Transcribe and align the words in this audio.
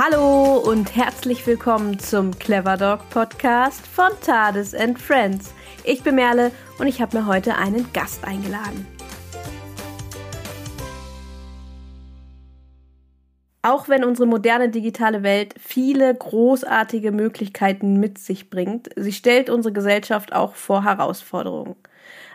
Hallo 0.00 0.58
und 0.58 0.94
herzlich 0.94 1.44
willkommen 1.44 1.98
zum 1.98 2.38
Clever 2.38 2.76
Dog 2.76 3.10
Podcast 3.10 3.84
von 3.84 4.10
Tades 4.24 4.72
and 4.72 4.96
Friends. 4.96 5.52
Ich 5.82 6.04
bin 6.04 6.14
Merle 6.14 6.52
und 6.78 6.86
ich 6.86 7.02
habe 7.02 7.18
mir 7.18 7.26
heute 7.26 7.56
einen 7.56 7.92
Gast 7.92 8.24
eingeladen. 8.24 8.86
Auch 13.62 13.88
wenn 13.88 14.04
unsere 14.04 14.28
moderne 14.28 14.68
digitale 14.68 15.24
Welt 15.24 15.56
viele 15.58 16.14
großartige 16.14 17.10
Möglichkeiten 17.10 17.98
mit 17.98 18.18
sich 18.18 18.50
bringt, 18.50 18.90
sie 18.94 19.12
stellt 19.12 19.50
unsere 19.50 19.72
Gesellschaft 19.72 20.32
auch 20.32 20.54
vor 20.54 20.84
Herausforderungen. 20.84 21.74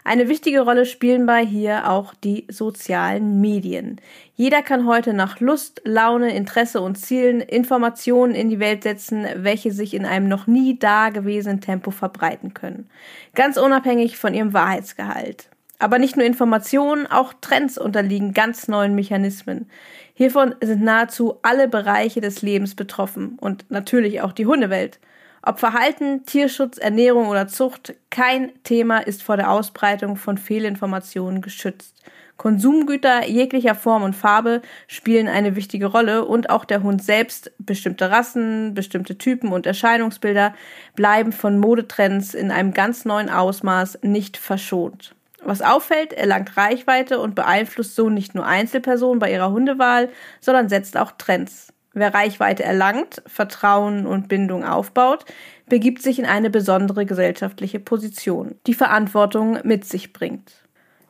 Eine 0.05 0.27
wichtige 0.27 0.61
Rolle 0.61 0.85
spielen 0.85 1.25
bei 1.25 1.45
hier 1.45 1.89
auch 1.89 2.13
die 2.13 2.45
sozialen 2.49 3.39
Medien. 3.39 4.01
Jeder 4.35 4.61
kann 4.61 4.85
heute 4.85 5.13
nach 5.13 5.39
Lust, 5.39 5.81
Laune, 5.85 6.35
Interesse 6.35 6.81
und 6.81 6.97
Zielen 6.97 7.39
Informationen 7.39 8.35
in 8.35 8.49
die 8.49 8.59
Welt 8.59 8.83
setzen, 8.83 9.25
welche 9.35 9.71
sich 9.71 9.93
in 9.93 10.05
einem 10.05 10.27
noch 10.27 10.45
nie 10.45 10.77
dagewesenen 10.77 11.61
Tempo 11.61 11.91
verbreiten 11.91 12.53
können. 12.53 12.89
Ganz 13.33 13.57
unabhängig 13.57 14.17
von 14.17 14.33
ihrem 14.33 14.53
Wahrheitsgehalt. 14.53 15.49
Aber 15.79 15.99
nicht 15.99 16.17
nur 16.17 16.25
Informationen, 16.25 17.07
auch 17.07 17.33
Trends 17.41 17.77
unterliegen 17.77 18.33
ganz 18.33 18.67
neuen 18.67 18.95
Mechanismen. 18.95 19.69
Hiervon 20.13 20.55
sind 20.61 20.83
nahezu 20.83 21.39
alle 21.41 21.67
Bereiche 21.67 22.21
des 22.21 22.41
Lebens 22.41 22.75
betroffen 22.75 23.37
und 23.39 23.69
natürlich 23.69 24.21
auch 24.21 24.31
die 24.31 24.45
Hundewelt. 24.45 24.99
Ob 25.45 25.59
Verhalten, 25.59 26.25
Tierschutz, 26.25 26.77
Ernährung 26.77 27.27
oder 27.27 27.49
Zucht, 27.49 27.95
kein 28.09 28.51
Thema 28.63 28.99
ist 28.99 29.23
vor 29.23 29.35
der 29.35 29.51
Ausbreitung 29.51 30.15
von 30.15 30.37
Fehlinformationen 30.37 31.41
geschützt. 31.41 32.01
Konsumgüter 32.37 33.27
jeglicher 33.27 33.75
Form 33.75 34.03
und 34.03 34.15
Farbe 34.15 34.61
spielen 34.87 35.27
eine 35.27 35.57
wichtige 35.57 35.87
Rolle 35.87 36.23
und 36.23 36.49
auch 36.49 36.63
der 36.63 36.81
Hund 36.81 37.03
selbst, 37.03 37.51
bestimmte 37.59 38.09
Rassen, 38.09 38.73
bestimmte 38.73 39.17
Typen 39.17 39.51
und 39.51 39.65
Erscheinungsbilder 39.65 40.53
bleiben 40.95 41.33
von 41.33 41.59
Modetrends 41.59 42.33
in 42.33 42.49
einem 42.49 42.73
ganz 42.73 43.03
neuen 43.03 43.29
Ausmaß 43.29 43.99
nicht 44.01 44.37
verschont. 44.37 45.13
Was 45.43 45.61
auffällt, 45.61 46.13
erlangt 46.13 46.55
Reichweite 46.55 47.19
und 47.19 47.35
beeinflusst 47.35 47.95
so 47.95 48.09
nicht 48.09 48.33
nur 48.33 48.45
Einzelpersonen 48.45 49.19
bei 49.19 49.31
ihrer 49.33 49.51
Hundewahl, 49.51 50.07
sondern 50.39 50.69
setzt 50.69 50.95
auch 50.95 51.11
Trends. 51.11 51.72
Wer 51.93 52.13
Reichweite 52.13 52.63
erlangt, 52.63 53.21
Vertrauen 53.27 54.07
und 54.07 54.27
Bindung 54.27 54.65
aufbaut, 54.65 55.25
begibt 55.67 56.01
sich 56.01 56.17
in 56.17 56.25
eine 56.25 56.49
besondere 56.49 57.05
gesellschaftliche 57.05 57.79
Position, 57.79 58.55
die 58.65 58.73
Verantwortung 58.73 59.59
mit 59.63 59.85
sich 59.85 60.11
bringt. 60.11 60.51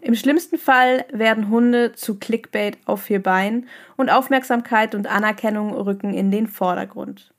Im 0.02 0.16
schlimmsten 0.16 0.58
Fall 0.58 1.06
werden 1.14 1.50
Hunde 1.50 1.94
zu 1.94 2.20
Clickbait 2.20 2.78
auf 2.86 3.04
vier 3.04 3.24
Beinen 3.24 3.70
und 3.96 4.10
Aufmerksamkeit 4.10 4.96
und 4.96 5.08
Anerkennung 5.08 5.74
rücken 5.74 6.14
in 6.14 6.30
den 6.30 6.48
Vordergrund. 6.48 7.32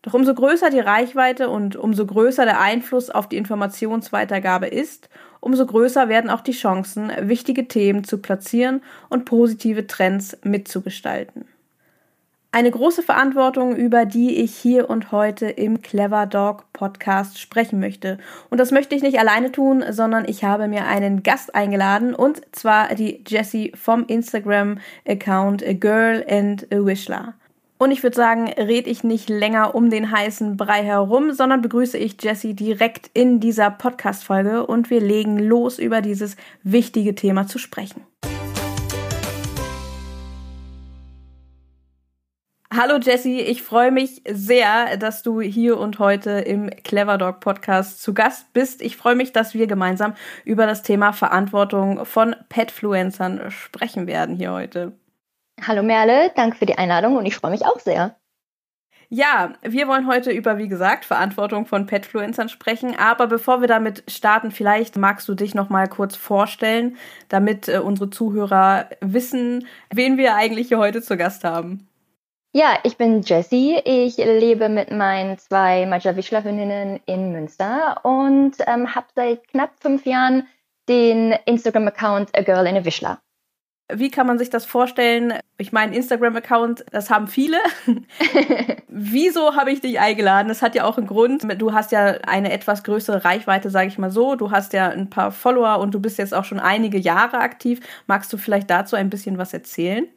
Doch 0.00 0.14
umso 0.14 0.32
größer 0.32 0.70
die 0.70 0.80
Reichweite 0.80 1.50
und 1.50 1.76
umso 1.76 2.06
größer 2.06 2.46
der 2.46 2.60
Einfluss 2.60 3.10
auf 3.10 3.28
die 3.28 3.36
Informationsweitergabe 3.36 4.68
ist, 4.68 5.10
umso 5.40 5.66
größer 5.66 6.08
werden 6.08 6.30
auch 6.30 6.40
die 6.40 6.52
Chancen, 6.52 7.12
wichtige 7.20 7.68
Themen 7.68 8.04
zu 8.04 8.18
platzieren 8.18 8.82
und 9.10 9.26
positive 9.26 9.86
Trends 9.86 10.38
mitzugestalten. 10.42 11.44
Eine 12.52 12.70
große 12.70 13.02
Verantwortung, 13.02 13.76
über 13.76 14.06
die 14.06 14.36
ich 14.36 14.56
hier 14.56 14.88
und 14.88 15.12
heute 15.12 15.46
im 15.46 15.82
Clever 15.82 16.26
Dog 16.26 16.72
Podcast 16.72 17.38
sprechen 17.38 17.80
möchte. 17.80 18.18
Und 18.48 18.58
das 18.58 18.70
möchte 18.70 18.94
ich 18.94 19.02
nicht 19.02 19.18
alleine 19.18 19.52
tun, 19.52 19.84
sondern 19.90 20.26
ich 20.26 20.42
habe 20.42 20.66
mir 20.66 20.86
einen 20.86 21.22
Gast 21.22 21.54
eingeladen 21.54 22.14
und 22.14 22.40
zwar 22.52 22.94
die 22.94 23.22
Jessie 23.26 23.72
vom 23.74 24.06
Instagram-Account 24.06 25.64
Girl 25.80 26.24
and 26.28 26.66
a 26.72 26.76
Wishler. 26.76 27.34
Und 27.78 27.90
ich 27.90 28.02
würde 28.02 28.16
sagen, 28.16 28.48
red 28.56 28.86
ich 28.86 29.04
nicht 29.04 29.28
länger 29.28 29.74
um 29.74 29.90
den 29.90 30.10
heißen 30.10 30.56
Brei 30.56 30.82
herum, 30.82 31.32
sondern 31.32 31.60
begrüße 31.60 31.98
ich 31.98 32.16
Jessie 32.22 32.54
direkt 32.54 33.10
in 33.12 33.38
dieser 33.38 33.70
Podcast-Folge 33.70 34.66
und 34.66 34.88
wir 34.88 35.00
legen 35.00 35.38
los, 35.38 35.78
über 35.78 36.00
dieses 36.00 36.36
wichtige 36.62 37.14
Thema 37.14 37.46
zu 37.46 37.58
sprechen. 37.58 38.00
Hallo 42.76 42.98
Jessie, 42.98 43.40
ich 43.40 43.62
freue 43.62 43.90
mich 43.90 44.20
sehr, 44.28 44.98
dass 44.98 45.22
du 45.22 45.40
hier 45.40 45.78
und 45.78 45.98
heute 45.98 46.32
im 46.32 46.68
Clever 46.84 47.16
Dog 47.16 47.40
Podcast 47.40 48.02
zu 48.02 48.12
Gast 48.12 48.52
bist. 48.52 48.82
Ich 48.82 48.98
freue 48.98 49.14
mich, 49.14 49.32
dass 49.32 49.54
wir 49.54 49.66
gemeinsam 49.66 50.12
über 50.44 50.66
das 50.66 50.82
Thema 50.82 51.14
Verantwortung 51.14 52.04
von 52.04 52.36
Petfluencern 52.50 53.50
sprechen 53.50 54.06
werden 54.06 54.36
hier 54.36 54.52
heute. 54.52 54.92
Hallo 55.66 55.82
Merle, 55.82 56.32
danke 56.36 56.58
für 56.58 56.66
die 56.66 56.76
Einladung 56.76 57.16
und 57.16 57.24
ich 57.24 57.36
freue 57.36 57.52
mich 57.52 57.64
auch 57.64 57.80
sehr. 57.80 58.16
Ja, 59.08 59.54
wir 59.62 59.88
wollen 59.88 60.06
heute 60.06 60.30
über, 60.30 60.58
wie 60.58 60.68
gesagt, 60.68 61.06
Verantwortung 61.06 61.64
von 61.64 61.86
Petfluencern 61.86 62.50
sprechen. 62.50 62.94
Aber 62.98 63.26
bevor 63.26 63.62
wir 63.62 63.68
damit 63.68 64.04
starten, 64.06 64.50
vielleicht 64.50 64.96
magst 64.96 65.26
du 65.28 65.34
dich 65.34 65.54
noch 65.54 65.70
mal 65.70 65.88
kurz 65.88 66.14
vorstellen, 66.14 66.98
damit 67.30 67.68
äh, 67.68 67.78
unsere 67.78 68.10
Zuhörer 68.10 68.90
wissen, 69.00 69.66
wen 69.90 70.18
wir 70.18 70.34
eigentlich 70.34 70.68
hier 70.68 70.78
heute 70.78 71.00
zu 71.00 71.16
Gast 71.16 71.42
haben. 71.42 71.88
Ja, 72.56 72.78
ich 72.84 72.96
bin 72.96 73.20
Jessie. 73.20 73.78
Ich 73.84 74.16
lebe 74.16 74.70
mit 74.70 74.90
meinen 74.90 75.36
zwei 75.36 75.84
Maja-Wischler-Hündinnen 75.84 77.00
in 77.04 77.30
Münster 77.30 78.00
und 78.02 78.54
ähm, 78.66 78.94
habe 78.94 79.08
seit 79.14 79.46
knapp 79.48 79.72
fünf 79.78 80.06
Jahren 80.06 80.48
den 80.88 81.32
Instagram-Account 81.44 82.34
A 82.34 82.40
Girl 82.40 82.66
in 82.66 82.78
a 82.78 82.84
Wischler. 82.86 83.20
Wie 83.92 84.10
kann 84.10 84.26
man 84.26 84.38
sich 84.38 84.48
das 84.48 84.64
vorstellen? 84.64 85.34
Ich 85.58 85.72
meine, 85.72 85.94
Instagram-Account, 85.94 86.86
das 86.92 87.10
haben 87.10 87.26
viele. 87.26 87.58
Wieso 88.88 89.54
habe 89.54 89.70
ich 89.70 89.82
dich 89.82 90.00
eingeladen? 90.00 90.48
Das 90.48 90.62
hat 90.62 90.74
ja 90.74 90.84
auch 90.84 90.96
einen 90.96 91.08
Grund. 91.08 91.42
Du 91.60 91.74
hast 91.74 91.92
ja 91.92 92.06
eine 92.26 92.52
etwas 92.52 92.84
größere 92.84 93.22
Reichweite, 93.22 93.68
sage 93.68 93.88
ich 93.88 93.98
mal 93.98 94.10
so. 94.10 94.34
Du 94.34 94.50
hast 94.50 94.72
ja 94.72 94.88
ein 94.88 95.10
paar 95.10 95.30
Follower 95.30 95.78
und 95.78 95.92
du 95.92 96.00
bist 96.00 96.16
jetzt 96.16 96.32
auch 96.32 96.46
schon 96.46 96.60
einige 96.60 96.96
Jahre 96.96 97.36
aktiv. 97.36 97.80
Magst 98.06 98.32
du 98.32 98.38
vielleicht 98.38 98.70
dazu 98.70 98.96
ein 98.96 99.10
bisschen 99.10 99.36
was 99.36 99.52
erzählen? 99.52 100.08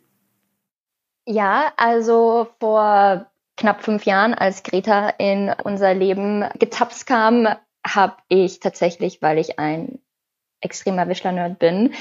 Ja, 1.31 1.73
also 1.77 2.47
vor 2.59 3.27
knapp 3.55 3.83
fünf 3.83 4.05
Jahren, 4.05 4.33
als 4.33 4.63
Greta 4.63 5.09
in 5.09 5.53
unser 5.63 5.93
Leben 5.93 6.43
getapst 6.57 7.05
kam, 7.05 7.47
habe 7.85 8.15
ich 8.29 8.59
tatsächlich, 8.59 9.21
weil 9.21 9.37
ich 9.37 9.59
ein 9.59 9.99
extremer 10.59 11.07
Wischler-Nerd 11.07 11.59
bin, 11.59 11.93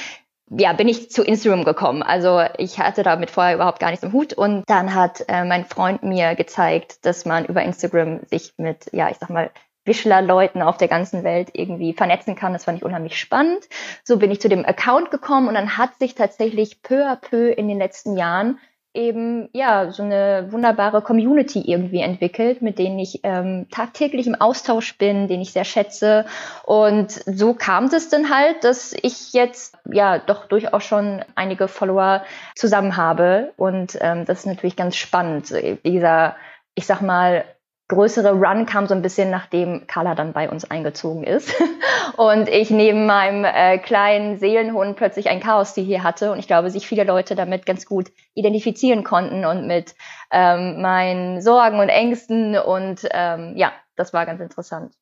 ja, 0.48 0.72
bin 0.72 0.88
ich 0.88 1.10
zu 1.10 1.22
Instagram 1.22 1.64
gekommen. 1.64 2.02
Also 2.02 2.42
ich 2.56 2.78
hatte 2.78 3.02
damit 3.02 3.30
vorher 3.30 3.54
überhaupt 3.54 3.80
gar 3.80 3.90
nichts 3.90 4.02
im 4.02 4.14
Hut 4.14 4.32
und 4.32 4.64
dann 4.66 4.94
hat 4.94 5.26
äh, 5.28 5.44
mein 5.44 5.66
Freund 5.66 6.02
mir 6.02 6.34
gezeigt, 6.34 7.04
dass 7.04 7.26
man 7.26 7.44
über 7.44 7.62
Instagram 7.62 8.20
sich 8.30 8.54
mit, 8.56 8.88
ja, 8.94 9.10
ich 9.10 9.18
sag 9.18 9.28
mal, 9.28 9.50
Wischler-Leuten 9.84 10.62
auf 10.62 10.78
der 10.78 10.88
ganzen 10.88 11.22
Welt 11.22 11.50
irgendwie 11.52 11.92
vernetzen 11.92 12.34
kann. 12.34 12.54
Das 12.54 12.64
fand 12.64 12.78
ich 12.78 12.84
unheimlich 12.84 13.18
spannend. 13.18 13.68
So 14.04 14.16
bin 14.16 14.30
ich 14.30 14.40
zu 14.40 14.48
dem 14.48 14.64
Account 14.64 15.10
gekommen 15.10 15.48
und 15.48 15.54
dann 15.54 15.76
hat 15.76 15.98
sich 15.98 16.14
tatsächlich 16.14 16.82
peu 16.82 17.06
à 17.06 17.16
peu 17.16 17.50
in 17.50 17.68
den 17.68 17.78
letzten 17.78 18.16
Jahren 18.16 18.58
eben 18.94 19.48
ja 19.52 19.92
so 19.92 20.02
eine 20.02 20.48
wunderbare 20.50 21.02
Community 21.02 21.60
irgendwie 21.60 22.00
entwickelt, 22.00 22.62
mit 22.62 22.78
denen 22.78 22.98
ich 22.98 23.20
ähm, 23.22 23.66
tagtäglich 23.70 24.26
im 24.26 24.34
Austausch 24.34 24.96
bin, 24.98 25.28
den 25.28 25.40
ich 25.40 25.52
sehr 25.52 25.64
schätze. 25.64 26.24
Und 26.64 27.10
so 27.10 27.54
kam 27.54 27.84
es 27.84 28.08
dann 28.08 28.30
halt, 28.30 28.64
dass 28.64 28.94
ich 28.94 29.32
jetzt 29.32 29.76
ja 29.84 30.18
doch 30.18 30.46
durchaus 30.46 30.84
schon 30.84 31.24
einige 31.34 31.68
Follower 31.68 32.24
zusammen 32.54 32.96
habe. 32.96 33.52
Und 33.56 33.98
ähm, 34.00 34.24
das 34.24 34.40
ist 34.40 34.46
natürlich 34.46 34.76
ganz 34.76 34.96
spannend. 34.96 35.52
Dieser, 35.84 36.36
ich 36.74 36.86
sag 36.86 37.00
mal, 37.02 37.44
größere 37.88 38.32
Run 38.32 38.66
kam 38.66 38.86
so 38.86 38.94
ein 38.94 39.00
bisschen, 39.00 39.30
nachdem 39.30 39.86
Carla 39.86 40.14
dann 40.14 40.34
bei 40.34 40.50
uns 40.50 40.70
eingezogen 40.70 41.24
ist 41.24 41.54
und 42.16 42.48
ich 42.48 42.70
neben 42.70 43.06
meinem 43.06 43.44
äh, 43.44 43.78
kleinen 43.78 44.38
Seelenhund 44.38 44.96
plötzlich 44.96 45.30
ein 45.30 45.40
Chaos-Tier 45.40 45.84
hier 45.84 46.02
hatte 46.02 46.30
und 46.30 46.38
ich 46.38 46.46
glaube, 46.46 46.70
sich 46.70 46.86
viele 46.86 47.04
Leute 47.04 47.34
damit 47.34 47.64
ganz 47.64 47.86
gut 47.86 48.12
identifizieren 48.34 49.04
konnten 49.04 49.46
und 49.46 49.66
mit 49.66 49.94
ähm, 50.30 50.82
meinen 50.82 51.40
Sorgen 51.40 51.80
und 51.80 51.88
Ängsten 51.88 52.58
und 52.58 53.08
ähm, 53.10 53.54
ja, 53.56 53.72
das 53.96 54.12
war 54.12 54.26
ganz 54.26 54.40
interessant. 54.40 54.94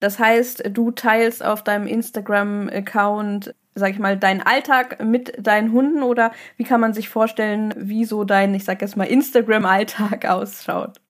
Das 0.00 0.18
heißt, 0.18 0.64
du 0.70 0.90
teilst 0.90 1.42
auf 1.42 1.64
deinem 1.64 1.86
Instagram-Account, 1.86 3.54
sag 3.74 3.90
ich 3.90 3.98
mal, 3.98 4.18
deinen 4.18 4.42
Alltag 4.42 5.02
mit 5.02 5.34
deinen 5.38 5.72
Hunden 5.72 6.02
oder 6.02 6.32
wie 6.58 6.64
kann 6.64 6.80
man 6.80 6.92
sich 6.92 7.08
vorstellen, 7.08 7.72
wie 7.78 8.04
so 8.04 8.24
dein, 8.24 8.54
ich 8.54 8.66
sag 8.66 8.82
jetzt 8.82 8.98
mal, 8.98 9.04
Instagram-Alltag 9.04 10.26
ausschaut? 10.28 11.00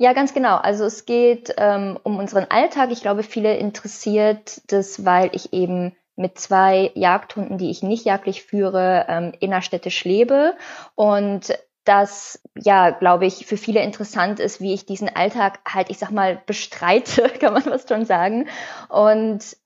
Ja, 0.00 0.12
ganz 0.12 0.32
genau. 0.32 0.56
Also 0.56 0.84
es 0.84 1.06
geht 1.06 1.52
ähm, 1.56 1.98
um 2.04 2.18
unseren 2.18 2.46
Alltag. 2.50 2.90
Ich 2.92 3.02
glaube, 3.02 3.24
viele 3.24 3.56
interessiert 3.56 4.62
das, 4.68 5.04
weil 5.04 5.30
ich 5.32 5.52
eben 5.52 5.96
mit 6.14 6.38
zwei 6.38 6.92
Jagdhunden, 6.94 7.58
die 7.58 7.70
ich 7.70 7.82
nicht 7.82 8.04
jagdlich 8.04 8.44
führe, 8.44 9.06
ähm, 9.08 9.32
innerstädtisch 9.40 10.04
lebe. 10.04 10.56
Und 10.94 11.52
das, 11.84 12.40
ja, 12.56 12.90
glaube 12.90 13.26
ich, 13.26 13.46
für 13.46 13.56
viele 13.56 13.82
interessant 13.82 14.38
ist, 14.40 14.60
wie 14.60 14.72
ich 14.74 14.86
diesen 14.86 15.08
Alltag 15.08 15.58
halt, 15.66 15.90
ich 15.90 15.98
sag 15.98 16.10
mal, 16.12 16.40
bestreite, 16.46 17.22
kann 17.40 17.54
man 17.54 17.66
was 17.66 17.88
schon 17.88 18.04
sagen. 18.04 18.48
Und 18.88 19.56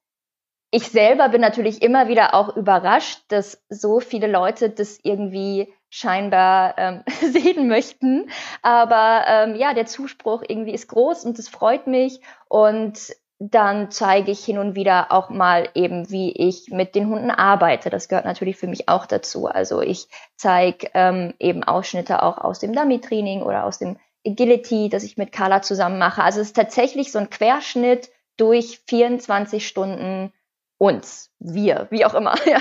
ich 0.75 0.89
selber 0.89 1.29
bin 1.29 1.43
natürlich 1.43 1.83
immer 1.83 2.09
wieder 2.09 2.35
auch 2.35 2.57
überrascht, 2.57 3.21
dass 3.29 3.63
so 3.69 4.01
viele 4.01 4.27
Leute 4.27 4.71
das 4.71 4.99
irgendwie 5.03 5.73
scheinbar 5.91 6.79
ähm, 6.79 7.03
sehen 7.21 7.69
möchten. 7.69 8.31
Aber 8.63 9.25
ähm, 9.29 9.55
ja, 9.55 9.75
der 9.75 9.85
Zuspruch 9.85 10.43
irgendwie 10.49 10.73
ist 10.73 10.89
groß 10.89 11.27
und 11.27 11.39
es 11.39 11.51
freut 11.51 11.87
mich. 11.87 12.21
Und 12.49 13.13
dann 13.39 13.91
zeige 13.91 14.31
ich 14.31 14.43
hin 14.43 14.57
und 14.57 14.75
wieder 14.75 15.13
auch 15.13 15.29
mal 15.29 15.69
eben, 15.75 16.09
wie 16.11 16.33
ich 16.33 16.71
mit 16.71 16.95
den 16.95 17.09
Hunden 17.09 17.31
arbeite. 17.31 17.91
Das 17.91 18.09
gehört 18.09 18.25
natürlich 18.25 18.57
für 18.57 18.69
mich 18.69 18.89
auch 18.89 19.05
dazu. 19.05 19.49
Also 19.49 19.83
ich 19.83 20.09
zeige 20.37 20.89
ähm, 20.95 21.35
eben 21.39 21.65
Ausschnitte 21.65 22.23
auch 22.23 22.39
aus 22.39 22.61
dem 22.61 22.73
Dummy-Training 22.73 23.43
oder 23.43 23.67
aus 23.67 23.79
dem 23.79 23.99
Agility, 24.27 24.89
das 24.89 25.03
ich 25.03 25.19
mit 25.19 25.33
Carla 25.33 25.61
zusammen 25.61 25.99
mache. 25.99 26.23
Also 26.23 26.41
es 26.41 26.47
ist 26.49 26.57
tatsächlich 26.57 27.13
so 27.13 27.19
ein 27.19 27.29
Querschnitt 27.29 28.11
durch 28.39 28.81
24 28.87 29.69
Stunden 29.69 30.33
uns, 30.83 31.31
wir, 31.39 31.87
wie 31.91 32.05
auch 32.05 32.15
immer. 32.15 32.35
Ja. 32.47 32.61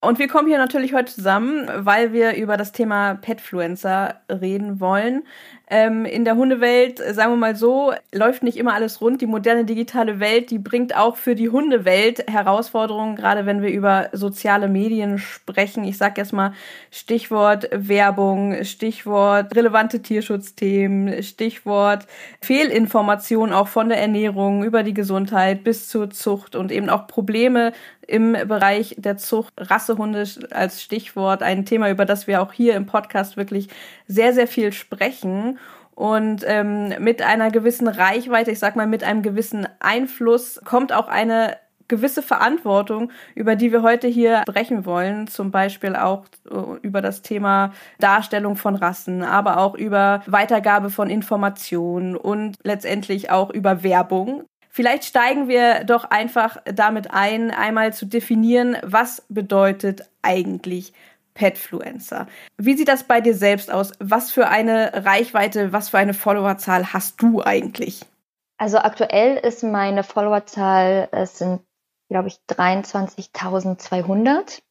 Und 0.00 0.20
wir 0.20 0.28
kommen 0.28 0.46
hier 0.46 0.58
natürlich 0.58 0.94
heute 0.94 1.12
zusammen, 1.12 1.68
weil 1.84 2.12
wir 2.12 2.36
über 2.36 2.56
das 2.56 2.70
Thema 2.70 3.16
Petfluencer 3.16 4.20
reden 4.30 4.78
wollen. 4.78 5.26
Ähm, 5.70 6.06
in 6.06 6.24
der 6.24 6.36
Hundewelt, 6.36 6.98
äh, 6.98 7.12
sagen 7.12 7.32
wir 7.32 7.36
mal 7.36 7.54
so, 7.54 7.92
läuft 8.12 8.42
nicht 8.42 8.56
immer 8.56 8.72
alles 8.72 9.02
rund. 9.02 9.20
Die 9.20 9.26
moderne 9.26 9.66
digitale 9.66 10.18
Welt, 10.18 10.50
die 10.50 10.58
bringt 10.58 10.96
auch 10.96 11.16
für 11.16 11.34
die 11.34 11.50
Hundewelt 11.50 12.24
Herausforderungen, 12.30 13.16
gerade 13.16 13.44
wenn 13.44 13.60
wir 13.60 13.68
über 13.68 14.08
soziale 14.12 14.68
Medien 14.68 15.18
sprechen. 15.18 15.84
Ich 15.84 15.98
sage 15.98 16.20
jetzt 16.22 16.32
mal 16.32 16.54
Stichwort 16.90 17.68
Werbung, 17.70 18.64
Stichwort 18.64 19.54
relevante 19.54 20.00
Tierschutzthemen, 20.00 21.22
Stichwort 21.22 22.06
Fehlinformation 22.40 23.52
auch 23.52 23.68
von 23.68 23.90
der 23.90 24.00
Ernährung 24.00 24.64
über 24.64 24.82
die 24.82 24.94
Gesundheit 24.94 25.64
bis 25.64 25.88
zur 25.88 26.08
Zucht 26.08 26.56
und 26.56 26.72
eben 26.72 26.88
auch 26.88 27.06
Probleme 27.06 27.72
im 28.08 28.32
Bereich 28.32 28.94
der 28.98 29.18
Zucht. 29.18 29.52
Rassehunde 29.58 30.24
als 30.50 30.82
Stichwort, 30.82 31.42
ein 31.42 31.66
Thema, 31.66 31.90
über 31.90 32.06
das 32.06 32.26
wir 32.26 32.40
auch 32.40 32.52
hier 32.52 32.74
im 32.74 32.86
Podcast 32.86 33.36
wirklich 33.36 33.68
sehr, 34.06 34.32
sehr 34.32 34.48
viel 34.48 34.72
sprechen. 34.72 35.57
Und 35.98 36.44
ähm, 36.46 36.94
mit 37.00 37.22
einer 37.22 37.50
gewissen 37.50 37.88
Reichweite, 37.88 38.52
ich 38.52 38.60
sag 38.60 38.76
mal 38.76 38.86
mit 38.86 39.02
einem 39.02 39.20
gewissen 39.22 39.66
Einfluss, 39.80 40.60
kommt 40.64 40.92
auch 40.92 41.08
eine 41.08 41.56
gewisse 41.88 42.22
Verantwortung, 42.22 43.10
über 43.34 43.56
die 43.56 43.72
wir 43.72 43.82
heute 43.82 44.06
hier 44.06 44.42
sprechen 44.48 44.86
wollen, 44.86 45.26
zum 45.26 45.50
Beispiel 45.50 45.96
auch 45.96 46.26
äh, 46.48 46.78
über 46.82 47.02
das 47.02 47.22
Thema 47.22 47.72
Darstellung 47.98 48.54
von 48.54 48.76
Rassen, 48.76 49.24
aber 49.24 49.58
auch 49.58 49.74
über 49.74 50.22
Weitergabe 50.26 50.90
von 50.90 51.10
Informationen 51.10 52.14
und 52.14 52.58
letztendlich 52.62 53.32
auch 53.32 53.50
über 53.50 53.82
Werbung. 53.82 54.44
Vielleicht 54.70 55.04
steigen 55.04 55.48
wir 55.48 55.82
doch 55.82 56.04
einfach 56.04 56.58
damit 56.64 57.10
ein, 57.10 57.50
einmal 57.50 57.92
zu 57.92 58.06
definieren, 58.06 58.76
was 58.84 59.26
bedeutet 59.28 60.08
eigentlich 60.22 60.92
Petfluencer. 61.38 62.26
Wie 62.56 62.76
sieht 62.76 62.88
das 62.88 63.04
bei 63.04 63.20
dir 63.20 63.34
selbst 63.34 63.70
aus? 63.70 63.92
Was 64.00 64.32
für 64.32 64.48
eine 64.48 65.04
Reichweite, 65.04 65.72
was 65.72 65.90
für 65.90 65.98
eine 65.98 66.14
Followerzahl 66.14 66.92
hast 66.92 67.22
du 67.22 67.40
eigentlich? 67.42 68.00
Also 68.58 68.78
aktuell 68.78 69.36
ist 69.36 69.62
meine 69.62 70.02
Followerzahl, 70.02 71.08
es 71.12 71.38
sind, 71.38 71.60
glaube 72.10 72.26
ich, 72.26 72.40
23.200. 72.50 74.62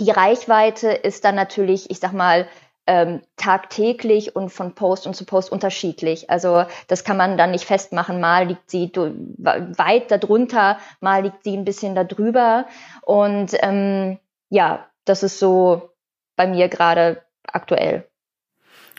Die 0.00 0.10
Reichweite 0.10 0.90
ist 0.90 1.24
dann 1.24 1.36
natürlich, 1.36 1.88
ich 1.90 2.00
sag 2.00 2.12
mal, 2.12 2.46
ähm, 2.86 3.22
tagtäglich 3.36 4.36
und 4.36 4.50
von 4.50 4.74
Post 4.74 5.06
und 5.06 5.16
zu 5.16 5.24
Post 5.24 5.50
unterschiedlich. 5.50 6.28
Also 6.28 6.66
das 6.86 7.02
kann 7.02 7.16
man 7.16 7.38
dann 7.38 7.52
nicht 7.52 7.64
festmachen. 7.64 8.20
Mal 8.20 8.48
liegt 8.48 8.70
sie 8.70 8.92
weit 9.38 10.10
darunter, 10.10 10.76
mal 11.00 11.22
liegt 11.22 11.44
sie 11.44 11.56
ein 11.56 11.64
bisschen 11.64 11.94
darüber. 11.94 12.66
Und 13.00 13.52
ähm, 13.60 14.18
ja, 14.50 14.86
das 15.06 15.22
ist 15.22 15.38
so 15.38 15.93
bei 16.36 16.46
mir 16.46 16.68
gerade 16.68 17.22
aktuell. 17.46 18.08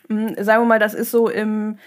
Hm, 0.07 0.35
sagen 0.43 0.63
wir 0.63 0.67
mal, 0.67 0.79
das 0.79 0.93
ist 0.93 1.11
so 1.11 1.29
im 1.29 1.77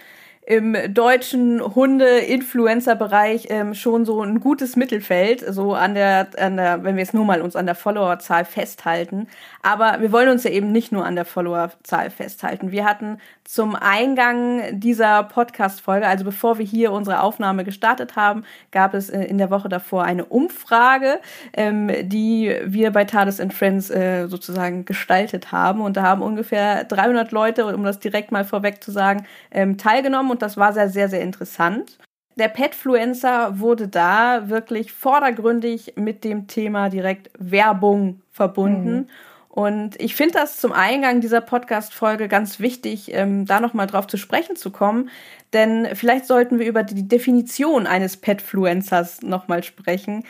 im 0.49 0.75
deutschen 0.95 1.61
Hunde-Influencer-Bereich 1.75 3.49
ähm, 3.51 3.75
schon 3.75 4.03
so 4.03 4.23
ein 4.23 4.39
gutes 4.39 4.75
Mittelfeld, 4.75 5.45
so 5.47 5.75
an 5.75 5.93
der, 5.93 6.29
an 6.39 6.57
der, 6.57 6.83
wenn 6.83 6.95
wir 6.95 7.03
jetzt 7.03 7.13
nur 7.13 7.23
mal 7.23 7.43
uns 7.43 7.55
an 7.55 7.67
der 7.67 7.75
Followerzahl 7.75 8.45
festhalten. 8.45 9.27
Aber 9.61 10.01
wir 10.01 10.11
wollen 10.11 10.27
uns 10.27 10.43
ja 10.43 10.49
eben 10.49 10.71
nicht 10.71 10.91
nur 10.91 11.05
an 11.05 11.15
der 11.15 11.25
Followerzahl 11.25 12.09
festhalten. 12.09 12.71
Wir 12.71 12.85
hatten 12.85 13.19
zum 13.49 13.73
Eingang 13.73 14.79
dieser 14.79 15.23
Podcast-Folge, 15.23 16.05
also 16.05 16.23
bevor 16.23 16.59
wir 16.59 16.65
hier 16.67 16.91
unsere 16.91 17.23
Aufnahme 17.23 17.63
gestartet 17.63 18.15
haben, 18.15 18.43
gab 18.69 18.93
es 18.93 19.09
äh, 19.09 19.23
in 19.23 19.39
der 19.39 19.49
Woche 19.49 19.69
davor 19.69 20.03
eine 20.03 20.25
Umfrage, 20.25 21.19
ähm, 21.53 21.89
die 22.03 22.55
wir 22.65 22.91
bei 22.91 23.05
Tades 23.05 23.39
and 23.39 23.51
Friends 23.51 23.89
äh, 23.89 24.27
sozusagen 24.27 24.85
gestaltet 24.85 25.51
haben. 25.51 25.81
Und 25.81 25.97
da 25.97 26.03
haben 26.03 26.21
ungefähr 26.21 26.83
300 26.83 27.31
Leute, 27.31 27.65
um 27.65 27.83
das 27.83 27.97
direkt 27.97 28.31
mal 28.31 28.45
vorweg 28.45 28.83
zu 28.83 28.91
sagen, 28.91 29.25
ähm, 29.49 29.79
teilgenommen 29.79 30.29
und 30.29 30.43
das 30.43 30.55
war 30.55 30.71
sehr, 30.71 30.89
sehr, 30.89 31.09
sehr 31.09 31.21
interessant. 31.21 31.97
Der 32.35 32.49
Petfluencer 32.49 33.59
wurde 33.59 33.87
da 33.87 34.47
wirklich 34.49 34.91
vordergründig 34.91 35.93
mit 35.95 36.23
dem 36.23 36.45
Thema 36.45 36.89
direkt 36.89 37.31
Werbung 37.39 38.21
verbunden. 38.31 38.95
Mhm. 38.95 39.07
Und 39.59 39.99
ich 39.99 40.15
finde 40.15 40.35
das 40.35 40.55
zum 40.55 40.71
Eingang 40.71 41.19
dieser 41.19 41.41
Podcast-Folge 41.41 42.29
ganz 42.29 42.61
wichtig, 42.61 43.13
ähm, 43.13 43.45
da 43.45 43.59
nochmal 43.59 43.87
drauf 43.87 44.07
zu 44.07 44.15
sprechen 44.15 44.55
zu 44.55 44.71
kommen. 44.71 45.09
Denn 45.51 45.85
vielleicht 45.95 46.27
sollten 46.27 46.59
wir 46.59 46.65
über 46.65 46.83
die 46.83 47.09
Definition 47.09 47.85
eines 47.85 48.15
Petfluencers 48.15 49.21
nochmal 49.21 49.61
sprechen. 49.63 50.23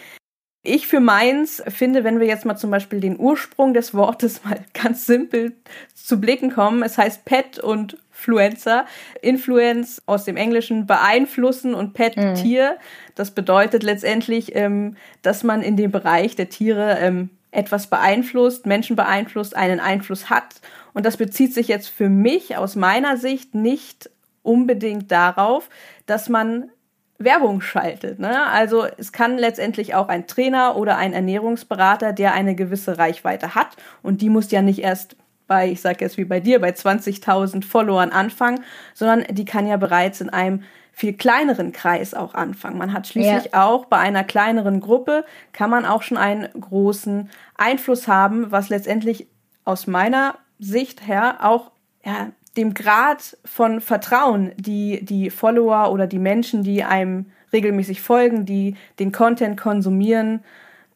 Ich 0.64 0.88
für 0.88 1.00
meins 1.00 1.62
finde, 1.68 2.04
wenn 2.04 2.20
wir 2.20 2.26
jetzt 2.26 2.44
mal 2.44 2.58
zum 2.58 2.72
Beispiel 2.72 3.02
den 3.02 3.20
Ursprung 3.20 3.76
des 3.76 3.94
Wortes 3.94 4.44
mal 4.46 4.66
ganz 4.74 5.06
simpel 5.06 5.54
zu 5.94 6.20
blicken 6.20 6.52
kommen, 6.52 6.81
es 6.81 6.98
heißt 6.98 7.24
Pet 7.26 7.60
und 7.60 8.00
Influencer. 8.20 8.86
Influence 9.22 10.02
aus 10.08 10.26
dem 10.26 10.38
Englischen 10.38 10.88
beeinflussen 10.88 11.76
und 11.76 11.94
Pet 11.94 12.18
mhm. 12.18 12.34
Tier. 12.34 12.78
Das 13.14 13.31
bedeutet 13.31 13.84
letztendlich, 13.84 14.56
ähm, 14.56 14.98
dass 15.22 15.44
man 15.44 15.62
in 15.62 15.78
dem 15.78 15.92
Bereich 15.92 16.36
der 16.36 16.50
Tiere 16.50 16.98
ähm, 17.00 17.30
etwas 17.51 17.88
beeinflusst, 17.88 18.66
Menschen 18.66 18.96
beeinflusst, 18.96 19.56
einen 19.56 19.80
Einfluss 19.80 20.30
hat. 20.30 20.62
Und 20.94 21.06
das 21.06 21.18
bezieht 21.18 21.54
sich 21.54 21.68
jetzt 21.68 21.88
für 21.88 22.10
mich 22.10 22.57
aus 22.57 22.75
meiner 22.75 23.18
Sicht 23.18 23.56
nicht 23.56 24.10
unbedingt 24.44 25.12
darauf, 25.12 25.69
dass 26.06 26.30
man 26.30 26.69
Werbung 27.18 27.62
schaltet. 27.62 28.19
Ne? 28.19 28.46
Also 28.48 28.86
es 28.98 29.12
kann 29.12 29.38
letztendlich 29.38 29.94
auch 29.94 30.07
ein 30.07 30.25
Trainer 30.25 30.78
oder 30.78 30.98
ein 30.98 31.13
Ernährungsberater, 31.13 32.13
der 32.13 32.34
eine 32.34 32.56
gewisse 32.56 32.98
Reichweite 32.98 33.56
hat 33.56 33.75
und 34.02 34.22
die 34.22 34.30
muss 34.30 34.52
ja 34.52 34.62
nicht 34.62 34.80
erst 34.80 35.18
bei, 35.45 35.69
ich 35.69 35.81
sage 35.81 36.06
jetzt 36.06 36.18
wie 36.18 36.25
bei 36.25 36.40
dir, 36.40 36.62
bei 36.62 36.69
20.000 36.69 37.66
Followern 37.66 38.12
anfangen, 38.12 38.63
sondern 38.94 39.25
die 39.31 39.45
kann 39.45 39.68
ja 39.68 39.75
bereits 39.75 40.21
in 40.21 40.30
einem 40.30 40.64
viel 40.99 41.13
kleineren 41.13 41.71
Kreis 41.71 42.13
auch 42.13 42.33
anfangen. 42.33 42.77
Man 42.77 42.91
hat 42.91 43.07
schließlich 43.07 43.53
ja. 43.53 43.63
auch 43.63 43.85
bei 43.85 43.95
einer 43.95 44.25
kleineren 44.25 44.81
Gruppe 44.81 45.23
kann 45.53 45.69
man 45.69 45.85
auch 45.85 46.01
schon 46.01 46.18
einen 46.18 46.49
großen 46.59 47.29
Einfluss 47.56 48.09
haben, 48.09 48.51
was 48.51 48.68
letztendlich 48.68 49.25
aus 49.63 49.87
meiner 49.87 50.35
Sicht 50.59 51.07
her 51.07 51.37
auch 51.39 51.71
ja, 52.06 52.31
dem 52.57 52.73
Grad 52.73 53.37
von 53.45 53.79
Vertrauen, 53.79 54.51
die 54.57 55.06
die 55.06 55.29
Follower 55.29 55.89
oder 55.94 56.06
die 56.06 56.19
Menschen, 56.19 56.63
die 56.63 56.83
einem 56.83 57.27
regelmäßig 57.53 58.01
folgen, 58.01 58.45
die 58.45 58.75
den 58.99 59.13
Content 59.13 59.56
konsumieren, 59.56 60.44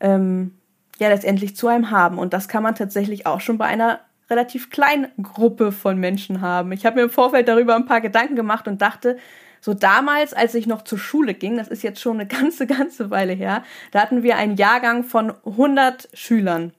ähm, 0.01 0.53
ja 1.00 1.07
letztendlich 1.07 1.55
zu 1.55 1.69
einem 1.69 1.91
haben. 1.91 2.17
Und 2.17 2.33
das 2.33 2.50
kann 2.50 2.62
man 2.62 2.75
tatsächlich 2.75 3.25
auch 3.25 3.39
schon 3.39 3.57
bei 3.57 3.67
einer 3.67 4.01
relativ 4.29 4.69
kleinen 4.69 5.07
Gruppe 5.22 5.72
von 5.72 5.98
Menschen 5.98 6.41
haben. 6.41 6.74
Ich 6.74 6.86
habe 6.86 6.98
mir 6.98 7.03
im 7.03 7.10
Vorfeld 7.10 7.48
darüber 7.48 7.77
ein 7.77 7.86
paar 7.86 8.01
Gedanken 8.01 8.36
gemacht 8.36 8.67
und 8.67 8.81
dachte, 8.81 9.17
so 9.63 9.74
damals, 9.74 10.34
als 10.34 10.55
ich 10.55 10.67
noch 10.67 10.82
zur 10.82 10.98
Schule 10.98 11.34
ging, 11.34 11.55
das 11.55 11.70
ist 11.70 11.84
jetzt 11.84 12.01
schon 12.01 12.20
eine 12.20 12.27
ganze, 12.27 12.67
ganze 12.67 13.10
Weile 13.12 13.32
her, 13.32 13.63
da 13.91 14.01
hatten 14.01 14.22
wir 14.22 14.36
einen 14.36 14.58
Jahrgang 14.58 15.05
von 15.05 15.32
100 15.46 16.10
Schülern. 16.13 16.74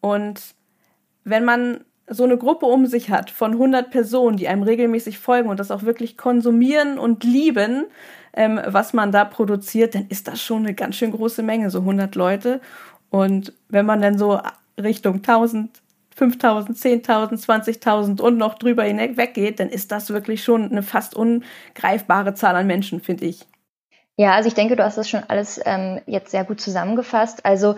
Und 0.00 0.42
wenn 1.22 1.44
man 1.44 1.84
so 2.08 2.24
eine 2.24 2.36
Gruppe 2.36 2.66
um 2.66 2.86
sich 2.86 3.10
hat 3.10 3.30
von 3.30 3.52
100 3.52 3.92
Personen, 3.92 4.36
die 4.36 4.48
einem 4.48 4.64
regelmäßig 4.64 5.20
folgen 5.20 5.48
und 5.48 5.60
das 5.60 5.70
auch 5.70 5.84
wirklich 5.84 6.16
konsumieren 6.16 6.98
und 6.98 7.22
lieben, 7.22 7.84
ähm, 8.32 8.60
was 8.66 8.92
man 8.92 9.12
da 9.12 9.24
produziert, 9.24 9.94
dann 9.94 10.08
ist 10.08 10.26
das 10.26 10.42
schon 10.42 10.64
eine 10.64 10.74
ganz 10.74 10.96
schön 10.96 11.12
große 11.12 11.44
Menge, 11.44 11.70
so 11.70 11.78
100 11.78 12.16
Leute. 12.16 12.60
Und 13.08 13.52
wenn 13.68 13.86
man 13.86 14.02
dann 14.02 14.18
so 14.18 14.40
Richtung 14.76 15.16
1000 15.16 15.80
5.000, 16.18 16.76
10.000, 17.04 17.44
20.000 17.44 18.20
und 18.20 18.38
noch 18.38 18.54
drüber 18.54 18.84
hinweg 18.84 19.34
geht, 19.34 19.60
dann 19.60 19.68
ist 19.68 19.92
das 19.92 20.10
wirklich 20.10 20.42
schon 20.42 20.70
eine 20.70 20.82
fast 20.82 21.14
ungreifbare 21.14 22.34
Zahl 22.34 22.56
an 22.56 22.66
Menschen, 22.66 23.00
finde 23.00 23.26
ich. 23.26 23.46
Ja, 24.16 24.32
also 24.32 24.48
ich 24.48 24.54
denke, 24.54 24.76
du 24.76 24.84
hast 24.84 24.96
das 24.96 25.10
schon 25.10 25.24
alles 25.28 25.60
ähm, 25.64 26.00
jetzt 26.06 26.30
sehr 26.30 26.44
gut 26.44 26.60
zusammengefasst. 26.60 27.44
Also 27.44 27.76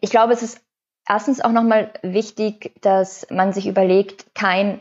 ich 0.00 0.10
glaube, 0.10 0.34
es 0.34 0.42
ist 0.42 0.60
erstens 1.08 1.40
auch 1.40 1.52
nochmal 1.52 1.90
wichtig, 2.02 2.74
dass 2.82 3.26
man 3.30 3.54
sich 3.54 3.66
überlegt, 3.66 4.26
kein 4.34 4.80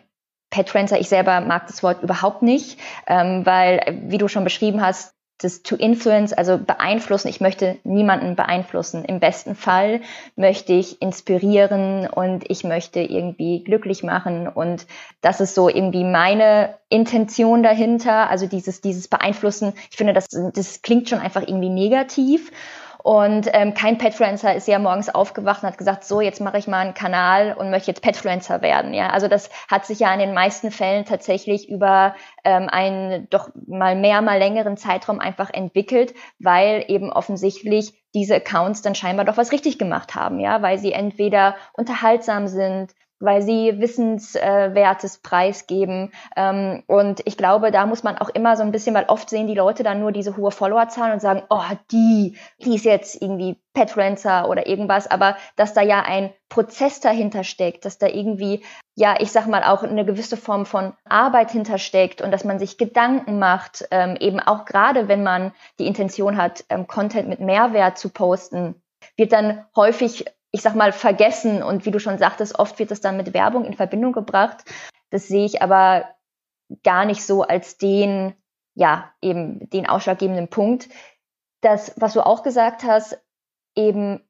Petrancer, 0.49 0.99
ich 0.99 1.09
selber 1.09 1.41
mag 1.41 1.67
das 1.67 1.83
Wort 1.83 2.03
überhaupt 2.03 2.41
nicht, 2.41 2.79
ähm, 3.05 3.45
weil, 3.45 4.01
wie 4.07 4.17
du 4.17 4.27
schon 4.27 4.43
beschrieben 4.43 4.81
hast, 4.81 5.13
das 5.39 5.61
to 5.61 5.75
influence, 5.75 6.33
also 6.33 6.57
beeinflussen. 6.57 7.27
Ich 7.27 7.41
möchte 7.41 7.77
niemanden 7.83 8.35
beeinflussen. 8.35 9.05
Im 9.05 9.19
besten 9.19 9.55
Fall 9.55 10.01
möchte 10.35 10.73
ich 10.73 11.01
inspirieren 11.01 12.07
und 12.07 12.49
ich 12.49 12.63
möchte 12.63 13.01
irgendwie 13.01 13.63
glücklich 13.63 14.03
machen. 14.03 14.47
Und 14.47 14.87
das 15.21 15.39
ist 15.39 15.53
so 15.53 15.69
irgendwie 15.69 16.03
meine 16.03 16.75
Intention 16.89 17.61
dahinter. 17.61 18.29
Also 18.29 18.47
dieses, 18.47 18.81
dieses 18.81 19.07
Beeinflussen. 19.07 19.73
Ich 19.91 19.97
finde, 19.97 20.13
das, 20.13 20.25
das 20.53 20.81
klingt 20.81 21.09
schon 21.09 21.19
einfach 21.19 21.41
irgendwie 21.41 21.69
negativ. 21.69 22.51
Und 23.03 23.49
ähm, 23.53 23.73
kein 23.73 23.97
Petfluencer 23.97 24.55
ist 24.55 24.67
ja 24.67 24.79
morgens 24.79 25.09
aufgewacht 25.09 25.63
und 25.63 25.69
hat 25.69 25.77
gesagt, 25.77 26.03
so, 26.03 26.21
jetzt 26.21 26.41
mache 26.41 26.57
ich 26.57 26.67
mal 26.67 26.79
einen 26.79 26.93
Kanal 26.93 27.53
und 27.53 27.69
möchte 27.69 27.91
jetzt 27.91 28.01
Petfluencer 28.01 28.61
werden. 28.61 28.93
Ja, 28.93 29.09
also 29.09 29.27
das 29.27 29.49
hat 29.69 29.85
sich 29.85 29.99
ja 29.99 30.13
in 30.13 30.19
den 30.19 30.33
meisten 30.33 30.71
Fällen 30.71 31.05
tatsächlich 31.05 31.69
über 31.69 32.15
ähm, 32.43 32.67
einen 32.69 33.29
doch 33.29 33.49
mal 33.67 33.95
mehr, 33.95 34.21
mal 34.21 34.39
längeren 34.39 34.77
Zeitraum 34.77 35.19
einfach 35.19 35.49
entwickelt, 35.53 36.13
weil 36.39 36.83
eben 36.87 37.11
offensichtlich 37.11 37.93
diese 38.13 38.35
Accounts 38.35 38.81
dann 38.81 38.95
scheinbar 38.95 39.25
doch 39.25 39.37
was 39.37 39.51
richtig 39.51 39.77
gemacht 39.77 40.15
haben, 40.15 40.39
ja, 40.39 40.61
weil 40.61 40.79
sie 40.79 40.91
entweder 40.91 41.55
unterhaltsam 41.73 42.47
sind, 42.47 42.93
weil 43.19 43.41
sie 43.41 43.79
Wissenswertes 43.79 45.19
preisgeben. 45.19 46.11
Ähm, 46.35 46.83
und 46.87 47.21
ich 47.25 47.37
glaube, 47.37 47.71
da 47.71 47.85
muss 47.85 48.03
man 48.03 48.17
auch 48.17 48.29
immer 48.29 48.55
so 48.55 48.63
ein 48.63 48.71
bisschen, 48.71 48.95
weil 48.95 49.05
oft 49.05 49.29
sehen 49.29 49.47
die 49.47 49.55
Leute 49.55 49.83
dann 49.83 49.99
nur 49.99 50.11
diese 50.11 50.37
hohe 50.37 50.51
Followerzahlen 50.51 51.13
und 51.13 51.19
sagen, 51.19 51.43
oh, 51.49 51.63
die, 51.91 52.37
die 52.63 52.75
ist 52.75 52.85
jetzt 52.85 53.21
irgendwie 53.21 53.59
Petfluencer 53.73 54.49
oder 54.49 54.67
irgendwas, 54.67 55.09
aber 55.09 55.37
dass 55.55 55.73
da 55.73 55.81
ja 55.81 56.01
ein 56.01 56.31
Prozess 56.49 56.99
dahinter 56.99 57.43
steckt, 57.43 57.85
dass 57.85 57.97
da 57.97 58.07
irgendwie, 58.07 58.63
ja, 58.95 59.15
ich 59.19 59.31
sag 59.31 59.47
mal, 59.47 59.63
auch 59.63 59.83
eine 59.83 60.05
gewisse 60.05 60.37
Form 60.37 60.65
von 60.65 60.93
Arbeit 61.05 61.51
hintersteckt 61.51 62.21
und 62.21 62.31
dass 62.31 62.43
man 62.43 62.57
sich 62.57 62.77
Gedanken 62.77 63.37
macht, 63.39 63.87
ähm, 63.91 64.15
eben 64.19 64.39
auch 64.39 64.65
gerade 64.65 65.07
wenn 65.07 65.23
man 65.23 65.53
die 65.79 65.87
Intention 65.87 66.37
hat, 66.37 66.65
ähm, 66.69 66.87
Content 66.87 67.29
mit 67.29 67.39
Mehrwert 67.39 67.97
zu 67.97 68.09
posten, 68.09 68.81
wird 69.15 69.31
dann 69.31 69.65
häufig 69.75 70.25
ich 70.57 70.63
sag 70.63 70.75
mal, 70.75 70.91
vergessen. 70.91 71.61
Und 71.61 71.85
wie 71.85 71.91
du 71.91 71.99
schon 71.99 72.17
sagtest, 72.17 72.57
oft 72.57 72.79
wird 72.79 72.89
das 72.89 72.99
dann 72.99 73.15
mit 73.15 73.35
Werbung 73.35 73.63
in 73.63 73.75
Verbindung 73.75 74.11
gebracht. 74.11 74.63
Das 75.11 75.27
sehe 75.27 75.45
ich 75.45 75.61
aber 75.61 76.09
gar 76.83 77.05
nicht 77.05 77.23
so 77.23 77.43
als 77.43 77.77
den, 77.77 78.33
ja, 78.73 79.11
eben 79.21 79.69
den 79.69 79.87
ausschlaggebenden 79.87 80.49
Punkt. 80.49 80.89
Das, 81.61 81.93
was 81.97 82.13
du 82.13 82.25
auch 82.25 82.41
gesagt 82.41 82.83
hast, 82.83 83.19
eben 83.75 84.27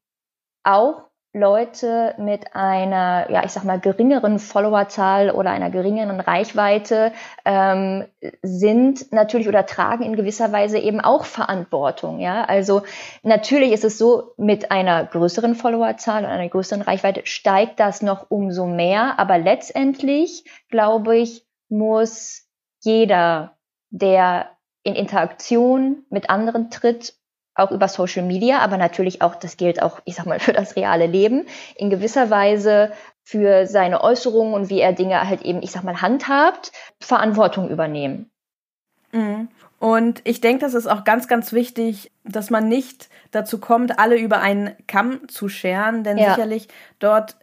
auch 0.64 1.07
Leute 1.38 2.16
mit 2.18 2.56
einer, 2.56 3.30
ja, 3.32 3.44
ich 3.46 3.52
sag 3.52 3.64
mal, 3.64 3.80
geringeren 3.80 4.40
Followerzahl 4.40 5.30
oder 5.30 5.52
einer 5.52 5.70
geringeren 5.70 6.20
Reichweite 6.20 7.14
ähm, 7.46 8.06
sind 8.42 9.12
natürlich 9.12 9.48
oder 9.48 9.66
tragen 9.66 10.04
in 10.04 10.16
gewisser 10.16 10.52
Weise 10.52 10.80
eben 10.80 11.00
auch 11.00 11.26
Verantwortung. 11.26 12.20
Ja, 12.20 12.44
also 12.44 12.82
natürlich 13.24 13.72
ist 13.72 13.84
es 13.84 13.98
so, 13.98 14.34
mit 14.38 14.72
einer 14.72 15.06
größeren 15.06 15.56
Followerzahl 15.56 16.24
und 16.24 16.30
einer 16.30 16.50
größeren 16.50 16.82
Reichweite 16.82 17.22
steigt 17.26 17.80
das 17.80 18.02
noch 18.02 18.30
umso 18.30 18.66
mehr. 18.66 19.20
Aber 19.20 19.38
letztendlich, 19.38 20.44
glaube 20.70 21.18
ich, 21.18 21.46
muss 21.70 22.48
jeder, 22.82 23.58
der 23.90 24.52
in 24.84 24.96
Interaktion 24.96 26.06
mit 26.10 26.30
anderen 26.30 26.70
tritt 26.70 27.14
auch 27.58 27.72
über 27.72 27.88
Social 27.88 28.26
Media, 28.26 28.60
aber 28.60 28.78
natürlich 28.78 29.22
auch, 29.22 29.36
das 29.36 29.58
gilt 29.58 29.82
auch, 29.82 30.00
ich 30.06 30.16
sag 30.16 30.26
mal, 30.26 30.40
für 30.42 30.54
das 30.54 30.76
reale 30.76 31.08
Leben, 31.08 31.46
in 31.76 31.90
gewisser 31.90 32.30
Weise 32.30 32.92
für 33.24 33.68
seine 33.68 34.02
Äußerungen 34.02 34.54
und 34.54 34.70
wie 34.70 34.80
er 34.80 34.94
Dinge 34.94 35.28
halt 35.28 35.42
eben, 35.42 35.62
ich 35.62 35.72
sag 35.72 35.84
mal, 35.84 36.02
handhabt, 36.02 36.72
Verantwortung 37.00 37.70
übernehmen. 37.70 38.32
Mhm. 39.12 39.50
Und 39.80 40.22
ich 40.24 40.42
denke, 40.42 40.62
das 40.62 40.74
ist 40.74 40.88
auch 40.88 41.04
ganz, 41.04 41.28
ganz 41.28 41.54
wichtig, 41.54 42.12
dass 42.24 42.50
man 42.50 42.68
nicht 42.68 43.10
dazu 43.32 43.60
kommt, 43.60 44.00
alle 44.00 44.18
über 44.18 44.40
einen 44.40 44.76
Kamm 44.88 45.28
zu 45.28 45.50
scheren, 45.50 46.04
denn 46.04 46.18
ja. 46.18 46.32
sicherlich 46.32 46.68
dort 47.00 47.36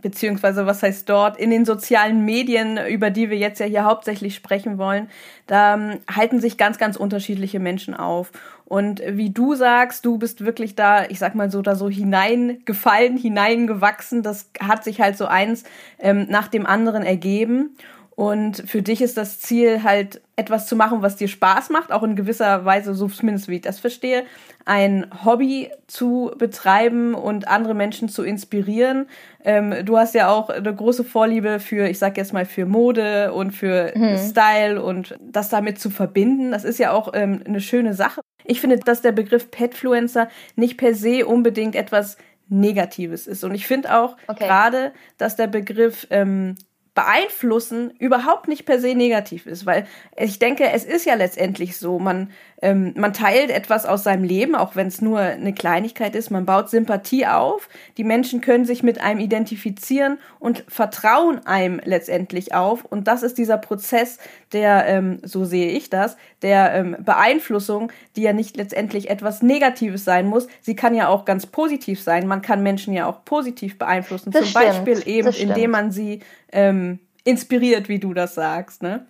beziehungsweise 0.00 0.66
was 0.66 0.82
heißt 0.82 1.08
dort, 1.08 1.36
in 1.36 1.50
den 1.50 1.64
sozialen 1.64 2.24
Medien, 2.24 2.78
über 2.88 3.10
die 3.10 3.30
wir 3.30 3.36
jetzt 3.36 3.60
ja 3.60 3.66
hier 3.66 3.84
hauptsächlich 3.84 4.34
sprechen 4.34 4.78
wollen, 4.78 5.08
da 5.46 5.74
ähm, 5.74 5.98
halten 6.10 6.40
sich 6.40 6.56
ganz, 6.56 6.78
ganz 6.78 6.96
unterschiedliche 6.96 7.60
Menschen 7.60 7.94
auf. 7.94 8.30
Und 8.64 9.02
wie 9.06 9.30
du 9.30 9.54
sagst, 9.54 10.04
du 10.04 10.18
bist 10.18 10.44
wirklich 10.44 10.74
da, 10.74 11.06
ich 11.06 11.18
sag 11.18 11.34
mal 11.34 11.50
so, 11.50 11.62
da 11.62 11.74
so 11.74 11.88
hineingefallen, 11.88 13.16
hineingewachsen. 13.16 14.22
Das 14.22 14.50
hat 14.60 14.84
sich 14.84 15.00
halt 15.00 15.16
so 15.16 15.26
eins 15.26 15.64
ähm, 15.98 16.26
nach 16.28 16.48
dem 16.48 16.66
anderen 16.66 17.02
ergeben. 17.02 17.76
Und 18.18 18.64
für 18.66 18.82
dich 18.82 19.00
ist 19.00 19.16
das 19.16 19.38
Ziel 19.38 19.84
halt 19.84 20.20
etwas 20.34 20.66
zu 20.66 20.74
machen, 20.74 21.02
was 21.02 21.14
dir 21.14 21.28
Spaß 21.28 21.70
macht, 21.70 21.92
auch 21.92 22.02
in 22.02 22.16
gewisser 22.16 22.64
Weise, 22.64 22.92
so 22.92 23.06
zumindest 23.06 23.46
wie 23.46 23.54
ich 23.54 23.60
das 23.60 23.78
verstehe, 23.78 24.24
ein 24.64 25.06
Hobby 25.24 25.70
zu 25.86 26.32
betreiben 26.36 27.14
und 27.14 27.46
andere 27.46 27.74
Menschen 27.74 28.08
zu 28.08 28.24
inspirieren. 28.24 29.06
Ähm, 29.44 29.72
du 29.84 29.96
hast 29.98 30.16
ja 30.16 30.30
auch 30.30 30.50
eine 30.50 30.74
große 30.74 31.04
Vorliebe 31.04 31.60
für, 31.60 31.88
ich 31.88 32.00
sag 32.00 32.16
jetzt 32.16 32.32
mal, 32.32 32.44
für 32.44 32.66
Mode 32.66 33.32
und 33.32 33.52
für 33.52 33.92
mhm. 33.94 34.18
Style 34.18 34.82
und 34.82 35.16
das 35.20 35.48
damit 35.48 35.78
zu 35.78 35.88
verbinden. 35.88 36.50
Das 36.50 36.64
ist 36.64 36.80
ja 36.80 36.90
auch 36.90 37.12
ähm, 37.14 37.42
eine 37.46 37.60
schöne 37.60 37.94
Sache. 37.94 38.20
Ich 38.44 38.60
finde, 38.60 38.80
dass 38.80 39.00
der 39.00 39.12
Begriff 39.12 39.52
Petfluencer 39.52 40.28
nicht 40.56 40.76
per 40.76 40.92
se 40.92 41.24
unbedingt 41.24 41.76
etwas 41.76 42.16
Negatives 42.48 43.28
ist. 43.28 43.44
Und 43.44 43.54
ich 43.54 43.68
finde 43.68 43.96
auch 43.96 44.16
okay. 44.26 44.44
gerade, 44.44 44.92
dass 45.18 45.36
der 45.36 45.46
Begriff 45.46 46.08
ähm, 46.10 46.56
beeinflussen 46.98 47.92
überhaupt 48.00 48.48
nicht 48.48 48.66
per 48.66 48.80
se 48.80 48.96
negativ 48.96 49.46
ist, 49.46 49.66
weil 49.66 49.86
ich 50.16 50.40
denke, 50.40 50.68
es 50.72 50.84
ist 50.84 51.06
ja 51.06 51.14
letztendlich 51.14 51.76
so, 51.76 52.00
man, 52.00 52.32
ähm, 52.60 52.92
man 52.96 53.12
teilt 53.12 53.50
etwas 53.50 53.86
aus 53.86 54.02
seinem 54.02 54.24
Leben, 54.24 54.56
auch 54.56 54.74
wenn 54.74 54.88
es 54.88 55.00
nur 55.00 55.20
eine 55.20 55.52
Kleinigkeit 55.52 56.16
ist, 56.16 56.30
man 56.32 56.44
baut 56.44 56.70
Sympathie 56.70 57.24
auf, 57.28 57.68
die 57.98 58.02
Menschen 58.02 58.40
können 58.40 58.64
sich 58.64 58.82
mit 58.82 59.00
einem 59.00 59.20
identifizieren 59.20 60.18
und 60.40 60.64
vertrauen 60.66 61.46
einem 61.46 61.80
letztendlich 61.84 62.52
auf. 62.52 62.84
Und 62.84 63.06
das 63.06 63.22
ist 63.22 63.38
dieser 63.38 63.58
Prozess 63.58 64.18
der, 64.52 64.86
ähm, 64.88 65.20
so 65.22 65.44
sehe 65.44 65.70
ich 65.70 65.90
das, 65.90 66.16
der 66.42 66.74
ähm, 66.74 66.96
Beeinflussung, 66.98 67.92
die 68.16 68.22
ja 68.22 68.32
nicht 68.32 68.56
letztendlich 68.56 69.08
etwas 69.08 69.40
Negatives 69.40 70.04
sein 70.04 70.26
muss, 70.26 70.48
sie 70.62 70.74
kann 70.74 70.96
ja 70.96 71.06
auch 71.06 71.24
ganz 71.24 71.46
positiv 71.46 72.02
sein, 72.02 72.26
man 72.26 72.42
kann 72.42 72.64
Menschen 72.64 72.92
ja 72.92 73.06
auch 73.06 73.24
positiv 73.24 73.78
beeinflussen, 73.78 74.32
das 74.32 74.42
zum 74.42 74.50
stimmt, 74.50 74.84
Beispiel 74.84 75.02
eben, 75.06 75.28
indem 75.28 75.70
man 75.70 75.92
sie 75.92 76.20
ähm, 76.52 77.00
inspiriert, 77.24 77.88
wie 77.88 77.98
du 77.98 78.14
das 78.14 78.34
sagst. 78.34 78.82
Ne? 78.82 79.06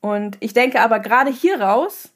Und 0.00 0.36
ich 0.40 0.52
denke 0.52 0.80
aber 0.80 1.00
gerade 1.00 1.30
hier 1.30 1.60
raus, 1.60 2.12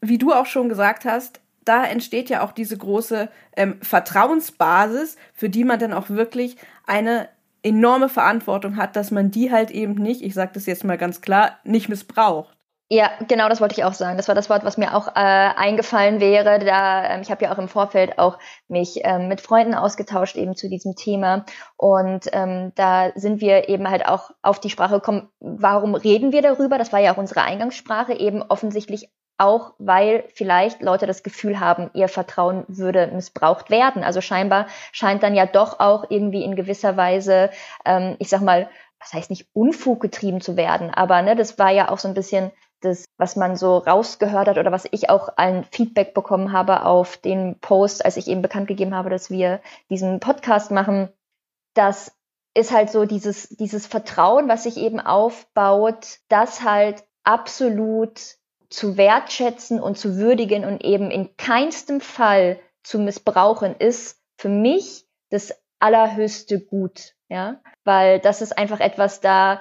wie 0.00 0.18
du 0.18 0.32
auch 0.32 0.46
schon 0.46 0.68
gesagt 0.68 1.04
hast, 1.04 1.40
da 1.64 1.84
entsteht 1.84 2.30
ja 2.30 2.42
auch 2.42 2.52
diese 2.52 2.76
große 2.76 3.28
ähm, 3.56 3.78
Vertrauensbasis, 3.82 5.16
für 5.34 5.48
die 5.48 5.64
man 5.64 5.78
dann 5.78 5.92
auch 5.92 6.08
wirklich 6.08 6.56
eine 6.86 7.28
enorme 7.62 8.08
Verantwortung 8.08 8.76
hat, 8.76 8.96
dass 8.96 9.10
man 9.10 9.30
die 9.30 9.52
halt 9.52 9.70
eben 9.70 9.94
nicht, 9.94 10.22
ich 10.22 10.34
sage 10.34 10.52
das 10.54 10.66
jetzt 10.66 10.84
mal 10.84 10.98
ganz 10.98 11.20
klar, 11.20 11.58
nicht 11.64 11.88
missbraucht. 11.88 12.57
Ja, 12.90 13.10
genau, 13.28 13.50
das 13.50 13.60
wollte 13.60 13.74
ich 13.74 13.84
auch 13.84 13.92
sagen. 13.92 14.16
Das 14.16 14.28
war 14.28 14.34
das 14.34 14.48
Wort, 14.48 14.64
was 14.64 14.78
mir 14.78 14.96
auch 14.96 15.08
äh, 15.08 15.10
eingefallen 15.20 16.20
wäre. 16.20 16.58
Da 16.58 17.04
ähm, 17.04 17.20
ich 17.20 17.30
habe 17.30 17.44
ja 17.44 17.52
auch 17.52 17.58
im 17.58 17.68
Vorfeld 17.68 18.18
auch 18.18 18.38
mich 18.66 19.00
ähm, 19.04 19.28
mit 19.28 19.42
Freunden 19.42 19.74
ausgetauscht 19.74 20.36
eben 20.36 20.56
zu 20.56 20.70
diesem 20.70 20.96
Thema 20.96 21.44
und 21.76 22.30
ähm, 22.32 22.72
da 22.76 23.10
sind 23.14 23.42
wir 23.42 23.68
eben 23.68 23.90
halt 23.90 24.06
auch 24.06 24.30
auf 24.40 24.58
die 24.58 24.70
Sprache 24.70 24.94
gekommen. 24.94 25.28
Warum 25.38 25.94
reden 25.94 26.32
wir 26.32 26.40
darüber? 26.40 26.78
Das 26.78 26.90
war 26.90 27.00
ja 27.00 27.12
auch 27.12 27.18
unsere 27.18 27.42
Eingangssprache 27.42 28.14
eben 28.14 28.40
offensichtlich 28.42 29.10
auch, 29.36 29.74
weil 29.78 30.24
vielleicht 30.34 30.80
Leute 30.80 31.06
das 31.06 31.22
Gefühl 31.22 31.60
haben, 31.60 31.90
ihr 31.92 32.08
Vertrauen 32.08 32.64
würde 32.68 33.08
missbraucht 33.08 33.68
werden. 33.68 34.02
Also 34.02 34.22
scheinbar 34.22 34.66
scheint 34.92 35.22
dann 35.22 35.34
ja 35.34 35.44
doch 35.44 35.78
auch 35.78 36.06
irgendwie 36.08 36.42
in 36.42 36.56
gewisser 36.56 36.96
Weise, 36.96 37.50
ähm, 37.84 38.16
ich 38.18 38.30
sag 38.30 38.40
mal, 38.40 38.70
was 38.98 39.12
heißt 39.12 39.28
nicht 39.30 39.46
Unfug 39.52 40.00
getrieben 40.00 40.40
zu 40.40 40.56
werden, 40.56 40.90
aber 40.92 41.22
ne, 41.22 41.36
das 41.36 41.58
war 41.58 41.70
ja 41.70 41.90
auch 41.90 41.98
so 41.98 42.08
ein 42.08 42.14
bisschen 42.14 42.50
das, 42.80 43.04
was 43.16 43.36
man 43.36 43.56
so 43.56 43.78
rausgehört 43.78 44.48
hat 44.48 44.58
oder 44.58 44.72
was 44.72 44.86
ich 44.90 45.10
auch 45.10 45.28
ein 45.36 45.64
Feedback 45.64 46.14
bekommen 46.14 46.52
habe 46.52 46.84
auf 46.84 47.16
den 47.16 47.58
Post, 47.60 48.04
als 48.04 48.16
ich 48.16 48.28
eben 48.28 48.42
bekannt 48.42 48.68
gegeben 48.68 48.94
habe, 48.94 49.10
dass 49.10 49.30
wir 49.30 49.60
diesen 49.90 50.20
Podcast 50.20 50.70
machen, 50.70 51.08
das 51.74 52.12
ist 52.54 52.72
halt 52.72 52.90
so 52.90 53.04
dieses, 53.04 53.48
dieses 53.48 53.86
Vertrauen, 53.86 54.48
was 54.48 54.64
sich 54.64 54.76
eben 54.76 55.00
aufbaut, 55.00 56.18
das 56.28 56.62
halt 56.62 57.04
absolut 57.24 58.20
zu 58.70 58.96
wertschätzen 58.96 59.80
und 59.80 59.96
zu 59.96 60.16
würdigen 60.16 60.64
und 60.64 60.84
eben 60.84 61.10
in 61.10 61.36
keinstem 61.36 62.00
Fall 62.00 62.58
zu 62.82 62.98
missbrauchen, 62.98 63.74
ist 63.76 64.20
für 64.36 64.48
mich 64.48 65.06
das 65.30 65.54
allerhöchste 65.78 66.60
Gut, 66.60 67.14
ja, 67.28 67.60
weil 67.84 68.18
das 68.20 68.42
ist 68.42 68.56
einfach 68.56 68.80
etwas 68.80 69.20
da, 69.20 69.60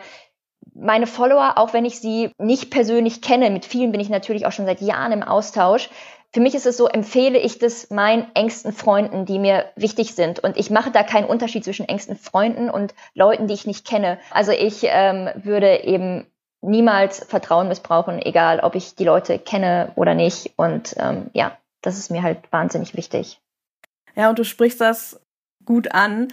meine 0.74 1.08
Follower, 1.08 1.58
auch 1.58 1.74
wenn 1.74 1.86
ich 1.86 2.00
sie 2.00 2.32
nicht 2.38 2.72
persönlich 2.72 3.22
kenne, 3.22 3.50
mit 3.50 3.66
vielen 3.66 3.92
bin 3.92 4.02
ich 4.02 4.10
natürlich 4.10 4.46
auch 4.46 4.52
schon 4.52 4.66
seit 4.66 4.82
Jahren 4.82 5.12
im 5.12 5.24
Austausch. 5.24 5.90
Für 6.34 6.42
mich 6.42 6.56
ist 6.56 6.66
es 6.66 6.78
so, 6.78 6.88
empfehle 6.88 7.40
ich 7.40 7.58
das 7.58 7.90
meinen 7.90 8.28
engsten 8.34 8.74
Freunden, 8.74 9.26
die 9.26 9.40
mir 9.40 9.66
wichtig 9.76 10.14
sind. 10.14 10.40
Und 10.40 10.58
ich 10.58 10.70
mache 10.70 10.92
da 10.92 11.04
keinen 11.04 11.26
Unterschied 11.26 11.64
zwischen 11.64 11.88
engsten 11.88 12.18
Freunden 12.18 12.70
und 12.70 12.94
Leuten, 13.14 13.48
die 13.48 13.54
ich 13.54 13.66
nicht 13.66 13.88
kenne. 13.88 14.20
Also 14.32 14.52
ich 14.52 14.82
ähm, 14.84 15.30
würde 15.36 15.84
eben 15.84 16.28
niemals 16.62 17.24
Vertrauen 17.24 17.70
missbrauchen, 17.70 18.22
egal 18.22 18.60
ob 18.60 18.76
ich 18.76 18.96
die 18.96 19.06
Leute 19.06 19.40
kenne 19.40 19.92
oder 19.96 20.16
nicht. 20.16 20.54
Und 20.58 20.96
ähm, 20.98 21.30
ja, 21.34 21.58
das 21.82 21.98
ist 21.98 22.12
mir 22.12 22.24
halt 22.24 22.52
wahnsinnig 22.52 22.96
wichtig. 22.96 23.40
Ja, 24.16 24.30
und 24.30 24.40
du 24.40 24.44
sprichst 24.44 24.82
das 24.82 25.22
gut 25.64 25.92
an, 25.94 26.28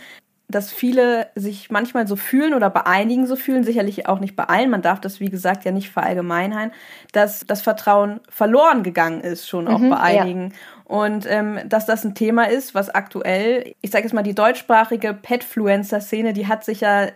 dass 0.48 0.70
viele 0.70 1.28
sich 1.34 1.70
manchmal 1.70 2.06
so 2.06 2.16
fühlen 2.16 2.54
oder 2.54 2.70
bei 2.70 2.86
einigen 2.86 3.26
so 3.26 3.34
fühlen, 3.34 3.64
sicherlich 3.64 4.06
auch 4.08 4.20
nicht 4.20 4.36
bei 4.36 4.44
allen, 4.44 4.70
man 4.70 4.82
darf 4.82 5.00
das 5.00 5.18
wie 5.20 5.30
gesagt 5.30 5.64
ja 5.64 5.72
nicht 5.72 5.90
verallgemeinern, 5.90 6.70
dass 7.12 7.40
das 7.46 7.62
Vertrauen 7.62 8.20
verloren 8.28 8.82
gegangen 8.82 9.20
ist, 9.20 9.48
schon 9.48 9.68
auch 9.68 9.78
mhm, 9.78 9.90
bei 9.90 10.00
einigen. 10.00 10.50
Ja. 10.50 10.56
Und 10.84 11.26
ähm, 11.28 11.60
dass 11.66 11.86
das 11.86 12.04
ein 12.04 12.14
Thema 12.14 12.44
ist, 12.44 12.74
was 12.74 12.90
aktuell, 12.90 13.74
ich 13.80 13.90
sage 13.90 14.04
jetzt 14.04 14.12
mal, 14.12 14.22
die 14.22 14.34
deutschsprachige 14.34 15.14
Petfluencer-Szene, 15.14 16.34
die 16.34 16.46
hat 16.46 16.64
sich 16.64 16.82
ja 16.82 17.08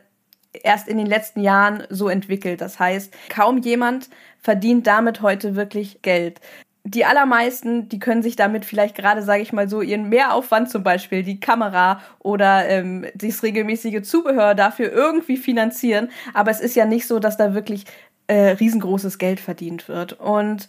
erst 0.53 0.89
in 0.89 0.97
den 0.97 1.07
letzten 1.07 1.41
Jahren 1.41 1.85
so 1.91 2.09
entwickelt. 2.09 2.61
Das 2.61 2.81
heißt, 2.81 3.15
kaum 3.29 3.59
jemand 3.59 4.09
verdient 4.41 4.87
damit 4.87 5.21
heute 5.21 5.55
wirklich 5.55 6.01
Geld 6.03 6.41
die 6.85 7.05
allermeisten, 7.05 7.89
die 7.89 7.99
können 7.99 8.23
sich 8.23 8.37
damit 8.37 8.65
vielleicht 8.65 8.95
gerade, 8.95 9.23
sage 9.23 9.43
ich 9.43 9.53
mal 9.53 9.69
so, 9.69 9.83
ihren 9.83 10.09
Mehraufwand 10.09 10.71
zum 10.71 10.83
Beispiel, 10.83 11.23
die 11.23 11.41
Kamera 11.41 12.01
oder 12.19 12.69
ähm, 12.69 13.07
das 13.15 13.43
regelmäßige 13.43 14.03
Zubehör 14.03 14.55
dafür 14.55 14.93
irgendwie 14.93 15.37
finanzieren. 15.37 16.09
Aber 16.35 16.51
es 16.51 16.61
ist 16.61 16.77
ja 16.77 16.87
nicht 16.87 17.07
so, 17.07 17.19
dass 17.19 17.37
da 17.37 17.55
wirklich 17.55 17.85
äh, 18.27 18.51
riesengroßes 18.51 19.19
Geld 19.19 19.41
verdient 19.41 19.89
wird. 19.89 20.15
Und 20.15 20.69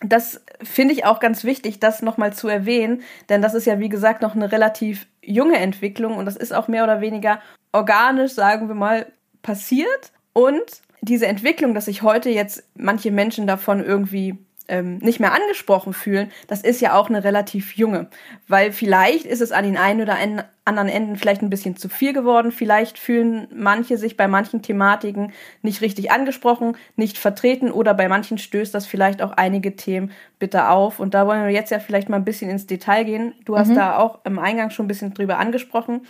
das 0.00 0.42
finde 0.62 0.94
ich 0.94 1.04
auch 1.04 1.20
ganz 1.20 1.44
wichtig, 1.44 1.78
das 1.78 2.02
nochmal 2.02 2.32
zu 2.32 2.48
erwähnen, 2.48 3.02
denn 3.28 3.42
das 3.42 3.54
ist 3.54 3.66
ja, 3.66 3.78
wie 3.78 3.90
gesagt, 3.90 4.22
noch 4.22 4.34
eine 4.34 4.50
relativ 4.50 5.06
junge 5.22 5.58
Entwicklung 5.58 6.16
und 6.16 6.24
das 6.24 6.36
ist 6.36 6.52
auch 6.52 6.68
mehr 6.68 6.84
oder 6.84 7.00
weniger 7.02 7.40
organisch, 7.72 8.32
sagen 8.32 8.68
wir 8.68 8.74
mal, 8.74 9.06
passiert. 9.42 10.12
Und 10.32 10.62
diese 11.02 11.26
Entwicklung, 11.26 11.74
dass 11.74 11.84
sich 11.84 12.02
heute 12.02 12.30
jetzt 12.30 12.64
manche 12.74 13.10
Menschen 13.10 13.46
davon 13.46 13.84
irgendwie 13.84 14.38
ähm, 14.70 14.98
nicht 14.98 15.20
mehr 15.20 15.34
angesprochen 15.34 15.92
fühlen, 15.92 16.30
das 16.46 16.62
ist 16.62 16.80
ja 16.80 16.94
auch 16.94 17.08
eine 17.08 17.24
relativ 17.24 17.76
junge. 17.76 18.08
Weil 18.48 18.72
vielleicht 18.72 19.26
ist 19.26 19.40
es 19.40 19.52
an 19.52 19.64
den 19.64 19.76
einen 19.76 20.00
oder 20.00 20.16
anderen 20.64 20.88
Enden 20.88 21.16
vielleicht 21.16 21.42
ein 21.42 21.50
bisschen 21.50 21.76
zu 21.76 21.88
viel 21.88 22.12
geworden. 22.12 22.52
Vielleicht 22.52 22.98
fühlen 22.98 23.48
manche 23.52 23.98
sich 23.98 24.16
bei 24.16 24.28
manchen 24.28 24.62
Thematiken 24.62 25.32
nicht 25.62 25.80
richtig 25.82 26.12
angesprochen, 26.12 26.76
nicht 26.96 27.18
vertreten 27.18 27.70
oder 27.72 27.92
bei 27.92 28.08
manchen 28.08 28.38
stößt 28.38 28.74
das 28.74 28.86
vielleicht 28.86 29.20
auch 29.20 29.32
einige 29.32 29.76
Themen 29.76 30.12
bitter 30.38 30.70
auf. 30.70 31.00
Und 31.00 31.14
da 31.14 31.26
wollen 31.26 31.44
wir 31.44 31.50
jetzt 31.50 31.70
ja 31.70 31.80
vielleicht 31.80 32.08
mal 32.08 32.16
ein 32.16 32.24
bisschen 32.24 32.50
ins 32.50 32.66
Detail 32.66 33.04
gehen. 33.04 33.34
Du 33.44 33.58
hast 33.58 33.68
mhm. 33.68 33.74
da 33.74 33.98
auch 33.98 34.20
im 34.24 34.38
Eingang 34.38 34.70
schon 34.70 34.84
ein 34.86 34.88
bisschen 34.88 35.12
drüber 35.12 35.38
angesprochen. 35.38 36.06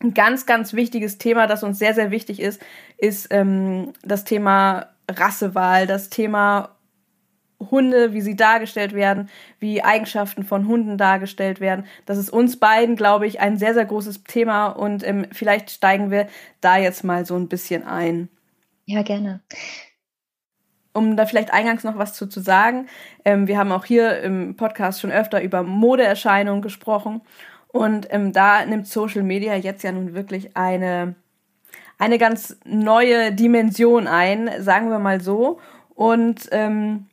Ein 0.00 0.14
ganz, 0.14 0.46
ganz 0.46 0.74
wichtiges 0.74 1.18
Thema, 1.18 1.46
das 1.46 1.64
uns 1.64 1.78
sehr, 1.78 1.94
sehr 1.94 2.10
wichtig 2.12 2.38
ist, 2.38 2.62
ist 2.98 3.28
ähm, 3.30 3.94
das 4.04 4.24
Thema 4.24 4.88
Rassewahl, 5.10 5.86
das 5.86 6.10
Thema 6.10 6.76
Hunde, 7.60 8.12
wie 8.12 8.20
sie 8.20 8.36
dargestellt 8.36 8.92
werden, 8.92 9.28
wie 9.58 9.82
Eigenschaften 9.82 10.44
von 10.44 10.68
Hunden 10.68 10.96
dargestellt 10.96 11.60
werden. 11.60 11.86
Das 12.06 12.18
ist 12.18 12.30
uns 12.30 12.58
beiden, 12.58 12.96
glaube 12.96 13.26
ich, 13.26 13.40
ein 13.40 13.56
sehr, 13.56 13.74
sehr 13.74 13.84
großes 13.84 14.24
Thema 14.24 14.68
und 14.68 15.06
ähm, 15.06 15.26
vielleicht 15.32 15.70
steigen 15.70 16.10
wir 16.10 16.28
da 16.60 16.76
jetzt 16.76 17.02
mal 17.04 17.26
so 17.26 17.36
ein 17.36 17.48
bisschen 17.48 17.84
ein. 17.84 18.28
Ja, 18.84 19.02
gerne. 19.02 19.40
Um 20.92 21.16
da 21.16 21.26
vielleicht 21.26 21.52
eingangs 21.52 21.84
noch 21.84 21.98
was 21.98 22.14
zu, 22.14 22.26
zu 22.26 22.40
sagen, 22.40 22.86
ähm, 23.24 23.46
wir 23.46 23.58
haben 23.58 23.72
auch 23.72 23.84
hier 23.84 24.20
im 24.20 24.56
Podcast 24.56 25.00
schon 25.00 25.12
öfter 25.12 25.42
über 25.42 25.62
Modeerscheinungen 25.62 26.62
gesprochen 26.62 27.20
und 27.68 28.06
ähm, 28.10 28.32
da 28.32 28.64
nimmt 28.64 28.86
Social 28.86 29.22
Media 29.22 29.54
jetzt 29.54 29.82
ja 29.82 29.92
nun 29.92 30.14
wirklich 30.14 30.56
eine, 30.56 31.16
eine 31.98 32.18
ganz 32.18 32.56
neue 32.64 33.32
Dimension 33.32 34.06
ein, 34.06 34.50
sagen 34.60 34.90
wir 34.90 34.98
mal 34.98 35.20
so. 35.20 35.60
Und 35.94 36.48
ähm, 36.52 37.07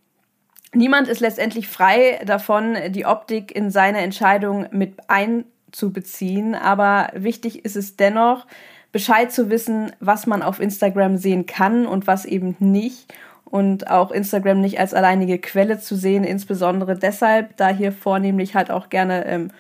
Niemand 0.75 1.07
ist 1.07 1.21
letztendlich 1.21 1.69
frei 1.69 2.21
davon, 2.25 2.75
die 2.89 3.05
Optik 3.05 3.55
in 3.55 3.71
seine 3.71 3.99
Entscheidung 3.99 4.67
mit 4.71 4.97
einzubeziehen, 5.07 6.53
aber 6.53 7.11
wichtig 7.15 7.63
ist 7.63 7.77
es 7.77 7.95
dennoch, 7.95 8.45
Bescheid 8.91 9.31
zu 9.31 9.49
wissen, 9.49 9.93
was 10.01 10.27
man 10.27 10.41
auf 10.41 10.59
Instagram 10.59 11.17
sehen 11.17 11.45
kann 11.45 11.85
und 11.85 12.07
was 12.07 12.25
eben 12.25 12.55
nicht. 12.59 13.13
Und 13.45 13.89
auch 13.89 14.11
Instagram 14.11 14.59
nicht 14.59 14.79
als 14.79 14.93
alleinige 14.93 15.37
Quelle 15.37 15.79
zu 15.79 15.95
sehen, 15.95 16.25
insbesondere 16.25 16.97
deshalb, 16.97 17.55
da 17.55 17.69
hier 17.69 17.93
vornehmlich 17.93 18.55
halt 18.55 18.69
auch 18.69 18.89
gerne 18.89 19.25
ähm, 19.27 19.51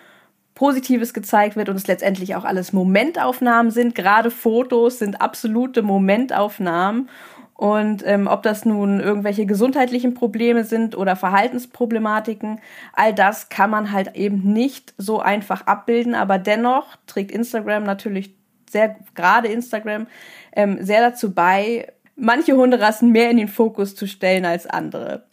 Positives 0.53 1.13
gezeigt 1.13 1.55
wird 1.55 1.69
und 1.69 1.75
es 1.75 1.87
letztendlich 1.87 2.35
auch 2.35 2.45
alles 2.45 2.73
Momentaufnahmen 2.73 3.71
sind. 3.71 3.93
Gerade 3.93 4.31
Fotos 4.31 4.99
sind 4.99 5.21
absolute 5.21 5.81
Momentaufnahmen 5.81 7.09
und 7.55 8.05
ähm, 8.05 8.27
ob 8.27 8.43
das 8.43 8.65
nun 8.65 8.99
irgendwelche 8.99 9.45
gesundheitlichen 9.45 10.13
Probleme 10.13 10.65
sind 10.65 10.97
oder 10.97 11.15
Verhaltensproblematiken, 11.15 12.59
all 12.91 13.13
das 13.13 13.47
kann 13.47 13.69
man 13.69 13.93
halt 13.93 14.15
eben 14.15 14.51
nicht 14.51 14.93
so 14.97 15.21
einfach 15.21 15.65
abbilden. 15.65 16.15
Aber 16.15 16.37
dennoch 16.37 16.97
trägt 17.07 17.31
Instagram 17.31 17.83
natürlich 17.83 18.35
sehr, 18.69 18.97
gerade 19.15 19.47
Instagram, 19.47 20.07
ähm, 20.53 20.83
sehr 20.83 20.99
dazu 20.99 21.33
bei, 21.33 21.93
manche 22.17 22.57
Hunderassen 22.57 23.11
mehr 23.13 23.29
in 23.29 23.37
den 23.37 23.47
Fokus 23.47 23.95
zu 23.95 24.05
stellen 24.05 24.43
als 24.43 24.67
andere. 24.67 25.23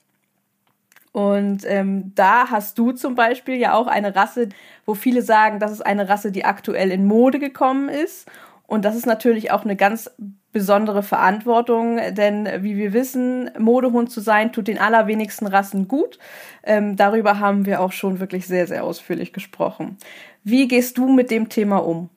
Und 1.11 1.65
ähm, 1.67 2.13
da 2.15 2.51
hast 2.51 2.79
du 2.79 2.93
zum 2.93 3.17
Beispiel 3.17 3.57
ja 3.57 3.75
auch 3.75 3.89
eine 3.89 4.15
Rasse, 4.15 4.49
wo 4.87 4.95
viele 4.95 5.23
sagen, 5.23 5.59
das 5.59 5.73
ist 5.73 5.85
eine 5.85 6.09
Rasse, 6.09 6.31
die 6.31 6.45
aktuell 6.45 6.93
in 6.93 7.05
Mode 7.05 7.41
gekommen 7.41 7.89
ist. 7.89 8.31
Und 8.67 8.85
das 8.85 8.95
ist 8.95 9.07
natürlich 9.07 9.51
auch 9.51 9.65
eine 9.65 9.77
ganz 9.77 10.11
besondere 10.53 11.03
Verantwortung, 11.03 11.99
denn 12.11 12.47
wie 12.63 12.77
wir 12.77 12.93
wissen, 12.93 13.51
Modehund 13.59 14.11
zu 14.11 14.21
sein, 14.21 14.53
tut 14.53 14.69
den 14.69 14.79
allerwenigsten 14.79 15.47
Rassen 15.47 15.89
gut. 15.89 16.19
Ähm, 16.63 16.97
darüber 16.97 17.41
haben 17.41 17.67
wir 17.67 17.81
auch 17.81 17.93
schon 17.93 18.21
wirklich 18.21 18.47
sehr, 18.47 18.67
sehr 18.67 18.85
ausführlich 18.85 19.33
gesprochen. 19.33 19.97
Wie 20.45 20.69
gehst 20.69 20.99
du 20.99 21.09
mit 21.09 21.31
dem 21.31 21.49
Thema 21.49 21.79
um? 21.79 22.11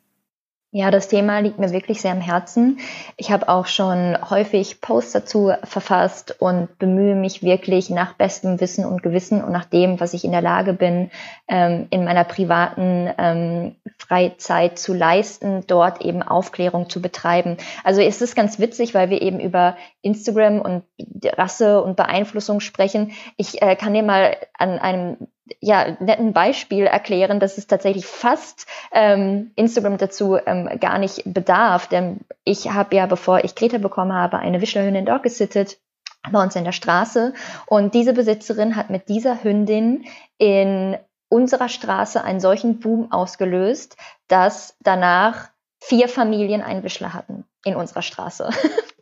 Ja, 0.77 0.91
das 0.91 1.07
Thema 1.07 1.39
liegt 1.39 1.57
mir 1.57 1.71
wirklich 1.71 2.01
sehr 2.01 2.11
am 2.11 2.19
Herzen. 2.19 2.79
Ich 3.15 3.31
habe 3.31 3.47
auch 3.47 3.65
schon 3.65 4.17
häufig 4.29 4.81
Posts 4.81 5.13
dazu 5.13 5.53
verfasst 5.63 6.35
und 6.41 6.77
bemühe 6.79 7.15
mich 7.15 7.41
wirklich 7.41 7.89
nach 7.89 8.11
bestem 8.11 8.59
Wissen 8.59 8.83
und 8.83 9.01
Gewissen 9.01 9.41
und 9.41 9.53
nach 9.53 9.63
dem, 9.63 10.01
was 10.01 10.13
ich 10.13 10.25
in 10.25 10.33
der 10.33 10.41
Lage 10.41 10.73
bin, 10.73 11.11
ähm, 11.47 11.87
in 11.91 12.03
meiner 12.03 12.25
privaten 12.25 13.09
ähm, 13.17 13.75
Freizeit 13.99 14.77
zu 14.77 14.93
leisten, 14.93 15.63
dort 15.65 16.01
eben 16.01 16.21
Aufklärung 16.21 16.89
zu 16.89 17.01
betreiben. 17.01 17.55
Also 17.85 18.01
es 18.01 18.21
ist 18.21 18.35
ganz 18.35 18.59
witzig, 18.59 18.93
weil 18.93 19.09
wir 19.09 19.21
eben 19.21 19.39
über 19.39 19.77
Instagram 20.01 20.59
und 20.59 20.83
Rasse 21.37 21.81
und 21.81 21.95
Beeinflussung 21.95 22.59
sprechen. 22.59 23.13
Ich 23.37 23.61
äh, 23.61 23.77
kann 23.77 23.93
dir 23.93 24.03
mal 24.03 24.35
an 24.57 24.77
einem 24.79 25.15
ja, 25.59 25.95
netten 25.99 26.33
Beispiel 26.33 26.85
erklären, 26.85 27.39
dass 27.39 27.57
es 27.57 27.67
tatsächlich 27.67 28.05
fast 28.05 28.65
ähm, 28.91 29.51
Instagram 29.55 29.97
dazu 29.97 30.37
ähm, 30.45 30.69
gar 30.79 30.97
nicht 30.97 31.21
bedarf. 31.25 31.87
Denn 31.87 32.21
ich 32.43 32.71
habe 32.71 32.95
ja, 32.95 33.05
bevor 33.05 33.43
ich 33.43 33.55
Greta 33.55 33.77
bekommen 33.77 34.13
habe, 34.13 34.39
eine 34.39 34.61
Wischlerhündin 34.61 35.05
dort 35.05 35.23
gesittet 35.23 35.77
bei 36.31 36.41
uns 36.41 36.55
in 36.55 36.63
der 36.63 36.71
Straße. 36.71 37.33
Und 37.67 37.93
diese 37.93 38.13
Besitzerin 38.13 38.75
hat 38.75 38.89
mit 38.89 39.09
dieser 39.09 39.43
Hündin 39.43 40.05
in 40.37 40.97
unserer 41.29 41.69
Straße 41.69 42.23
einen 42.23 42.39
solchen 42.39 42.79
Boom 42.79 43.11
ausgelöst, 43.11 43.97
dass 44.27 44.75
danach 44.81 45.49
vier 45.79 46.07
Familien 46.07 46.61
einen 46.61 46.83
Wischler 46.83 47.13
hatten 47.13 47.45
in 47.63 47.75
unserer 47.75 48.01
Straße. 48.01 48.49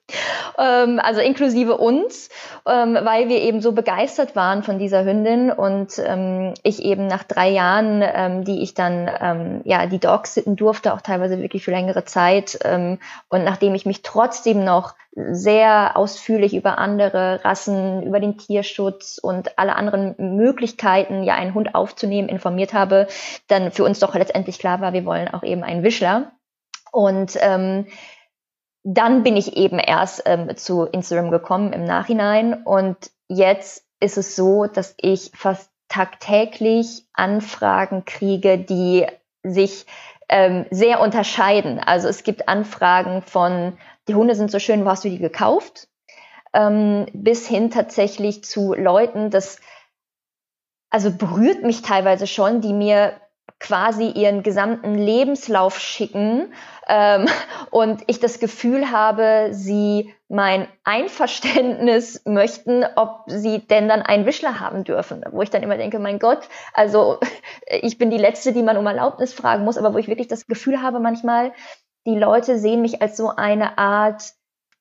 ähm, 0.58 1.00
also 1.02 1.22
inklusive 1.22 1.78
uns, 1.78 2.30
ähm, 2.68 2.98
weil 3.02 3.30
wir 3.30 3.42
eben 3.42 3.62
so 3.62 3.72
begeistert 3.72 4.36
waren 4.36 4.63
von 4.63 4.80
dieser 4.80 5.06
Hündin 5.06 5.52
und 5.52 6.00
ähm, 6.06 6.54
ich 6.63 6.84
eben 6.84 7.08
nach 7.08 7.24
drei 7.24 7.50
Jahren, 7.50 8.44
die 8.46 8.62
ich 8.62 8.74
dann 8.74 9.62
ja 9.66 9.86
die 9.86 10.00
Dogs 10.00 10.34
sitten 10.34 10.56
durfte, 10.56 10.94
auch 10.94 11.02
teilweise 11.02 11.39
wirklich 11.39 11.63
für 11.63 11.72
längere 11.72 12.06
Zeit 12.06 12.60
und 12.63 13.00
nachdem 13.44 13.76
ich 13.76 13.86
mich 13.86 14.02
trotzdem 14.02 14.63
noch 14.63 14.96
sehr 15.16 15.96
ausführlich 15.96 16.56
über 16.56 16.80
andere 16.80 17.44
Rassen, 17.44 18.04
über 18.04 18.20
den 18.20 18.38
Tierschutz 18.38 19.20
und 19.22 19.60
alle 19.60 19.76
anderen 19.76 20.16
Möglichkeiten, 20.18 21.24
ja 21.24 21.36
einen 21.36 21.54
Hund 21.54 21.76
aufzunehmen, 21.76 22.30
informiert 22.30 22.74
habe, 22.74 23.08
dann 23.48 23.72
für 23.72 23.84
uns 23.84 24.00
doch 24.00 24.16
letztendlich 24.16 24.58
klar 24.60 24.82
war, 24.82 24.94
wir 24.94 25.06
wollen 25.06 25.28
auch 25.28 25.44
eben 25.44 25.63
einen 25.63 25.84
Wischler. 25.84 26.32
Und 26.92 27.38
ähm, 27.42 27.88
dann 28.84 29.24
bin 29.24 29.38
ich 29.38 29.56
eben 29.56 29.80
erst 29.80 30.24
ähm, 30.26 30.56
zu 30.58 30.84
Instagram 30.84 31.32
gekommen 31.32 31.74
im 31.74 31.86
Nachhinein 31.86 32.54
und 32.63 32.98
jetzt 33.30 33.86
ist 34.00 34.17
es 34.17 34.36
so, 34.36 34.65
dass 34.65 34.93
ich 34.98 35.32
fast 35.34 35.72
tagtäglich 35.88 37.06
Anfragen 37.13 38.04
kriege, 38.06 38.58
die 38.58 39.06
sich 39.43 39.86
ähm, 40.28 40.65
sehr 40.72 41.00
unterscheiden. 41.00 41.80
Also 41.80 42.08
es 42.08 42.24
gibt 42.24 42.50
Anfragen 42.50 43.22
von, 43.22 43.78
die 44.08 44.15
Hunde 44.15 44.36
sind 44.36 44.52
so 44.52 44.60
schön, 44.60 44.86
wo 44.86 44.89
hast 44.89 45.04
du 45.04 45.10
die 45.10 45.19
gekauft? 45.19 45.88
Ähm, 46.54 47.06
bis 47.13 47.48
hin 47.48 47.72
tatsächlich 47.72 48.43
zu 48.43 48.74
Leuten, 48.74 49.30
das 49.30 49.60
also 50.89 51.12
berührt 51.12 51.63
mich 51.63 51.82
teilweise 51.82 52.28
schon, 52.28 52.62
die 52.62 52.74
mir 52.74 53.13
quasi 53.63 54.10
ihren 54.10 54.43
gesamten 54.43 54.93
Lebenslauf 54.93 55.80
schicken 55.80 56.54
ähm, 56.88 57.26
und 57.71 58.04
ich 58.08 58.19
das 58.19 58.39
Gefühl 58.39 58.91
habe, 58.91 59.49
sie 59.52 60.13
mein 60.28 60.67
Einverständnis 60.84 62.21
möchten, 62.26 62.86
ob 62.97 63.23
sie 63.28 63.60
denn 63.60 63.88
dann 63.88 64.02
einen 64.02 64.26
Wischler 64.26 64.60
haben 64.60 64.84
dürfen. 64.84 65.23
Wo 65.32 65.41
ich 65.41 65.49
dann 65.49 65.63
immer 65.63 65.78
denke, 65.78 65.97
mein 65.97 66.19
Gott, 66.19 66.49
also 66.73 67.19
ich 67.67 67.97
bin 67.97 68.12
die 68.12 68.17
Letzte, 68.17 68.52
die 68.52 68.63
man 68.63 68.78
um 68.78 68.86
Erlaubnis 68.86 69.34
fragen 69.34 69.63
muss, 69.63 69.78
aber 69.78 69.93
wo 69.93 69.97
ich 69.97 70.10
wirklich 70.10 70.28
das 70.28 70.45
Gefühl 70.45 70.82
habe 70.82 70.99
manchmal, 70.99 71.54
die 72.06 72.19
Leute 72.19 72.60
sehen 72.60 72.82
mich 72.82 73.02
als 73.02 73.15
so 73.15 73.30
eine 73.30 73.78
Art 73.78 74.34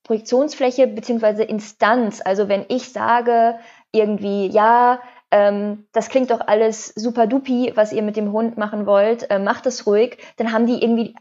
Projektionsfläche 0.02 0.88
beziehungsweise 0.88 1.44
Instanz. 1.44 2.20
Also 2.24 2.48
wenn 2.48 2.64
ich 2.68 2.92
sage 2.92 3.60
irgendwie, 3.92 4.48
ja, 4.48 5.00
ähm, 5.32 5.86
das 5.92 6.08
klingt 6.08 6.30
doch 6.30 6.40
alles 6.46 6.88
super 6.94 7.26
dupi, 7.26 7.72
was 7.74 7.92
ihr 7.92 8.02
mit 8.02 8.16
dem 8.16 8.32
Hund 8.32 8.58
machen 8.58 8.86
wollt, 8.86 9.28
äh, 9.30 9.38
macht 9.38 9.66
es 9.66 9.86
ruhig, 9.86 10.18
dann 10.36 10.52
haben 10.52 10.66
die 10.66 10.80
irgendwie 10.80 11.16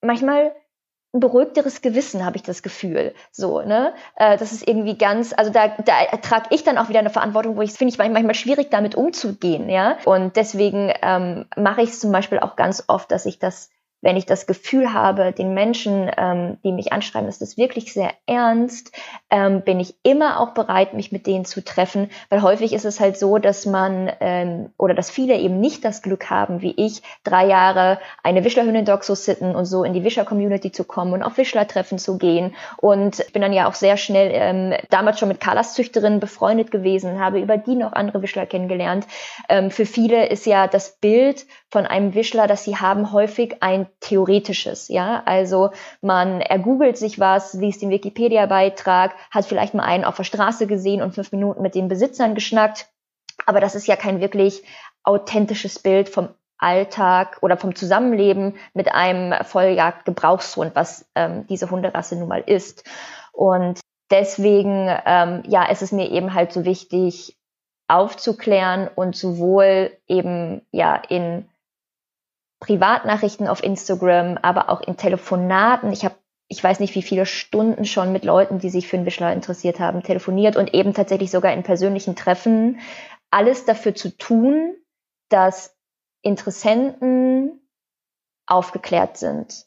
manchmal 0.00 0.54
ein 1.14 1.20
beruhigteres 1.20 1.80
Gewissen, 1.80 2.24
habe 2.24 2.36
ich 2.36 2.42
das 2.42 2.62
Gefühl. 2.62 3.14
So, 3.30 3.62
ne? 3.62 3.94
Äh, 4.16 4.36
das 4.36 4.52
ist 4.52 4.66
irgendwie 4.66 4.98
ganz, 4.98 5.32
also 5.32 5.50
da, 5.50 5.68
da 5.68 6.16
trage 6.18 6.48
ich 6.50 6.64
dann 6.64 6.76
auch 6.76 6.88
wieder 6.88 6.98
eine 6.98 7.10
Verantwortung, 7.10 7.56
wo 7.56 7.62
ich 7.62 7.72
finde 7.72 7.92
ich 7.92 7.98
manchmal 7.98 8.34
schwierig, 8.34 8.70
damit 8.70 8.96
umzugehen, 8.96 9.68
ja. 9.70 9.96
Und 10.04 10.36
deswegen 10.36 10.92
ähm, 11.02 11.46
mache 11.56 11.82
ich 11.82 11.90
es 11.90 12.00
zum 12.00 12.12
Beispiel 12.12 12.40
auch 12.40 12.56
ganz 12.56 12.84
oft, 12.88 13.10
dass 13.10 13.26
ich 13.26 13.38
das 13.38 13.70
wenn 14.04 14.18
ich 14.18 14.26
das 14.26 14.46
Gefühl 14.46 14.92
habe, 14.92 15.32
den 15.32 15.54
Menschen, 15.54 16.10
ähm, 16.16 16.58
die 16.62 16.72
mich 16.72 16.92
anschreiben, 16.92 17.26
ist 17.26 17.40
das 17.40 17.56
wirklich 17.56 17.94
sehr 17.94 18.10
ernst, 18.26 18.92
ähm, 19.30 19.62
bin 19.62 19.80
ich 19.80 19.94
immer 20.02 20.40
auch 20.40 20.50
bereit, 20.50 20.92
mich 20.92 21.10
mit 21.10 21.26
denen 21.26 21.46
zu 21.46 21.64
treffen, 21.64 22.10
weil 22.28 22.42
häufig 22.42 22.74
ist 22.74 22.84
es 22.84 23.00
halt 23.00 23.16
so, 23.16 23.38
dass 23.38 23.64
man 23.64 24.12
ähm, 24.20 24.70
oder 24.76 24.92
dass 24.92 25.10
viele 25.10 25.38
eben 25.38 25.58
nicht 25.58 25.86
das 25.86 26.02
Glück 26.02 26.28
haben, 26.28 26.60
wie 26.60 26.74
ich, 26.76 27.02
drei 27.24 27.46
Jahre 27.46 27.98
eine 28.22 28.44
Wischlerhündin-Dog 28.44 29.04
so 29.04 29.14
sitten 29.14 29.54
und 29.54 29.64
so 29.64 29.84
in 29.84 29.94
die 29.94 30.04
Wischer-Community 30.04 30.70
zu 30.70 30.84
kommen 30.84 31.14
und 31.14 31.22
auf 31.22 31.38
Wischlertreffen 31.38 31.98
zu 31.98 32.18
gehen. 32.18 32.54
Und 32.76 33.20
ich 33.20 33.32
bin 33.32 33.40
dann 33.40 33.54
ja 33.54 33.66
auch 33.66 33.74
sehr 33.74 33.96
schnell 33.96 34.30
ähm, 34.34 34.74
damals 34.90 35.18
schon 35.18 35.28
mit 35.28 35.40
Carlas 35.40 35.72
Züchterin 35.72 36.20
befreundet 36.20 36.70
gewesen, 36.70 37.20
habe 37.20 37.40
über 37.40 37.56
die 37.56 37.74
noch 37.74 37.94
andere 37.94 38.20
Wischler 38.20 38.44
kennengelernt. 38.44 39.06
Ähm, 39.48 39.70
für 39.70 39.86
viele 39.86 40.26
ist 40.26 40.44
ja 40.44 40.66
das 40.66 40.98
Bild 40.98 41.46
von 41.70 41.86
einem 41.86 42.14
Wischler, 42.14 42.46
das 42.46 42.64
sie 42.64 42.76
haben, 42.76 43.10
häufig 43.10 43.56
ein 43.62 43.86
theoretisches, 44.00 44.88
ja. 44.88 45.22
Also 45.24 45.70
man 46.00 46.40
ergoogelt 46.40 46.96
sich 46.96 47.18
was, 47.18 47.54
liest 47.54 47.82
den 47.82 47.90
Wikipedia-Beitrag, 47.90 49.14
hat 49.30 49.44
vielleicht 49.46 49.74
mal 49.74 49.84
einen 49.84 50.04
auf 50.04 50.16
der 50.16 50.24
Straße 50.24 50.66
gesehen 50.66 51.02
und 51.02 51.14
fünf 51.14 51.32
Minuten 51.32 51.62
mit 51.62 51.74
den 51.74 51.88
Besitzern 51.88 52.34
geschnackt. 52.34 52.88
Aber 53.46 53.60
das 53.60 53.74
ist 53.74 53.86
ja 53.86 53.96
kein 53.96 54.20
wirklich 54.20 54.62
authentisches 55.02 55.78
Bild 55.78 56.08
vom 56.08 56.28
Alltag 56.58 57.38
oder 57.42 57.56
vom 57.56 57.74
Zusammenleben 57.74 58.56
mit 58.72 58.92
einem 58.94 59.34
Volljagd-Gebrauchshund, 59.44 60.74
was 60.74 61.06
ähm, 61.14 61.46
diese 61.48 61.70
Hunderasse 61.70 62.16
nun 62.16 62.28
mal 62.28 62.42
ist. 62.46 62.84
Und 63.32 63.80
deswegen, 64.10 64.88
ähm, 65.04 65.42
ja, 65.46 65.64
ist 65.64 65.82
es 65.82 65.92
mir 65.92 66.10
eben 66.10 66.32
halt 66.34 66.52
so 66.52 66.64
wichtig, 66.64 67.36
aufzuklären 67.88 68.88
und 68.94 69.14
sowohl 69.14 69.92
eben 70.06 70.62
ja 70.70 70.96
in 70.96 71.46
Privatnachrichten 72.60 73.48
auf 73.48 73.62
Instagram, 73.62 74.38
aber 74.40 74.70
auch 74.70 74.80
in 74.80 74.96
Telefonaten. 74.96 75.92
Ich 75.92 76.04
habe 76.04 76.14
ich 76.48 76.62
weiß 76.62 76.80
nicht, 76.80 76.94
wie 76.94 77.02
viele 77.02 77.26
Stunden 77.26 77.84
schon 77.84 78.12
mit 78.12 78.24
Leuten, 78.24 78.58
die 78.58 78.68
sich 78.68 78.86
für 78.86 78.96
einen 78.96 79.06
Wischler 79.06 79.32
interessiert 79.32 79.80
haben, 79.80 80.02
telefoniert 80.02 80.56
und 80.56 80.74
eben 80.74 80.92
tatsächlich 80.92 81.30
sogar 81.30 81.52
in 81.52 81.62
persönlichen 81.62 82.16
Treffen, 82.16 82.80
alles 83.30 83.64
dafür 83.64 83.94
zu 83.94 84.16
tun, 84.16 84.76
dass 85.30 85.74
Interessenten 86.22 87.60
aufgeklärt 88.46 89.16
sind. 89.16 89.66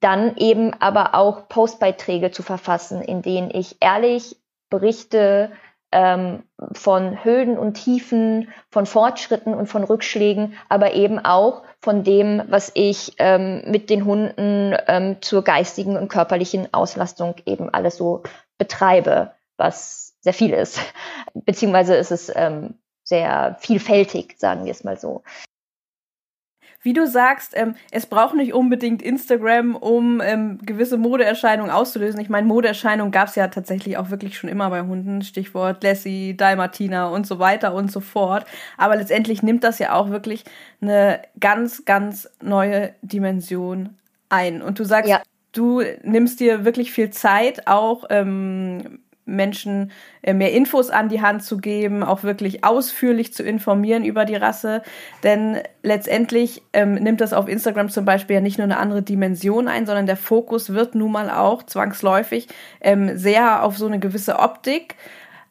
Dann 0.00 0.36
eben 0.36 0.72
aber 0.74 1.14
auch 1.14 1.48
Postbeiträge 1.48 2.30
zu 2.30 2.42
verfassen, 2.42 3.02
in 3.02 3.22
denen 3.22 3.50
ich 3.50 3.76
ehrlich 3.80 4.36
berichte 4.70 5.52
ähm, 5.92 6.42
von 6.72 7.24
Höhen 7.24 7.58
und 7.58 7.74
Tiefen, 7.74 8.48
von 8.70 8.86
Fortschritten 8.86 9.54
und 9.54 9.66
von 9.66 9.84
Rückschlägen, 9.84 10.54
aber 10.68 10.94
eben 10.94 11.18
auch 11.18 11.62
von 11.80 12.04
dem, 12.04 12.42
was 12.48 12.70
ich 12.74 13.14
ähm, 13.18 13.62
mit 13.66 13.90
den 13.90 14.04
Hunden 14.04 14.76
ähm, 14.86 15.16
zur 15.20 15.42
geistigen 15.44 15.96
und 15.96 16.08
körperlichen 16.08 16.72
Auslastung 16.74 17.36
eben 17.46 17.72
alles 17.72 17.96
so 17.96 18.22
betreibe, 18.58 19.32
was 19.56 20.16
sehr 20.20 20.34
viel 20.34 20.52
ist. 20.52 20.80
Beziehungsweise 21.34 21.94
ist 21.96 22.10
es 22.10 22.32
ähm, 22.34 22.74
sehr 23.04 23.56
vielfältig, 23.60 24.36
sagen 24.38 24.64
wir 24.64 24.72
es 24.72 24.84
mal 24.84 24.98
so 24.98 25.22
wie 26.88 26.94
du 26.94 27.06
sagst, 27.06 27.52
ähm, 27.54 27.74
es 27.90 28.06
braucht 28.06 28.34
nicht 28.34 28.54
unbedingt 28.54 29.02
Instagram, 29.02 29.76
um 29.76 30.22
ähm, 30.24 30.58
gewisse 30.62 30.96
Modeerscheinungen 30.96 31.70
auszulösen. 31.70 32.18
Ich 32.18 32.30
meine, 32.30 32.46
Modeerscheinungen 32.46 33.12
gab 33.12 33.28
es 33.28 33.34
ja 33.34 33.48
tatsächlich 33.48 33.98
auch 33.98 34.08
wirklich 34.08 34.38
schon 34.38 34.48
immer 34.48 34.70
bei 34.70 34.80
Hunden. 34.80 35.20
Stichwort 35.20 35.84
Lassie, 35.84 36.34
Dalmatiner 36.34 37.10
und 37.10 37.26
so 37.26 37.38
weiter 37.38 37.74
und 37.74 37.92
so 37.92 38.00
fort. 38.00 38.46
Aber 38.78 38.96
letztendlich 38.96 39.42
nimmt 39.42 39.64
das 39.64 39.78
ja 39.78 39.92
auch 39.92 40.08
wirklich 40.08 40.44
eine 40.80 41.20
ganz, 41.38 41.84
ganz 41.84 42.30
neue 42.42 42.94
Dimension 43.02 43.90
ein. 44.30 44.62
Und 44.62 44.78
du 44.78 44.84
sagst, 44.84 45.10
ja. 45.10 45.20
du 45.52 45.82
nimmst 46.04 46.40
dir 46.40 46.64
wirklich 46.64 46.90
viel 46.90 47.10
Zeit, 47.10 47.66
auch 47.66 48.06
ähm, 48.08 49.00
Menschen 49.28 49.92
äh, 50.22 50.34
mehr 50.34 50.52
Infos 50.52 50.90
an 50.90 51.08
die 51.08 51.22
Hand 51.22 51.44
zu 51.44 51.58
geben, 51.58 52.02
auch 52.02 52.22
wirklich 52.22 52.64
ausführlich 52.64 53.32
zu 53.32 53.42
informieren 53.42 54.04
über 54.04 54.24
die 54.24 54.36
Rasse. 54.36 54.82
Denn 55.22 55.58
letztendlich 55.82 56.62
ähm, 56.72 56.94
nimmt 56.94 57.20
das 57.20 57.32
auf 57.32 57.48
Instagram 57.48 57.88
zum 57.90 58.04
Beispiel 58.04 58.34
ja 58.34 58.40
nicht 58.40 58.58
nur 58.58 58.64
eine 58.64 58.78
andere 58.78 59.02
Dimension 59.02 59.68
ein, 59.68 59.86
sondern 59.86 60.06
der 60.06 60.16
Fokus 60.16 60.74
wird 60.74 60.94
nun 60.94 61.12
mal 61.12 61.30
auch 61.30 61.62
zwangsläufig 61.62 62.48
ähm, 62.80 63.16
sehr 63.16 63.62
auf 63.62 63.76
so 63.76 63.86
eine 63.86 63.98
gewisse 63.98 64.38
Optik. 64.38 64.96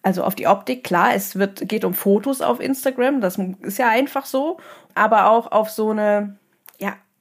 Also 0.04 0.24
auf 0.24 0.36
die 0.36 0.48
Optik, 0.48 0.84
klar, 0.84 1.10
es 1.16 1.38
wird, 1.38 1.68
geht 1.68 1.84
um 1.84 1.94
Fotos 1.94 2.42
auf 2.42 2.62
Instagram, 2.62 3.20
das 3.20 3.38
ist 3.62 3.78
ja 3.78 3.90
einfach 3.90 4.26
so, 4.26 4.58
aber 4.96 5.30
auch 5.30 5.52
auf 5.52 5.70
so 5.70 5.90
eine, 5.90 6.38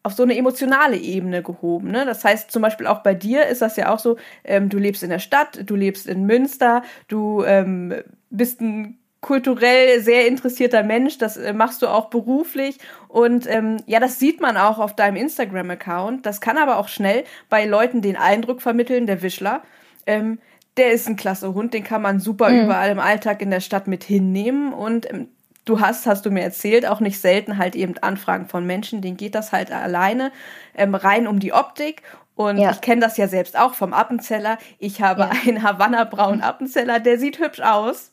auf 0.06 0.12
so 0.12 0.22
eine 0.22 0.36
emotionale 0.36 0.96
Ebene 0.96 1.42
gehoben. 1.42 1.90
Ne? 1.90 2.04
Das 2.06 2.24
heißt 2.24 2.52
zum 2.52 2.62
Beispiel 2.62 2.86
auch 2.86 3.00
bei 3.00 3.12
dir 3.12 3.46
ist 3.46 3.60
das 3.60 3.76
ja 3.76 3.92
auch 3.92 3.98
so, 3.98 4.16
ähm, 4.44 4.68
du 4.68 4.78
lebst 4.78 5.02
in 5.02 5.10
der 5.10 5.18
Stadt, 5.18 5.58
du 5.66 5.74
lebst 5.74 6.06
in 6.06 6.26
Münster, 6.26 6.82
du 7.08 7.42
ähm, 7.42 7.92
bist 8.30 8.60
ein 8.60 8.98
kulturell 9.20 10.00
sehr 10.00 10.28
interessierter 10.28 10.84
Mensch, 10.84 11.18
das 11.18 11.36
äh, 11.36 11.52
machst 11.52 11.82
du 11.82 11.88
auch 11.88 12.08
beruflich 12.08 12.78
und 13.08 13.48
ähm, 13.48 13.78
ja, 13.86 13.98
das 13.98 14.20
sieht 14.20 14.40
man 14.40 14.56
auch 14.56 14.78
auf 14.78 14.94
deinem 14.94 15.16
Instagram-Account. 15.16 16.24
Das 16.24 16.40
kann 16.40 16.56
aber 16.56 16.78
auch 16.78 16.86
schnell 16.86 17.24
bei 17.48 17.66
Leuten 17.66 18.00
den 18.00 18.16
Eindruck 18.16 18.62
vermitteln, 18.62 19.06
der 19.06 19.22
Wischler, 19.22 19.62
ähm, 20.06 20.38
der 20.76 20.92
ist 20.92 21.08
ein 21.08 21.16
klasse 21.16 21.52
Hund, 21.52 21.74
den 21.74 21.82
kann 21.82 22.02
man 22.02 22.20
super 22.20 22.50
mhm. 22.50 22.64
überall 22.64 22.90
im 22.90 23.00
Alltag 23.00 23.42
in 23.42 23.50
der 23.50 23.60
Stadt 23.60 23.88
mit 23.88 24.04
hinnehmen 24.04 24.72
und 24.72 25.10
ähm, 25.10 25.28
du 25.66 25.80
hast, 25.80 26.06
hast 26.06 26.24
du 26.24 26.30
mir 26.30 26.42
erzählt, 26.42 26.86
auch 26.86 27.00
nicht 27.00 27.20
selten 27.20 27.58
halt 27.58 27.76
eben 27.76 27.98
Anfragen 27.98 28.46
von 28.46 28.64
Menschen, 28.64 29.02
denen 29.02 29.18
geht 29.18 29.34
das 29.34 29.52
halt 29.52 29.70
alleine 29.70 30.32
ähm, 30.74 30.94
rein 30.94 31.26
um 31.26 31.38
die 31.38 31.52
Optik. 31.52 32.02
Und 32.34 32.58
ja. 32.58 32.70
ich 32.70 32.80
kenne 32.80 33.00
das 33.00 33.16
ja 33.16 33.28
selbst 33.28 33.58
auch 33.58 33.74
vom 33.74 33.92
Appenzeller. 33.92 34.58
Ich 34.78 35.02
habe 35.02 35.22
ja. 35.22 35.30
einen 35.46 35.62
Havanna-braunen 35.62 36.42
Appenzeller, 36.42 37.00
der 37.00 37.18
sieht 37.18 37.38
hübsch 37.38 37.60
aus. 37.60 38.12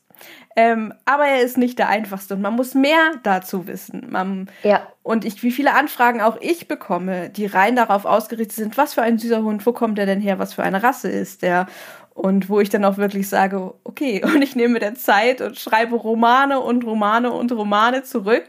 Ähm, 0.55 0.93
aber 1.05 1.25
er 1.25 1.41
ist 1.41 1.57
nicht 1.57 1.79
der 1.79 1.89
einfachste 1.89 2.35
und 2.35 2.41
man 2.41 2.55
muss 2.55 2.75
mehr 2.75 3.13
dazu 3.23 3.67
wissen. 3.67 4.07
Man, 4.09 4.49
ja. 4.61 4.87
Und 5.01 5.25
ich, 5.25 5.41
wie 5.41 5.51
viele 5.51 5.73
Anfragen 5.73 6.21
auch 6.21 6.37
ich 6.39 6.67
bekomme, 6.67 7.29
die 7.29 7.47
rein 7.47 7.75
darauf 7.75 8.05
ausgerichtet 8.05 8.55
sind, 8.55 8.77
was 8.77 8.93
für 8.93 9.01
ein 9.01 9.17
süßer 9.17 9.41
Hund, 9.41 9.65
wo 9.65 9.73
kommt 9.73 9.97
der 9.97 10.05
denn 10.05 10.21
her, 10.21 10.39
was 10.39 10.53
für 10.53 10.63
eine 10.63 10.83
Rasse 10.83 11.09
ist 11.09 11.41
der 11.41 11.65
und 12.13 12.49
wo 12.49 12.59
ich 12.59 12.69
dann 12.69 12.85
auch 12.85 12.97
wirklich 12.97 13.27
sage, 13.27 13.73
okay, 13.83 14.23
und 14.35 14.41
ich 14.41 14.55
nehme 14.55 14.73
mir 14.73 14.79
der 14.79 14.95
Zeit 14.95 15.41
und 15.41 15.57
schreibe 15.57 15.95
Romane 15.95 16.59
und 16.59 16.85
Romane 16.85 17.31
und 17.31 17.51
Romane 17.51 18.03
zurück, 18.03 18.45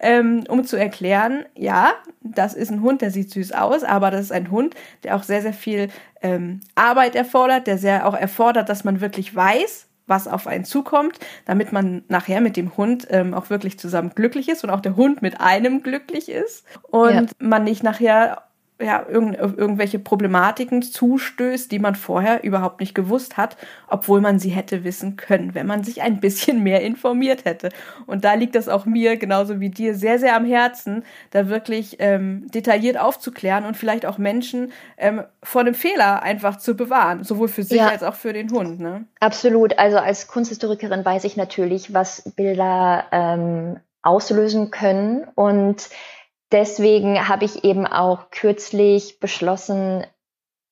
ähm, 0.00 0.44
um 0.48 0.64
zu 0.64 0.76
erklären, 0.76 1.44
ja, 1.54 1.92
das 2.20 2.54
ist 2.54 2.70
ein 2.70 2.82
Hund, 2.82 3.02
der 3.02 3.10
sieht 3.10 3.30
süß 3.30 3.52
aus, 3.52 3.82
aber 3.84 4.10
das 4.10 4.22
ist 4.22 4.32
ein 4.32 4.50
Hund, 4.50 4.74
der 5.04 5.16
auch 5.16 5.22
sehr, 5.22 5.42
sehr 5.42 5.52
viel 5.52 5.88
ähm, 6.22 6.60
Arbeit 6.74 7.14
erfordert, 7.14 7.66
der 7.66 7.78
sehr 7.78 8.06
auch 8.06 8.14
erfordert, 8.14 8.68
dass 8.68 8.84
man 8.84 9.00
wirklich 9.00 9.34
weiß, 9.34 9.86
was 10.06 10.26
auf 10.26 10.46
einen 10.46 10.64
zukommt, 10.64 11.18
damit 11.44 11.72
man 11.72 12.02
nachher 12.08 12.40
mit 12.40 12.56
dem 12.56 12.76
Hund 12.76 13.06
ähm, 13.10 13.34
auch 13.34 13.50
wirklich 13.50 13.78
zusammen 13.78 14.12
glücklich 14.14 14.48
ist 14.48 14.64
und 14.64 14.70
auch 14.70 14.80
der 14.80 14.96
Hund 14.96 15.22
mit 15.22 15.40
einem 15.40 15.82
glücklich 15.82 16.30
ist 16.30 16.64
und 16.82 17.14
ja. 17.14 17.26
man 17.38 17.64
nicht 17.64 17.82
nachher 17.82 18.47
ja, 18.80 19.04
irgend, 19.08 19.36
irgendwelche 19.36 19.98
Problematiken 19.98 20.82
zustößt, 20.82 21.70
die 21.72 21.80
man 21.80 21.96
vorher 21.96 22.44
überhaupt 22.44 22.80
nicht 22.80 22.94
gewusst 22.94 23.36
hat, 23.36 23.56
obwohl 23.88 24.20
man 24.20 24.38
sie 24.38 24.50
hätte 24.50 24.84
wissen 24.84 25.16
können, 25.16 25.54
wenn 25.54 25.66
man 25.66 25.82
sich 25.82 26.02
ein 26.02 26.20
bisschen 26.20 26.62
mehr 26.62 26.82
informiert 26.82 27.44
hätte. 27.44 27.70
Und 28.06 28.24
da 28.24 28.34
liegt 28.34 28.54
das 28.54 28.68
auch 28.68 28.86
mir, 28.86 29.16
genauso 29.16 29.58
wie 29.58 29.70
dir, 29.70 29.94
sehr, 29.94 30.18
sehr 30.20 30.36
am 30.36 30.44
Herzen, 30.44 31.04
da 31.30 31.48
wirklich 31.48 31.96
ähm, 31.98 32.46
detailliert 32.50 32.98
aufzuklären 32.98 33.64
und 33.64 33.76
vielleicht 33.76 34.06
auch 34.06 34.18
Menschen 34.18 34.72
ähm, 34.96 35.22
vor 35.42 35.64
dem 35.64 35.74
Fehler 35.74 36.22
einfach 36.22 36.56
zu 36.58 36.76
bewahren, 36.76 37.24
sowohl 37.24 37.48
für 37.48 37.64
sich 37.64 37.78
ja. 37.78 37.88
als 37.88 38.04
auch 38.04 38.14
für 38.14 38.32
den 38.32 38.50
Hund. 38.50 38.78
Ne? 38.78 39.06
Absolut. 39.18 39.76
Also 39.78 39.98
als 39.98 40.28
Kunsthistorikerin 40.28 41.04
weiß 41.04 41.24
ich 41.24 41.36
natürlich, 41.36 41.94
was 41.94 42.30
Bilder 42.36 43.06
ähm, 43.10 43.80
auslösen 44.02 44.70
können 44.70 45.26
und 45.34 45.88
deswegen 46.52 47.28
habe 47.28 47.44
ich 47.44 47.64
eben 47.64 47.86
auch 47.86 48.30
kürzlich 48.30 49.20
beschlossen, 49.20 50.04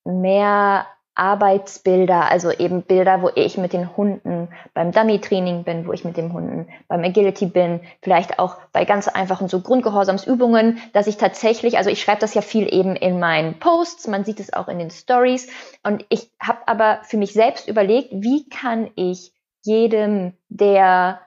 mehr 0.05 0.87
Arbeitsbilder, 1.17 2.31
also 2.31 2.51
eben 2.51 2.83
Bilder, 2.83 3.23
wo 3.23 3.31
ich 3.35 3.57
mit 3.57 3.73
den 3.73 3.97
Hunden 3.97 4.49
beim 4.75 4.93
Dummy-Training 4.93 5.65
bin, 5.65 5.87
wo 5.87 5.93
ich 5.93 6.05
mit 6.05 6.19
den 6.19 6.33
Hunden 6.33 6.69
beim 6.89 7.03
Agility 7.03 7.47
bin, 7.47 7.81
vielleicht 8.03 8.39
auch 8.39 8.59
bei 8.73 8.85
ganz 8.85 9.09
einfachen 9.09 9.49
so 9.49 9.61
Grundgehorsamsübungen, 9.61 10.79
dass 10.93 11.07
ich 11.07 11.17
tatsächlich, 11.17 11.79
also 11.79 11.89
ich 11.89 12.03
schreibe 12.03 12.21
das 12.21 12.35
ja 12.35 12.43
viel 12.43 12.73
eben 12.73 12.95
in 12.97 13.19
meinen 13.19 13.59
Posts, 13.59 14.09
man 14.09 14.25
sieht 14.25 14.41
es 14.41 14.53
auch 14.53 14.69
in 14.69 14.79
den 14.79 14.91
Stories. 14.91 15.49
Und 15.83 16.05
ich 16.11 16.31
habe 16.41 16.59
aber 16.67 17.01
für 17.05 17.17
mich 17.17 17.33
selbst 17.33 17.67
überlegt, 17.67 18.11
wie 18.13 18.47
kann 18.51 18.91
ich 18.95 19.33
jedem, 19.63 20.35
der 20.49 21.23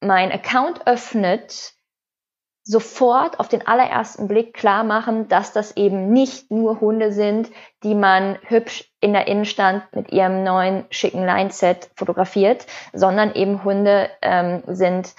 mein 0.00 0.30
Account 0.30 0.86
öffnet, 0.86 1.72
sofort 2.64 3.40
auf 3.40 3.48
den 3.48 3.66
allerersten 3.66 4.28
Blick 4.28 4.54
klar 4.54 4.84
machen, 4.84 5.28
dass 5.28 5.52
das 5.52 5.76
eben 5.76 6.12
nicht 6.12 6.50
nur 6.50 6.80
Hunde 6.80 7.12
sind, 7.12 7.50
die 7.82 7.94
man 7.94 8.38
hübsch 8.42 8.90
in 9.00 9.12
der 9.12 9.26
Innenstand 9.26 9.84
mit 9.92 10.12
ihrem 10.12 10.44
neuen 10.44 10.84
schicken 10.90 11.24
Line-Set 11.24 11.90
fotografiert, 11.96 12.66
sondern 12.92 13.34
eben 13.34 13.64
Hunde 13.64 14.10
ähm, 14.22 14.62
sind, 14.68 15.14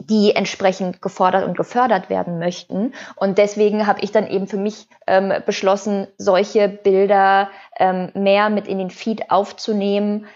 die 0.00 0.34
entsprechend 0.34 1.02
gefordert 1.02 1.44
und 1.44 1.56
gefördert 1.56 2.10
werden 2.10 2.38
möchten. 2.38 2.94
Und 3.16 3.38
deswegen 3.38 3.86
habe 3.86 4.00
ich 4.00 4.12
dann 4.12 4.28
eben 4.28 4.46
für 4.46 4.58
mich 4.58 4.86
ähm, 5.06 5.32
beschlossen, 5.44 6.06
solche 6.18 6.68
Bilder 6.68 7.50
ähm, 7.78 8.10
mehr 8.14 8.50
mit 8.50 8.68
in 8.68 8.78
den 8.78 8.90
Feed 8.90 9.30
aufzunehmen, 9.30 10.26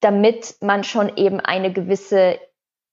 damit 0.00 0.56
man 0.60 0.84
schon 0.84 1.16
eben 1.16 1.40
eine 1.40 1.72
gewisse 1.72 2.38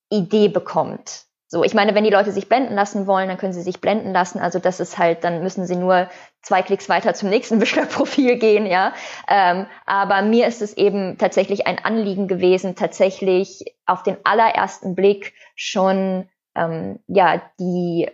Idee 0.09 0.49
bekommt. 0.49 1.30
So, 1.53 1.65
ich 1.65 1.73
meine, 1.73 1.93
wenn 1.95 2.05
die 2.05 2.09
Leute 2.09 2.31
sich 2.31 2.47
blenden 2.47 2.75
lassen 2.75 3.07
wollen, 3.07 3.27
dann 3.27 3.37
können 3.37 3.51
sie 3.51 3.61
sich 3.61 3.81
blenden 3.81 4.13
lassen. 4.13 4.39
Also 4.39 4.57
das 4.57 4.79
ist 4.79 4.97
halt, 4.97 5.25
dann 5.25 5.43
müssen 5.43 5.67
sie 5.67 5.75
nur 5.75 6.09
zwei 6.41 6.61
Klicks 6.61 6.87
weiter 6.87 7.13
zum 7.13 7.29
nächsten 7.29 7.59
Wischler-Profil 7.61 8.39
gehen, 8.39 8.65
ja. 8.65 8.93
Ähm, 9.27 9.67
aber 9.85 10.21
mir 10.21 10.47
ist 10.47 10.61
es 10.61 10.77
eben 10.77 11.17
tatsächlich 11.17 11.67
ein 11.67 11.77
Anliegen 11.83 12.29
gewesen, 12.29 12.77
tatsächlich 12.77 13.65
auf 13.85 14.01
den 14.01 14.15
allerersten 14.23 14.95
Blick 14.95 15.33
schon 15.57 16.29
ähm, 16.55 16.99
ja 17.07 17.41
die 17.59 18.09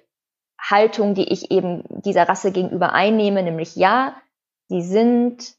Haltung, 0.60 1.14
die 1.14 1.32
ich 1.32 1.52
eben 1.52 1.84
dieser 1.90 2.28
Rasse 2.28 2.52
gegenüber 2.52 2.94
einnehme, 2.94 3.44
nämlich 3.44 3.76
ja, 3.76 4.16
sie 4.68 4.82
sind 4.82 5.54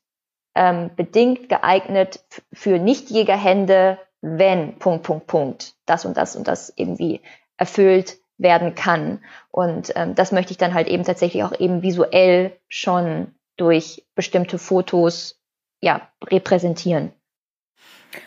ähm, 0.56 0.90
bedingt 0.96 1.48
geeignet 1.48 2.24
für 2.52 2.80
Nichtjägerhände, 2.80 4.00
wenn 4.20 4.80
Punkt 4.80 5.04
Punkt 5.04 5.28
Punkt 5.28 5.74
das 5.86 6.04
und 6.04 6.16
das 6.16 6.34
und 6.34 6.48
das 6.48 6.72
irgendwie 6.74 7.20
erfüllt 7.58 8.16
werden 8.38 8.74
kann. 8.74 9.20
Und 9.50 9.92
ähm, 9.96 10.14
das 10.14 10.32
möchte 10.32 10.52
ich 10.52 10.58
dann 10.58 10.72
halt 10.72 10.88
eben 10.88 11.04
tatsächlich 11.04 11.42
auch 11.44 11.58
eben 11.58 11.82
visuell 11.82 12.56
schon 12.68 13.34
durch 13.56 14.06
bestimmte 14.14 14.58
Fotos 14.58 15.38
ja 15.80 16.08
repräsentieren. 16.24 17.12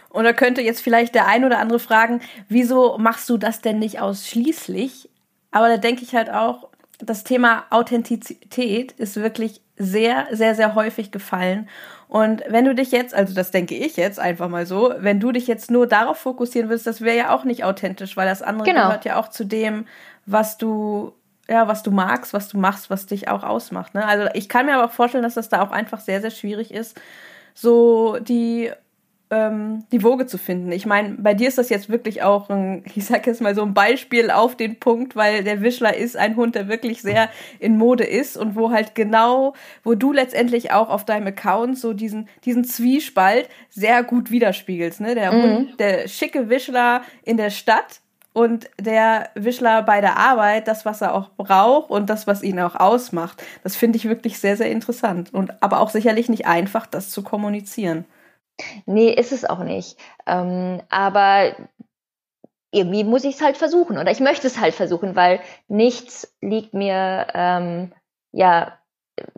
Und 0.10 0.26
da 0.26 0.34
könnte 0.34 0.62
jetzt 0.62 0.82
vielleicht 0.82 1.16
der 1.16 1.28
ein 1.28 1.46
oder 1.46 1.60
andere 1.60 1.80
fragen, 1.80 2.22
wieso 2.50 2.98
machst 2.98 3.30
du 3.30 3.38
das 3.38 3.62
denn 3.62 3.80
nicht 3.80 4.00
ausschließlich? 4.02 5.10
Aber 5.52 5.70
da 5.70 5.78
denke 5.78 6.04
ich 6.04 6.14
halt 6.14 6.30
auch, 6.30 6.70
das 7.00 7.24
Thema 7.24 7.66
Authentizität 7.70 8.92
ist 8.92 9.16
wirklich 9.16 9.62
sehr, 9.78 10.28
sehr, 10.32 10.54
sehr 10.54 10.76
häufig 10.76 11.12
gefallen. 11.12 11.70
Und 12.12 12.44
wenn 12.50 12.66
du 12.66 12.76
dich 12.76 12.92
jetzt, 12.92 13.14
also 13.14 13.34
das 13.34 13.52
denke 13.52 13.74
ich 13.74 13.96
jetzt 13.96 14.20
einfach 14.20 14.50
mal 14.50 14.66
so, 14.66 14.94
wenn 14.98 15.22
du 15.22 15.32
dich 15.32 15.48
jetzt 15.48 15.72
nur 15.72 15.88
darauf 15.88 16.18
fokussieren 16.18 16.68
willst, 16.68 16.86
das 16.86 17.00
wäre 17.00 17.16
ja 17.16 17.34
auch 17.34 17.46
nicht 17.46 17.64
authentisch, 17.64 18.18
weil 18.18 18.28
das 18.28 18.42
andere 18.42 18.68
genau. 18.68 18.88
gehört 18.88 19.06
ja 19.06 19.18
auch 19.18 19.30
zu 19.30 19.46
dem, 19.46 19.86
was 20.26 20.58
du 20.58 21.14
ja, 21.48 21.70
was 21.70 21.84
du 21.84 21.92
magst, 21.92 22.34
was 22.34 22.50
du 22.50 22.58
machst, 22.58 22.90
was 22.90 23.06
dich 23.06 23.30
auch 23.30 23.44
ausmacht. 23.44 23.94
Ne? 23.94 24.06
Also 24.06 24.28
ich 24.34 24.50
kann 24.50 24.66
mir 24.66 24.76
aber 24.76 24.88
auch 24.88 24.92
vorstellen, 24.92 25.24
dass 25.24 25.36
das 25.36 25.48
da 25.48 25.62
auch 25.62 25.72
einfach 25.72 26.02
sehr, 26.02 26.20
sehr 26.20 26.32
schwierig 26.32 26.74
ist, 26.74 27.00
so 27.54 28.18
die 28.20 28.72
ähm, 29.32 29.86
die 29.92 30.04
Woge 30.04 30.28
zu 30.28 30.38
finden. 30.38 30.72
Ich 30.72 30.86
meine, 30.86 31.16
bei 31.18 31.34
dir 31.34 31.48
ist 31.48 31.58
das 31.58 31.70
jetzt 31.70 31.90
wirklich 31.90 32.22
auch 32.22 32.50
ein, 32.50 32.84
ich 32.96 33.06
sag 33.06 33.26
jetzt 33.26 33.42
mal 33.42 33.56
so 33.56 33.64
ein 33.64 33.74
Beispiel 33.74 34.30
auf 34.30 34.56
den 34.56 34.80
Punkt, 34.80 35.16
weil 35.16 35.44
der 35.44 35.62
Wischler 35.62 35.96
ist 35.96 36.18
ein 36.18 36.36
Hund, 36.36 36.56
der 36.56 36.68
wirklich 36.68 37.02
sehr 37.02 37.30
in 37.60 37.78
Mode 37.78 38.04
ist 38.04 38.38
und 38.38 38.56
wo 38.56 38.72
halt 38.72 38.94
genau, 38.94 39.54
wo 39.84 39.96
du 39.96 40.12
letztendlich 40.12 40.72
auch 40.72 40.90
auf 40.90 41.06
deinem 41.06 41.28
Account 41.28 41.80
so 41.80 41.94
diesen, 41.94 42.28
diesen 42.46 42.66
Zwiespalt 42.66 43.50
sehr 43.70 44.04
gut 44.04 44.30
widerspiegelst. 44.30 45.02
Ne? 45.02 45.16
Der 45.16 45.32
mhm. 45.32 45.42
Hund, 45.42 45.80
der 45.80 46.08
schicke 46.08 46.50
Wischler 46.50 47.02
in 47.24 47.38
der 47.38 47.50
Stadt 47.50 48.02
und 48.34 48.70
der 48.80 49.30
Wischler 49.36 49.82
bei 49.82 50.02
der 50.02 50.18
Arbeit, 50.18 50.68
das, 50.68 50.86
was 50.86 51.02
er 51.02 51.14
auch 51.14 51.30
braucht 51.38 51.90
und 51.90 52.10
das, 52.10 52.28
was 52.28 52.44
ihn 52.44 52.60
auch 52.60 52.76
ausmacht. 52.76 53.42
Das 53.64 53.76
finde 53.76 53.98
ich 53.98 54.06
wirklich 54.06 54.40
sehr, 54.40 54.58
sehr 54.58 54.72
interessant 54.72 55.34
und 55.34 55.62
aber 55.64 55.80
auch 55.80 55.90
sicherlich 55.90 56.30
nicht 56.30 56.48
einfach, 56.48 56.86
das 56.86 57.10
zu 57.10 57.24
kommunizieren. 57.24 58.06
Nee, 58.86 59.10
ist 59.10 59.32
es 59.32 59.46
auch 59.46 59.64
nicht. 59.64 59.98
Ähm, 60.28 60.82
aber 60.90 61.56
irgendwie 62.72 63.04
muss 63.04 63.24
ich 63.24 63.36
es 63.36 63.42
halt 63.42 63.58
versuchen 63.58 63.98
oder 63.98 64.12
ich 64.12 64.20
möchte 64.20 64.48
es 64.48 64.60
halt 64.60 64.74
versuchen, 64.74 65.16
weil 65.16 65.42
nichts 65.68 66.34
liegt 66.42 66.74
mir 66.74 67.28
ähm, 67.34 67.92
ja 68.32 68.78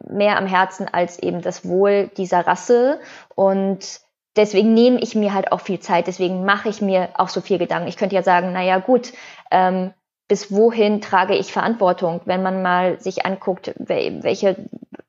mehr 0.07 0.37
am 0.37 0.45
Herzen 0.45 0.87
als 0.87 1.19
eben 1.19 1.41
das 1.41 1.67
Wohl 1.67 2.11
dieser 2.15 2.45
Rasse 2.45 2.99
und 3.35 4.01
deswegen 4.35 4.73
nehme 4.73 4.99
ich 5.01 5.15
mir 5.15 5.33
halt 5.33 5.51
auch 5.51 5.61
viel 5.61 5.79
Zeit, 5.79 6.07
deswegen 6.07 6.45
mache 6.45 6.69
ich 6.69 6.81
mir 6.81 7.09
auch 7.15 7.29
so 7.29 7.41
viel 7.41 7.57
Gedanken. 7.57 7.87
Ich 7.87 7.97
könnte 7.97 8.15
ja 8.15 8.23
sagen, 8.23 8.53
naja 8.53 8.79
gut, 8.79 9.13
ähm, 9.51 9.93
bis 10.27 10.51
wohin 10.51 11.01
trage 11.01 11.35
ich 11.35 11.51
Verantwortung, 11.51 12.21
wenn 12.25 12.43
man 12.43 12.61
mal 12.61 12.99
sich 12.99 13.25
anguckt, 13.25 13.73
welche 13.77 14.55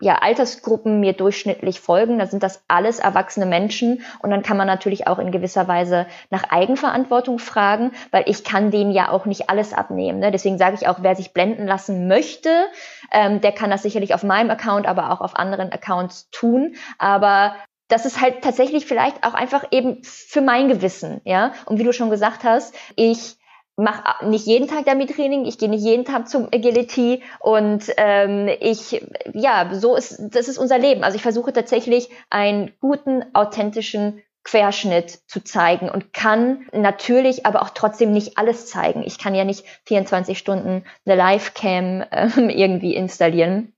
ja, 0.04 0.16
Altersgruppen 0.16 1.00
mir 1.00 1.14
durchschnittlich 1.14 1.80
folgen, 1.80 2.18
dann 2.18 2.28
sind 2.28 2.42
das 2.42 2.62
alles 2.68 2.98
erwachsene 2.98 3.46
Menschen 3.46 4.02
und 4.20 4.30
dann 4.30 4.42
kann 4.42 4.58
man 4.58 4.66
natürlich 4.66 5.06
auch 5.06 5.18
in 5.18 5.32
gewisser 5.32 5.66
Weise 5.66 6.06
nach 6.28 6.44
Eigenverantwortung 6.50 7.38
fragen, 7.38 7.92
weil 8.10 8.24
ich 8.26 8.44
kann 8.44 8.70
denen 8.70 8.90
ja 8.90 9.10
auch 9.10 9.24
nicht 9.24 9.48
alles 9.48 9.72
abnehmen. 9.72 10.18
Ne? 10.18 10.30
Deswegen 10.30 10.58
sage 10.58 10.76
ich 10.78 10.86
auch, 10.86 10.98
wer 11.00 11.16
sich 11.16 11.32
blenden 11.32 11.66
lassen 11.66 12.06
möchte, 12.06 12.50
ähm, 13.10 13.40
der 13.40 13.52
kann 13.52 13.70
das 13.70 13.82
sicherlich 13.82 14.14
auf 14.14 14.22
meinem 14.22 14.50
Account, 14.50 14.86
aber 14.86 15.10
auch 15.10 15.22
auf 15.22 15.36
anderen 15.36 15.72
Accounts 15.72 16.28
tun. 16.30 16.74
Aber 16.98 17.56
das 17.88 18.04
ist 18.04 18.20
halt 18.20 18.42
tatsächlich 18.42 18.84
vielleicht 18.84 19.24
auch 19.24 19.34
einfach 19.34 19.64
eben 19.70 20.02
für 20.04 20.42
mein 20.42 20.68
Gewissen, 20.68 21.22
ja. 21.24 21.52
Und 21.64 21.78
wie 21.78 21.84
du 21.84 21.94
schon 21.94 22.10
gesagt 22.10 22.44
hast, 22.44 22.74
ich 22.96 23.38
mache 23.76 24.26
nicht 24.26 24.46
jeden 24.46 24.68
Tag 24.68 24.84
damit 24.84 25.14
Training, 25.14 25.44
ich 25.44 25.58
gehe 25.58 25.68
nicht 25.68 25.82
jeden 25.82 26.04
Tag 26.04 26.28
zum 26.28 26.48
Agility 26.52 27.22
und 27.40 27.84
ähm, 27.96 28.48
ich, 28.60 29.04
ja, 29.32 29.70
so 29.72 29.96
ist, 29.96 30.20
das 30.30 30.48
ist 30.48 30.58
unser 30.58 30.78
Leben. 30.78 31.02
Also 31.02 31.16
ich 31.16 31.22
versuche 31.22 31.52
tatsächlich 31.52 32.08
einen 32.30 32.72
guten, 32.80 33.24
authentischen 33.34 34.22
Querschnitt 34.44 35.20
zu 35.26 35.42
zeigen 35.42 35.88
und 35.88 36.12
kann 36.12 36.66
natürlich 36.72 37.46
aber 37.46 37.62
auch 37.62 37.70
trotzdem 37.70 38.12
nicht 38.12 38.36
alles 38.36 38.66
zeigen. 38.66 39.02
Ich 39.02 39.18
kann 39.18 39.34
ja 39.34 39.44
nicht 39.44 39.64
24 39.86 40.38
Stunden 40.38 40.84
eine 41.06 41.16
Livecam 41.16 42.04
ähm, 42.10 42.48
irgendwie 42.50 42.94
installieren. 42.94 43.72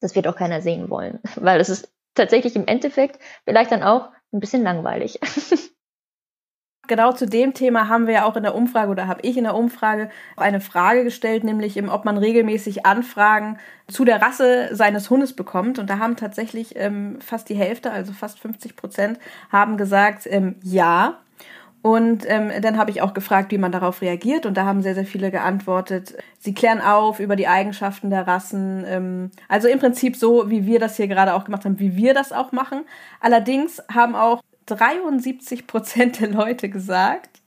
Das 0.00 0.14
wird 0.14 0.26
auch 0.26 0.36
keiner 0.36 0.60
sehen 0.60 0.90
wollen, 0.90 1.20
weil 1.36 1.60
es 1.60 1.68
ist 1.68 1.90
tatsächlich 2.14 2.56
im 2.56 2.66
Endeffekt 2.66 3.20
vielleicht 3.44 3.70
dann 3.70 3.82
auch 3.82 4.08
ein 4.32 4.40
bisschen 4.40 4.62
langweilig. 4.62 5.20
genau 6.88 7.12
zu 7.12 7.26
dem 7.26 7.54
Thema 7.54 7.88
haben 7.88 8.06
wir 8.06 8.14
ja 8.14 8.24
auch 8.24 8.36
in 8.36 8.42
der 8.42 8.54
Umfrage 8.54 8.90
oder 8.90 9.06
habe 9.06 9.20
ich 9.22 9.36
in 9.36 9.44
der 9.44 9.54
Umfrage 9.54 10.10
eine 10.36 10.60
Frage 10.60 11.04
gestellt, 11.04 11.44
nämlich 11.44 11.80
ob 11.88 12.04
man 12.04 12.18
regelmäßig 12.18 12.84
Anfragen 12.86 13.58
zu 13.86 14.04
der 14.04 14.20
Rasse 14.20 14.74
seines 14.74 15.10
Hundes 15.10 15.34
bekommt. 15.34 15.78
Und 15.78 15.88
da 15.88 15.98
haben 15.98 16.16
tatsächlich 16.16 16.74
ähm, 16.76 17.18
fast 17.20 17.48
die 17.48 17.54
Hälfte, 17.54 17.90
also 17.92 18.12
fast 18.12 18.40
50 18.40 18.76
Prozent, 18.76 19.18
haben 19.50 19.76
gesagt 19.76 20.26
ähm, 20.26 20.56
ja. 20.62 21.18
Und 21.80 22.28
ähm, 22.28 22.50
dann 22.60 22.76
habe 22.76 22.90
ich 22.90 23.02
auch 23.02 23.14
gefragt, 23.14 23.52
wie 23.52 23.58
man 23.58 23.70
darauf 23.70 24.02
reagiert. 24.02 24.46
Und 24.46 24.56
da 24.56 24.64
haben 24.64 24.82
sehr, 24.82 24.94
sehr 24.94 25.06
viele 25.06 25.30
geantwortet, 25.30 26.14
sie 26.38 26.52
klären 26.52 26.80
auf 26.80 27.20
über 27.20 27.36
die 27.36 27.46
Eigenschaften 27.46 28.10
der 28.10 28.26
Rassen. 28.26 28.84
Ähm, 28.86 29.30
also 29.48 29.68
im 29.68 29.78
Prinzip 29.78 30.16
so, 30.16 30.50
wie 30.50 30.66
wir 30.66 30.80
das 30.80 30.96
hier 30.96 31.06
gerade 31.06 31.34
auch 31.34 31.44
gemacht 31.44 31.64
haben, 31.64 31.78
wie 31.78 31.96
wir 31.96 32.14
das 32.14 32.32
auch 32.32 32.50
machen. 32.52 32.84
Allerdings 33.20 33.82
haben 33.92 34.16
auch 34.16 34.42
73 34.70 35.66
Prozent 35.66 36.20
der 36.20 36.28
Leute 36.28 36.68
gesagt, 36.68 37.38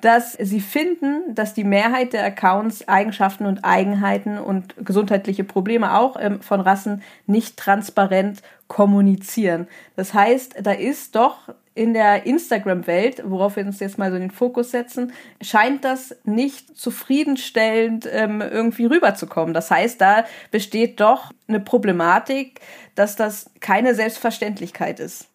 dass 0.00 0.32
sie 0.32 0.60
finden, 0.60 1.34
dass 1.34 1.54
die 1.54 1.64
Mehrheit 1.64 2.12
der 2.12 2.24
Accounts 2.24 2.86
Eigenschaften 2.88 3.46
und 3.46 3.64
Eigenheiten 3.64 4.38
und 4.38 4.74
gesundheitliche 4.84 5.44
Probleme 5.44 5.98
auch 5.98 6.16
ähm, 6.18 6.40
von 6.40 6.60
Rassen 6.60 7.02
nicht 7.26 7.56
transparent 7.56 8.42
kommunizieren. 8.68 9.66
Das 9.96 10.14
heißt, 10.14 10.54
da 10.62 10.70
ist 10.70 11.16
doch 11.16 11.52
in 11.74 11.94
der 11.94 12.26
Instagram-Welt, 12.26 13.22
worauf 13.24 13.56
wir 13.56 13.64
uns 13.64 13.80
jetzt 13.80 13.96
mal 13.96 14.12
so 14.12 14.18
den 14.18 14.30
Fokus 14.30 14.70
setzen, 14.70 15.12
scheint 15.40 15.84
das 15.84 16.14
nicht 16.24 16.76
zufriedenstellend 16.76 18.08
ähm, 18.10 18.40
irgendwie 18.40 18.86
rüberzukommen. 18.86 19.54
Das 19.54 19.70
heißt, 19.70 20.00
da 20.00 20.24
besteht 20.50 21.00
doch 21.00 21.32
eine 21.48 21.60
Problematik, 21.60 22.60
dass 22.96 23.16
das 23.16 23.50
keine 23.60 23.94
Selbstverständlichkeit 23.94 25.00
ist. 25.00 25.29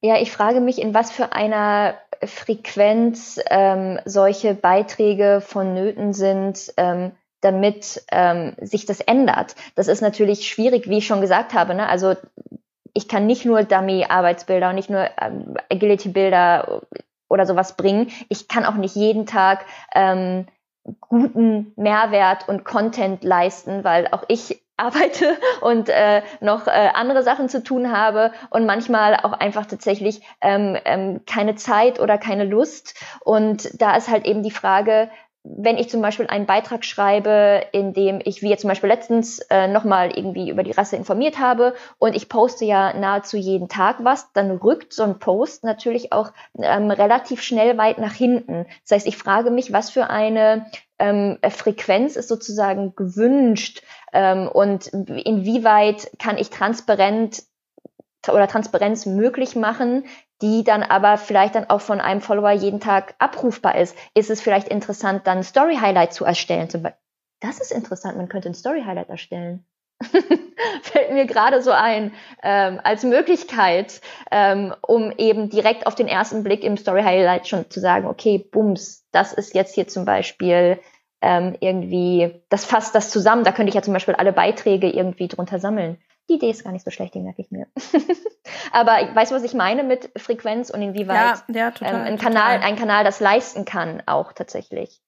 Ja, 0.00 0.16
ich 0.20 0.30
frage 0.30 0.60
mich, 0.60 0.80
in 0.80 0.94
was 0.94 1.10
für 1.10 1.32
einer 1.32 1.94
Frequenz 2.24 3.40
ähm, 3.50 3.98
solche 4.04 4.54
Beiträge 4.54 5.40
vonnöten 5.40 6.12
sind, 6.12 6.72
ähm, 6.76 7.12
damit 7.40 8.04
ähm, 8.10 8.54
sich 8.60 8.86
das 8.86 9.00
ändert. 9.00 9.54
Das 9.74 9.88
ist 9.88 10.00
natürlich 10.00 10.48
schwierig, 10.48 10.88
wie 10.88 10.98
ich 10.98 11.06
schon 11.06 11.20
gesagt 11.20 11.54
habe. 11.54 11.74
Ne? 11.74 11.88
Also 11.88 12.14
ich 12.94 13.08
kann 13.08 13.26
nicht 13.26 13.44
nur 13.44 13.62
Dummy-Arbeitsbilder 13.62 14.70
und 14.70 14.74
nicht 14.76 14.90
nur 14.90 15.08
ähm, 15.20 15.56
Agility-Bilder 15.70 16.82
oder 17.28 17.46
sowas 17.46 17.76
bringen. 17.76 18.10
Ich 18.28 18.48
kann 18.48 18.64
auch 18.64 18.74
nicht 18.74 18.96
jeden 18.96 19.26
Tag 19.26 19.64
ähm, 19.94 20.46
guten 21.00 21.72
Mehrwert 21.76 22.48
und 22.48 22.64
Content 22.64 23.22
leisten, 23.22 23.84
weil 23.84 24.08
auch 24.08 24.24
ich 24.28 24.62
arbeite 24.78 25.36
und 25.60 25.88
äh, 25.88 26.22
noch 26.40 26.66
äh, 26.66 26.90
andere 26.94 27.22
Sachen 27.22 27.48
zu 27.48 27.62
tun 27.62 27.92
habe 27.92 28.32
und 28.50 28.66
manchmal 28.66 29.16
auch 29.16 29.32
einfach 29.32 29.66
tatsächlich 29.66 30.22
ähm, 30.40 30.76
ähm, 30.84 31.20
keine 31.26 31.56
Zeit 31.56 32.00
oder 32.00 32.16
keine 32.16 32.44
Lust. 32.44 32.94
Und 33.20 33.80
da 33.80 33.96
ist 33.96 34.08
halt 34.08 34.26
eben 34.26 34.42
die 34.42 34.50
Frage, 34.50 35.10
wenn 35.44 35.78
ich 35.78 35.88
zum 35.88 36.02
Beispiel 36.02 36.26
einen 36.26 36.46
Beitrag 36.46 36.84
schreibe, 36.84 37.62
in 37.72 37.92
dem 37.92 38.20
ich, 38.24 38.42
wie 38.42 38.48
jetzt 38.48 38.62
zum 38.62 38.68
Beispiel 38.68 38.88
letztens, 38.88 39.38
äh, 39.50 39.68
nochmal 39.68 40.10
irgendwie 40.16 40.50
über 40.50 40.62
die 40.62 40.72
Rasse 40.72 40.96
informiert 40.96 41.38
habe 41.38 41.74
und 41.98 42.14
ich 42.14 42.28
poste 42.28 42.64
ja 42.64 42.92
nahezu 42.92 43.36
jeden 43.36 43.68
Tag 43.68 43.96
was, 44.04 44.32
dann 44.32 44.50
rückt 44.50 44.92
so 44.92 45.04
ein 45.04 45.18
Post 45.18 45.64
natürlich 45.64 46.12
auch 46.12 46.32
ähm, 46.58 46.90
relativ 46.90 47.42
schnell 47.42 47.78
weit 47.78 47.98
nach 47.98 48.12
hinten. 48.12 48.66
Das 48.82 48.96
heißt, 48.96 49.06
ich 49.06 49.16
frage 49.16 49.50
mich, 49.50 49.72
was 49.72 49.90
für 49.90 50.10
eine 50.10 50.66
ähm, 50.98 51.38
Frequenz 51.48 52.16
ist 52.16 52.28
sozusagen 52.28 52.94
gewünscht 52.94 53.82
ähm, 54.12 54.48
und 54.48 54.88
inwieweit 54.88 56.10
kann 56.18 56.36
ich 56.36 56.50
transparent 56.50 57.42
oder 58.28 58.48
Transparenz 58.48 59.06
möglich 59.06 59.56
machen, 59.56 60.04
die 60.42 60.64
dann 60.64 60.82
aber 60.82 61.18
vielleicht 61.18 61.54
dann 61.54 61.68
auch 61.68 61.80
von 61.80 62.00
einem 62.00 62.20
Follower 62.20 62.52
jeden 62.52 62.80
Tag 62.80 63.14
abrufbar 63.18 63.76
ist. 63.76 63.96
Ist 64.14 64.30
es 64.30 64.40
vielleicht 64.40 64.68
interessant, 64.68 65.26
dann 65.26 65.42
Story 65.42 65.76
Highlight 65.76 66.12
zu 66.12 66.24
erstellen? 66.24 66.70
Zum 66.70 66.82
Beispiel? 66.82 67.00
Das 67.40 67.60
ist 67.60 67.72
interessant, 67.72 68.16
man 68.16 68.28
könnte 68.28 68.48
ein 68.48 68.54
Story 68.54 68.82
Highlight 68.84 69.08
erstellen. 69.08 69.64
Fällt 70.82 71.12
mir 71.12 71.26
gerade 71.26 71.62
so 71.62 71.70
ein, 71.70 72.12
ähm, 72.42 72.80
als 72.82 73.02
Möglichkeit, 73.02 74.00
ähm, 74.30 74.74
um 74.80 75.12
eben 75.16 75.48
direkt 75.48 75.86
auf 75.86 75.94
den 75.94 76.08
ersten 76.08 76.44
Blick 76.44 76.62
im 76.62 76.76
Story 76.76 77.02
Highlight 77.02 77.48
schon 77.48 77.68
zu 77.70 77.80
sagen, 77.80 78.06
okay, 78.06 78.38
bums, 78.38 79.06
das 79.12 79.32
ist 79.32 79.54
jetzt 79.54 79.74
hier 79.74 79.88
zum 79.88 80.04
Beispiel 80.04 80.78
ähm, 81.20 81.56
irgendwie, 81.60 82.42
das 82.48 82.64
fasst 82.64 82.94
das 82.94 83.10
zusammen. 83.10 83.44
Da 83.44 83.52
könnte 83.52 83.70
ich 83.70 83.74
ja 83.74 83.82
zum 83.82 83.94
Beispiel 83.94 84.14
alle 84.14 84.32
Beiträge 84.32 84.88
irgendwie 84.88 85.28
drunter 85.28 85.58
sammeln 85.58 85.98
die 86.28 86.34
Idee 86.34 86.50
ist 86.50 86.64
gar 86.64 86.72
nicht 86.72 86.84
so 86.84 86.90
schlecht, 86.90 87.14
die 87.14 87.20
merke 87.20 87.40
ich 87.42 87.50
mir. 87.50 87.66
Aber 88.72 88.92
weißt 88.92 89.32
du, 89.32 89.36
was 89.36 89.44
ich 89.44 89.54
meine 89.54 89.82
mit 89.82 90.10
Frequenz 90.16 90.70
und 90.70 90.82
inwieweit 90.82 91.42
ja, 91.48 91.54
ja, 91.54 91.70
total, 91.70 91.94
ähm, 91.94 92.00
ein, 92.02 92.18
Kanal, 92.18 92.60
ein 92.60 92.76
Kanal 92.76 93.04
das 93.04 93.20
leisten 93.20 93.64
kann, 93.64 94.02
auch 94.06 94.32
tatsächlich. 94.32 95.00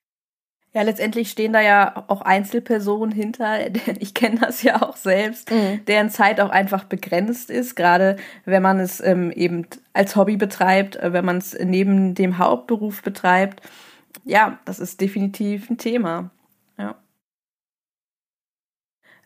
Ja, 0.73 0.83
letztendlich 0.83 1.31
stehen 1.31 1.53
da 1.53 1.61
ja 1.61 2.05
auch 2.07 2.21
Einzelpersonen 2.21 3.13
hinter. 3.13 3.59
Ich 3.99 4.15
kenne 4.15 4.39
das 4.41 4.63
ja 4.63 4.83
auch 4.83 4.97
selbst, 4.97 5.51
mhm. 5.51 5.85
deren 5.87 6.11
Zeit 6.11 6.41
auch 6.41 6.51
einfach 6.51 6.85
begrenzt 6.85 7.51
ist, 7.51 7.75
gerade 7.75 8.17
wenn 8.45 8.63
man 8.63 8.79
es 8.79 9.01
ähm, 9.01 9.33
eben 9.33 9.67
als 9.93 10.15
Hobby 10.17 10.37
betreibt, 10.37 10.97
äh, 10.97 11.13
wenn 11.13 11.25
man 11.25 11.39
es 11.39 11.59
neben 11.59 12.15
dem 12.15 12.39
Hauptberuf 12.39 13.03
betreibt. 13.03 13.63
Ja, 14.25 14.59
das 14.65 14.79
ist 14.79 15.01
definitiv 15.01 15.69
ein 15.71 15.79
Thema. 15.79 16.31
Ja. 16.79 16.95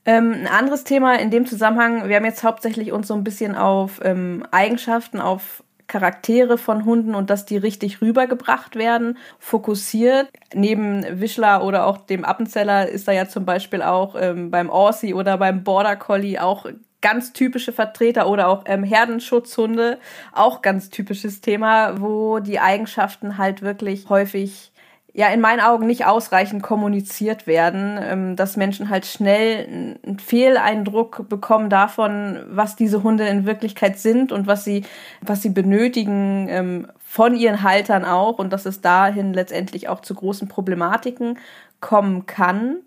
Ähm, 0.07 0.33
ein 0.33 0.47
anderes 0.47 0.85
Thema 0.85 1.19
in 1.19 1.31
dem 1.31 1.47
Zusammenhang, 1.47 2.09
wir 2.09 2.17
haben 2.17 2.25
jetzt 2.25 2.45
hauptsächlich 2.45 2.93
uns 2.93 3.09
so 3.09 3.15
ein 3.15 3.25
bisschen 3.25 3.55
auf 3.55 4.01
ähm, 4.05 4.47
Eigenschaften, 4.51 5.21
auf 5.21 5.63
Charaktere 5.87 6.59
von 6.59 6.85
Hunden 6.85 7.15
und 7.15 7.31
dass 7.31 7.45
die 7.47 7.57
richtig 7.57 8.01
rübergebracht 8.01 8.77
werden, 8.77 9.19
fokussiert. 9.39 10.29
Neben 10.55 11.21
Wischler 11.21 11.63
oder 11.65 11.87
auch 11.87 11.99
dem 11.99 12.25
Appenzeller 12.25 12.89
ist 12.89 13.07
da 13.07 13.13
ja 13.13 13.29
zum 13.29 13.45
Beispiel 13.45 13.83
auch 13.83 14.17
ähm, 14.19 14.51
beim 14.51 14.71
Aussie 14.71 15.15
oder 15.15 15.39
beim 15.39 15.63
Border 15.63 15.97
Collie 15.97 16.43
auch 16.43 16.67
ganz 17.01 17.35
typische 17.35 17.73
Vertreter 17.73 18.29
oder 18.29 18.49
auch 18.49 18.65
ähm, 18.65 18.83
Herdenschutzhunde, 18.83 19.99
auch 20.33 20.63
ganz 20.63 20.89
typisches 20.89 21.43
Thema, 21.43 22.01
wo 22.01 22.39
die 22.39 22.61
Eigenschaften 22.61 23.37
halt 23.37 23.61
wirklich 23.61 24.09
häufig 24.09 24.73
ja 25.15 25.29
in 25.29 25.41
meinen 25.41 25.61
Augen 25.61 25.87
nicht 25.87 26.07
ausreichend 26.07 26.63
kommuniziert 26.63 27.47
werden, 27.47 27.99
ähm, 28.03 28.37
dass 28.37 28.57
Menschen 28.57 28.91
halt 28.91 29.07
schnell 29.07 29.97
einen 30.05 30.19
Fehleindruck 30.19 31.29
bekommen 31.29 31.71
davon, 31.71 32.41
was 32.49 32.75
diese 32.75 33.05
Hunde 33.05 33.27
in 33.29 33.47
Wirklichkeit 33.47 33.99
sind 33.99 34.33
und 34.33 34.49
was 34.49 34.65
sie, 34.65 34.85
was 35.23 35.41
sie 35.41 35.51
benötigen 35.51 36.49
ähm, 36.51 36.89
von 37.05 37.37
ihren 37.37 37.63
Haltern 37.63 38.05
auch 38.05 38.41
und 38.41 38.53
dass 38.53 38.67
es 38.67 38.81
dahin 38.81 39.33
letztendlich 39.33 39.89
auch 39.89 40.01
zu 40.01 40.15
großen 40.17 40.49
Problematiken 40.49 41.39
kommen 41.81 42.27
kann. 42.27 42.79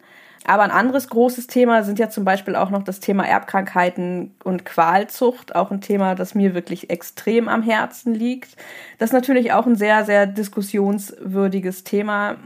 Aber 0.48 0.64
ein 0.64 0.72
anderes 0.72 1.10
großes 1.10 1.48
Thema 1.48 1.84
sind 1.84 2.00
ja 2.00 2.10
zum 2.10 2.24
Beispiel 2.24 2.56
auch 2.56 2.70
noch 2.70 2.82
das 2.84 3.02
Thema 3.02 3.28
Erbkrankheiten 3.28 4.34
und 4.46 4.64
Qualzucht, 4.64 5.54
auch 5.56 5.72
ein 5.72 5.82
Thema, 5.82 6.16
das 6.16 6.36
mir 6.36 6.56
wirklich 6.56 6.90
extrem 6.90 7.50
am 7.50 7.62
Herzen 7.62 8.14
liegt. 8.14 8.56
Das 8.98 9.10
ist 9.10 9.14
natürlich 9.14 9.52
auch 9.52 9.66
ein 9.66 9.76
sehr, 9.76 10.06
sehr 10.06 10.26
diskussionswürdiges 10.26 11.84
Thema. 11.84 12.38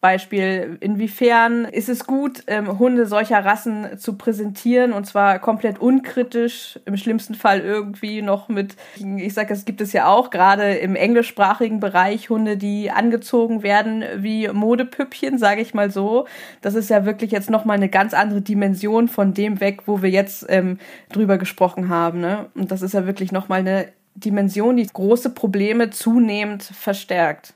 Beispiel, 0.00 0.76
inwiefern 0.80 1.64
ist 1.64 1.88
es 1.88 2.06
gut, 2.06 2.44
ähm, 2.46 2.78
Hunde 2.78 3.06
solcher 3.06 3.44
Rassen 3.44 3.98
zu 3.98 4.16
präsentieren 4.16 4.92
und 4.92 5.06
zwar 5.06 5.38
komplett 5.38 5.78
unkritisch, 5.78 6.78
im 6.84 6.96
schlimmsten 6.96 7.34
Fall 7.34 7.60
irgendwie 7.60 8.22
noch 8.22 8.48
mit, 8.48 8.76
ich 9.16 9.34
sage, 9.34 9.54
es 9.54 9.64
gibt 9.64 9.80
es 9.80 9.92
ja 9.92 10.06
auch 10.06 10.30
gerade 10.30 10.74
im 10.74 10.96
englischsprachigen 10.96 11.80
Bereich 11.80 12.30
Hunde, 12.30 12.56
die 12.56 12.90
angezogen 12.90 13.62
werden 13.62 14.04
wie 14.16 14.48
Modepüppchen, 14.48 15.38
sage 15.38 15.62
ich 15.62 15.74
mal 15.74 15.90
so. 15.90 16.26
Das 16.60 16.74
ist 16.74 16.90
ja 16.90 17.06
wirklich 17.06 17.30
jetzt 17.30 17.50
nochmal 17.50 17.76
eine 17.76 17.88
ganz 17.88 18.12
andere 18.12 18.42
Dimension 18.42 19.08
von 19.08 19.34
dem 19.34 19.60
weg, 19.60 19.82
wo 19.86 20.02
wir 20.02 20.10
jetzt 20.10 20.46
ähm, 20.48 20.78
drüber 21.10 21.38
gesprochen 21.38 21.88
haben. 21.88 22.20
Ne? 22.20 22.46
Und 22.54 22.70
das 22.70 22.82
ist 22.82 22.94
ja 22.94 23.06
wirklich 23.06 23.32
nochmal 23.32 23.60
eine 23.60 23.88
Dimension, 24.14 24.76
die 24.76 24.86
große 24.86 25.30
Probleme 25.30 25.90
zunehmend 25.90 26.62
verstärkt. 26.62 27.54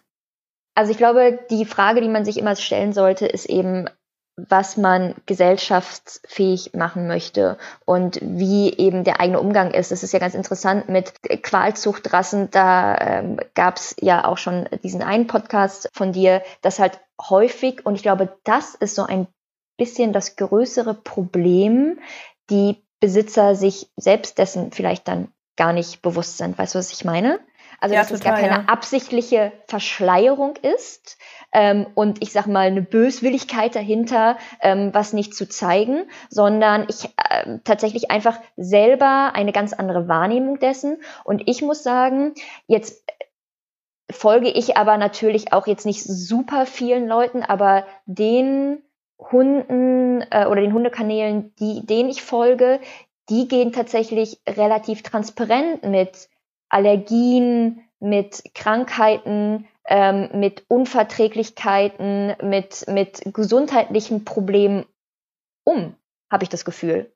Also 0.75 0.93
ich 0.93 0.99
glaube, 0.99 1.39
die 1.51 1.65
Frage, 1.65 2.01
die 2.01 2.09
man 2.09 2.25
sich 2.25 2.39
immer 2.39 2.57
stellen 2.57 2.93
sollte, 2.93 3.27
ist 3.27 3.47
eben, 3.47 3.89
was 4.37 4.77
man 4.77 5.15
gesellschaftsfähig 5.27 6.73
machen 6.75 7.07
möchte 7.07 7.59
und 7.85 8.19
wie 8.23 8.73
eben 8.79 9.05
der 9.05 9.21
eigene 9.21 9.41
Umgang 9.41 9.73
ist. 9.73 9.91
Das 9.91 10.03
ist 10.03 10.13
ja 10.13 10.19
ganz 10.19 10.35
interessant 10.35 10.89
mit 10.89 11.13
Qualzuchtrassen. 11.43 12.51
Da 12.51 12.97
ähm, 12.97 13.41
gab 13.55 13.77
es 13.77 13.97
ja 14.01 14.25
auch 14.25 14.39
schon 14.39 14.69
diesen 14.83 15.03
einen 15.03 15.27
Podcast 15.27 15.91
von 15.93 16.13
dir, 16.13 16.43
das 16.63 16.79
halt 16.79 17.01
häufig, 17.21 17.85
und 17.85 17.97
ich 17.97 18.03
glaube, 18.03 18.39
das 18.45 18.75
ist 18.75 18.95
so 18.95 19.05
ein 19.05 19.27
bisschen 19.77 20.13
das 20.13 20.37
größere 20.37 20.95
Problem, 20.95 21.99
die 22.49 22.83
Besitzer 23.01 23.55
sich 23.55 23.91
selbst 23.97 24.39
dessen 24.39 24.73
vielleicht 24.73 25.09
dann 25.09 25.33
gar 25.57 25.73
nicht 25.73 26.03
bewusst 26.03 26.39
sind. 26.39 26.57
Weißt 26.57 26.75
du, 26.75 26.79
was 26.79 26.93
ich 26.93 27.05
meine? 27.05 27.41
Also 27.81 27.95
ja, 27.95 28.03
dass 28.03 28.11
total, 28.11 28.19
es 28.19 28.25
gar 28.25 28.49
keine 28.49 28.63
ja. 28.63 28.73
absichtliche 28.73 29.53
Verschleierung 29.67 30.57
ist 30.57 31.17
ähm, 31.53 31.87
und 31.95 32.23
ich 32.23 32.33
sag 32.33 32.47
mal 32.47 32.67
eine 32.67 32.83
Böswilligkeit 32.83 33.75
dahinter, 33.75 34.37
ähm, 34.61 34.91
was 34.93 35.13
nicht 35.13 35.35
zu 35.35 35.49
zeigen, 35.49 36.05
sondern 36.29 36.87
ich 36.89 37.07
äh, 37.17 37.59
tatsächlich 37.65 38.11
einfach 38.11 38.39
selber 38.57 39.33
eine 39.35 39.53
ganz 39.53 39.73
andere 39.73 40.09
Wahrnehmung 40.09 40.59
dessen. 40.59 40.99
Und 41.25 41.43
ich 41.47 41.63
muss 41.63 41.83
sagen, 41.83 42.35
jetzt 42.67 43.03
folge 44.11 44.49
ich 44.49 44.77
aber 44.77 44.97
natürlich 44.97 45.53
auch 45.53 45.67
jetzt 45.67 45.87
nicht 45.87 46.03
super 46.05 46.67
vielen 46.67 47.07
Leuten, 47.09 47.43
aber 47.43 47.87
den 48.07 48.83
Hunden 49.19 50.23
äh, 50.31 50.47
oder 50.47 50.61
den 50.61 50.73
Hundekanälen, 50.73 51.55
die, 51.57 51.87
denen 51.87 52.09
ich 52.09 52.23
folge, 52.23 52.81
die 53.29 53.49
gehen 53.49 53.73
tatsächlich 53.73 54.41
relativ 54.49 55.03
transparent 55.03 55.85
mit 55.85 56.30
Allergien, 56.71 57.83
mit 58.01 58.43
Krankheiten, 58.55 59.69
ähm, 59.87 60.31
mit 60.33 60.65
Unverträglichkeiten, 60.69 62.35
mit, 62.43 62.87
mit 62.89 63.21
gesundheitlichen 63.27 64.25
Problemen 64.25 64.87
um, 65.65 65.95
habe 66.31 66.45
ich 66.45 66.49
das 66.49 66.65
Gefühl. 66.65 67.13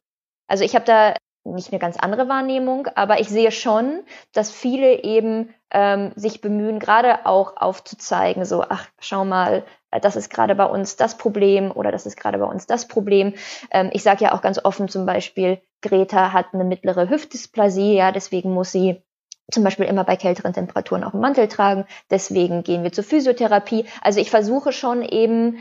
Also 0.47 0.65
ich 0.65 0.75
habe 0.75 0.85
da 0.85 1.15
nicht 1.45 1.73
eine 1.73 1.79
ganz 1.79 1.97
andere 1.97 2.29
Wahrnehmung, 2.29 2.89
aber 2.95 3.21
ich 3.21 3.29
sehe 3.29 3.53
schon, 3.53 4.03
dass 4.33 4.51
viele 4.51 5.03
eben 5.03 5.55
ähm, 5.71 6.13
sich 6.17 6.41
bemühen, 6.41 6.79
gerade 6.79 7.27
auch 7.27 7.57
aufzuzeigen, 7.57 8.45
so, 8.45 8.63
ach, 8.63 8.89
schau 8.99 9.25
mal, 9.25 9.65
das 9.91 10.17
ist 10.17 10.31
gerade 10.31 10.55
bei 10.55 10.65
uns 10.65 10.97
das 10.97 11.19
Problem 11.19 11.71
oder 11.71 11.93
das 11.93 12.07
ist 12.07 12.17
gerade 12.17 12.39
bei 12.39 12.47
uns 12.47 12.67
das 12.67 12.89
Problem. 12.89 13.35
Ähm, 13.71 13.91
ich 13.93 14.03
sage 14.03 14.25
ja 14.25 14.33
auch 14.35 14.41
ganz 14.41 14.59
offen 14.65 14.89
zum 14.89 15.07
Beispiel, 15.07 15.61
Greta 15.83 16.33
hat 16.33 16.47
eine 16.53 16.65
mittlere 16.65 17.11
Hüftdysplasie, 17.11 17.95
ja, 17.95 18.11
deswegen 18.11 18.53
muss 18.53 18.73
sie 18.73 19.03
zum 19.51 19.65
Beispiel 19.65 19.87
immer 19.87 20.05
bei 20.05 20.17
kälteren 20.17 20.53
Temperaturen 20.53 21.05
auch 21.05 21.13
einen 21.13 21.23
Mantel 21.23 21.49
tragen. 21.49 21.87
Deswegen 22.11 22.63
gehen 22.63 22.83
wir 22.83 22.93
zur 22.93 23.05
Physiotherapie. 23.05 23.87
Also 24.01 24.21
ich 24.21 24.31
versuche 24.31 24.73
schon 24.73 25.03
eben 25.03 25.59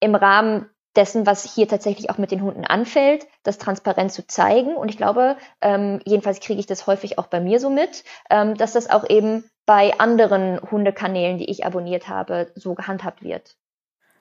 im 0.00 0.14
Rahmen 0.14 0.70
dessen, 0.96 1.26
was 1.26 1.44
hier 1.44 1.68
tatsächlich 1.68 2.10
auch 2.10 2.18
mit 2.18 2.30
den 2.30 2.42
Hunden 2.42 2.64
anfällt, 2.64 3.26
das 3.42 3.58
transparent 3.58 4.12
zu 4.12 4.26
zeigen. 4.26 4.74
Und 4.74 4.88
ich 4.88 4.96
glaube, 4.96 5.36
ähm, 5.60 6.00
jedenfalls 6.04 6.40
kriege 6.40 6.58
ich 6.58 6.66
das 6.66 6.86
häufig 6.86 7.18
auch 7.18 7.26
bei 7.26 7.40
mir 7.40 7.60
so 7.60 7.70
mit, 7.70 8.04
ähm, 8.30 8.56
dass 8.56 8.72
das 8.72 8.88
auch 8.88 9.08
eben 9.08 9.44
bei 9.66 9.98
anderen 9.98 10.60
Hundekanälen, 10.70 11.38
die 11.38 11.50
ich 11.50 11.66
abonniert 11.66 12.08
habe, 12.08 12.50
so 12.54 12.74
gehandhabt 12.74 13.22
wird. 13.22 13.56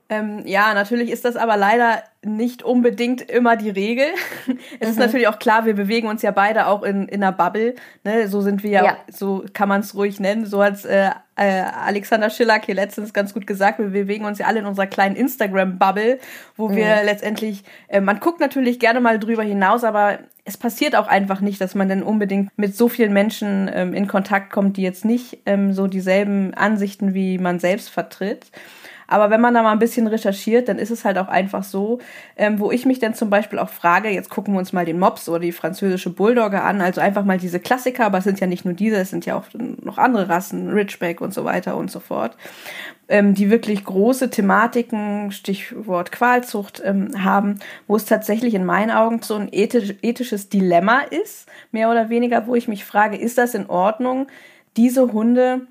Ähm, 0.07 0.43
ja, 0.45 0.73
natürlich 0.75 1.09
ist 1.09 1.25
das 1.25 1.35
aber 1.35 1.57
leider 1.57 2.03
nicht 2.23 2.61
unbedingt 2.61 3.21
immer 3.21 3.55
die 3.55 3.71
Regel. 3.71 4.05
es 4.79 4.87
mhm. 4.87 4.91
ist 4.91 4.99
natürlich 4.99 5.27
auch 5.27 5.39
klar, 5.39 5.65
wir 5.65 5.73
bewegen 5.73 6.07
uns 6.07 6.21
ja 6.21 6.29
beide 6.29 6.67
auch 6.67 6.83
in, 6.83 7.07
in 7.07 7.23
einer 7.23 7.31
Bubble. 7.31 7.73
Ne? 8.03 8.27
So 8.27 8.41
sind 8.41 8.61
wir 8.61 8.69
ja, 8.69 8.85
ja. 8.85 8.97
so 9.11 9.43
kann 9.53 9.67
man 9.67 9.81
es 9.81 9.95
ruhig 9.95 10.19
nennen. 10.19 10.45
So 10.45 10.63
hat 10.63 10.85
äh, 10.85 11.09
äh, 11.37 11.61
Alexander 11.61 12.29
Schillack 12.29 12.65
hier 12.65 12.75
letztens 12.75 13.13
ganz 13.13 13.33
gut 13.33 13.47
gesagt. 13.47 13.79
Wir 13.79 13.87
bewegen 13.87 14.25
uns 14.25 14.37
ja 14.37 14.45
alle 14.45 14.59
in 14.59 14.65
unserer 14.67 14.85
kleinen 14.85 15.15
Instagram-Bubble, 15.15 16.19
wo 16.55 16.69
mhm. 16.69 16.75
wir 16.75 17.03
letztendlich, 17.03 17.63
äh, 17.87 17.99
man 17.99 18.19
guckt 18.19 18.39
natürlich 18.39 18.79
gerne 18.79 19.01
mal 19.01 19.17
drüber 19.17 19.43
hinaus, 19.43 19.83
aber 19.83 20.19
es 20.43 20.57
passiert 20.57 20.95
auch 20.95 21.07
einfach 21.07 21.41
nicht, 21.41 21.59
dass 21.59 21.73
man 21.73 21.89
dann 21.89 22.03
unbedingt 22.03 22.55
mit 22.57 22.75
so 22.75 22.89
vielen 22.89 23.13
Menschen 23.13 23.71
ähm, 23.73 23.95
in 23.95 24.07
Kontakt 24.07 24.51
kommt, 24.51 24.77
die 24.77 24.83
jetzt 24.83 25.03
nicht 25.03 25.39
ähm, 25.47 25.73
so 25.73 25.87
dieselben 25.87 26.53
Ansichten 26.53 27.15
wie 27.15 27.39
man 27.39 27.57
selbst 27.59 27.89
vertritt. 27.89 28.51
Aber 29.07 29.29
wenn 29.29 29.41
man 29.41 29.53
da 29.53 29.63
mal 29.63 29.71
ein 29.71 29.79
bisschen 29.79 30.07
recherchiert, 30.07 30.67
dann 30.67 30.79
ist 30.79 30.91
es 30.91 31.05
halt 31.05 31.17
auch 31.17 31.27
einfach 31.27 31.63
so, 31.63 31.99
ähm, 32.35 32.59
wo 32.59 32.71
ich 32.71 32.85
mich 32.85 32.99
dann 32.99 33.13
zum 33.13 33.29
Beispiel 33.29 33.59
auch 33.59 33.69
frage, 33.69 34.09
jetzt 34.09 34.29
gucken 34.29 34.53
wir 34.53 34.59
uns 34.59 34.73
mal 34.73 34.85
den 34.85 34.99
Mops 34.99 35.29
oder 35.29 35.39
die 35.39 35.51
französische 35.51 36.09
Bulldogge 36.09 36.61
an, 36.61 36.81
also 36.81 37.01
einfach 37.01 37.25
mal 37.25 37.37
diese 37.37 37.59
Klassiker, 37.59 38.05
aber 38.05 38.19
es 38.19 38.23
sind 38.23 38.39
ja 38.39 38.47
nicht 38.47 38.65
nur 38.65 38.73
diese, 38.73 38.97
es 38.97 39.09
sind 39.09 39.25
ja 39.25 39.35
auch 39.35 39.45
noch 39.53 39.97
andere 39.97 40.29
Rassen, 40.29 40.69
Ridgeback 40.69 41.21
und 41.21 41.33
so 41.33 41.45
weiter 41.45 41.77
und 41.77 41.91
so 41.91 41.99
fort, 41.99 42.35
ähm, 43.07 43.35
die 43.35 43.51
wirklich 43.51 43.83
große 43.83 44.29
Thematiken, 44.29 45.31
Stichwort 45.31 46.11
Qualzucht, 46.11 46.81
ähm, 46.83 47.23
haben, 47.23 47.59
wo 47.87 47.95
es 47.95 48.05
tatsächlich 48.05 48.53
in 48.53 48.65
meinen 48.65 48.91
Augen 48.91 49.21
so 49.21 49.35
ein 49.35 49.49
ethisch, 49.51 49.93
ethisches 50.01 50.49
Dilemma 50.49 51.01
ist, 51.01 51.47
mehr 51.71 51.89
oder 51.91 52.09
weniger, 52.09 52.47
wo 52.47 52.55
ich 52.55 52.67
mich 52.67 52.85
frage, 52.85 53.17
ist 53.17 53.37
das 53.37 53.53
in 53.53 53.67
Ordnung, 53.69 54.27
diese 54.77 55.13
Hunde 55.13 55.67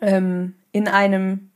ähm, 0.00 0.54
in 0.72 0.88
einem 0.88 1.49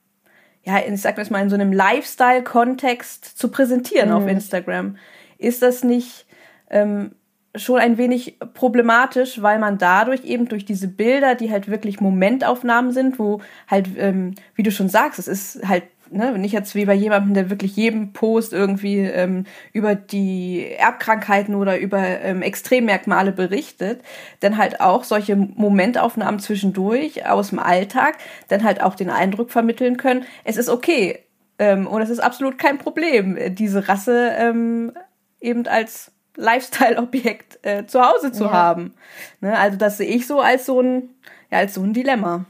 ja, 0.65 0.79
ich 0.79 1.01
sag 1.01 1.17
das 1.17 1.31
mal, 1.31 1.43
in 1.43 1.51
so 1.51 1.55
einem 1.55 1.73
Lifestyle-Kontext 1.73 3.39
zu 3.39 3.49
präsentieren 3.49 4.09
mhm. 4.11 4.15
auf 4.15 4.27
Instagram. 4.27 4.97
Ist 5.39 5.63
das 5.63 5.85
nicht 5.85 6.27
ähm, 6.71 7.13
schon 7.55 7.79
ein 7.79 7.99
wenig 7.99 8.39
problematisch, 8.55 9.43
weil 9.43 9.59
man 9.59 9.79
dadurch 9.79 10.25
eben 10.25 10.49
durch 10.49 10.65
diese 10.65 10.89
Bilder, 10.89 11.35
die 11.35 11.51
halt 11.51 11.69
wirklich 11.69 12.01
Momentaufnahmen 12.01 12.93
sind, 12.93 13.19
wo 13.19 13.41
halt, 13.69 13.89
ähm, 13.97 14.35
wie 14.55 14.63
du 14.63 14.71
schon 14.71 14.89
sagst, 14.89 15.19
es 15.19 15.29
ist 15.29 15.69
halt 15.69 15.85
ne, 16.15 16.39
nicht 16.39 16.53
jetzt 16.53 16.75
wie 16.75 16.85
bei 16.85 16.95
jemandem, 16.95 17.35
der 17.35 17.51
wirklich 17.51 17.77
jedem 17.77 18.13
Post 18.13 18.53
irgendwie 18.53 18.99
ähm, 19.01 19.45
über 19.73 19.95
die 19.95 20.67
Erbkrankheiten 20.79 21.55
oder 21.55 21.79
über 21.79 21.99
ähm, 21.99 22.43
Extremmerkmale 22.43 23.33
berichtet, 23.33 24.03
dann 24.41 24.57
halt 24.57 24.81
auch 24.81 25.05
solche 25.05 25.37
Momentaufnahmen 25.37 26.41
zwischendurch 26.41 27.27
aus 27.29 27.51
dem 27.51 27.59
Alltag 27.59 28.17
dann 28.49 28.65
halt 28.65 28.83
auch 28.83 28.95
den 28.95 29.11
Eindruck 29.11 29.51
vermitteln 29.51 29.97
können, 29.97 30.25
es 30.45 30.57
ist 30.57 30.69
okay 30.69 31.21
ähm, 31.59 31.87
und 31.87 32.03
es 32.03 32.11
ist 32.11 32.21
absolut 32.21 32.59
kein 32.59 32.79
Problem, 32.79 33.39
diese 33.55 33.89
Rasse 33.89 34.33
ähm, 34.37 34.93
eben 35.41 35.67
als 35.67 36.13
Lifestyle-Objekt 36.37 37.61
äh, 37.63 37.87
zu 37.87 38.03
Hause 38.03 38.33
zu 38.33 38.45
ja. 38.45 38.53
haben. 38.53 38.95
Ne, 39.41 39.57
also 39.57 39.77
das 39.77 39.99
sehe 39.99 40.09
ich 40.09 40.27
so 40.27 40.41
als 40.41 40.67
so 40.67 40.81
ein, 40.81 41.11
ja, 41.51 41.59
als 41.59 41.75
so 41.75 41.83
ein 41.83 41.93
Dilemma. 41.93 42.45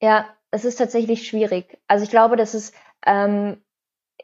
Ja, 0.00 0.26
es 0.52 0.64
ist 0.64 0.76
tatsächlich 0.76 1.26
schwierig. 1.26 1.78
Also 1.88 2.04
ich 2.04 2.10
glaube, 2.10 2.36
das 2.36 2.54
ist 2.54 2.74
ähm, 3.04 3.56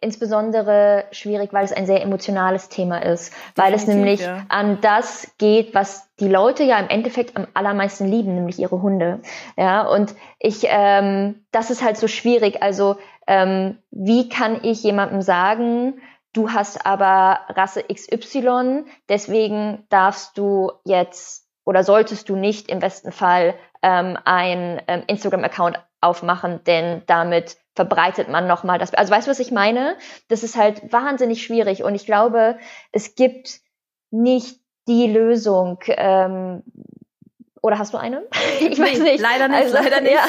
insbesondere 0.01 1.07
schwierig, 1.11 1.53
weil 1.53 1.64
es 1.64 1.72
ein 1.72 1.87
sehr 1.87 2.03
emotionales 2.03 2.68
Thema 2.68 3.03
ist, 3.03 3.33
weil 3.57 3.74
es 3.74 3.87
nämlich 3.87 4.20
ja. 4.20 4.45
an 4.49 4.81
das 4.81 5.33
geht, 5.39 5.74
was 5.74 6.09
die 6.20 6.29
Leute 6.29 6.62
ja 6.62 6.79
im 6.79 6.89
Endeffekt 6.89 7.37
am 7.37 7.49
allermeisten 7.55 8.07
lieben, 8.07 8.35
nämlich 8.35 8.59
ihre 8.59 8.81
Hunde. 8.81 9.20
Ja, 9.57 9.83
und 9.89 10.14
ich, 10.39 10.66
ähm, 10.68 11.45
das 11.51 11.70
ist 11.70 11.83
halt 11.83 11.97
so 11.97 12.07
schwierig. 12.07 12.62
Also 12.62 12.97
ähm, 13.26 13.79
wie 13.91 14.29
kann 14.29 14.61
ich 14.62 14.83
jemandem 14.83 15.22
sagen, 15.22 16.01
du 16.35 16.53
hast 16.53 16.87
aber 16.87 17.41
Rasse 17.49 17.83
XY, 17.83 18.85
deswegen 19.09 19.87
darfst 19.89 20.39
du 20.39 20.72
jetzt 20.85 21.47
oder 21.64 21.85
solltest 21.85 22.29
du 22.29 22.37
nicht 22.37 22.68
im 22.68 22.79
besten 22.79 23.12
Fall 23.12 23.55
ähm, 23.83 24.16
ein 24.24 24.81
ähm, 24.87 25.03
Instagram-Account 25.07 25.79
aufmachen, 26.01 26.63
denn 26.65 27.03
damit 27.07 27.57
verbreitet 27.75 28.29
man 28.29 28.47
nochmal 28.47 28.79
das. 28.79 28.95
Also 28.95 29.13
weißt 29.13 29.27
du, 29.27 29.31
was 29.31 29.41
ich 29.41 29.51
meine? 29.51 29.97
Das 30.29 30.43
ist 30.43 30.57
halt 30.57 30.93
wahnsinnig 30.93 31.43
schwierig 31.43 31.83
und 31.83 31.95
ich 31.95 32.07
glaube, 32.07 32.59
es 32.93 33.15
gibt 33.15 33.61
nicht 34.11 34.61
die 34.89 35.07
Lösung. 35.07 35.79
Ähm, 35.89 36.63
oder 37.63 37.79
hast 37.79 37.93
du 37.93 37.99
eine? 37.99 38.27
ich 38.61 38.79
weiß 38.79 39.01
nicht. 39.01 39.21
Leider 39.21 39.49
nicht, 39.49 39.59
also, 39.59 39.75
leider 39.75 40.01
nicht. 40.01 40.15
Ja, 40.15 40.25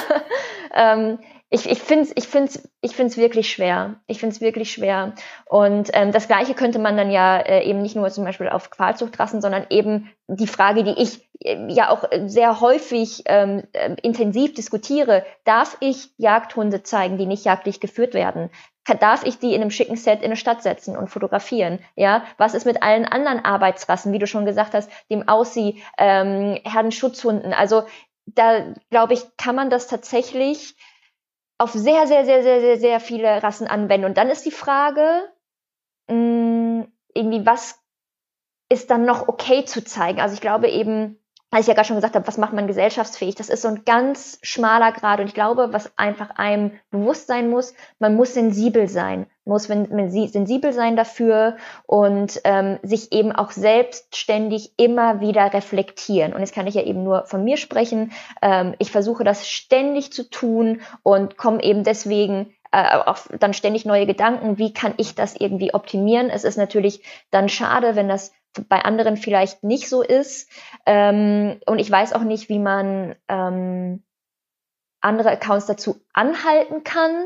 ähm, 0.73 1.19
ich, 1.51 1.67
ich 1.67 1.79
finde 1.79 2.03
es 2.03 2.11
ich 2.15 2.27
find's, 2.27 2.69
ich 2.81 2.95
find's 2.95 3.17
wirklich 3.17 3.51
schwer. 3.51 3.95
Ich 4.05 4.19
finde 4.19 4.35
es 4.35 4.41
wirklich 4.41 4.71
schwer. 4.71 5.13
Und 5.45 5.89
ähm, 5.93 6.11
das 6.11 6.27
Gleiche 6.27 6.53
könnte 6.53 6.77
man 6.77 6.95
dann 6.95 7.09
ja 7.09 7.37
äh, 7.39 7.63
eben 7.63 7.81
nicht 7.81 7.95
nur 7.95 8.09
zum 8.11 8.23
Beispiel 8.23 8.49
auf 8.49 8.69
Qualzuchtrassen, 8.69 9.41
sondern 9.41 9.65
eben 9.69 10.11
die 10.27 10.47
Frage, 10.47 10.83
die 10.83 11.01
ich 11.01 11.27
äh, 11.39 11.71
ja 11.73 11.89
auch 11.89 12.03
sehr 12.27 12.61
häufig 12.61 13.23
ähm, 13.25 13.63
äh, 13.73 13.95
intensiv 14.03 14.53
diskutiere, 14.53 15.25
darf 15.43 15.77
ich 15.79 16.09
Jagdhunde 16.17 16.83
zeigen, 16.83 17.17
die 17.17 17.25
nicht 17.25 17.45
jagdlich 17.45 17.79
geführt 17.79 18.13
werden? 18.13 18.49
darf 18.99 19.23
ich 19.23 19.37
die 19.37 19.53
in 19.53 19.61
einem 19.61 19.69
schicken 19.69 19.97
Set 19.97 20.21
in 20.21 20.25
eine 20.25 20.35
Stadt 20.35 20.63
setzen 20.63 20.97
und 20.97 21.09
fotografieren? 21.09 21.77
Ja, 21.95 22.23
was 22.39 22.55
ist 22.55 22.65
mit 22.65 22.81
allen 22.81 23.05
anderen 23.05 23.45
Arbeitsrassen, 23.45 24.11
wie 24.13 24.17
du 24.17 24.25
schon 24.25 24.45
gesagt 24.47 24.73
hast, 24.73 24.89
dem 25.11 25.27
Aussie, 25.27 25.83
ähm, 25.99 26.57
Herdenschutzhunden? 26.63 27.53
Also 27.53 27.83
da 28.25 28.73
glaube 28.89 29.13
ich, 29.13 29.21
kann 29.37 29.55
man 29.55 29.69
das 29.69 29.85
tatsächlich 29.85 30.75
auf 31.59 31.73
sehr, 31.73 32.07
sehr, 32.07 32.25
sehr, 32.25 32.41
sehr, 32.41 32.61
sehr, 32.61 32.79
sehr 32.79 32.99
viele 32.99 33.43
Rassen 33.43 33.67
anwenden. 33.67 34.05
Und 34.05 34.17
dann 34.17 34.29
ist 34.29 34.45
die 34.45 34.51
Frage, 34.51 35.29
mh, 36.07 36.15
hm, 36.15 36.93
irgendwie, 37.13 37.45
was 37.45 37.83
ist 38.69 38.89
dann 38.89 39.05
noch 39.05 39.27
okay 39.27 39.65
zu 39.65 39.83
zeigen? 39.83 40.21
Also 40.21 40.33
ich 40.33 40.41
glaube 40.41 40.69
eben, 40.69 41.18
als 41.51 41.61
ich 41.63 41.67
ja 41.67 41.73
gerade 41.73 41.87
schon 41.87 41.97
gesagt 41.97 42.15
habe, 42.15 42.27
was 42.27 42.37
macht 42.37 42.53
man 42.53 42.67
gesellschaftsfähig? 42.67 43.33
Das 43.33 43.49
ist 43.49 43.63
so 43.63 43.69
ein 43.69 43.83
ganz 43.83 44.37
schmaler 44.43 44.91
Grad. 44.91 45.19
Und 45.19 45.27
ich 45.27 45.33
glaube, 45.33 45.69
was 45.71 45.91
einfach 45.97 46.31
einem 46.31 46.73
bewusst 46.91 47.27
sein 47.27 47.49
muss, 47.49 47.73
man 47.97 48.15
muss 48.15 48.35
sensibel 48.35 48.87
sein, 48.87 49.25
muss 49.45 49.63
sensibel 49.63 50.73
sein 50.73 50.95
dafür 50.95 51.57
und 51.87 52.39
ähm, 52.43 52.77
sich 52.83 53.11
eben 53.11 53.31
auch 53.31 53.49
selbstständig 53.49 54.73
immer 54.77 55.21
wieder 55.21 55.51
reflektieren. 55.51 56.33
Und 56.33 56.41
jetzt 56.41 56.53
kann 56.53 56.67
ich 56.67 56.75
ja 56.75 56.83
eben 56.83 57.03
nur 57.03 57.25
von 57.25 57.43
mir 57.43 57.57
sprechen. 57.57 58.11
Ähm, 58.43 58.75
ich 58.77 58.91
versuche 58.91 59.23
das 59.23 59.47
ständig 59.47 60.13
zu 60.13 60.29
tun 60.29 60.81
und 61.01 61.35
komme 61.35 61.63
eben 61.63 61.83
deswegen 61.83 62.53
äh, 62.71 62.97
auch 62.97 63.17
dann 63.39 63.53
ständig 63.55 63.85
neue 63.85 64.05
Gedanken, 64.05 64.59
wie 64.59 64.71
kann 64.71 64.93
ich 64.97 65.15
das 65.15 65.35
irgendwie 65.35 65.73
optimieren. 65.73 66.29
Es 66.29 66.43
ist 66.43 66.57
natürlich 66.57 67.01
dann 67.31 67.49
schade, 67.49 67.95
wenn 67.95 68.07
das 68.07 68.31
bei 68.67 68.83
anderen 68.83 69.17
vielleicht 69.17 69.63
nicht 69.63 69.89
so 69.89 70.01
ist. 70.01 70.49
Ähm, 70.85 71.59
und 71.65 71.79
ich 71.79 71.89
weiß 71.89 72.13
auch 72.13 72.23
nicht, 72.23 72.49
wie 72.49 72.59
man 72.59 73.15
ähm, 73.27 74.03
andere 75.01 75.31
Accounts 75.31 75.65
dazu 75.65 76.01
anhalten 76.13 76.83
kann. 76.83 77.25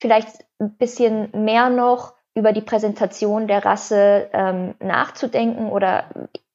Vielleicht 0.00 0.44
ein 0.58 0.76
bisschen 0.76 1.30
mehr 1.44 1.70
noch 1.70 2.14
über 2.34 2.52
die 2.52 2.60
Präsentation 2.60 3.46
der 3.46 3.64
Rasse 3.64 4.28
ähm, 4.32 4.74
nachzudenken 4.80 5.68
oder 5.68 6.04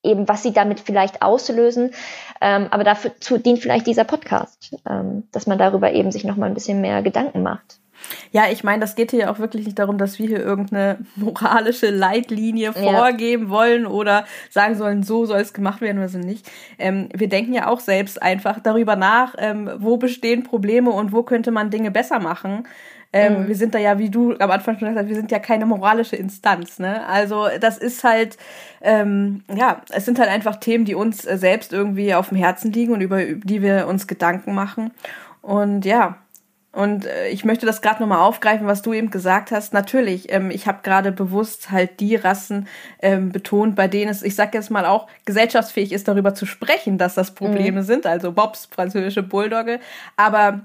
eben, 0.03 0.28
was 0.28 0.43
sie 0.43 0.53
damit 0.53 0.80
vielleicht 0.80 1.22
auslösen. 1.22 1.91
Ähm, 2.41 2.67
aber 2.70 2.84
dafür 2.84 3.11
dient 3.39 3.59
vielleicht 3.59 3.88
dieser 3.88 4.03
Podcast, 4.03 4.76
ähm, 4.88 5.28
dass 5.32 5.47
man 5.47 5.57
darüber 5.57 5.91
eben 5.91 6.11
sich 6.11 6.24
nochmal 6.24 6.49
ein 6.49 6.53
bisschen 6.53 6.82
mehr 6.82 7.01
Gedanken 7.01 7.43
macht. 7.43 7.80
Ja, 8.32 8.43
ich 8.52 8.64
meine, 8.64 8.82
das 8.82 8.95
geht 8.95 9.12
hier 9.12 9.22
ja 9.22 9.32
auch 9.32 9.39
wirklich 9.39 9.66
nicht 9.66 9.80
darum, 9.80 9.97
dass 9.97 10.20
wir 10.20 10.28
hier 10.28 10.39
irgendeine 10.39 11.00
moralische 11.16 11.89
Leitlinie 11.89 12.74
vorgeben 12.74 13.45
ja. 13.45 13.50
wollen 13.50 13.86
oder 13.86 14.26
sagen 14.50 14.76
sollen, 14.76 15.04
so 15.04 15.26
soll 15.26 15.41
es 15.41 15.54
gemacht 15.54 15.82
werden 15.82 15.97
oder 15.97 16.10
so 16.10 16.20
nicht. 16.20 16.50
Ähm, 16.78 17.10
wir 17.14 17.30
denken 17.30 17.54
ja 17.54 17.68
auch 17.68 17.80
selbst 17.80 18.22
einfach 18.22 18.60
darüber 18.60 18.95
nach, 18.95 19.36
ähm, 19.38 19.70
wo 19.78 19.97
bestehen 19.97 20.43
Probleme 20.43 20.91
und 20.91 21.12
wo 21.12 21.24
könnte 21.24 21.52
man 21.52 21.70
Dinge 21.70 21.91
besser 21.91 22.20
machen. 22.20 22.66
Ähm, 23.12 23.43
mhm. 23.43 23.47
Wir 23.47 23.56
sind 23.56 23.74
da 23.74 23.80
ja, 23.80 23.97
wie 23.97 24.10
du 24.10 24.36
am 24.38 24.52
Anfang 24.52 24.78
schon 24.78 24.89
gesagt 24.89 25.06
hast, 25.06 25.10
wir 25.10 25.16
sind 25.16 25.32
ja 25.32 25.39
keine 25.39 25.66
moralische 25.66 26.16
Instanz. 26.16 26.78
Ne? 26.78 27.06
Also 27.08 27.47
das 27.60 27.78
ist 27.80 28.04
halt, 28.04 28.38
ähm, 28.82 29.43
ja, 29.54 29.82
es 29.89 30.06
sind 30.06 30.20
halt 30.20 30.30
einfach 30.30 30.58
Themen, 30.58 30.86
die 30.86 30.93
uns 30.93 31.26
äh, 31.26 31.38
selbst 31.38 31.74
irgendwie 31.74 32.14
auf 32.14 32.30
dem 32.30 32.38
Herzen 32.38 32.72
liegen 32.72 32.93
und 32.93 33.02
über 33.02 33.24
die 33.24 33.62
wir 33.64 33.88
uns 33.88 34.06
Gedanken 34.06 34.54
machen. 34.54 34.91
Und 35.41 35.86
ja, 35.86 36.18
und 36.80 37.05
äh, 37.05 37.27
ich 37.27 37.43
möchte 37.43 37.65
das 37.65 37.82
gerade 37.82 38.01
nochmal 38.01 38.19
aufgreifen, 38.19 38.65
was 38.65 38.82
du 38.82 38.93
eben 38.93 39.09
gesagt 39.11 39.51
hast. 39.51 39.73
Natürlich, 39.73 40.32
ähm, 40.32 40.49
ich 40.49 40.65
habe 40.65 40.80
gerade 40.82 41.11
bewusst 41.11 41.71
halt 41.71 41.99
die 41.99 42.15
Rassen 42.15 42.69
ähm, 43.01 43.34
betont, 43.34 43.75
bei 43.75 43.89
denen 43.89 44.09
es, 44.09 44.23
ich 44.23 44.36
sag 44.36 44.53
jetzt 44.53 44.71
mal 44.71 44.86
auch, 44.86 45.07
gesellschaftsfähig 45.25 45.91
ist, 45.91 46.07
darüber 46.07 46.34
zu 46.34 46.45
sprechen, 46.45 46.97
dass 46.97 47.15
das 47.15 47.32
Probleme 47.32 47.82
mhm. 47.82 47.86
sind. 47.86 48.05
Also 48.05 48.32
Bobs, 48.32 48.69
französische 48.71 49.23
Bulldogge. 49.23 49.82
Aber 50.15 50.61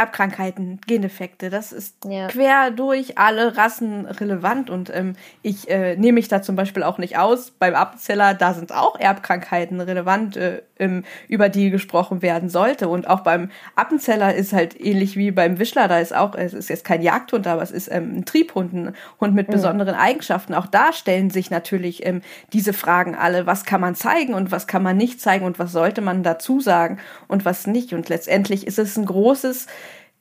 Erbkrankheiten, 0.00 0.80
Gendefekte, 0.86 1.50
das 1.50 1.72
ist 1.72 2.06
ja. 2.06 2.28
quer 2.28 2.70
durch 2.70 3.18
alle 3.18 3.58
Rassen 3.58 4.06
relevant 4.06 4.70
und 4.70 4.88
ähm, 4.94 5.12
ich 5.42 5.68
äh, 5.68 5.94
nehme 5.96 6.14
mich 6.14 6.28
da 6.28 6.40
zum 6.40 6.56
Beispiel 6.56 6.82
auch 6.82 6.96
nicht 6.96 7.18
aus. 7.18 7.50
Beim 7.50 7.74
Appenzeller, 7.74 8.32
da 8.32 8.54
sind 8.54 8.72
auch 8.72 8.98
Erbkrankheiten 8.98 9.78
relevant, 9.78 10.38
äh, 10.38 10.62
ähm, 10.78 11.04
über 11.28 11.50
die 11.50 11.68
gesprochen 11.68 12.22
werden 12.22 12.48
sollte. 12.48 12.88
Und 12.88 13.10
auch 13.10 13.20
beim 13.20 13.50
Appenzeller 13.76 14.34
ist 14.34 14.54
halt 14.54 14.80
ähnlich 14.80 15.16
wie 15.16 15.32
beim 15.32 15.58
Wischler, 15.58 15.86
da 15.86 15.98
ist 15.98 16.16
auch, 16.16 16.34
es 16.34 16.54
ist 16.54 16.70
jetzt 16.70 16.84
kein 16.84 17.02
Jagdhund, 17.02 17.46
aber 17.46 17.60
es 17.60 17.70
ist 17.70 17.92
ähm, 17.92 18.20
ein 18.20 18.24
Triebhund, 18.24 18.72
ein 18.72 18.94
Hund 19.20 19.34
mit 19.34 19.48
mhm. 19.48 19.52
besonderen 19.52 19.94
Eigenschaften. 19.94 20.54
Auch 20.54 20.66
da 20.66 20.94
stellen 20.94 21.28
sich 21.28 21.50
natürlich 21.50 22.06
ähm, 22.06 22.22
diese 22.54 22.72
Fragen 22.72 23.14
alle, 23.14 23.44
was 23.46 23.64
kann 23.64 23.82
man 23.82 23.94
zeigen 23.94 24.32
und 24.32 24.50
was 24.50 24.66
kann 24.66 24.82
man 24.82 24.96
nicht 24.96 25.20
zeigen 25.20 25.44
und 25.44 25.58
was 25.58 25.72
sollte 25.72 26.00
man 26.00 26.22
dazu 26.22 26.60
sagen 26.60 26.98
und 27.28 27.44
was 27.44 27.66
nicht. 27.66 27.92
Und 27.92 28.08
letztendlich 28.08 28.66
ist 28.66 28.78
es 28.78 28.96
ein 28.96 29.04
großes 29.04 29.66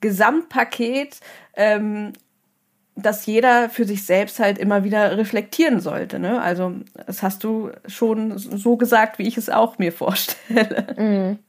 Gesamtpaket, 0.01 1.19
ähm, 1.55 2.13
das 2.95 3.25
jeder 3.25 3.69
für 3.69 3.85
sich 3.85 4.05
selbst 4.05 4.39
halt 4.39 4.57
immer 4.57 4.83
wieder 4.83 5.17
reflektieren 5.17 5.79
sollte. 5.79 6.19
Ne? 6.19 6.41
Also 6.41 6.73
das 7.05 7.23
hast 7.23 7.43
du 7.43 7.71
schon 7.87 8.37
so 8.37 8.77
gesagt, 8.77 9.19
wie 9.19 9.27
ich 9.27 9.37
es 9.37 9.49
auch 9.49 9.77
mir 9.77 9.91
vorstelle. 9.93 10.95
Mhm. 10.97 11.39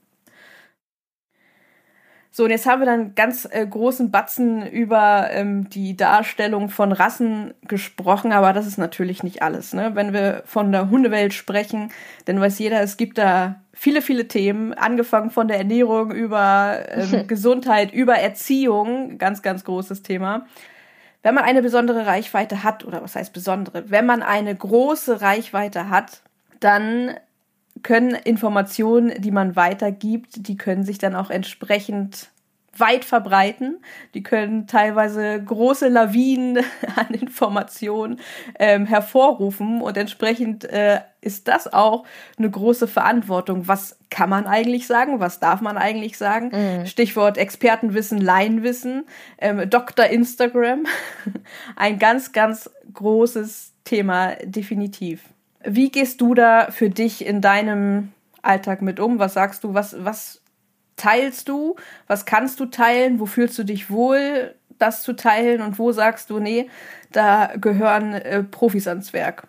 So, 2.32 2.44
und 2.44 2.50
jetzt 2.50 2.66
haben 2.66 2.80
wir 2.80 2.86
dann 2.86 3.16
ganz 3.16 3.48
äh, 3.50 3.66
großen 3.66 4.12
Batzen 4.12 4.64
über 4.64 5.30
ähm, 5.32 5.68
die 5.68 5.96
Darstellung 5.96 6.68
von 6.68 6.92
Rassen 6.92 7.54
gesprochen, 7.62 8.30
aber 8.30 8.52
das 8.52 8.68
ist 8.68 8.78
natürlich 8.78 9.24
nicht 9.24 9.42
alles. 9.42 9.72
Ne? 9.72 9.90
Wenn 9.94 10.12
wir 10.12 10.42
von 10.46 10.70
der 10.70 10.90
Hundewelt 10.90 11.34
sprechen, 11.34 11.90
dann 12.26 12.40
weiß 12.40 12.60
jeder, 12.60 12.82
es 12.82 12.96
gibt 12.96 13.18
da 13.18 13.56
viele, 13.72 14.00
viele 14.00 14.28
Themen, 14.28 14.74
angefangen 14.74 15.30
von 15.30 15.48
der 15.48 15.58
Ernährung 15.58 16.12
über 16.12 16.78
ähm, 16.90 17.26
Gesundheit, 17.26 17.92
über 17.92 18.14
Erziehung, 18.14 19.18
ganz, 19.18 19.42
ganz 19.42 19.64
großes 19.64 20.02
Thema. 20.04 20.46
Wenn 21.24 21.34
man 21.34 21.44
eine 21.44 21.62
besondere 21.62 22.06
Reichweite 22.06 22.62
hat, 22.62 22.84
oder 22.84 23.02
was 23.02 23.16
heißt 23.16 23.32
besondere, 23.32 23.90
wenn 23.90 24.06
man 24.06 24.22
eine 24.22 24.54
große 24.54 25.20
Reichweite 25.20 25.90
hat, 25.90 26.22
dann 26.60 27.16
können 27.82 28.14
Informationen, 28.14 29.20
die 29.20 29.30
man 29.30 29.56
weitergibt, 29.56 30.48
die 30.48 30.56
können 30.56 30.84
sich 30.84 30.98
dann 30.98 31.14
auch 31.14 31.30
entsprechend 31.30 32.30
weit 32.76 33.04
verbreiten. 33.04 33.82
Die 34.14 34.22
können 34.22 34.66
teilweise 34.66 35.42
große 35.42 35.88
Lawinen 35.88 36.58
an 36.96 37.14
Informationen 37.14 38.20
ähm, 38.58 38.86
hervorrufen 38.86 39.82
und 39.82 39.96
entsprechend 39.96 40.64
äh, 40.64 41.00
ist 41.20 41.48
das 41.48 41.72
auch 41.72 42.04
eine 42.38 42.50
große 42.50 42.88
Verantwortung. 42.88 43.68
Was 43.68 43.98
kann 44.08 44.30
man 44.30 44.46
eigentlich 44.46 44.86
sagen? 44.86 45.20
Was 45.20 45.40
darf 45.40 45.60
man 45.60 45.76
eigentlich 45.76 46.16
sagen? 46.16 46.50
Mhm. 46.52 46.86
Stichwort 46.86 47.36
Expertenwissen, 47.36 48.20
Laienwissen, 48.20 49.04
ähm, 49.38 49.68
Dr. 49.68 50.06
Instagram. 50.06 50.86
Ein 51.76 51.98
ganz, 51.98 52.32
ganz 52.32 52.70
großes 52.92 53.74
Thema, 53.84 54.36
definitiv. 54.44 55.22
Wie 55.62 55.90
gehst 55.90 56.20
du 56.20 56.34
da 56.34 56.70
für 56.70 56.90
dich 56.90 57.24
in 57.24 57.40
deinem 57.40 58.12
Alltag 58.42 58.82
mit 58.82 58.98
um? 59.00 59.18
Was 59.18 59.34
sagst 59.34 59.64
du? 59.64 59.74
Was, 59.74 60.04
was 60.04 60.42
teilst 60.96 61.48
du? 61.48 61.76
Was 62.06 62.24
kannst 62.24 62.60
du 62.60 62.66
teilen? 62.66 63.20
Wo 63.20 63.26
fühlst 63.26 63.58
du 63.58 63.64
dich 63.64 63.90
wohl, 63.90 64.54
das 64.78 65.02
zu 65.02 65.14
teilen? 65.14 65.60
Und 65.60 65.78
wo 65.78 65.92
sagst 65.92 66.30
du, 66.30 66.38
nee, 66.38 66.68
da 67.12 67.52
gehören 67.56 68.14
äh, 68.14 68.42
Profis 68.42 68.88
ans 68.88 69.12
Werk? 69.12 69.46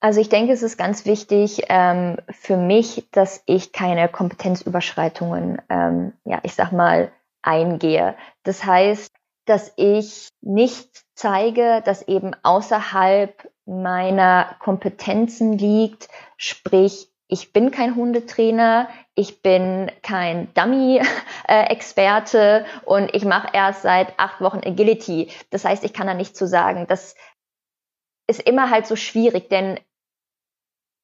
Also 0.00 0.20
ich 0.20 0.28
denke, 0.28 0.52
es 0.52 0.62
ist 0.62 0.76
ganz 0.76 1.06
wichtig 1.06 1.62
ähm, 1.68 2.18
für 2.28 2.58
mich, 2.58 3.08
dass 3.10 3.42
ich 3.46 3.72
keine 3.72 4.08
Kompetenzüberschreitungen, 4.08 5.62
ähm, 5.70 6.12
ja, 6.24 6.40
ich 6.42 6.54
sag 6.54 6.72
mal, 6.72 7.10
eingehe. 7.40 8.14
Das 8.42 8.64
heißt, 8.64 9.10
dass 9.46 9.72
ich 9.76 10.28
nicht 10.42 11.04
zeige, 11.14 11.80
dass 11.84 12.02
eben 12.02 12.32
außerhalb 12.42 13.50
meiner 13.66 14.56
Kompetenzen 14.58 15.56
liegt, 15.56 16.08
sprich 16.36 17.08
ich 17.26 17.52
bin 17.52 17.70
kein 17.70 17.96
Hundetrainer, 17.96 18.88
ich 19.14 19.42
bin 19.42 19.90
kein 20.02 20.52
Dummy-Experte 20.54 22.66
und 22.84 23.14
ich 23.14 23.24
mache 23.24 23.48
erst 23.52 23.82
seit 23.82 24.18
acht 24.18 24.40
Wochen 24.40 24.60
Agility. 24.64 25.30
Das 25.50 25.64
heißt, 25.64 25.84
ich 25.84 25.94
kann 25.94 26.06
da 26.06 26.14
nicht 26.14 26.36
zu 26.36 26.46
sagen. 26.46 26.86
Das 26.86 27.16
ist 28.26 28.40
immer 28.40 28.70
halt 28.70 28.86
so 28.86 28.96
schwierig, 28.96 29.48
denn 29.48 29.80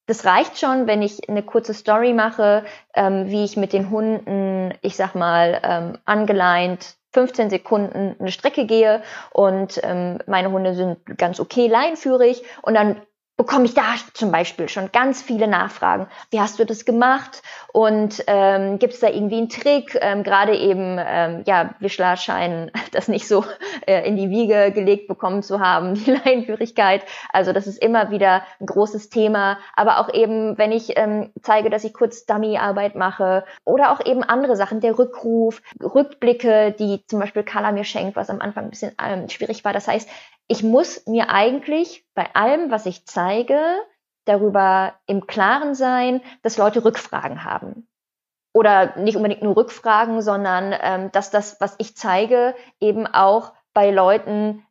das 0.07 0.25
reicht 0.25 0.59
schon, 0.59 0.87
wenn 0.87 1.01
ich 1.01 1.29
eine 1.29 1.43
kurze 1.43 1.73
Story 1.73 2.13
mache, 2.13 2.65
ähm, 2.93 3.29
wie 3.29 3.43
ich 3.43 3.57
mit 3.57 3.73
den 3.73 3.89
Hunden, 3.89 4.73
ich 4.81 4.95
sag 4.95 5.15
mal, 5.15 5.59
ähm, 5.63 5.97
angeleint 6.05 6.97
15 7.13 7.49
Sekunden 7.49 8.15
eine 8.19 8.31
Strecke 8.31 8.65
gehe 8.65 9.01
und 9.31 9.79
ähm, 9.83 10.19
meine 10.27 10.51
Hunde 10.51 10.75
sind 10.75 10.99
ganz 11.17 11.39
okay 11.39 11.67
leinführig 11.67 12.43
und 12.61 12.73
dann 12.73 13.01
bekomme 13.37 13.65
ich 13.65 13.73
da 13.73 13.95
zum 14.13 14.31
Beispiel 14.31 14.69
schon 14.69 14.91
ganz 14.91 15.21
viele 15.21 15.47
Nachfragen. 15.47 16.07
Wie 16.29 16.39
hast 16.39 16.59
du 16.59 16.65
das 16.65 16.85
gemacht? 16.85 17.41
Und 17.73 18.23
ähm, 18.27 18.77
gibt 18.77 18.93
es 18.93 18.99
da 18.99 19.07
irgendwie 19.07 19.37
einen 19.37 19.49
Trick? 19.49 19.97
Ähm, 19.99 20.23
Gerade 20.23 20.55
eben, 20.55 20.97
ähm, 20.99 21.43
ja, 21.45 21.73
Wischler 21.79 22.17
scheinen 22.17 22.71
das 22.91 23.07
nicht 23.07 23.27
so 23.27 23.43
äh, 23.87 24.07
in 24.07 24.15
die 24.15 24.29
Wiege 24.29 24.71
gelegt 24.71 25.07
bekommen 25.07 25.41
zu 25.41 25.59
haben, 25.59 25.93
die 26.05 26.11
Leinführigkeit. 26.11 27.03
Also 27.31 27.51
das 27.53 27.67
ist 27.67 27.81
immer 27.81 28.11
wieder 28.11 28.43
ein 28.59 28.67
großes 28.67 29.09
Thema. 29.09 29.57
Aber 29.75 29.99
auch 29.99 30.13
eben, 30.13 30.57
wenn 30.57 30.71
ich 30.71 30.97
ähm, 30.97 31.31
zeige, 31.41 31.69
dass 31.69 31.83
ich 31.83 31.93
kurz 31.93 32.25
Dummy-Arbeit 32.25 32.95
mache 32.95 33.45
oder 33.63 33.91
auch 33.91 34.05
eben 34.05 34.23
andere 34.23 34.55
Sachen, 34.55 34.81
der 34.81 34.99
Rückruf, 34.99 35.61
Rückblicke, 35.81 36.75
die 36.77 37.05
zum 37.07 37.19
Beispiel 37.19 37.43
Carla 37.43 37.71
mir 37.71 37.85
schenkt, 37.85 38.15
was 38.15 38.29
am 38.29 38.41
Anfang 38.41 38.65
ein 38.65 38.69
bisschen 38.69 38.91
ähm, 39.03 39.29
schwierig 39.29 39.65
war. 39.65 39.73
Das 39.73 39.87
heißt, 39.87 40.07
ich 40.47 40.63
muss 40.63 41.05
mir 41.07 41.29
eigentlich 41.29 42.05
bei 42.13 42.33
allem, 42.35 42.71
was 42.71 42.85
ich 42.85 43.05
zeige, 43.05 43.59
darüber 44.25 44.93
im 45.07 45.27
Klaren 45.27 45.75
sein, 45.75 46.21
dass 46.41 46.57
Leute 46.57 46.83
Rückfragen 46.83 47.43
haben. 47.43 47.87
Oder 48.53 48.97
nicht 48.97 49.15
unbedingt 49.15 49.43
nur 49.43 49.55
Rückfragen, 49.55 50.21
sondern 50.21 50.75
ähm, 50.81 51.11
dass 51.11 51.31
das, 51.31 51.59
was 51.61 51.75
ich 51.77 51.95
zeige, 51.95 52.53
eben 52.79 53.07
auch 53.07 53.53
bei 53.73 53.91
Leuten 53.91 54.65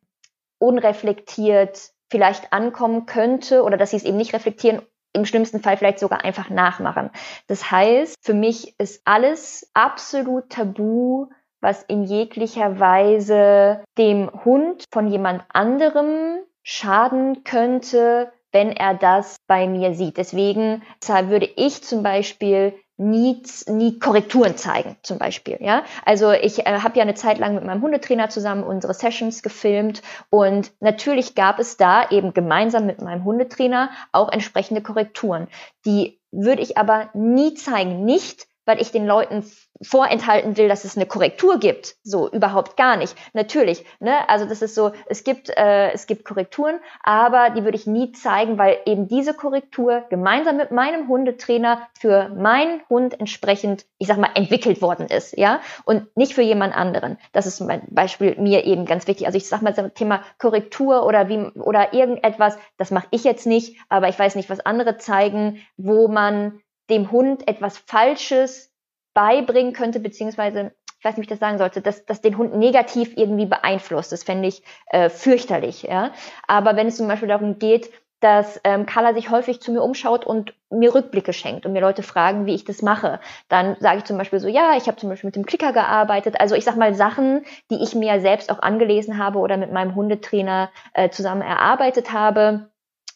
unreflektiert 0.59 1.91
vielleicht 2.11 2.53
ankommen 2.53 3.05
könnte 3.05 3.63
oder 3.63 3.77
dass 3.77 3.91
sie 3.91 3.97
es 3.97 4.03
eben 4.03 4.17
nicht 4.17 4.33
reflektieren, 4.33 4.81
im 5.13 5.25
schlimmsten 5.25 5.61
Fall 5.61 5.77
vielleicht 5.77 5.99
sogar 5.99 6.23
einfach 6.23 6.49
nachmachen. 6.49 7.09
Das 7.47 7.71
heißt, 7.71 8.15
für 8.21 8.33
mich 8.33 8.79
ist 8.79 9.01
alles 9.05 9.69
absolut 9.73 10.49
tabu, 10.49 11.27
was 11.61 11.83
in 11.83 12.03
jeglicher 12.03 12.79
Weise 12.79 13.83
dem 13.97 14.29
Hund 14.43 14.85
von 14.91 15.07
jemand 15.07 15.43
anderem 15.49 16.39
schaden 16.63 17.43
könnte, 17.43 18.31
wenn 18.51 18.71
er 18.71 18.95
das 18.95 19.37
bei 19.47 19.67
mir 19.67 19.93
sieht. 19.93 20.17
Deswegen 20.17 20.83
würde 21.07 21.49
ich 21.55 21.83
zum 21.83 22.03
Beispiel 22.03 22.73
nie, 23.01 23.41
nie 23.67 23.99
Korrekturen 23.99 24.57
zeigen, 24.57 24.95
zum 25.01 25.17
Beispiel. 25.17 25.57
Ja, 25.59 25.83
also 26.05 26.31
ich 26.31 26.65
äh, 26.65 26.79
habe 26.79 26.97
ja 26.97 27.01
eine 27.01 27.15
Zeit 27.15 27.39
lang 27.39 27.55
mit 27.55 27.63
meinem 27.63 27.81
Hundetrainer 27.81 28.29
zusammen 28.29 28.63
unsere 28.63 28.93
Sessions 28.93 29.41
gefilmt 29.41 30.03
und 30.29 30.71
natürlich 30.79 31.33
gab 31.33 31.59
es 31.59 31.77
da 31.77 32.09
eben 32.09 32.33
gemeinsam 32.33 32.85
mit 32.85 33.01
meinem 33.01 33.23
Hundetrainer 33.25 33.89
auch 34.11 34.29
entsprechende 34.31 34.81
Korrekturen. 34.81 35.47
Die 35.85 36.19
würde 36.31 36.61
ich 36.61 36.77
aber 36.77 37.09
nie 37.13 37.55
zeigen, 37.55 38.05
nicht 38.05 38.47
weil 38.65 38.81
ich 38.81 38.91
den 38.91 39.05
Leuten 39.05 39.43
vorenthalten 39.81 40.57
will, 40.57 40.67
dass 40.67 40.85
es 40.85 40.95
eine 40.95 41.05
Korrektur 41.05 41.59
gibt. 41.59 41.95
So, 42.03 42.29
überhaupt 42.29 42.77
gar 42.77 42.97
nicht. 42.97 43.15
Natürlich, 43.33 43.83
ne? 43.99 44.29
Also 44.29 44.45
das 44.45 44.61
ist 44.61 44.75
so, 44.75 44.91
es 45.07 45.23
gibt, 45.23 45.49
äh, 45.49 45.91
es 45.91 46.05
gibt 46.05 46.25
Korrekturen, 46.25 46.79
aber 47.03 47.49
die 47.49 47.63
würde 47.63 47.77
ich 47.77 47.87
nie 47.87 48.11
zeigen, 48.11 48.57
weil 48.57 48.77
eben 48.85 49.07
diese 49.07 49.33
Korrektur 49.33 50.03
gemeinsam 50.09 50.57
mit 50.57 50.71
meinem 50.71 51.07
Hundetrainer 51.07 51.87
für 51.99 52.29
meinen 52.29 52.81
Hund 52.89 53.19
entsprechend, 53.19 53.85
ich 53.97 54.07
sag 54.07 54.17
mal, 54.17 54.29
entwickelt 54.35 54.81
worden 54.81 55.07
ist, 55.07 55.37
ja? 55.37 55.61
Und 55.85 56.15
nicht 56.15 56.33
für 56.33 56.43
jemand 56.43 56.75
anderen. 56.75 57.17
Das 57.33 57.47
ist 57.47 57.59
mein 57.59 57.81
Beispiel 57.89 58.35
mir 58.39 58.65
eben 58.65 58.85
ganz 58.85 59.07
wichtig. 59.07 59.25
Also 59.25 59.37
ich 59.37 59.47
sag 59.47 59.61
mal, 59.61 59.73
das 59.73 59.93
Thema 59.93 60.21
Korrektur 60.37 61.05
oder 61.05 61.27
wie, 61.27 61.39
oder 61.59 61.93
irgendetwas, 61.93 62.57
das 62.77 62.91
mache 62.91 63.07
ich 63.11 63.23
jetzt 63.23 63.47
nicht, 63.47 63.77
aber 63.89 64.09
ich 64.09 64.19
weiß 64.19 64.35
nicht, 64.35 64.49
was 64.49 64.59
andere 64.59 64.97
zeigen, 64.97 65.59
wo 65.77 66.07
man 66.07 66.61
dem 66.91 67.11
Hund 67.11 67.47
etwas 67.47 67.77
Falsches 67.77 68.71
beibringen 69.13 69.73
könnte, 69.73 69.99
beziehungsweise, 69.99 70.73
ich 70.99 71.05
weiß 71.05 71.17
nicht, 71.17 71.29
wie 71.29 71.33
ich 71.33 71.39
das 71.39 71.39
sagen 71.39 71.57
sollte, 71.57 71.81
dass 71.81 72.05
das 72.05 72.21
den 72.21 72.37
Hund 72.37 72.55
negativ 72.55 73.17
irgendwie 73.17 73.47
beeinflusst. 73.47 74.11
Das 74.11 74.23
fände 74.23 74.47
ich 74.47 74.61
äh, 74.87 75.09
fürchterlich. 75.09 75.83
Ja? 75.83 76.11
Aber 76.47 76.75
wenn 76.75 76.87
es 76.87 76.97
zum 76.97 77.07
Beispiel 77.07 77.29
darum 77.29 77.57
geht, 77.57 77.91
dass 78.21 78.61
ähm, 78.63 78.85
Carla 78.85 79.15
sich 79.15 79.31
häufig 79.31 79.61
zu 79.61 79.71
mir 79.71 79.81
umschaut 79.81 80.25
und 80.25 80.53
mir 80.69 80.93
Rückblicke 80.93 81.33
schenkt 81.33 81.65
und 81.65 81.73
mir 81.73 81.81
Leute 81.81 82.03
fragen, 82.03 82.45
wie 82.45 82.53
ich 82.53 82.63
das 82.63 82.83
mache. 82.83 83.19
Dann 83.49 83.75
sage 83.79 83.97
ich 83.97 84.03
zum 84.05 84.17
Beispiel 84.17 84.39
so, 84.39 84.47
ja, 84.47 84.77
ich 84.77 84.87
habe 84.87 84.97
zum 84.97 85.09
Beispiel 85.09 85.29
mit 85.29 85.35
dem 85.35 85.45
Klicker 85.45 85.73
gearbeitet. 85.73 86.39
Also 86.39 86.53
ich 86.53 86.63
sag 86.63 86.77
mal 86.77 86.93
Sachen, 86.93 87.43
die 87.71 87.81
ich 87.81 87.95
mir 87.95 88.21
selbst 88.21 88.51
auch 88.51 88.59
angelesen 88.59 89.17
habe 89.17 89.39
oder 89.39 89.57
mit 89.57 89.71
meinem 89.71 89.95
Hundetrainer 89.95 90.69
äh, 90.93 91.09
zusammen 91.09 91.41
erarbeitet 91.41 92.13
habe. 92.13 92.69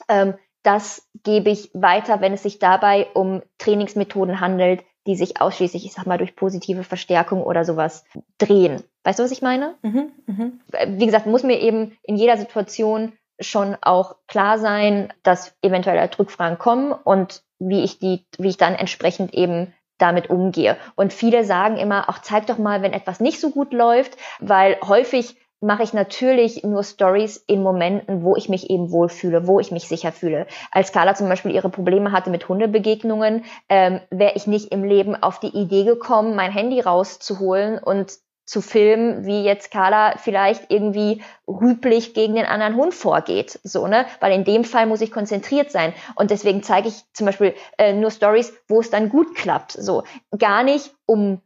Ähm, 0.09 0.33
das 0.65 1.07
gebe 1.23 1.49
ich 1.49 1.69
weiter, 1.73 2.21
wenn 2.21 2.33
es 2.33 2.43
sich 2.43 2.59
dabei 2.59 3.07
um 3.13 3.41
Trainingsmethoden 3.57 4.39
handelt, 4.39 4.83
die 5.07 5.15
sich 5.15 5.39
ausschließlich, 5.39 5.85
ich 5.85 5.93
sag 5.93 6.07
mal, 6.07 6.17
durch 6.17 6.35
positive 6.35 6.83
Verstärkung 6.83 7.43
oder 7.43 7.63
sowas 7.63 8.05
drehen. 8.37 8.83
Weißt 9.03 9.19
du, 9.19 9.23
was 9.23 9.31
ich 9.31 9.41
meine? 9.41 9.75
Mhm, 9.83 10.11
mh. 10.25 10.51
Wie 10.87 11.05
gesagt, 11.05 11.27
muss 11.27 11.43
mir 11.43 11.59
eben 11.59 11.95
in 12.01 12.15
jeder 12.15 12.37
Situation 12.37 13.13
schon 13.39 13.77
auch 13.81 14.15
klar 14.27 14.57
sein, 14.57 15.13
dass 15.21 15.55
eventuell 15.61 16.09
Rückfragen 16.17 16.57
kommen 16.57 16.91
und 16.91 17.43
wie 17.59 17.83
ich 17.83 17.99
die, 17.99 18.25
wie 18.37 18.49
ich 18.49 18.57
dann 18.57 18.73
entsprechend 18.75 19.33
eben 19.33 19.73
damit 19.97 20.29
umgehe. 20.29 20.77
Und 20.95 21.13
viele 21.13 21.45
sagen 21.45 21.77
immer, 21.77 22.09
ach, 22.09 22.21
zeig 22.21 22.47
doch 22.47 22.57
mal, 22.57 22.81
wenn 22.81 22.93
etwas 22.93 23.19
nicht 23.19 23.39
so 23.39 23.51
gut 23.51 23.73
läuft, 23.73 24.17
weil 24.39 24.77
häufig 24.85 25.37
mache 25.65 25.83
ich 25.83 25.93
natürlich 25.93 26.63
nur 26.63 26.83
Stories 26.83 27.43
in 27.47 27.63
Momenten, 27.63 28.23
wo 28.23 28.35
ich 28.35 28.49
mich 28.49 28.69
eben 28.69 28.91
wohlfühle, 28.91 29.47
wo 29.47 29.59
ich 29.59 29.71
mich 29.71 29.87
sicher 29.87 30.11
fühle. 30.11 30.45
Als 30.71 30.91
Carla 30.91 31.15
zum 31.15 31.27
Beispiel 31.27 31.51
ihre 31.51 31.69
Probleme 31.69 32.11
hatte 32.11 32.29
mit 32.29 32.47
Hundebegegnungen, 32.47 33.43
ähm, 33.67 33.99
wäre 34.11 34.33
ich 34.35 34.45
nicht 34.45 34.71
im 34.71 34.83
Leben 34.83 35.15
auf 35.15 35.39
die 35.39 35.55
Idee 35.55 35.83
gekommen, 35.83 36.35
mein 36.35 36.51
Handy 36.51 36.79
rauszuholen 36.79 37.79
und 37.79 38.13
zu 38.45 38.61
filmen, 38.61 39.25
wie 39.25 39.43
jetzt 39.43 39.71
Carla 39.71 40.17
vielleicht 40.17 40.69
irgendwie 40.69 41.23
rüblich 41.47 42.13
gegen 42.13 42.35
den 42.35 42.45
anderen 42.45 42.75
Hund 42.75 42.93
vorgeht, 42.93 43.59
so 43.63 43.87
ne, 43.87 44.05
weil 44.19 44.33
in 44.33 44.43
dem 44.43 44.63
Fall 44.65 44.85
muss 44.85 45.01
ich 45.01 45.11
konzentriert 45.11 45.71
sein. 45.71 45.93
Und 46.13 46.29
deswegen 46.29 46.61
zeige 46.61 46.89
ich 46.89 47.03
zum 47.13 47.25
Beispiel 47.25 47.55
äh, 47.79 47.93
nur 47.93 48.11
Stories, 48.11 48.53
wo 48.67 48.81
es 48.81 48.91
dann 48.91 49.09
gut 49.09 49.33
klappt, 49.33 49.71
so 49.71 50.03
gar 50.37 50.61
nicht 50.61 50.93
um 51.07 51.41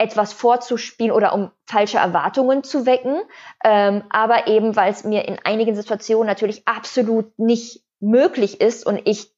etwas 0.00 0.32
vorzuspielen 0.32 1.12
oder 1.12 1.34
um 1.34 1.50
falsche 1.66 1.98
Erwartungen 1.98 2.64
zu 2.64 2.86
wecken, 2.86 3.20
ähm, 3.64 4.02
aber 4.08 4.46
eben 4.46 4.74
weil 4.74 4.90
es 4.90 5.04
mir 5.04 5.26
in 5.28 5.38
einigen 5.44 5.76
Situationen 5.76 6.26
natürlich 6.26 6.66
absolut 6.66 7.38
nicht 7.38 7.82
möglich 8.00 8.60
ist 8.60 8.86
und 8.86 9.02
ich 9.04 9.32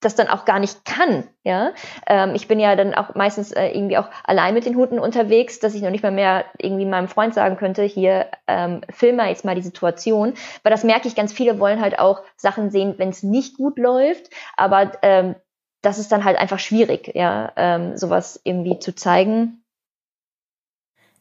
das 0.00 0.14
dann 0.14 0.28
auch 0.28 0.44
gar 0.44 0.60
nicht 0.60 0.84
kann. 0.84 1.26
Ja, 1.42 1.72
ähm, 2.06 2.34
ich 2.34 2.46
bin 2.46 2.60
ja 2.60 2.76
dann 2.76 2.94
auch 2.94 3.14
meistens 3.14 3.50
äh, 3.50 3.68
irgendwie 3.68 3.98
auch 3.98 4.08
allein 4.24 4.54
mit 4.54 4.66
den 4.66 4.76
Hunden 4.76 4.98
unterwegs, 4.98 5.58
dass 5.58 5.74
ich 5.74 5.82
noch 5.82 5.90
nicht 5.90 6.02
mal 6.02 6.12
mehr 6.12 6.44
irgendwie 6.58 6.84
meinem 6.84 7.08
Freund 7.08 7.34
sagen 7.34 7.56
könnte, 7.56 7.82
hier 7.82 8.26
ähm, 8.46 8.82
film 8.90 9.16
mal 9.16 9.28
jetzt 9.28 9.44
mal 9.44 9.54
die 9.54 9.62
Situation. 9.62 10.34
Weil 10.62 10.70
das 10.70 10.84
merke 10.84 11.08
ich, 11.08 11.16
ganz 11.16 11.32
viele 11.32 11.58
wollen 11.58 11.80
halt 11.80 11.98
auch 11.98 12.22
Sachen 12.36 12.70
sehen, 12.70 12.94
wenn 12.98 13.08
es 13.08 13.22
nicht 13.22 13.56
gut 13.56 13.78
läuft, 13.78 14.30
aber 14.56 14.92
ähm, 15.02 15.34
das 15.82 15.98
ist 15.98 16.12
dann 16.12 16.24
halt 16.24 16.38
einfach 16.38 16.58
schwierig, 16.58 17.12
ja, 17.14 17.52
ähm, 17.56 17.96
sowas 17.96 18.40
irgendwie 18.44 18.78
zu 18.78 18.94
zeigen. 18.94 19.62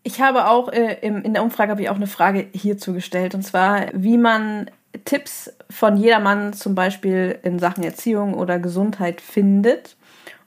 Ich 0.08 0.22
habe 0.22 0.48
auch 0.48 0.72
äh, 0.72 1.00
im, 1.02 1.24
in 1.24 1.34
der 1.34 1.42
Umfrage 1.42 1.72
habe 1.72 1.82
ich 1.82 1.90
auch 1.90 1.96
eine 1.96 2.06
Frage 2.06 2.48
hierzu 2.54 2.94
gestellt 2.94 3.34
und 3.34 3.42
zwar, 3.42 3.88
wie 3.94 4.20
man 4.20 4.70
Tipps 5.04 5.52
von 5.68 5.98
jedermann 5.98 6.54
zum 6.54 6.76
Beispiel 6.76 7.40
in 7.42 7.58
Sachen 7.58 7.84
Erziehung 7.84 8.36
oder 8.36 8.60
Gesundheit 8.60 9.20
findet. 9.20 9.98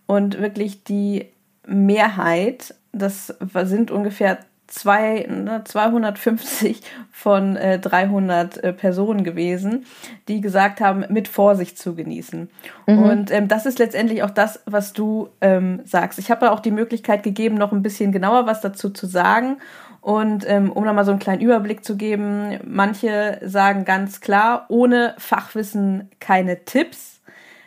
Und 0.07 0.41
wirklich 0.41 0.85
die 0.85 1.27
Mehrheit, 1.67 2.73
das 2.93 3.35
sind 3.65 3.91
ungefähr 3.91 4.39
zwei, 4.69 5.27
250 5.65 6.81
ne, 6.81 6.87
von 7.11 7.57
äh, 7.57 7.79
300 7.79 8.59
äh, 8.59 8.73
Personen 8.73 9.25
gewesen, 9.25 9.87
die 10.29 10.41
gesagt 10.41 10.81
haben, 10.81 11.05
mit 11.09 11.27
Vorsicht 11.27 11.79
zu 11.79 11.95
genießen. 11.95 12.49
Mhm. 12.87 13.03
Und 13.03 13.31
ähm, 13.31 13.49
das 13.49 13.67
ist 13.67 13.79
letztendlich 13.79 14.23
auch 14.23 14.31
das, 14.31 14.61
was 14.67 14.93
du 14.93 15.31
ähm, 15.41 15.81
sagst. 15.85 16.19
Ich 16.19 16.31
habe 16.31 16.53
auch 16.53 16.61
die 16.61 16.71
Möglichkeit 16.71 17.23
gegeben, 17.23 17.57
noch 17.57 17.73
ein 17.73 17.83
bisschen 17.83 18.13
genauer 18.13 18.47
was 18.47 18.61
dazu 18.61 18.91
zu 18.91 19.07
sagen. 19.07 19.57
Und 20.01 20.49
ähm, 20.49 20.71
um 20.71 20.85
nochmal 20.85 21.05
so 21.05 21.11
einen 21.11 21.21
kleinen 21.21 21.43
Überblick 21.43 21.85
zu 21.85 21.97
geben, 21.97 22.61
manche 22.65 23.41
sagen 23.43 23.85
ganz 23.85 24.21
klar, 24.21 24.67
ohne 24.69 25.15
Fachwissen 25.19 26.09
keine 26.21 26.65
Tipps. 26.65 27.21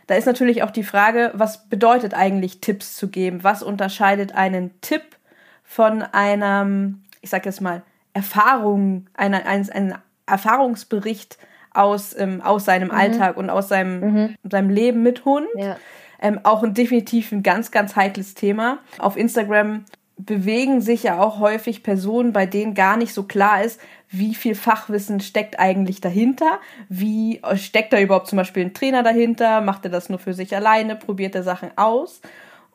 Da 0.08 0.16
ist 0.16 0.26
natürlich 0.26 0.64
auch 0.64 0.72
die 0.72 0.84
Frage, 0.84 1.32
was 1.34 1.68
bedeutet 1.68 2.14
eigentlich 2.14 2.62
Tipps 2.62 2.95
zu 2.95 3.10
geben? 3.10 3.43
Was 3.43 3.64
unterscheidet 3.64 4.34
einen 4.36 4.72
Tipp 4.82 5.02
von 5.72 6.02
einem, 6.02 7.02
ich 7.22 7.30
sag 7.30 7.46
jetzt 7.46 7.62
mal, 7.62 7.82
Erfahrung, 8.12 9.08
einer, 9.14 9.46
eines, 9.46 9.70
ein 9.70 9.96
Erfahrungsbericht 10.26 11.38
aus, 11.74 12.14
ähm, 12.18 12.42
aus 12.42 12.66
seinem 12.66 12.90
mhm. 12.90 12.94
Alltag 12.94 13.38
und 13.38 13.50
aus 13.50 13.70
seinem, 13.70 14.00
mhm. 14.02 14.36
seinem 14.44 14.70
Leben 14.70 15.02
mit 15.02 15.24
Hund? 15.24 15.48
Ja. 15.56 15.78
Ähm, 16.22 16.42
auch 16.44 16.64
ein 16.64 16.74
definitiv 16.74 17.32
ein 17.32 17.42
ganz, 17.42 17.72
ganz 17.72 17.96
heikles 17.96 18.34
Thema. 18.34 18.80
Auf 19.00 19.16
Instagram 19.16 19.86
bewegen 20.18 20.82
sich 20.82 21.04
ja 21.04 21.22
auch 21.22 21.40
häufig 21.40 21.84
Personen, 21.84 22.34
bei 22.34 22.46
denen 22.46 22.74
gar 22.74 22.98
nicht 22.98 23.14
so 23.14 23.24
klar 23.24 23.64
ist, 23.64 23.80
wie 24.10 24.36
viel 24.36 24.56
Fachwissen 24.56 25.22
steckt 25.22 25.58
eigentlich 25.58 26.02
dahinter, 26.02 26.60
wie 26.90 27.40
steckt 27.56 27.94
da 27.94 28.00
überhaupt 28.02 28.28
zum 28.28 28.36
Beispiel 28.36 28.66
ein 28.66 28.74
Trainer 28.74 29.04
dahinter, 29.04 29.62
macht 29.62 29.86
er 29.86 29.92
das 29.92 30.10
nur 30.10 30.20
für 30.20 30.34
sich 30.34 30.54
alleine, 30.54 30.98
probiert 30.98 31.34
er 31.34 31.44
Sachen 31.44 31.72
aus. 31.78 32.20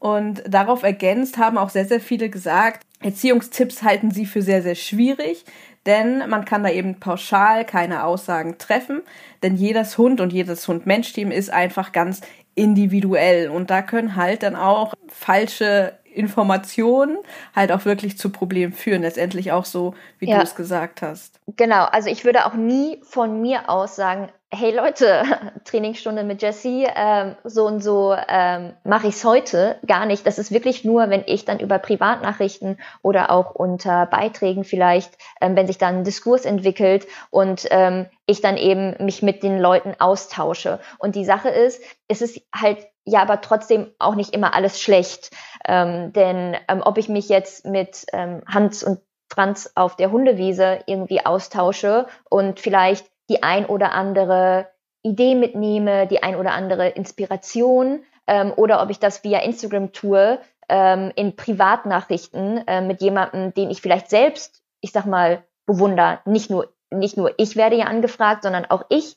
Und 0.06 0.44
darauf 0.46 0.84
ergänzt 0.84 1.36
haben 1.36 1.58
auch 1.58 1.68
sehr, 1.68 1.84
sehr 1.84 1.98
viele 1.98 2.30
gesagt, 2.30 2.86
Erziehungstipps 3.00 3.82
halten 3.82 4.12
sie 4.12 4.24
für 4.24 4.40
sehr, 4.40 4.62
sehr 4.62 4.76
schwierig, 4.76 5.44
denn 5.84 6.28
man 6.28 6.44
kann 6.44 6.62
da 6.62 6.70
eben 6.70 7.00
pauschal 7.00 7.64
keine 7.64 8.04
Aussagen 8.04 8.56
treffen, 8.56 9.02
denn 9.42 9.56
jedes 9.56 9.98
Hund 9.98 10.20
und 10.20 10.32
jedes 10.32 10.68
Hund-Mensch-Team 10.68 11.32
ist 11.32 11.50
einfach 11.50 11.90
ganz 11.90 12.20
individuell. 12.54 13.50
Und 13.50 13.70
da 13.70 13.82
können 13.82 14.14
halt 14.14 14.44
dann 14.44 14.54
auch 14.54 14.94
falsche 15.08 15.94
Informationen 16.16 17.18
halt 17.54 17.70
auch 17.70 17.84
wirklich 17.84 18.18
zu 18.18 18.30
Problemen 18.30 18.72
führen. 18.72 19.02
Letztendlich 19.02 19.52
auch 19.52 19.64
so, 19.64 19.94
wie 20.18 20.28
ja. 20.28 20.38
du 20.38 20.42
es 20.42 20.54
gesagt 20.54 21.02
hast. 21.02 21.40
Genau, 21.56 21.84
also 21.84 22.08
ich 22.08 22.24
würde 22.24 22.46
auch 22.46 22.54
nie 22.54 23.00
von 23.02 23.40
mir 23.40 23.68
aus 23.68 23.96
sagen, 23.96 24.28
hey 24.52 24.74
Leute, 24.74 25.22
Trainingsstunde 25.64 26.24
mit 26.24 26.42
Jessie, 26.42 26.86
ähm, 26.94 27.36
so 27.44 27.66
und 27.66 27.82
so 27.82 28.16
ähm, 28.28 28.72
mache 28.84 29.08
ich 29.08 29.16
es 29.16 29.24
heute 29.24 29.78
gar 29.86 30.06
nicht. 30.06 30.26
Das 30.26 30.38
ist 30.38 30.52
wirklich 30.52 30.84
nur, 30.84 31.10
wenn 31.10 31.24
ich 31.26 31.44
dann 31.44 31.58
über 31.58 31.78
Privatnachrichten 31.78 32.78
oder 33.02 33.30
auch 33.30 33.54
unter 33.54 34.06
Beiträgen 34.06 34.64
vielleicht, 34.64 35.12
ähm, 35.40 35.56
wenn 35.56 35.66
sich 35.66 35.78
dann 35.78 35.98
ein 35.98 36.04
Diskurs 36.04 36.44
entwickelt 36.44 37.06
und 37.30 37.66
ähm, 37.70 38.06
ich 38.26 38.40
dann 38.40 38.56
eben 38.56 38.96
mich 39.04 39.22
mit 39.22 39.42
den 39.42 39.58
Leuten 39.58 39.94
austausche. 39.98 40.80
Und 40.98 41.14
die 41.14 41.24
Sache 41.24 41.48
ist, 41.48 41.82
es 42.08 42.22
ist 42.22 42.40
halt 42.54 42.78
ja 43.06 43.22
aber 43.22 43.40
trotzdem 43.40 43.92
auch 43.98 44.14
nicht 44.14 44.34
immer 44.34 44.54
alles 44.54 44.80
schlecht. 44.80 45.30
Ähm, 45.64 46.12
denn 46.12 46.56
ähm, 46.68 46.82
ob 46.84 46.98
ich 46.98 47.08
mich 47.08 47.28
jetzt 47.28 47.64
mit 47.64 48.04
ähm, 48.12 48.42
Hans 48.46 48.82
und 48.82 49.00
Franz 49.28 49.72
auf 49.74 49.96
der 49.96 50.10
Hundewiese 50.10 50.80
irgendwie 50.86 51.24
austausche 51.24 52.06
und 52.28 52.60
vielleicht 52.60 53.06
die 53.28 53.42
ein 53.42 53.66
oder 53.66 53.92
andere 53.92 54.68
Idee 55.02 55.34
mitnehme, 55.34 56.06
die 56.06 56.22
ein 56.22 56.36
oder 56.36 56.52
andere 56.52 56.88
Inspiration 56.88 58.04
ähm, 58.26 58.52
oder 58.56 58.82
ob 58.82 58.90
ich 58.90 58.98
das 58.98 59.24
via 59.24 59.40
Instagram 59.40 59.92
tue, 59.92 60.40
ähm, 60.68 61.12
in 61.14 61.36
Privatnachrichten 61.36 62.66
äh, 62.66 62.80
mit 62.80 63.00
jemandem, 63.00 63.54
den 63.54 63.70
ich 63.70 63.80
vielleicht 63.80 64.10
selbst, 64.10 64.62
ich 64.80 64.92
sag 64.92 65.06
mal, 65.06 65.44
bewundere. 65.64 66.20
Nicht 66.24 66.50
nur, 66.50 66.72
nicht 66.90 67.16
nur 67.16 67.34
ich 67.38 67.56
werde 67.56 67.76
ja 67.76 67.86
angefragt, 67.86 68.42
sondern 68.42 68.64
auch 68.66 68.84
ich 68.88 69.16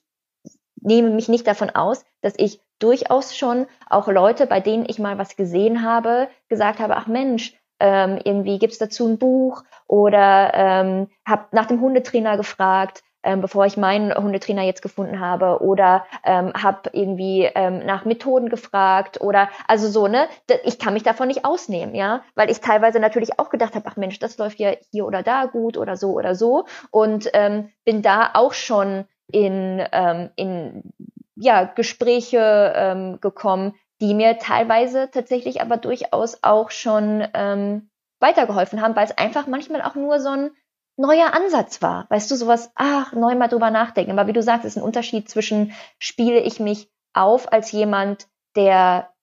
nehme 0.81 1.09
mich 1.09 1.27
nicht 1.27 1.47
davon 1.47 1.71
aus, 1.71 2.05
dass 2.21 2.33
ich 2.37 2.61
durchaus 2.79 3.37
schon 3.37 3.67
auch 3.89 4.07
Leute, 4.07 4.47
bei 4.47 4.59
denen 4.59 4.85
ich 4.87 4.99
mal 4.99 5.17
was 5.17 5.35
gesehen 5.35 5.83
habe, 5.83 6.27
gesagt 6.47 6.79
habe, 6.79 6.95
ach 6.97 7.07
Mensch, 7.07 7.53
ähm, 7.79 8.19
irgendwie 8.23 8.59
gibt's 8.59 8.77
dazu 8.77 9.07
ein 9.07 9.17
Buch 9.17 9.63
oder 9.87 10.51
ähm, 10.53 11.07
habe 11.25 11.45
nach 11.51 11.65
dem 11.65 11.81
Hundetrainer 11.81 12.37
gefragt, 12.37 13.03
ähm, 13.23 13.41
bevor 13.41 13.65
ich 13.65 13.77
meinen 13.77 14.13
Hundetrainer 14.13 14.63
jetzt 14.63 14.81
gefunden 14.81 15.19
habe 15.19 15.61
oder 15.61 16.05
ähm, 16.23 16.53
habe 16.53 16.89
irgendwie 16.93 17.49
ähm, 17.53 17.85
nach 17.85 18.05
Methoden 18.05 18.49
gefragt 18.49 19.19
oder 19.19 19.49
also 19.67 19.89
so 19.89 20.07
ne 20.07 20.27
ich 20.63 20.79
kann 20.79 20.93
mich 20.93 21.03
davon 21.03 21.27
nicht 21.27 21.43
ausnehmen 21.43 21.95
ja 21.95 22.23
weil 22.35 22.49
ich 22.49 22.61
teilweise 22.61 22.99
natürlich 22.99 23.37
auch 23.37 23.49
gedacht 23.49 23.75
habe 23.75 23.89
ach 23.89 23.97
Mensch 23.97 24.19
das 24.19 24.37
läuft 24.37 24.59
ja 24.59 24.71
hier 24.91 25.05
oder 25.05 25.21
da 25.21 25.45
gut 25.45 25.77
oder 25.77 25.97
so 25.97 26.13
oder 26.13 26.35
so 26.35 26.65
und 26.91 27.29
ähm, 27.33 27.69
bin 27.83 28.01
da 28.01 28.31
auch 28.33 28.53
schon 28.53 29.05
in 29.31 29.83
ähm, 29.91 30.29
in 30.35 30.93
ja, 31.39 31.63
Gespräche 31.63 32.73
ähm, 32.75 33.21
gekommen, 33.21 33.73
die 34.01 34.13
mir 34.13 34.39
teilweise 34.39 35.09
tatsächlich 35.09 35.61
aber 35.61 35.77
durchaus 35.77 36.39
auch 36.43 36.69
schon 36.69 37.25
ähm, 37.33 37.89
weitergeholfen 38.19 38.81
haben, 38.81 38.95
weil 38.95 39.05
es 39.05 39.17
einfach 39.17 39.47
manchmal 39.47 39.81
auch 39.81 39.95
nur 39.95 40.19
so 40.19 40.29
ein 40.29 40.51
neuer 40.97 41.33
Ansatz 41.33 41.81
war. 41.81 42.07
Weißt 42.09 42.29
du, 42.29 42.35
sowas, 42.35 42.71
ach, 42.75 43.13
neu 43.13 43.35
mal 43.35 43.47
drüber 43.47 43.71
nachdenken. 43.71 44.11
Aber 44.11 44.27
wie 44.27 44.33
du 44.33 44.43
sagst, 44.43 44.65
ist 44.65 44.75
ein 44.75 44.83
Unterschied 44.83 45.29
zwischen 45.29 45.73
spiele 45.97 46.39
ich 46.41 46.59
mich 46.59 46.91
auf 47.13 47.51
als 47.53 47.71
jemand, 47.71 48.27
der 48.55 49.13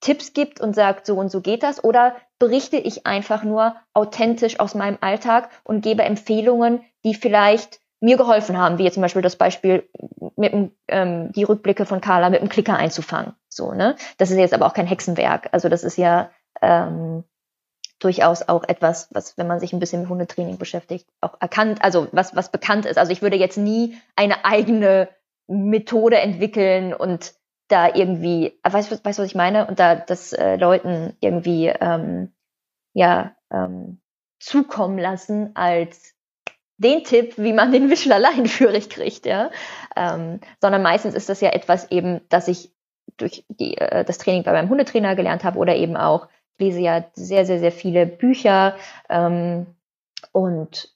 Tipps 0.00 0.32
gibt 0.32 0.60
und 0.60 0.74
sagt, 0.74 1.06
so 1.06 1.14
und 1.14 1.30
so 1.30 1.40
geht 1.40 1.62
das, 1.62 1.84
oder 1.84 2.16
berichte 2.38 2.78
ich 2.78 3.06
einfach 3.06 3.44
nur 3.44 3.76
authentisch 3.92 4.58
aus 4.58 4.74
meinem 4.74 4.98
Alltag 5.00 5.50
und 5.62 5.82
gebe 5.82 6.02
Empfehlungen, 6.02 6.82
die 7.04 7.14
vielleicht 7.14 7.80
mir 8.00 8.16
geholfen 8.16 8.58
haben, 8.58 8.78
wie 8.78 8.84
jetzt 8.84 8.94
zum 8.94 9.02
Beispiel 9.02 9.22
das 9.22 9.36
Beispiel 9.36 9.88
mit 10.36 10.52
dem, 10.52 10.72
ähm, 10.88 11.32
die 11.32 11.44
Rückblicke 11.44 11.84
von 11.84 12.00
Carla 12.00 12.30
mit 12.30 12.40
dem 12.40 12.48
Klicker 12.48 12.76
einzufangen. 12.76 13.34
So, 13.48 13.72
ne? 13.72 13.96
Das 14.16 14.30
ist 14.30 14.38
jetzt 14.38 14.54
aber 14.54 14.66
auch 14.66 14.74
kein 14.74 14.86
Hexenwerk. 14.86 15.50
Also 15.52 15.68
das 15.68 15.84
ist 15.84 15.98
ja 15.98 16.30
ähm, 16.62 17.24
durchaus 17.98 18.48
auch 18.48 18.64
etwas, 18.66 19.08
was, 19.12 19.36
wenn 19.36 19.46
man 19.46 19.60
sich 19.60 19.72
ein 19.72 19.80
bisschen 19.80 20.00
mit 20.00 20.10
Hundetraining 20.10 20.56
beschäftigt, 20.56 21.06
auch 21.20 21.34
erkannt, 21.40 21.82
also 21.82 22.08
was, 22.12 22.34
was 22.34 22.50
bekannt 22.50 22.86
ist. 22.86 22.98
Also 22.98 23.12
ich 23.12 23.20
würde 23.20 23.36
jetzt 23.36 23.58
nie 23.58 23.98
eine 24.16 24.44
eigene 24.44 25.08
Methode 25.46 26.18
entwickeln 26.18 26.94
und 26.94 27.34
da 27.68 27.94
irgendwie, 27.94 28.58
weißt 28.62 28.90
du, 28.90 29.04
weißt, 29.04 29.18
was 29.18 29.26
ich 29.26 29.34
meine? 29.34 29.66
Und 29.66 29.78
da 29.78 29.94
das 29.94 30.32
äh, 30.32 30.56
Leuten 30.56 31.16
irgendwie 31.20 31.66
ähm, 31.66 32.32
ja 32.94 33.36
ähm, 33.52 34.00
zukommen 34.38 34.98
lassen 34.98 35.54
als 35.54 36.14
den 36.80 37.04
Tipp, 37.04 37.34
wie 37.36 37.52
man 37.52 37.72
den 37.72 37.90
Wischler 37.90 38.18
leinenführig 38.18 38.88
kriegt, 38.88 39.26
ja. 39.26 39.50
Ähm, 39.96 40.40
sondern 40.60 40.82
meistens 40.82 41.14
ist 41.14 41.28
das 41.28 41.40
ja 41.40 41.50
etwas 41.50 41.90
eben, 41.90 42.22
dass 42.28 42.48
ich 42.48 42.72
durch 43.16 43.44
die, 43.48 43.76
äh, 43.76 44.04
das 44.04 44.18
Training 44.18 44.42
bei 44.42 44.52
meinem 44.52 44.70
Hundetrainer 44.70 45.14
gelernt 45.14 45.44
habe 45.44 45.58
oder 45.58 45.76
eben 45.76 45.96
auch, 45.96 46.28
ich 46.56 46.66
lese 46.66 46.80
ja 46.80 47.04
sehr, 47.14 47.44
sehr, 47.44 47.58
sehr 47.58 47.72
viele 47.72 48.06
Bücher 48.06 48.76
ähm, 49.08 49.66
und 50.32 50.88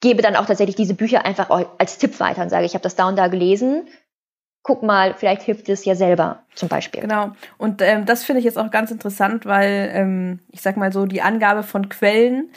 gebe 0.00 0.22
dann 0.22 0.36
auch 0.36 0.46
tatsächlich 0.46 0.76
diese 0.76 0.94
Bücher 0.94 1.24
einfach 1.24 1.50
als 1.78 1.98
Tipp 1.98 2.18
weiter 2.20 2.42
und 2.42 2.50
sage, 2.50 2.66
ich 2.66 2.74
habe 2.74 2.82
das 2.82 2.96
da 2.96 3.08
und 3.08 3.16
da 3.16 3.28
gelesen, 3.28 3.88
guck 4.62 4.82
mal, 4.82 5.14
vielleicht 5.14 5.42
hilft 5.42 5.68
es 5.68 5.84
ja 5.84 5.94
selber 5.94 6.42
zum 6.54 6.68
Beispiel. 6.68 7.00
Genau. 7.00 7.30
Und 7.56 7.80
ähm, 7.80 8.06
das 8.06 8.24
finde 8.24 8.40
ich 8.40 8.44
jetzt 8.44 8.58
auch 8.58 8.70
ganz 8.70 8.90
interessant, 8.90 9.46
weil 9.46 9.90
ähm, 9.94 10.40
ich 10.50 10.60
sag 10.60 10.76
mal 10.76 10.92
so, 10.92 11.06
die 11.06 11.22
Angabe 11.22 11.62
von 11.62 11.88
Quellen 11.88 12.50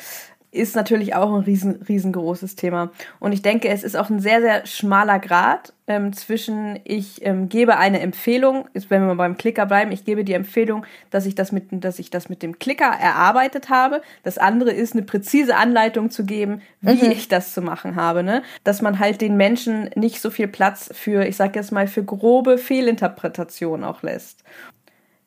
ist 0.51 0.75
natürlich 0.75 1.15
auch 1.15 1.33
ein 1.33 1.43
riesen, 1.43 1.81
riesengroßes 1.87 2.57
Thema. 2.57 2.91
Und 3.19 3.31
ich 3.31 3.41
denke, 3.41 3.69
es 3.69 3.83
ist 3.83 3.95
auch 3.95 4.09
ein 4.09 4.19
sehr, 4.19 4.41
sehr 4.41 4.65
schmaler 4.65 5.17
Grad 5.17 5.71
ähm, 5.87 6.11
zwischen, 6.11 6.77
ich 6.83 7.25
ähm, 7.25 7.47
gebe 7.47 7.77
eine 7.77 8.01
Empfehlung, 8.01 8.67
ist, 8.73 8.89
wenn 8.89 9.07
wir 9.07 9.15
beim 9.15 9.37
Klicker 9.37 9.65
bleiben, 9.65 9.93
ich 9.93 10.03
gebe 10.03 10.25
die 10.25 10.33
Empfehlung, 10.33 10.85
dass 11.09 11.25
ich 11.25 11.35
das 11.35 11.53
mit, 11.53 11.67
dass 11.71 11.99
ich 11.99 12.09
das 12.09 12.27
mit 12.27 12.43
dem 12.43 12.59
Klicker 12.59 12.85
erarbeitet 12.85 13.69
habe. 13.69 14.01
Das 14.23 14.37
andere 14.37 14.71
ist, 14.71 14.93
eine 14.93 15.03
präzise 15.03 15.55
Anleitung 15.55 16.11
zu 16.11 16.25
geben, 16.25 16.61
wie 16.81 17.05
mhm. 17.05 17.11
ich 17.11 17.29
das 17.29 17.53
zu 17.53 17.61
machen 17.61 17.95
habe. 17.95 18.21
Ne? 18.21 18.43
Dass 18.65 18.81
man 18.81 18.99
halt 18.99 19.21
den 19.21 19.37
Menschen 19.37 19.89
nicht 19.95 20.19
so 20.19 20.29
viel 20.29 20.49
Platz 20.49 20.89
für, 20.93 21.25
ich 21.25 21.37
sag 21.37 21.55
jetzt 21.55 21.71
mal, 21.71 21.87
für 21.87 22.03
grobe 22.03 22.57
Fehlinterpretationen 22.57 23.85
auch 23.85 24.03
lässt. 24.03 24.43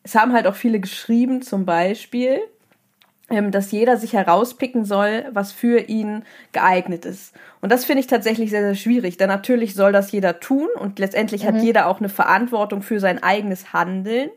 Es 0.03 0.15
haben 0.15 0.35
halt 0.35 0.47
auch 0.47 0.55
viele 0.55 0.81
geschrieben, 0.81 1.41
zum 1.41 1.65
Beispiel, 1.65 2.41
dass 3.29 3.73
jeder 3.73 3.97
sich 3.97 4.13
herauspicken 4.13 4.85
soll, 4.85 5.25
was 5.33 5.51
für 5.51 5.81
ihn 5.81 6.25
geeignet 6.53 7.05
ist. 7.07 7.35
Und 7.63 7.73
das 7.73 7.85
finde 7.85 8.01
ich 8.01 8.07
tatsächlich 8.07 8.51
sehr, 8.51 8.61
sehr 8.61 8.75
schwierig, 8.75 9.17
denn 9.17 9.29
natürlich 9.29 9.75
soll 9.75 9.93
das 9.93 10.13
jeder 10.13 10.41
tun 10.41 10.69
und 10.79 10.99
letztendlich 10.99 11.45
mhm. 11.45 11.47
hat 11.49 11.63
jeder 11.63 11.87
auch 11.87 12.01
eine 12.01 12.11
Verantwortung 12.11 12.83
für 12.83 13.01
sein 13.01 13.23
eigenes 13.23 13.73
Handeln. 13.73 14.31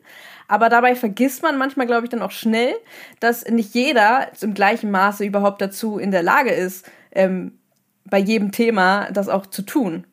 Aber 0.48 0.70
dabei 0.70 0.96
vergisst 0.96 1.44
man 1.44 1.58
manchmal, 1.58 1.88
glaube 1.88 2.06
ich, 2.06 2.10
dann 2.10 2.22
auch 2.22 2.32
schnell, 2.32 2.74
dass 3.20 3.46
nicht 3.46 3.74
jeder 3.74 4.28
im 4.40 4.54
gleichen 4.54 4.92
Maße 4.92 5.26
überhaupt 5.26 5.62
dazu 5.62 5.98
in 5.98 6.12
der 6.12 6.24
Lage 6.24 6.52
ist, 6.52 6.90
ähm, 7.12 7.60
bei 8.06 8.20
jedem 8.20 8.54
Thema 8.54 9.12
das 9.12 9.28
auch 9.28 9.46
zu 9.48 9.64
tun. 9.64 10.06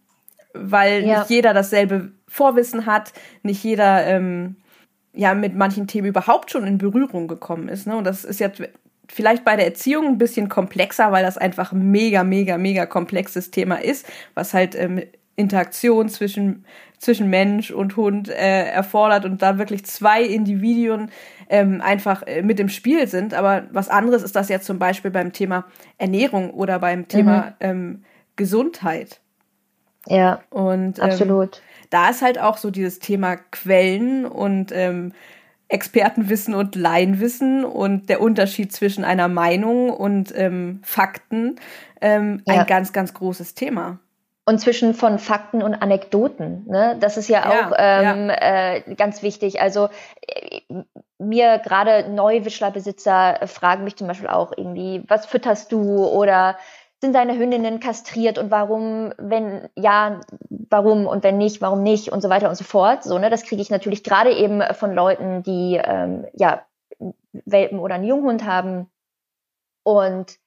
Weil 0.53 1.05
ja. 1.05 1.21
nicht 1.21 1.31
jeder 1.31 1.55
dasselbe 1.55 2.11
Vorwissen 2.27 2.87
hat, 2.87 3.13
nicht 3.43 3.63
jeder 3.63 4.05
ähm, 4.07 4.57
ja 5.15 5.35
mit 5.35 5.55
manchen 5.55 5.87
Themen 5.87 6.09
überhaupt 6.09 6.51
schon 6.51 6.67
in 6.67 6.79
Berührung 6.79 7.29
gekommen 7.29 7.69
ist. 7.69 7.87
Ne? 7.87 7.97
Und 7.97 8.05
das 8.05 8.25
ist 8.25 8.41
jetzt 8.41 8.63
vielleicht 9.09 9.45
bei 9.45 9.57
der 9.57 9.67
Erziehung 9.67 10.07
ein 10.07 10.19
bisschen 10.19 10.49
komplexer, 10.49 11.13
weil 11.13 11.25
das 11.25 11.39
einfach 11.39 11.73
ein 11.73 11.91
mega, 11.91 12.25
mega, 12.25 12.59
mega 12.59 12.87
komplexes 12.87 13.51
Thema 13.51 13.77
ist, 13.77 14.07
was 14.35 14.55
halt 14.55 14.75
ähm, 14.75 15.03
Interaktion 15.37 16.09
zwischen, 16.09 16.65
zwischen 16.99 17.29
Mensch 17.29 17.71
und 17.71 17.97
Hund 17.97 18.29
äh, 18.29 18.67
erfordert 18.67 19.25
und 19.25 19.43
da 19.43 19.59
wirklich 19.59 19.85
zwei 19.85 20.23
Individuen 20.23 21.11
ähm, 21.49 21.81
einfach 21.81 22.23
äh, 22.23 22.43
mit 22.43 22.61
im 22.61 22.69
Spiel 22.69 23.07
sind. 23.07 23.35
Aber 23.35 23.65
was 23.71 23.89
anderes 23.89 24.23
ist 24.23 24.37
das 24.37 24.49
jetzt 24.49 24.67
zum 24.67 24.79
Beispiel 24.79 25.11
beim 25.11 25.33
Thema 25.33 25.65
Ernährung 25.99 26.51
oder 26.51 26.79
beim 26.79 27.09
Thema 27.09 27.47
mhm. 27.47 27.55
ähm, 27.61 28.05
Gesundheit. 28.37 29.21
Ja, 30.07 30.41
und, 30.51 30.99
ähm, 30.99 31.05
absolut 31.05 31.63
da 31.95 32.09
ist 32.09 32.23
halt 32.23 32.41
auch 32.41 32.57
so 32.57 32.73
dieses 32.73 32.99
Thema 32.99 33.37
Quellen 33.37 34.27
und 34.27 34.73
ähm, 34.73 35.13
Expertenwissen 35.69 36.53
und 36.53 36.75
Laienwissen 36.75 37.65
und 37.65 38.09
der 38.09 38.21
Unterschied 38.21 38.73
zwischen 38.73 39.05
einer 39.05 39.29
Meinung 39.29 39.91
und 39.91 40.37
ähm, 40.37 40.81
Fakten 40.83 41.61
ähm, 42.01 42.43
ja. 42.49 42.61
ein 42.61 42.67
ganz, 42.67 42.93
ganz 42.93 43.15
großes 43.15 43.55
Thema. 43.55 44.01
Und 44.45 44.61
zwischen 44.61 44.93
von 44.93 45.21
Fakten 45.21 45.63
und 45.63 45.75
Anekdoten. 45.75 46.67
Ne? 46.67 46.97
Das 46.99 47.17
ist 47.17 47.29
ja, 47.29 47.49
ja 47.49 47.69
auch 47.69 47.73
ähm, 47.79 48.29
ja. 48.29 48.75
Äh, 48.75 48.95
ganz 48.97 49.23
wichtig. 49.23 49.63
Also 49.63 49.89
äh, 50.27 50.61
mir 51.19 51.59
gerade 51.59 52.11
Neuwischlerbesitzer 52.11 53.47
fragen 53.47 53.85
mich 53.85 53.95
zum 53.95 54.09
Beispiel 54.09 54.29
auch 54.29 54.53
irgendwie, 54.55 55.05
was 55.07 55.27
fütterst 55.27 55.71
du 55.71 56.05
oder 56.07 56.57
sind 57.05 57.15
deine 57.15 57.37
Hündinnen 57.37 57.81
kastriert 57.81 58.39
und 58.39 58.51
warum, 58.51 59.13
wenn 59.19 59.69
ja, 59.77 60.21
warum 60.49 61.07
und 61.07 61.23
wenn 61.23 61.37
nicht, 61.37 61.61
warum 61.61 61.83
nicht 61.83 62.11
und 62.11 62.23
so 62.23 62.31
weiter 62.31 62.49
und 62.49 62.55
so 62.55 62.65
fort. 62.65 63.05
So, 63.05 63.19
ne, 63.19 63.29
das 63.29 63.45
kriege 63.45 63.61
ich 63.61 63.69
natürlich 63.69 64.03
gerade 64.03 64.33
eben 64.33 64.63
von 64.73 64.95
Leuten, 64.95 65.43
die 65.43 65.79
ähm, 65.85 66.25
ja 66.33 66.65
Welpen 67.45 67.79
oder 67.79 67.97
einen 67.97 68.07
Junghund 68.07 68.47
haben. 68.47 68.91
Und 69.83 70.39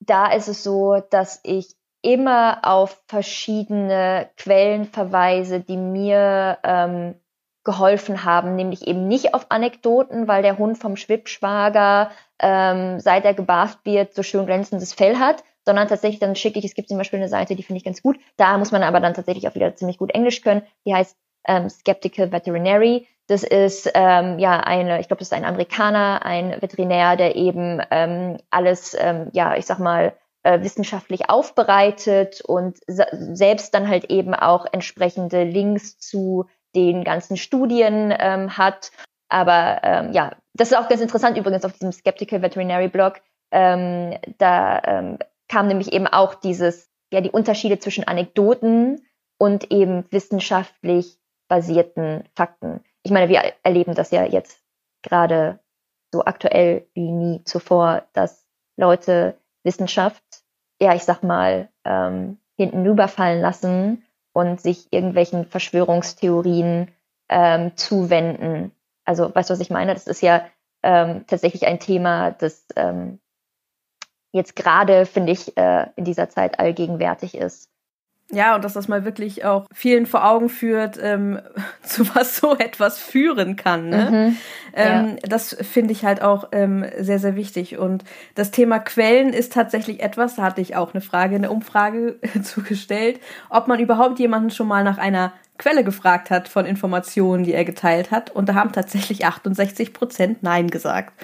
da 0.00 0.32
ist 0.32 0.48
es 0.48 0.64
so, 0.64 1.00
dass 1.10 1.38
ich 1.44 1.76
immer 2.02 2.58
auf 2.62 3.00
verschiedene 3.06 4.28
Quellen 4.36 4.84
verweise, 4.84 5.60
die 5.60 5.76
mir 5.76 6.58
ähm, 6.64 7.14
geholfen 7.66 8.24
haben, 8.24 8.54
nämlich 8.54 8.86
eben 8.86 9.08
nicht 9.08 9.34
auf 9.34 9.46
Anekdoten, 9.50 10.28
weil 10.28 10.42
der 10.42 10.56
Hund 10.56 10.78
vom 10.78 10.96
Schwippschwager, 10.96 12.10
ähm, 12.38 13.00
seit 13.00 13.26
er 13.26 13.34
gebarft 13.34 13.80
wird, 13.84 14.14
so 14.14 14.22
schön 14.22 14.46
glänzendes 14.46 14.94
Fell 14.94 15.18
hat, 15.18 15.44
sondern 15.66 15.88
tatsächlich 15.88 16.20
dann 16.20 16.36
schicke 16.36 16.60
ich, 16.60 16.64
es 16.64 16.74
gibt 16.74 16.88
zum 16.88 16.96
Beispiel 16.96 17.18
eine 17.18 17.28
Seite, 17.28 17.56
die 17.56 17.64
finde 17.64 17.78
ich 17.78 17.84
ganz 17.84 18.00
gut, 18.00 18.18
da 18.36 18.56
muss 18.56 18.70
man 18.70 18.84
aber 18.84 19.00
dann 19.00 19.14
tatsächlich 19.14 19.48
auch 19.48 19.56
wieder 19.56 19.74
ziemlich 19.74 19.98
gut 19.98 20.14
Englisch 20.14 20.40
können, 20.40 20.62
die 20.86 20.94
heißt 20.94 21.16
ähm, 21.46 21.68
Skeptical 21.68 22.32
Veterinary. 22.32 23.06
Das 23.26 23.42
ist 23.42 23.90
ähm, 23.94 24.38
ja 24.38 24.60
eine, 24.60 25.00
ich 25.00 25.08
glaube, 25.08 25.18
das 25.18 25.28
ist 25.28 25.32
ein 25.32 25.44
Amerikaner, 25.44 26.24
ein 26.24 26.62
Veterinär, 26.62 27.16
der 27.16 27.34
eben 27.34 27.82
ähm, 27.90 28.38
alles, 28.50 28.96
ähm, 28.98 29.28
ja, 29.32 29.56
ich 29.56 29.66
sag 29.66 29.80
mal, 29.80 30.14
äh, 30.44 30.62
wissenschaftlich 30.62 31.28
aufbereitet 31.28 32.40
und 32.42 32.78
selbst 32.86 33.74
dann 33.74 33.88
halt 33.88 34.04
eben 34.04 34.32
auch 34.32 34.66
entsprechende 34.70 35.42
Links 35.42 35.98
zu 35.98 36.46
den 36.76 37.02
ganzen 37.02 37.36
Studien 37.36 38.14
ähm, 38.16 38.56
hat. 38.56 38.92
Aber 39.28 39.80
ähm, 39.82 40.12
ja, 40.12 40.36
das 40.54 40.70
ist 40.70 40.76
auch 40.76 40.88
ganz 40.88 41.00
interessant 41.00 41.36
übrigens 41.36 41.64
auf 41.64 41.72
diesem 41.72 41.92
Skeptical 41.92 42.42
Veterinary 42.42 42.88
Blog. 42.88 43.20
Ähm, 43.50 44.16
da 44.38 44.80
ähm, 44.84 45.18
kam 45.48 45.66
nämlich 45.66 45.92
eben 45.92 46.06
auch 46.06 46.34
dieses, 46.34 46.90
ja, 47.12 47.20
die 47.20 47.30
Unterschiede 47.30 47.78
zwischen 47.78 48.04
Anekdoten 48.04 49.06
und 49.38 49.70
eben 49.72 50.04
wissenschaftlich 50.10 51.18
basierten 51.48 52.24
Fakten. 52.34 52.84
Ich 53.02 53.12
meine, 53.12 53.28
wir 53.28 53.40
erleben 53.62 53.94
das 53.94 54.10
ja 54.10 54.24
jetzt 54.24 54.60
gerade 55.02 55.60
so 56.12 56.24
aktuell 56.24 56.86
wie 56.94 57.10
nie 57.10 57.44
zuvor, 57.44 58.04
dass 58.12 58.46
Leute 58.76 59.38
Wissenschaft, 59.64 60.22
ja, 60.80 60.94
ich 60.94 61.04
sag 61.04 61.22
mal, 61.22 61.68
ähm, 61.84 62.38
hinten 62.56 62.86
rüberfallen 62.86 63.40
lassen 63.40 64.05
und 64.36 64.60
sich 64.60 64.92
irgendwelchen 64.92 65.46
Verschwörungstheorien 65.46 66.92
ähm, 67.30 67.74
zuwenden. 67.74 68.70
Also, 69.06 69.34
weißt 69.34 69.48
du, 69.48 69.54
was 69.54 69.60
ich 69.60 69.70
meine? 69.70 69.94
Das 69.94 70.06
ist 70.06 70.20
ja 70.20 70.44
ähm, 70.82 71.24
tatsächlich 71.26 71.66
ein 71.66 71.80
Thema, 71.80 72.32
das 72.32 72.66
ähm, 72.76 73.18
jetzt 74.32 74.54
gerade, 74.54 75.06
finde 75.06 75.32
ich, 75.32 75.56
äh, 75.56 75.86
in 75.96 76.04
dieser 76.04 76.28
Zeit 76.28 76.58
allgegenwärtig 76.58 77.34
ist. 77.34 77.70
Ja, 78.32 78.56
und 78.56 78.64
dass 78.64 78.72
das 78.72 78.88
mal 78.88 79.04
wirklich 79.04 79.44
auch 79.44 79.66
vielen 79.72 80.04
vor 80.04 80.28
Augen 80.28 80.48
führt, 80.48 80.98
ähm, 81.00 81.40
zu 81.82 82.12
was 82.14 82.36
so 82.36 82.56
etwas 82.56 82.98
führen 82.98 83.54
kann. 83.54 83.88
Ne? 83.88 84.10
Mhm, 84.10 84.36
ähm, 84.74 85.08
ja. 85.22 85.28
Das 85.28 85.56
finde 85.60 85.92
ich 85.92 86.04
halt 86.04 86.22
auch 86.22 86.48
ähm, 86.50 86.84
sehr, 86.98 87.20
sehr 87.20 87.36
wichtig. 87.36 87.78
Und 87.78 88.04
das 88.34 88.50
Thema 88.50 88.80
Quellen 88.80 89.32
ist 89.32 89.52
tatsächlich 89.52 90.02
etwas, 90.02 90.36
da 90.36 90.42
hatte 90.42 90.60
ich 90.60 90.74
auch 90.74 90.92
eine 90.92 91.02
Frage, 91.02 91.36
eine 91.36 91.50
Umfrage 91.50 92.16
zugestellt, 92.42 93.20
ob 93.48 93.68
man 93.68 93.78
überhaupt 93.78 94.18
jemanden 94.18 94.50
schon 94.50 94.66
mal 94.66 94.82
nach 94.82 94.98
einer 94.98 95.32
Quelle 95.58 95.84
gefragt 95.84 96.30
hat 96.30 96.48
von 96.48 96.66
Informationen, 96.66 97.44
die 97.44 97.54
er 97.54 97.64
geteilt 97.64 98.10
hat. 98.10 98.30
Und 98.30 98.48
da 98.48 98.54
haben 98.54 98.72
tatsächlich 98.72 99.24
68 99.24 99.92
Prozent 99.92 100.42
Nein 100.42 100.68
gesagt. 100.68 101.14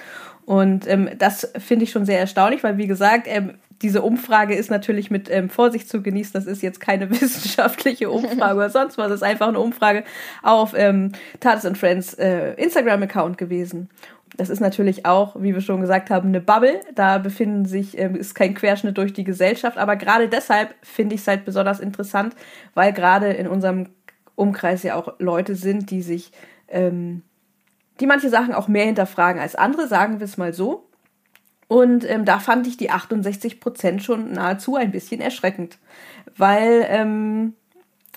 Und 0.45 0.87
ähm, 0.87 1.09
das 1.17 1.51
finde 1.57 1.83
ich 1.83 1.91
schon 1.91 2.05
sehr 2.05 2.19
erstaunlich, 2.19 2.63
weil 2.63 2.77
wie 2.77 2.87
gesagt, 2.87 3.27
ähm, 3.27 3.55
diese 3.83 4.01
Umfrage 4.01 4.55
ist 4.55 4.71
natürlich 4.71 5.11
mit 5.11 5.29
ähm, 5.29 5.49
Vorsicht 5.49 5.89
zu 5.89 6.01
genießen. 6.01 6.31
Das 6.33 6.45
ist 6.45 6.63
jetzt 6.63 6.79
keine 6.79 7.09
wissenschaftliche 7.21 8.09
Umfrage 8.09 8.55
oder 8.55 8.69
sonst 8.69 8.97
was. 8.97 9.09
Das 9.09 9.15
ist 9.17 9.23
einfach 9.23 9.49
eine 9.49 9.59
Umfrage 9.59 10.05
auf 10.41 10.73
ähm, 10.75 11.11
Tatis 11.41 11.65
and 11.65 11.77
Friends 11.77 12.13
äh, 12.13 12.53
Instagram-Account 12.53 13.37
gewesen. 13.37 13.89
Das 14.37 14.49
ist 14.49 14.61
natürlich 14.61 15.05
auch, 15.05 15.35
wie 15.39 15.53
wir 15.53 15.61
schon 15.61 15.81
gesagt 15.81 16.09
haben, 16.09 16.29
eine 16.29 16.39
Bubble. 16.39 16.79
Da 16.95 17.17
befinden 17.17 17.65
sich, 17.65 17.97
ähm, 17.99 18.15
ist 18.15 18.35
kein 18.35 18.55
Querschnitt 18.55 18.97
durch 18.97 19.11
die 19.11 19.25
Gesellschaft. 19.25 19.77
Aber 19.77 19.97
gerade 19.97 20.29
deshalb 20.29 20.73
finde 20.81 21.15
ich 21.15 21.21
es 21.21 21.27
halt 21.27 21.43
besonders 21.43 21.81
interessant, 21.81 22.35
weil 22.73 22.93
gerade 22.93 23.33
in 23.33 23.47
unserem 23.47 23.89
Umkreis 24.35 24.81
ja 24.83 24.95
auch 24.95 25.13
Leute 25.19 25.55
sind, 25.55 25.91
die 25.91 26.01
sich, 26.01 26.31
ähm, 26.69 27.21
die 27.99 28.07
manche 28.07 28.29
Sachen 28.29 28.53
auch 28.53 28.69
mehr 28.69 28.85
hinterfragen 28.85 29.41
als 29.41 29.55
andere, 29.55 29.89
sagen 29.89 30.19
wir 30.19 30.25
es 30.25 30.37
mal 30.37 30.53
so. 30.53 30.89
Und 31.73 32.07
ähm, 32.07 32.23
da 32.23 32.37
fand 32.37 32.67
ich 32.67 32.77
die 32.77 32.91
68 32.91 33.59
Prozent 33.59 34.03
schon 34.03 34.33
nahezu 34.33 34.75
ein 34.75 34.91
bisschen 34.91 35.21
erschreckend, 35.21 35.79
weil 36.37 36.85
ähm, 36.87 37.53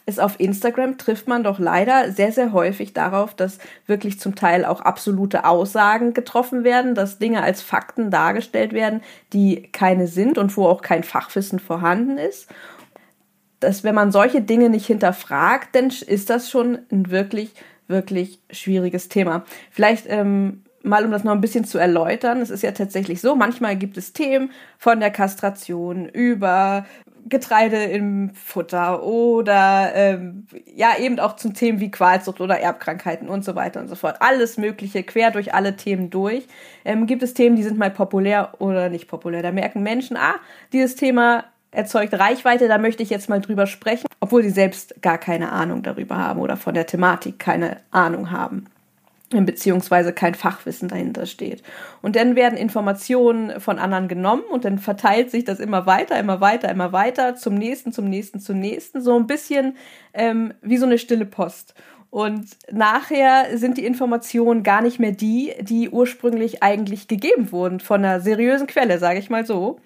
ist 0.05 0.21
auf 0.21 0.39
Instagram 0.39 0.99
trifft 0.99 1.27
man 1.27 1.43
doch 1.43 1.59
leider 1.59 2.13
sehr, 2.13 2.33
sehr 2.33 2.53
häufig 2.53 2.93
darauf, 2.93 3.33
dass 3.33 3.57
wirklich 3.87 4.21
zum 4.21 4.35
Teil 4.35 4.67
auch 4.67 4.83
absolute 4.83 5.47
Aussagen 5.47 6.13
getroffen 6.13 6.65
werden, 6.65 6.95
dass 6.95 7.19
Dinge 7.19 7.43
als 7.43 7.63
Fakten 7.63 8.11
dargestellt 8.11 8.75
werden, 8.75 9.01
die 9.33 9.63
keine 9.73 10.07
sind 10.07 10.37
und 10.37 10.55
wo 10.59 10.67
auch 10.67 10.83
kein 10.83 11.03
Fachwissen 11.03 11.59
vorhanden 11.59 12.19
ist. 12.19 12.49
Dass 13.59 13.85
wenn 13.85 13.95
man 13.95 14.13
solche 14.13 14.43
Dinge 14.43 14.69
nicht 14.69 14.87
hinterfragt, 14.87 15.75
dann 15.75 15.87
ist 16.07 16.29
das 16.29 16.51
schon 16.51 16.81
ein 16.93 17.11
wirklich, 17.11 17.55
wirklich 17.89 18.39
schwieriges 18.51 19.09
Thema. 19.09 19.47
Vielleicht 19.71 20.05
ähm, 20.11 20.61
mal 20.87 21.05
um 21.05 21.11
das 21.11 21.25
noch 21.25 21.33
ein 21.33 21.41
bisschen 21.41 21.65
zu 21.65 21.79
erläutern, 21.79 22.41
es 22.41 22.51
ist 22.51 22.63
ja 22.63 22.73
tatsächlich 22.73 23.21
so, 23.21 23.35
manchmal 23.35 23.77
gibt 23.77 23.97
es 23.97 24.13
Themen 24.13 24.51
von 24.79 25.01
der 25.01 25.11
Kastration 25.11 26.09
über 26.09 26.87
Getreide 27.29 27.83
im 27.83 28.31
Futter 28.35 29.03
oder 29.03 29.91
ähm, 29.95 30.47
ja 30.75 30.97
eben 30.99 31.19
auch 31.19 31.35
zum 31.35 31.55
Themen 31.55 31.81
wie 31.81 31.91
Qualzucht 31.91 32.41
oder 32.41 32.61
Erbkrankheiten 32.61 33.29
und 33.29 33.45
so 33.45 33.57
weiter 33.57 33.81
und 33.81 33.89
so 33.89 33.97
fort. 33.97 34.19
Alles 34.21 34.59
Mögliche, 34.59 35.03
quer 35.03 35.33
durch 35.33 35.53
alle 35.53 35.75
Themen 35.75 36.11
durch. 36.11 36.47
Ähm, 36.85 37.07
gibt 37.07 37.25
es 37.25 37.35
Themen, 37.35 37.57
die 37.57 37.65
sind 37.65 37.79
mal 37.79 37.91
populär 37.91 38.55
oder 38.61 38.89
nicht 38.91 39.09
populär. 39.09 39.43
Da 39.43 39.51
merken 39.51 39.83
Menschen, 39.83 40.17
ah, 40.17 40.37
dieses 40.73 40.95
Thema 40.95 41.45
erzeugt 41.73 42.15
Reichweite, 42.15 42.69
da 42.69 42.79
möchte 42.79 43.03
ich 43.03 43.11
jetzt 43.11 43.29
mal 43.29 43.41
drüber 43.41 43.67
sprechen, 43.67 44.07
obwohl 44.21 44.45
sie 44.45 44.51
selbst 44.51 45.03
gar 45.03 45.19
keine 45.19 45.51
Ahnung 45.51 45.83
darüber 45.83 46.17
haben 46.17 46.41
oder 46.41 46.57
von 46.57 46.75
der 46.75 46.87
Thematik 46.87 47.41
keine 47.41 47.79
Ahnung 47.91 48.31
haben 48.31 48.67
beziehungsweise 49.31 50.13
kein 50.13 50.35
Fachwissen 50.35 50.89
dahinter 50.89 51.27
steht. 51.27 51.63
Und 52.01 52.15
dann 52.17 52.37
werden 52.37 52.57
Informationen 52.57 53.61
von 53.61 53.79
anderen 53.79 54.07
genommen 54.07 54.45
und 54.51 54.65
dann 54.65 54.79
verteilt 54.79 55.31
sich 55.31 55.45
das 55.45 55.59
immer 55.59 55.87
weiter, 55.87 56.19
immer 56.19 56.41
weiter, 56.41 56.71
immer 56.71 56.93
weiter 56.93 57.35
zum 57.35 57.55
nächsten, 57.55 57.93
zum 57.93 58.09
nächsten, 58.09 58.39
zum 58.39 58.61
nächsten, 58.61 59.01
so 59.01 59.19
ein 59.19 59.27
bisschen 59.27 59.77
ähm, 60.15 60.55
wie 60.63 60.77
so 60.77 60.87
eine 60.87 60.99
stille 60.99 61.27
Post. 61.27 61.75
Und 62.11 62.47
nachher 62.71 63.59
sind 63.59 63.79
die 63.79 63.85
Informationen 63.85 64.63
gar 64.63 64.81
nicht 64.81 65.01
mehr 65.01 65.13
die, 65.13 65.53
die 65.61 65.91
ursprünglich 65.91 66.63
eigentlich 66.63 67.09
gegeben 67.09 67.51
wurden 67.51 67.81
von 67.81 68.05
einer 68.05 68.21
seriösen 68.21 68.69
Quelle, 68.69 68.99
sage 68.99 69.19
ich 69.19 69.29
mal 69.29 69.45
so. 69.45 69.81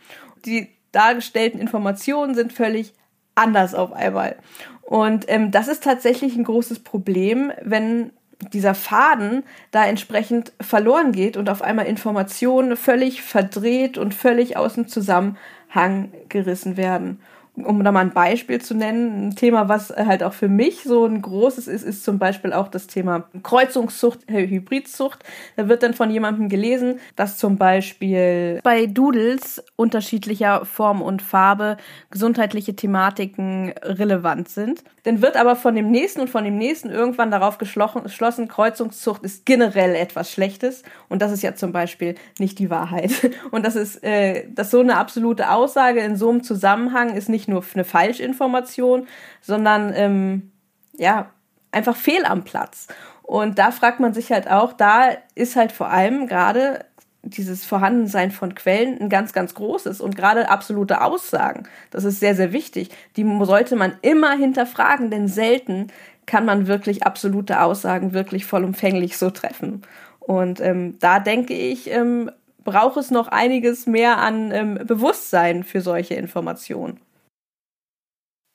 Die 0.45 0.69
dargestellten 0.93 1.61
Informationen 1.61 2.35
sind 2.35 2.53
völlig 2.53 2.93
anders 3.35 3.75
auf 3.75 3.93
einmal. 3.93 4.37
Und 4.83 5.25
ähm, 5.29 5.51
das 5.51 5.69
ist 5.69 5.83
tatsächlich 5.83 6.37
ein 6.37 6.45
großes 6.45 6.81
Problem, 6.81 7.53
wenn 7.63 8.13
dieser 8.53 8.75
Faden 8.75 9.45
da 9.71 9.87
entsprechend 9.87 10.53
verloren 10.61 11.13
geht 11.13 11.37
und 11.37 11.51
auf 11.51 11.63
einmal 11.63 11.87
Informationen 11.87 12.77
völlig 12.77 13.23
verdreht 13.23 13.99
und 13.99 14.15
völlig 14.15 14.57
aus 14.57 14.75
dem 14.75 14.89
Zusammenhang 14.89 16.13
gerissen 16.29 16.77
werden 16.77 17.21
um 17.57 17.83
da 17.85 17.93
mal 17.93 18.01
ein 18.01 18.13
Beispiel 18.13 18.61
zu 18.61 18.75
nennen, 18.75 19.29
ein 19.29 19.37
Thema, 19.37 19.69
was 19.69 19.91
halt 19.91 20.23
auch 20.23 20.33
für 20.33 20.49
mich 20.49 20.83
so 20.83 21.05
ein 21.07 21.21
großes 21.21 21.69
ist, 21.69 21.83
ist 21.83 22.05
zum 22.05 22.19
Beispiel 22.19 22.53
auch 22.53 22.69
das 22.69 22.87
Thema 22.87 23.25
Kreuzungszucht, 23.43 24.29
äh, 24.29 24.47
Hybridzucht. 24.47 25.25
Da 25.57 25.69
wird 25.69 25.83
dann 25.83 25.95
von 25.95 26.11
jemandem 26.11 26.49
gelesen, 26.49 27.01
dass 27.17 27.39
zum 27.39 27.57
Beispiel 27.57 28.61
bei 28.63 28.87
Doodles 28.87 29.63
unterschiedlicher 29.77 30.65
Form 30.65 31.03
und 31.03 31.23
Farbe 31.23 31.77
gesundheitliche 32.11 32.77
Thematiken 32.77 33.73
relevant 33.83 34.49
sind. 34.49 34.83
Dann 35.05 35.23
wird 35.23 35.37
aber 35.37 35.57
von 35.57 35.75
dem 35.75 35.91
nächsten 35.91 36.21
und 36.21 36.31
von 36.31 36.45
dem 36.45 36.59
nächsten 36.59 36.91
irgendwann 36.91 37.31
darauf 37.31 37.59
geschlossen, 37.59 38.49
Kreuzungszucht 38.49 39.23
ist 39.23 39.47
generell 39.47 39.95
etwas 39.95 40.31
Schlechtes. 40.31 40.83
Und 41.09 41.23
das 41.23 41.33
ist 41.33 41.43
ja 41.43 41.55
zum 41.55 41.73
Beispiel 41.73 42.15
nicht 42.39 42.59
die 42.59 42.71
Wahrheit. 42.71 43.11
Und 43.51 43.65
das 43.65 43.77
ist, 43.77 44.03
äh, 44.05 44.47
dass 44.51 44.71
so 44.71 44.81
eine 44.81 44.97
absolute 44.97 45.51
Aussage 45.51 46.01
in 46.01 46.17
so 46.17 46.29
einem 46.29 46.43
Zusammenhang 46.43 47.15
ist 47.15 47.29
nicht 47.29 47.40
nur 47.49 47.65
eine 47.75 47.85
Falschinformation, 47.85 49.07
sondern 49.41 49.93
ähm, 49.95 50.53
ja, 50.97 51.31
einfach 51.73 51.97
fehl 51.97 52.25
am 52.25 52.45
Platz. 52.45 52.89
Und 53.23 53.59
da 53.59 53.71
fragt 53.71 54.01
man 54.01 54.13
sich 54.13 54.33
halt 54.33 54.51
auch, 54.51 54.73
da 54.73 55.11
ist 55.35 55.57
halt 55.57 55.73
vor 55.73 55.89
allem 55.89 56.27
gerade 56.27 56.85
dieses 57.23 57.65
Vorhandensein 57.65 58.31
von 58.31 58.55
Quellen 58.55 58.99
ein 59.01 59.09
ganz, 59.09 59.33
ganz 59.33 59.55
großes 59.55 60.01
und 60.01 60.17
gerade 60.17 60.49
absolute 60.49 61.03
Aussagen. 61.03 61.65
Das 61.91 62.05
ist 62.05 62.19
sehr, 62.19 62.35
sehr 62.35 62.53
wichtig. 62.53 62.91
Die 63.17 63.27
sollte 63.43 63.77
man 63.77 63.93
immer 64.03 64.33
hinterfragen, 64.33 65.11
denn 65.11 65.29
selten 65.29 65.89
kann 66.27 66.45
man 66.45 66.67
wirklich 66.67 67.05
absolute 67.05 67.61
Aussagen 67.61 68.15
wirklich 68.15 68.47
vollumfänglich 68.47 69.19
so 69.19 69.31
treffen. 69.31 69.83
Und 70.21 70.61
ähm, 70.61 70.99
da 70.99 71.19
denke 71.19 71.55
ich, 71.55 71.91
ähm, 71.91 72.31
braucht 72.65 72.97
es 72.97 73.11
noch 73.11 73.29
einiges 73.29 73.87
mehr 73.87 74.19
an 74.19 74.53
ähm, 74.53 74.79
Bewusstsein 74.87 75.65
für 75.65 75.81
solche 75.81 76.15
Informationen. 76.15 77.01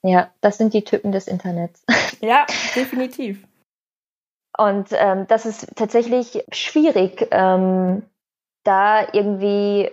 Ja, 0.06 0.30
das 0.39 0.60
sind 0.60 0.74
die 0.74 0.84
Typen 0.84 1.12
des 1.12 1.28
Internets. 1.28 1.84
Ja, 2.22 2.45
definitiv. 2.76 3.45
Und 4.58 4.88
ähm, 4.91 5.28
das 5.28 5.45
ist 5.45 5.68
tatsächlich 5.76 6.45
schwierig, 6.49 7.28
ähm, 7.32 8.03
da 8.64 9.06
irgendwie 9.12 9.91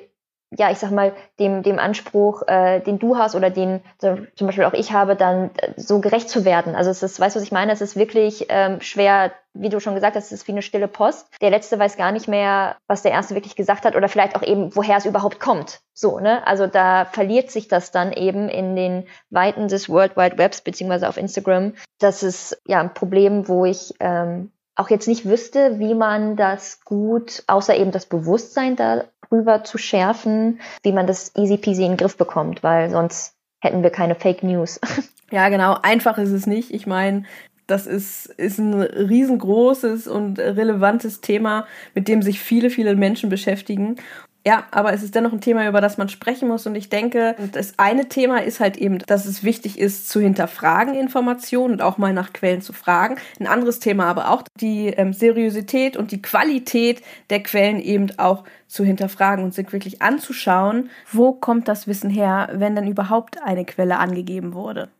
ja, 0.56 0.70
ich 0.70 0.78
sag 0.78 0.90
mal, 0.90 1.14
dem, 1.38 1.62
dem 1.62 1.78
Anspruch, 1.78 2.42
äh, 2.46 2.80
den 2.80 2.98
du 2.98 3.16
hast 3.16 3.34
oder 3.34 3.50
den 3.50 3.80
zum 3.98 4.46
Beispiel 4.46 4.64
auch 4.64 4.74
ich 4.74 4.92
habe, 4.92 5.16
dann 5.16 5.50
äh, 5.56 5.72
so 5.76 6.00
gerecht 6.00 6.28
zu 6.28 6.44
werden. 6.44 6.74
Also 6.74 6.90
es 6.90 7.02
ist, 7.02 7.18
weißt 7.18 7.34
du, 7.36 7.40
was 7.40 7.46
ich 7.46 7.52
meine? 7.52 7.72
Es 7.72 7.80
ist 7.80 7.96
wirklich 7.96 8.46
ähm, 8.50 8.80
schwer, 8.80 9.32
wie 9.54 9.68
du 9.68 9.80
schon 9.80 9.94
gesagt 9.94 10.16
hast, 10.16 10.26
es 10.26 10.32
ist 10.32 10.48
wie 10.48 10.52
eine 10.52 10.62
stille 10.62 10.88
Post. 10.88 11.28
Der 11.40 11.50
Letzte 11.50 11.78
weiß 11.78 11.96
gar 11.96 12.12
nicht 12.12 12.28
mehr, 12.28 12.76
was 12.86 13.02
der 13.02 13.12
Erste 13.12 13.34
wirklich 13.34 13.56
gesagt 13.56 13.84
hat 13.84 13.96
oder 13.96 14.08
vielleicht 14.08 14.34
auch 14.36 14.42
eben, 14.42 14.74
woher 14.74 14.96
es 14.96 15.06
überhaupt 15.06 15.40
kommt. 15.40 15.80
So, 15.94 16.20
ne? 16.20 16.46
Also 16.46 16.66
da 16.66 17.04
verliert 17.04 17.50
sich 17.50 17.68
das 17.68 17.90
dann 17.90 18.12
eben 18.12 18.48
in 18.48 18.76
den 18.76 19.06
Weiten 19.30 19.68
des 19.68 19.88
World 19.88 20.16
Wide 20.16 20.38
Webs 20.38 20.62
beziehungsweise 20.62 21.08
auf 21.08 21.16
Instagram. 21.16 21.74
Das 21.98 22.22
ist 22.22 22.60
ja 22.66 22.80
ein 22.80 22.94
Problem, 22.94 23.48
wo 23.48 23.64
ich 23.64 23.94
ähm, 24.00 24.52
auch 24.74 24.88
jetzt 24.88 25.08
nicht 25.08 25.26
wüsste, 25.26 25.78
wie 25.78 25.94
man 25.94 26.36
das 26.36 26.80
gut, 26.84 27.42
außer 27.46 27.76
eben 27.76 27.90
das 27.90 28.06
Bewusstsein 28.06 28.76
darüber 28.76 29.64
zu 29.64 29.76
schärfen, 29.76 30.60
wie 30.82 30.92
man 30.92 31.06
das 31.06 31.32
easy 31.36 31.58
peasy 31.58 31.84
in 31.84 31.92
den 31.92 31.96
Griff 31.98 32.16
bekommt, 32.16 32.62
weil 32.62 32.90
sonst 32.90 33.34
hätten 33.60 33.82
wir 33.82 33.90
keine 33.90 34.14
Fake 34.14 34.42
News. 34.42 34.80
Ja, 35.32 35.48
genau. 35.48 35.78
Einfach 35.80 36.18
ist 36.18 36.30
es 36.30 36.46
nicht. 36.46 36.70
Ich 36.70 36.86
meine, 36.86 37.24
das 37.72 37.86
ist, 37.86 38.26
ist 38.26 38.58
ein 38.58 38.74
riesengroßes 38.82 40.06
und 40.06 40.38
relevantes 40.38 41.22
Thema, 41.22 41.66
mit 41.94 42.06
dem 42.06 42.20
sich 42.20 42.38
viele, 42.40 42.68
viele 42.68 42.94
Menschen 42.94 43.30
beschäftigen. 43.30 43.96
Ja, 44.44 44.64
aber 44.72 44.92
es 44.92 45.04
ist 45.04 45.14
dennoch 45.14 45.32
ein 45.32 45.40
Thema, 45.40 45.68
über 45.68 45.80
das 45.80 45.98
man 45.98 46.08
sprechen 46.08 46.48
muss. 46.48 46.66
Und 46.66 46.74
ich 46.74 46.88
denke, 46.90 47.36
das 47.52 47.78
eine 47.78 48.08
Thema 48.08 48.42
ist 48.42 48.58
halt 48.60 48.76
eben, 48.76 48.98
dass 48.98 49.24
es 49.24 49.44
wichtig 49.44 49.78
ist, 49.78 50.08
zu 50.08 50.20
hinterfragen 50.20 50.94
Informationen 50.94 51.74
und 51.74 51.82
auch 51.82 51.96
mal 51.96 52.12
nach 52.12 52.32
Quellen 52.32 52.60
zu 52.60 52.72
fragen. 52.72 53.16
Ein 53.40 53.46
anderes 53.46 53.78
Thema 53.78 54.06
aber 54.06 54.30
auch, 54.30 54.42
die 54.60 54.88
ähm, 54.88 55.12
Seriosität 55.12 55.96
und 55.96 56.10
die 56.10 56.20
Qualität 56.20 57.02
der 57.30 57.42
Quellen 57.42 57.80
eben 57.80 58.18
auch 58.18 58.44
zu 58.66 58.84
hinterfragen 58.84 59.44
und 59.44 59.54
sich 59.54 59.72
wirklich 59.72 60.02
anzuschauen, 60.02 60.90
wo 61.10 61.32
kommt 61.32 61.68
das 61.68 61.86
Wissen 61.86 62.10
her, 62.10 62.50
wenn 62.52 62.74
denn 62.74 62.88
überhaupt 62.88 63.40
eine 63.42 63.64
Quelle 63.64 63.98
angegeben 63.98 64.52
wurde. 64.54 64.90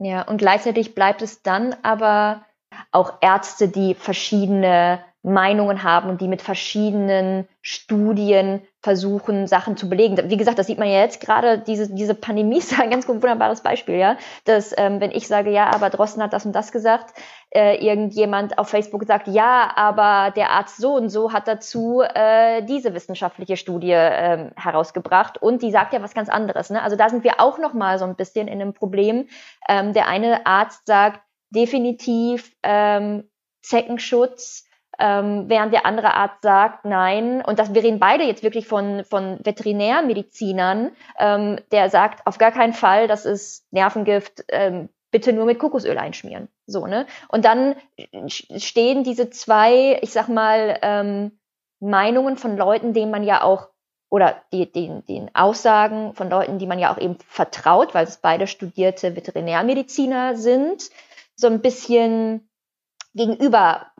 Ja, 0.00 0.22
und 0.22 0.38
gleichzeitig 0.38 0.94
bleibt 0.94 1.22
es 1.22 1.42
dann 1.42 1.74
aber 1.82 2.44
auch 2.92 3.18
Ärzte, 3.20 3.68
die 3.68 3.94
verschiedene 3.94 5.04
Meinungen 5.22 5.82
haben 5.82 6.08
und 6.08 6.20
die 6.20 6.28
mit 6.28 6.42
verschiedenen 6.42 7.48
Studien 7.60 8.62
versuchen, 8.80 9.48
Sachen 9.48 9.76
zu 9.76 9.88
belegen. 9.88 10.30
Wie 10.30 10.36
gesagt, 10.36 10.58
das 10.58 10.68
sieht 10.68 10.78
man 10.78 10.88
ja 10.88 11.00
jetzt 11.00 11.20
gerade, 11.20 11.58
diese, 11.58 11.92
diese 11.92 12.14
Pandemie 12.14 12.58
ist 12.58 12.78
ein 12.78 12.90
ganz 12.90 13.08
wunderbares 13.08 13.62
Beispiel, 13.62 13.96
ja. 13.96 14.16
Dass, 14.44 14.72
ähm, 14.78 15.00
wenn 15.00 15.10
ich 15.10 15.26
sage, 15.26 15.50
ja, 15.50 15.70
aber 15.74 15.90
Drosten 15.90 16.22
hat 16.22 16.32
das 16.32 16.46
und 16.46 16.52
das 16.52 16.70
gesagt, 16.70 17.14
äh, 17.50 17.84
irgendjemand 17.84 18.58
auf 18.58 18.68
Facebook 18.68 19.04
sagt, 19.04 19.26
ja, 19.26 19.72
aber 19.74 20.30
der 20.30 20.50
Arzt 20.50 20.76
so 20.76 20.94
und 20.94 21.08
so 21.08 21.32
hat 21.32 21.48
dazu 21.48 22.02
äh, 22.02 22.62
diese 22.62 22.94
wissenschaftliche 22.94 23.56
Studie 23.56 23.92
äh, 23.92 24.50
herausgebracht 24.54 25.42
und 25.42 25.62
die 25.62 25.72
sagt 25.72 25.92
ja 25.92 26.00
was 26.00 26.14
ganz 26.14 26.28
anderes. 26.28 26.70
Ne? 26.70 26.80
Also 26.80 26.96
da 26.96 27.08
sind 27.08 27.24
wir 27.24 27.40
auch 27.40 27.58
nochmal 27.58 27.98
so 27.98 28.04
ein 28.04 28.14
bisschen 28.14 28.46
in 28.46 28.60
einem 28.60 28.74
Problem. 28.74 29.28
Ähm, 29.68 29.92
der 29.94 30.06
eine 30.06 30.46
Arzt 30.46 30.86
sagt 30.86 31.20
definitiv 31.50 32.52
ähm, 32.62 33.28
Zeckenschutz 33.62 34.67
ähm, 34.98 35.44
während 35.48 35.72
der 35.72 35.86
andere 35.86 36.14
Arzt 36.14 36.42
sagt, 36.42 36.84
nein, 36.84 37.42
und 37.44 37.58
das, 37.58 37.72
wir 37.74 37.82
reden 37.82 38.00
beide 38.00 38.24
jetzt 38.24 38.42
wirklich 38.42 38.66
von, 38.66 39.04
von 39.04 39.38
Veterinärmedizinern, 39.44 40.90
ähm, 41.18 41.60
der 41.70 41.90
sagt, 41.90 42.26
auf 42.26 42.38
gar 42.38 42.52
keinen 42.52 42.72
Fall, 42.72 43.08
das 43.08 43.24
ist 43.24 43.66
Nervengift, 43.72 44.44
ähm, 44.48 44.88
bitte 45.10 45.32
nur 45.32 45.46
mit 45.46 45.58
Kokosöl 45.58 45.98
einschmieren. 45.98 46.48
So, 46.66 46.86
ne? 46.86 47.06
Und 47.28 47.44
dann 47.44 47.76
stehen 48.28 49.04
diese 49.04 49.30
zwei, 49.30 49.98
ich 50.02 50.12
sag 50.12 50.28
mal, 50.28 50.78
ähm, 50.82 51.38
Meinungen 51.80 52.36
von 52.36 52.56
Leuten, 52.56 52.92
denen 52.92 53.10
man 53.10 53.22
ja 53.22 53.42
auch, 53.42 53.68
oder 54.10 54.42
die, 54.52 54.70
den, 54.70 55.04
den 55.04 55.34
Aussagen 55.34 56.14
von 56.14 56.28
Leuten, 56.28 56.58
die 56.58 56.66
man 56.66 56.78
ja 56.78 56.92
auch 56.92 56.98
eben 56.98 57.18
vertraut, 57.26 57.94
weil 57.94 58.04
es 58.04 58.18
beide 58.18 58.46
studierte 58.46 59.14
Veterinärmediziner 59.14 60.36
sind, 60.36 60.90
so 61.36 61.46
ein 61.46 61.60
bisschen 61.60 62.47
gegenüber, 63.18 63.92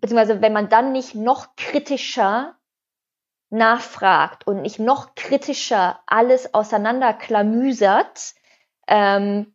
beziehungsweise 0.00 0.40
wenn 0.40 0.54
man 0.54 0.70
dann 0.70 0.92
nicht 0.92 1.14
noch 1.14 1.56
kritischer 1.56 2.56
nachfragt 3.50 4.46
und 4.46 4.62
nicht 4.62 4.78
noch 4.78 5.14
kritischer 5.14 6.00
alles 6.06 6.54
auseinanderklamüsert, 6.54 8.34
ähm, 8.86 9.54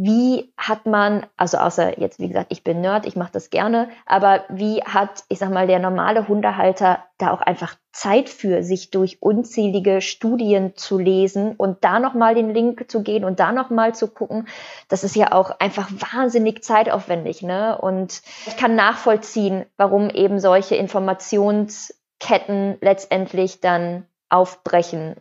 wie 0.00 0.52
hat 0.56 0.86
man, 0.86 1.26
also 1.36 1.58
außer 1.58 1.98
jetzt, 1.98 2.20
wie 2.20 2.28
gesagt, 2.28 2.52
ich 2.52 2.62
bin 2.62 2.80
Nerd, 2.80 3.04
ich 3.04 3.16
mache 3.16 3.32
das 3.32 3.50
gerne, 3.50 3.88
aber 4.06 4.44
wie 4.48 4.80
hat, 4.84 5.24
ich 5.28 5.40
sag 5.40 5.50
mal, 5.50 5.66
der 5.66 5.80
normale 5.80 6.28
Hundehalter 6.28 7.00
da 7.18 7.32
auch 7.32 7.40
einfach 7.40 7.74
Zeit 7.90 8.28
für, 8.28 8.62
sich 8.62 8.92
durch 8.92 9.20
unzählige 9.20 10.00
Studien 10.00 10.76
zu 10.76 10.98
lesen 10.98 11.56
und 11.56 11.82
da 11.82 11.98
nochmal 11.98 12.36
den 12.36 12.54
Link 12.54 12.88
zu 12.88 13.02
gehen 13.02 13.24
und 13.24 13.40
da 13.40 13.50
nochmal 13.50 13.92
zu 13.92 14.06
gucken, 14.06 14.46
das 14.88 15.02
ist 15.02 15.16
ja 15.16 15.32
auch 15.32 15.58
einfach 15.58 15.90
wahnsinnig 16.12 16.62
zeitaufwendig, 16.62 17.42
ne? 17.42 17.76
Und 17.76 18.22
ich 18.46 18.56
kann 18.56 18.76
nachvollziehen, 18.76 19.66
warum 19.76 20.10
eben 20.10 20.38
solche 20.38 20.76
Informationsketten 20.76 22.78
letztendlich 22.80 23.60
dann 23.60 24.06
aufbrechen. 24.28 25.16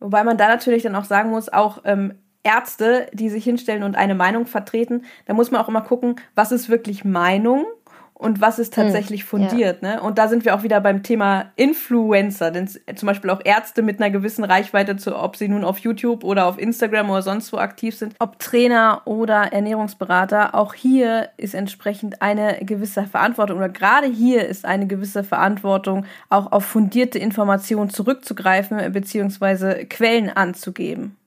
Wobei 0.00 0.22
man 0.22 0.36
da 0.36 0.48
natürlich 0.48 0.82
dann 0.82 0.96
auch 0.96 1.04
sagen 1.04 1.30
muss, 1.30 1.48
auch 1.48 1.78
ähm, 1.84 2.27
Ärzte, 2.48 3.08
die 3.12 3.28
sich 3.28 3.44
hinstellen 3.44 3.82
und 3.82 3.94
eine 3.94 4.14
Meinung 4.14 4.46
vertreten, 4.46 5.04
da 5.26 5.34
muss 5.34 5.50
man 5.50 5.60
auch 5.60 5.68
immer 5.68 5.82
gucken, 5.82 6.16
was 6.34 6.50
ist 6.50 6.70
wirklich 6.70 7.04
Meinung 7.04 7.66
und 8.14 8.40
was 8.40 8.58
ist 8.58 8.74
hm, 8.74 8.84
tatsächlich 8.84 9.24
fundiert. 9.24 9.82
Ja. 9.82 9.96
Ne? 9.96 10.02
Und 10.02 10.16
da 10.16 10.28
sind 10.28 10.46
wir 10.46 10.54
auch 10.54 10.62
wieder 10.62 10.80
beim 10.80 11.02
Thema 11.02 11.52
Influencer, 11.56 12.50
denn 12.50 12.66
zum 12.66 13.06
Beispiel 13.06 13.28
auch 13.28 13.42
Ärzte 13.44 13.82
mit 13.82 14.00
einer 14.00 14.10
gewissen 14.10 14.44
Reichweite, 14.44 14.96
zu, 14.96 15.14
ob 15.14 15.36
sie 15.36 15.48
nun 15.48 15.62
auf 15.62 15.78
YouTube 15.78 16.24
oder 16.24 16.46
auf 16.46 16.58
Instagram 16.58 17.10
oder 17.10 17.22
sonst 17.22 17.52
wo 17.52 17.58
aktiv 17.58 17.94
sind, 17.94 18.14
ob 18.18 18.38
Trainer 18.38 19.02
oder 19.04 19.52
Ernährungsberater, 19.52 20.54
auch 20.54 20.72
hier 20.72 21.28
ist 21.36 21.54
entsprechend 21.54 22.22
eine 22.22 22.58
gewisse 22.62 23.04
Verantwortung 23.04 23.58
oder 23.58 23.68
gerade 23.68 24.06
hier 24.06 24.48
ist 24.48 24.64
eine 24.64 24.86
gewisse 24.86 25.22
Verantwortung, 25.22 26.06
auch 26.30 26.50
auf 26.50 26.64
fundierte 26.64 27.18
Informationen 27.18 27.90
zurückzugreifen 27.90 28.90
bzw. 28.90 29.84
Quellen 29.84 30.30
anzugeben. 30.30 31.18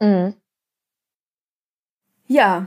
Mhm. 0.00 0.34
Ja, 2.26 2.66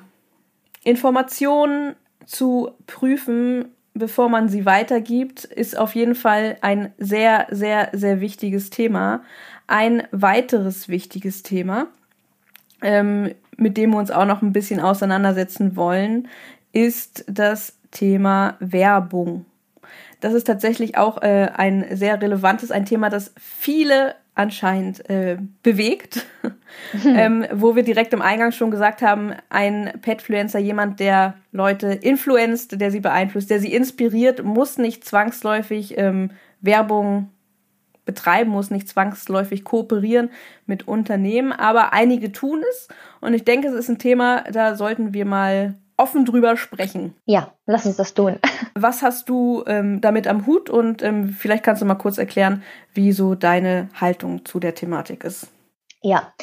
Informationen 0.84 1.96
zu 2.26 2.72
prüfen, 2.88 3.66
bevor 3.94 4.30
man 4.30 4.50
sie 4.50 4.66
weitergibt, 4.66 5.44
ist 5.44 5.78
auf 5.78 5.96
jeden 5.96 6.16
Fall 6.16 6.58
ein 6.62 6.94
sehr, 6.98 7.48
sehr, 7.52 7.90
sehr 7.92 8.22
wichtiges 8.22 8.70
Thema. 8.70 9.24
Ein 9.68 10.04
weiteres 10.12 10.90
wichtiges 10.90 11.44
Thema, 11.44 11.88
ähm, 12.82 13.34
mit 13.58 13.78
dem 13.78 13.92
wir 13.92 13.98
uns 13.98 14.12
auch 14.12 14.26
noch 14.26 14.42
ein 14.42 14.54
bisschen 14.54 14.80
auseinandersetzen 14.80 15.76
wollen, 15.76 16.28
ist 16.72 17.26
das 17.28 17.78
Thema 17.92 18.56
Werbung. 18.60 19.46
Das 20.22 20.34
ist 20.34 20.46
tatsächlich 20.46 20.98
auch 20.98 21.22
äh, 21.22 21.50
ein 21.56 21.86
sehr 21.96 22.22
relevantes, 22.22 22.72
ein 22.72 22.86
Thema, 22.86 23.10
das 23.10 23.34
viele 23.38 24.16
anscheinend 24.40 25.08
äh, 25.10 25.38
bewegt, 25.64 26.26
ähm, 27.06 27.46
wo 27.52 27.76
wir 27.76 27.84
direkt 27.84 28.14
im 28.14 28.22
Eingang 28.22 28.54
schon 28.54 28.72
gesagt 28.72 29.02
haben, 29.02 29.34
ein 29.50 29.92
Petfluencer, 30.02 30.60
jemand, 30.60 31.02
der 31.02 31.36
Leute 31.52 31.88
influenzt, 31.88 32.80
der 32.80 32.90
sie 32.90 33.02
beeinflusst, 33.02 33.50
der 33.50 33.60
sie 33.60 33.74
inspiriert, 33.74 34.44
muss 34.44 34.78
nicht 34.78 35.04
zwangsläufig 35.04 35.98
ähm, 35.98 36.32
Werbung 36.62 37.30
betreiben, 38.06 38.50
muss 38.50 38.72
nicht 38.72 38.88
zwangsläufig 38.88 39.66
kooperieren 39.66 40.30
mit 40.66 40.88
Unternehmen, 40.88 41.52
aber 41.52 41.92
einige 41.92 42.32
tun 42.32 42.64
es. 42.70 42.88
Und 43.20 43.34
ich 43.34 43.44
denke, 43.44 43.68
es 43.68 43.74
ist 43.74 43.90
ein 43.90 44.00
Thema, 44.00 44.46
da 44.50 44.76
sollten 44.76 45.14
wir 45.14 45.26
mal 45.26 45.76
offen 46.00 46.26
drüber 46.26 46.58
sprechen. 46.58 47.16
Ja, 47.26 47.52
lass 47.66 47.86
uns 47.86 47.98
das 47.98 48.14
tun. 48.14 48.40
Was 48.74 49.02
hast 49.02 49.30
du 49.30 49.64
ähm, 49.68 50.02
damit 50.02 50.28
am 50.28 50.46
Hut 50.46 50.70
und 50.70 51.04
ähm, 51.04 51.30
vielleicht 51.30 51.64
kannst 51.64 51.82
du 51.82 51.86
mal 51.86 51.96
kurz 51.96 52.18
erklären, 52.18 52.64
wie 52.94 53.12
so 53.12 53.36
deine 53.36 53.90
Haltung 54.00 54.46
zu 54.46 54.60
der 54.60 54.76
Thematik 54.76 55.24
ist. 55.24 55.48
Ja, 56.02 56.34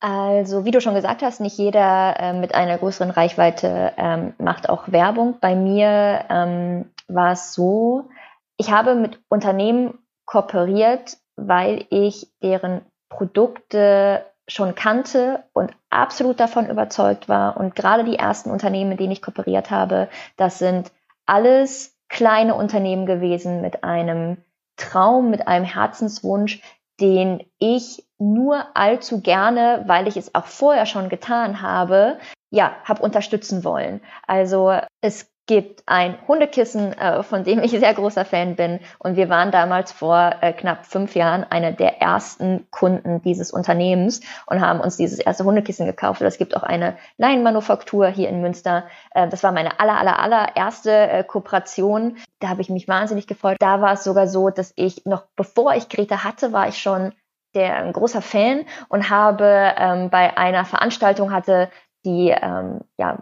also 0.00 0.64
wie 0.66 0.70
du 0.70 0.82
schon 0.82 0.94
gesagt 0.94 1.22
hast, 1.22 1.40
nicht 1.40 1.56
jeder 1.56 2.16
äh, 2.18 2.32
mit 2.34 2.54
einer 2.54 2.76
größeren 2.76 3.10
Reichweite 3.10 3.92
ähm, 3.96 4.34
macht 4.38 4.68
auch 4.68 4.92
Werbung. 4.92 5.38
Bei 5.40 5.54
mir 5.54 6.26
ähm, 6.28 6.90
war 7.08 7.32
es 7.32 7.54
so, 7.54 8.10
ich 8.58 8.70
habe 8.70 8.96
mit 8.96 9.20
Unternehmen 9.28 9.98
kooperiert, 10.26 11.16
weil 11.36 11.86
ich 11.88 12.26
deren 12.42 12.82
Produkte 13.08 14.26
schon 14.48 14.74
kannte 14.74 15.44
und 15.52 15.72
absolut 15.90 16.40
davon 16.40 16.68
überzeugt 16.68 17.28
war. 17.28 17.56
Und 17.56 17.74
gerade 17.74 18.04
die 18.04 18.16
ersten 18.16 18.50
Unternehmen, 18.50 18.90
mit 18.90 19.00
denen 19.00 19.12
ich 19.12 19.22
kooperiert 19.22 19.70
habe, 19.70 20.08
das 20.36 20.58
sind 20.58 20.92
alles 21.26 21.96
kleine 22.08 22.54
Unternehmen 22.54 23.06
gewesen 23.06 23.60
mit 23.60 23.84
einem 23.84 24.36
Traum, 24.76 25.30
mit 25.30 25.48
einem 25.48 25.64
Herzenswunsch, 25.64 26.60
den 27.00 27.42
ich 27.58 28.06
nur 28.18 28.76
allzu 28.76 29.20
gerne, 29.20 29.84
weil 29.86 30.06
ich 30.06 30.16
es 30.16 30.34
auch 30.34 30.46
vorher 30.46 30.86
schon 30.86 31.08
getan 31.08 31.60
habe, 31.60 32.18
ja, 32.50 32.76
habe 32.84 33.02
unterstützen 33.02 33.64
wollen. 33.64 34.00
Also 34.26 34.78
es 35.00 35.33
gibt 35.46 35.82
ein 35.86 36.16
Hundekissen, 36.26 36.92
äh, 36.94 37.22
von 37.22 37.44
dem 37.44 37.62
ich 37.62 37.72
sehr 37.72 37.94
großer 37.94 38.24
Fan 38.24 38.56
bin. 38.56 38.80
Und 38.98 39.16
wir 39.16 39.28
waren 39.28 39.50
damals 39.50 39.92
vor 39.92 40.36
äh, 40.40 40.52
knapp 40.52 40.86
fünf 40.86 41.14
Jahren 41.14 41.44
einer 41.44 41.72
der 41.72 42.00
ersten 42.00 42.66
Kunden 42.70 43.20
dieses 43.22 43.50
Unternehmens 43.50 44.20
und 44.46 44.60
haben 44.60 44.80
uns 44.80 44.96
dieses 44.96 45.18
erste 45.18 45.44
Hundekissen 45.44 45.86
gekauft. 45.86 46.22
Es 46.22 46.38
gibt 46.38 46.56
auch 46.56 46.62
eine 46.62 46.96
Leinenmanufaktur 47.18 48.06
hier 48.08 48.28
in 48.28 48.40
Münster. 48.40 48.84
Äh, 49.10 49.28
das 49.28 49.42
war 49.42 49.52
meine 49.52 49.80
aller, 49.80 49.98
aller, 49.98 50.18
aller 50.18 50.56
erste 50.56 51.24
Kooperation. 51.28 52.16
Da 52.40 52.48
habe 52.48 52.62
ich 52.62 52.70
mich 52.70 52.88
wahnsinnig 52.88 53.26
gefreut. 53.26 53.56
Da 53.60 53.80
war 53.80 53.92
es 53.92 54.04
sogar 54.04 54.26
so, 54.26 54.50
dass 54.50 54.72
ich 54.76 55.04
noch 55.04 55.26
bevor 55.36 55.74
ich 55.74 55.88
Greta 55.88 56.24
hatte, 56.24 56.52
war 56.52 56.68
ich 56.68 56.78
schon 56.78 57.12
der 57.54 57.76
ein 57.76 57.92
großer 57.92 58.22
Fan 58.22 58.64
und 58.88 59.10
habe 59.10 59.74
ähm, 59.76 60.10
bei 60.10 60.36
einer 60.36 60.64
Veranstaltung 60.64 61.32
hatte 61.32 61.70
die 62.04 62.30
ähm, 62.30 62.80
ja 62.98 63.18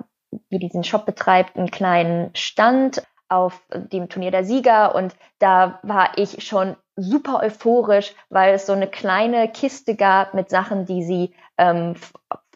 die 0.50 0.58
diesen 0.58 0.84
Shop 0.84 1.06
betreibt, 1.06 1.56
einen 1.56 1.70
kleinen 1.70 2.34
Stand 2.34 3.02
auf 3.28 3.62
dem 3.70 4.08
Turnier 4.08 4.30
der 4.30 4.44
Sieger. 4.44 4.94
Und 4.94 5.14
da 5.38 5.80
war 5.82 6.16
ich 6.16 6.46
schon 6.46 6.76
super 6.96 7.40
euphorisch, 7.42 8.14
weil 8.28 8.54
es 8.54 8.66
so 8.66 8.72
eine 8.72 8.88
kleine 8.88 9.48
Kiste 9.48 9.96
gab 9.96 10.34
mit 10.34 10.50
Sachen, 10.50 10.84
die 10.84 11.02
sie 11.02 11.34
ähm, 11.56 11.94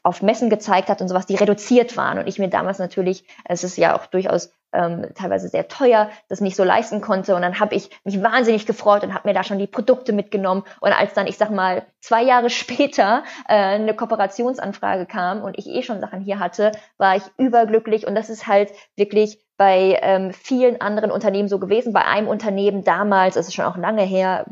auf 0.07 0.23
Messen 0.23 0.51
gezeigt 0.51 0.89
hat 0.89 1.01
und 1.01 1.09
sowas, 1.09 1.27
die 1.27 1.35
reduziert 1.35 1.97
waren. 1.97 2.19
Und 2.19 2.29
ich 2.29 2.39
mir 2.39 2.49
damals 2.49 2.79
natürlich, 2.79 3.25
es 3.45 3.65
ist 3.65 3.77
ja 3.77 3.97
auch 3.97 4.07
durchaus 4.07 4.53
ähm, 4.73 5.09
teilweise 5.17 5.49
sehr 5.49 5.67
teuer, 5.67 6.11
das 6.29 6.41
nicht 6.41 6.55
so 6.55 6.63
leisten 6.63 7.01
konnte. 7.01 7.35
Und 7.35 7.43
dann 7.43 7.59
habe 7.59 7.75
ich 7.75 7.91
mich 8.05 8.23
wahnsinnig 8.23 8.67
gefreut 8.67 9.03
und 9.03 9.15
habe 9.15 9.27
mir 9.27 9.35
da 9.35 9.43
schon 9.43 9.59
die 9.59 9.67
Produkte 9.67 10.13
mitgenommen. 10.13 10.63
Und 10.81 10.93
als 10.93 11.13
dann, 11.15 11.27
ich 11.27 11.39
sag 11.39 11.51
mal, 11.51 11.85
zwei 12.01 12.23
Jahre 12.23 12.51
später 12.63 13.25
äh, 13.49 13.55
eine 13.55 13.95
Kooperationsanfrage 13.95 15.07
kam 15.07 15.43
und 15.43 15.59
ich 15.59 15.67
eh 15.67 15.83
schon 15.83 16.01
Sachen 16.01 16.21
hier 16.21 16.39
hatte, 16.39 16.71
war 16.99 17.17
ich 17.17 17.25
überglücklich. 17.37 18.07
Und 18.07 18.15
das 18.15 18.31
ist 18.31 18.47
halt 18.47 18.71
wirklich 18.95 19.41
bei 19.57 19.99
ähm, 20.03 20.33
vielen 20.33 20.81
anderen 20.81 21.11
Unternehmen 21.11 21.49
so 21.49 21.59
gewesen. 21.59 21.93
Bei 21.93 22.05
einem 22.05 22.29
Unternehmen 22.29 22.85
damals, 22.85 23.35
das 23.35 23.49
ist 23.49 23.55
schon 23.55 23.65
auch 23.65 23.77
lange 23.77 24.03
her, 24.03 24.47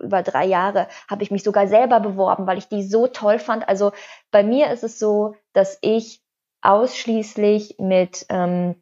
über 0.00 0.22
drei 0.22 0.46
Jahre, 0.46 0.88
habe 1.08 1.22
ich 1.22 1.30
mich 1.30 1.42
sogar 1.42 1.68
selber 1.68 2.00
beworben, 2.00 2.46
weil 2.46 2.58
ich 2.58 2.68
die 2.68 2.82
so 2.82 3.06
toll 3.06 3.38
fand. 3.38 3.68
Also 3.68 3.92
bei 4.30 4.42
mir 4.42 4.70
ist 4.70 4.84
es 4.84 4.98
so, 4.98 5.34
dass 5.52 5.78
ich 5.80 6.22
ausschließlich 6.62 7.76
mit 7.78 8.26
ähm, 8.28 8.76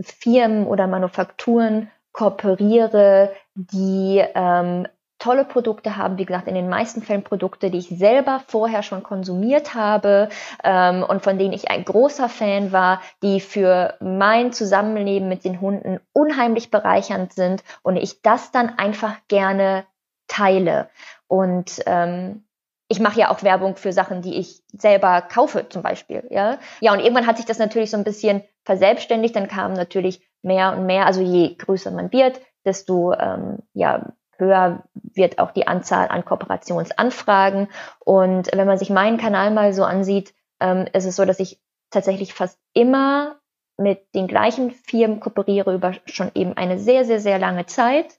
Firmen 0.00 0.66
oder 0.66 0.86
Manufakturen 0.86 1.90
kooperiere, 2.12 3.32
die 3.54 4.22
ähm, 4.34 4.86
tolle 5.18 5.44
Produkte 5.44 5.96
haben, 5.96 6.18
wie 6.18 6.24
gesagt, 6.24 6.48
in 6.48 6.54
den 6.54 6.68
meisten 6.68 7.02
Fällen 7.02 7.22
Produkte, 7.22 7.70
die 7.70 7.78
ich 7.78 7.88
selber 7.88 8.42
vorher 8.46 8.82
schon 8.82 9.02
konsumiert 9.02 9.74
habe 9.74 10.28
ähm, 10.62 11.02
und 11.02 11.22
von 11.22 11.38
denen 11.38 11.52
ich 11.52 11.70
ein 11.70 11.84
großer 11.84 12.28
Fan 12.28 12.72
war, 12.72 13.00
die 13.22 13.40
für 13.40 13.94
mein 14.00 14.52
Zusammenleben 14.52 15.28
mit 15.28 15.44
den 15.44 15.60
Hunden 15.60 16.00
unheimlich 16.12 16.70
bereichernd 16.70 17.32
sind 17.32 17.62
und 17.82 17.96
ich 17.96 18.22
das 18.22 18.50
dann 18.50 18.78
einfach 18.78 19.16
gerne 19.28 19.84
teile. 20.26 20.88
Und 21.26 21.82
ähm, 21.86 22.44
ich 22.88 23.00
mache 23.00 23.20
ja 23.20 23.30
auch 23.30 23.42
Werbung 23.42 23.76
für 23.76 23.92
Sachen, 23.92 24.20
die 24.22 24.34
ich 24.34 24.62
selber 24.72 25.22
kaufe, 25.22 25.68
zum 25.68 25.82
Beispiel. 25.82 26.26
Ja, 26.30 26.58
ja 26.80 26.92
und 26.92 27.00
irgendwann 27.00 27.26
hat 27.26 27.38
sich 27.38 27.46
das 27.46 27.58
natürlich 27.58 27.90
so 27.90 27.96
ein 27.96 28.04
bisschen 28.04 28.42
verselbstständigt. 28.64 29.34
Dann 29.34 29.48
kamen 29.48 29.74
natürlich 29.74 30.20
mehr 30.42 30.76
und 30.76 30.86
mehr, 30.86 31.06
also 31.06 31.22
je 31.22 31.54
größer 31.54 31.90
man 31.90 32.12
wird, 32.12 32.40
desto 32.64 33.14
ähm, 33.14 33.60
ja, 33.72 34.12
höher 34.38 34.84
wird 34.94 35.38
auch 35.38 35.50
die 35.50 35.66
Anzahl 35.66 36.08
an 36.08 36.24
Kooperationsanfragen. 36.24 37.68
Und 38.00 38.50
wenn 38.52 38.66
man 38.66 38.78
sich 38.78 38.90
meinen 38.90 39.18
Kanal 39.18 39.50
mal 39.50 39.72
so 39.72 39.84
ansieht, 39.84 40.34
ähm, 40.60 40.86
ist 40.92 41.04
es 41.04 41.16
so, 41.16 41.24
dass 41.24 41.40
ich 41.40 41.60
tatsächlich 41.90 42.34
fast 42.34 42.58
immer 42.72 43.36
mit 43.76 44.14
den 44.14 44.28
gleichen 44.28 44.70
Firmen 44.70 45.20
kooperiere 45.20 45.74
über 45.74 45.94
schon 46.06 46.30
eben 46.34 46.56
eine 46.56 46.78
sehr, 46.78 47.04
sehr, 47.04 47.20
sehr 47.20 47.38
lange 47.38 47.66
Zeit. 47.66 48.18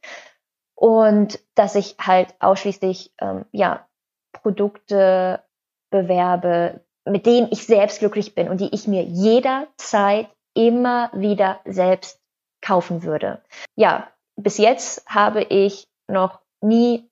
Und 0.75 1.39
dass 1.55 1.75
ich 1.75 1.95
halt 1.99 2.35
ausschließlich 2.39 3.13
ähm, 3.19 3.45
ja, 3.51 3.87
Produkte 4.33 5.41
bewerbe, 5.89 6.81
mit 7.05 7.25
denen 7.25 7.47
ich 7.51 7.65
selbst 7.65 7.99
glücklich 7.99 8.35
bin 8.35 8.49
und 8.49 8.59
die 8.59 8.73
ich 8.73 8.87
mir 8.87 9.03
jederzeit 9.03 10.27
immer 10.53 11.11
wieder 11.13 11.59
selbst 11.65 12.19
kaufen 12.61 13.03
würde. 13.03 13.41
Ja, 13.75 14.09
bis 14.35 14.57
jetzt 14.57 15.05
habe 15.07 15.43
ich 15.43 15.87
noch 16.07 16.39
nie 16.61 17.09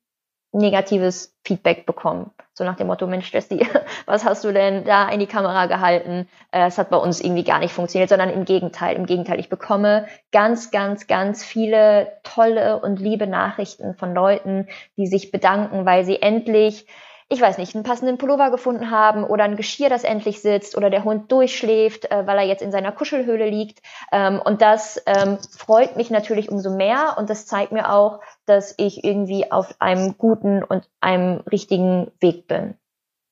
negatives 0.53 1.35
Feedback 1.43 1.85
bekommen. 1.85 2.31
So 2.53 2.63
nach 2.63 2.75
dem 2.75 2.87
Motto, 2.87 3.07
Mensch, 3.07 3.33
Jessie, 3.33 3.67
was 4.05 4.23
hast 4.23 4.43
du 4.43 4.53
denn 4.53 4.85
da 4.85 5.09
in 5.09 5.19
die 5.19 5.25
Kamera 5.25 5.65
gehalten? 5.65 6.29
Äh, 6.51 6.67
es 6.67 6.77
hat 6.77 6.91
bei 6.91 6.97
uns 6.97 7.19
irgendwie 7.19 7.43
gar 7.43 7.59
nicht 7.59 7.73
funktioniert, 7.73 8.09
sondern 8.09 8.29
im 8.29 8.45
Gegenteil. 8.45 8.95
Im 8.95 9.07
Gegenteil, 9.07 9.39
ich 9.39 9.49
bekomme 9.49 10.05
ganz, 10.31 10.69
ganz, 10.69 11.07
ganz 11.07 11.43
viele 11.43 12.19
tolle 12.23 12.79
und 12.79 12.99
liebe 12.99 13.25
Nachrichten 13.25 13.95
von 13.95 14.13
Leuten, 14.13 14.67
die 14.95 15.07
sich 15.07 15.31
bedanken, 15.31 15.85
weil 15.85 16.05
sie 16.05 16.21
endlich 16.21 16.85
ich 17.33 17.41
weiß 17.41 17.57
nicht, 17.57 17.73
einen 17.73 17.83
passenden 17.83 18.19
Pullover 18.19 18.51
gefunden 18.51 18.91
haben 18.91 19.23
oder 19.23 19.43
ein 19.43 19.55
Geschirr, 19.55 19.89
das 19.89 20.03
endlich 20.03 20.41
sitzt 20.41 20.77
oder 20.77 20.91
der 20.91 21.03
Hund 21.03 21.31
durchschläft, 21.31 22.11
äh, 22.11 22.27
weil 22.27 22.37
er 22.37 22.45
jetzt 22.45 22.61
in 22.61 22.71
seiner 22.71 22.91
Kuschelhöhle 22.91 23.49
liegt. 23.49 23.81
Ähm, 24.11 24.39
und 24.43 24.61
das 24.61 25.01
ähm, 25.07 25.39
freut 25.57 25.97
mich 25.97 26.11
natürlich 26.11 26.49
umso 26.49 26.69
mehr 26.69 27.15
und 27.17 27.31
das 27.31 27.47
zeigt 27.47 27.71
mir 27.71 27.91
auch, 27.91 28.19
dass 28.45 28.75
ich 28.77 29.03
irgendwie 29.03 29.51
auf 29.51 29.75
einem 29.79 30.15
guten 30.17 30.63
und 30.63 30.87
einem 31.01 31.39
richtigen 31.51 32.11
Weg 32.19 32.47
bin. 32.47 32.75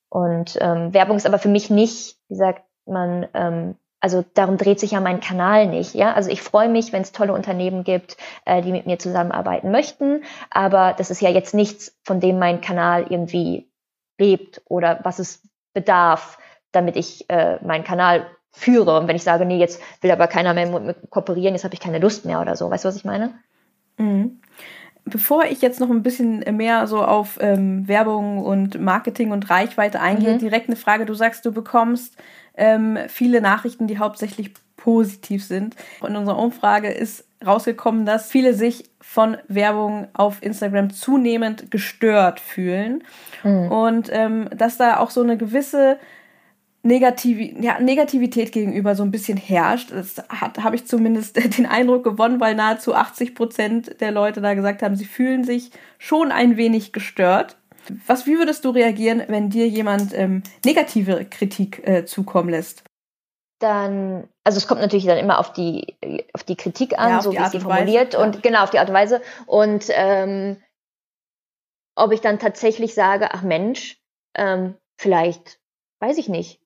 Und 0.09 0.57
ähm, 0.59 0.93
Werbung 0.93 1.17
ist 1.17 1.27
aber 1.27 1.39
für 1.39 1.49
mich 1.49 1.69
nicht, 1.69 2.17
wie 2.27 2.35
sagt 2.35 2.63
man, 2.87 3.27
ähm, 3.35 3.75
also 3.99 4.25
darum 4.33 4.57
dreht 4.57 4.79
sich 4.79 4.91
ja 4.91 4.99
mein 4.99 5.19
Kanal 5.19 5.67
nicht. 5.67 5.93
Ja, 5.93 6.13
also 6.13 6.31
ich 6.31 6.41
freue 6.41 6.69
mich, 6.69 6.91
wenn 6.91 7.03
es 7.03 7.11
tolle 7.11 7.33
Unternehmen 7.33 7.83
gibt, 7.83 8.17
äh, 8.45 8.63
die 8.63 8.71
mit 8.71 8.87
mir 8.87 8.97
zusammenarbeiten 8.97 9.69
möchten. 9.69 10.23
Aber 10.49 10.95
das 10.97 11.11
ist 11.11 11.21
ja 11.21 11.29
jetzt 11.29 11.53
nichts, 11.53 11.95
von 12.03 12.19
dem 12.19 12.39
mein 12.39 12.61
Kanal 12.61 13.05
irgendwie 13.09 13.70
lebt 14.21 14.61
oder 14.65 14.99
was 15.03 15.19
es 15.19 15.41
bedarf, 15.73 16.37
damit 16.71 16.95
ich 16.95 17.29
äh, 17.29 17.57
meinen 17.65 17.83
Kanal 17.83 18.27
führe. 18.51 18.99
Und 18.99 19.07
wenn 19.07 19.15
ich 19.15 19.23
sage, 19.23 19.45
nee, 19.45 19.57
jetzt 19.57 19.81
will 20.01 20.11
aber 20.11 20.27
keiner 20.27 20.53
mehr 20.53 20.67
mit 20.67 20.83
mir 20.83 20.93
kooperieren, 21.09 21.55
jetzt 21.55 21.63
habe 21.63 21.73
ich 21.73 21.79
keine 21.79 21.99
Lust 21.99 22.25
mehr 22.25 22.39
oder 22.41 22.55
so. 22.55 22.69
Weißt 22.69 22.85
du, 22.85 22.89
was 22.89 22.95
ich 22.95 23.05
meine? 23.05 23.33
Mhm. 23.97 24.39
Bevor 25.03 25.45
ich 25.45 25.61
jetzt 25.61 25.79
noch 25.79 25.89
ein 25.89 26.03
bisschen 26.03 26.39
mehr 26.55 26.85
so 26.85 27.03
auf 27.03 27.39
ähm, 27.41 27.87
Werbung 27.87 28.39
und 28.39 28.79
Marketing 28.79 29.31
und 29.31 29.49
Reichweite 29.49 29.99
eingehe, 29.99 30.35
mhm. 30.35 30.39
direkt 30.39 30.67
eine 30.67 30.75
Frage. 30.75 31.05
Du 31.05 31.15
sagst, 31.15 31.43
du 31.45 31.51
bekommst 31.51 32.15
ähm, 32.55 32.99
viele 33.07 33.41
Nachrichten, 33.41 33.87
die 33.87 33.97
hauptsächlich 33.97 34.53
positiv 34.77 35.43
sind. 35.43 35.75
In 36.07 36.15
unserer 36.15 36.37
Umfrage 36.37 36.89
ist 36.89 37.25
rausgekommen, 37.45 38.05
dass 38.05 38.29
viele 38.29 38.53
sich 38.53 38.89
von 39.01 39.37
Werbung 39.47 40.07
auf 40.13 40.41
Instagram 40.41 40.91
zunehmend 40.91 41.71
gestört 41.71 42.39
fühlen 42.39 43.03
mhm. 43.43 43.71
und 43.71 44.09
ähm, 44.11 44.49
dass 44.55 44.77
da 44.77 44.97
auch 44.97 45.09
so 45.09 45.21
eine 45.21 45.37
gewisse 45.37 45.97
Negativ 46.83 47.61
ja, 47.61 47.79
Negativität 47.79 48.51
gegenüber 48.51 48.95
so 48.95 49.03
ein 49.03 49.11
bisschen 49.11 49.37
herrscht. 49.37 49.91
Das 49.91 50.17
habe 50.29 50.75
ich 50.75 50.87
zumindest 50.87 51.37
den 51.57 51.67
Eindruck 51.67 52.03
gewonnen, 52.03 52.39
weil 52.39 52.55
nahezu 52.55 52.95
80 52.95 53.35
Prozent 53.35 54.01
der 54.01 54.11
Leute 54.11 54.41
da 54.41 54.55
gesagt 54.55 54.81
haben, 54.81 54.95
sie 54.95 55.05
fühlen 55.05 55.43
sich 55.43 55.69
schon 55.99 56.31
ein 56.31 56.57
wenig 56.57 56.91
gestört. 56.91 57.57
Was, 58.07 58.25
wie 58.25 58.37
würdest 58.37 58.65
du 58.65 58.69
reagieren, 58.71 59.23
wenn 59.27 59.49
dir 59.49 59.67
jemand 59.67 60.13
ähm, 60.13 60.41
negative 60.65 61.25
Kritik 61.29 61.87
äh, 61.87 62.05
zukommen 62.05 62.49
lässt? 62.49 62.83
Dann, 63.59 64.27
also 64.43 64.57
es 64.57 64.67
kommt 64.67 64.81
natürlich 64.81 65.05
dann 65.05 65.17
immer 65.17 65.39
auf 65.39 65.53
die, 65.53 65.97
auf 66.33 66.43
die 66.43 66.55
Kritik 66.55 66.97
an, 66.97 67.09
ja, 67.09 67.21
so 67.21 67.31
wie 67.31 67.45
sie 67.49 67.59
formuliert 67.59 68.13
Weise, 68.13 68.23
und 68.23 68.35
ja. 68.35 68.41
genau 68.41 68.63
auf 68.63 68.69
die 68.71 68.79
Art 68.79 68.89
und 68.89 68.95
Weise. 68.95 69.21
Und 69.45 69.85
ähm, 69.89 70.61
ob 71.95 72.11
ich 72.11 72.21
dann 72.21 72.39
tatsächlich 72.39 72.93
sage, 72.93 73.33
ach 73.33 73.43
Mensch, 73.43 74.01
ähm, 74.35 74.75
vielleicht, 74.97 75.59
weiß 75.99 76.17
ich 76.17 76.29
nicht, 76.29 76.60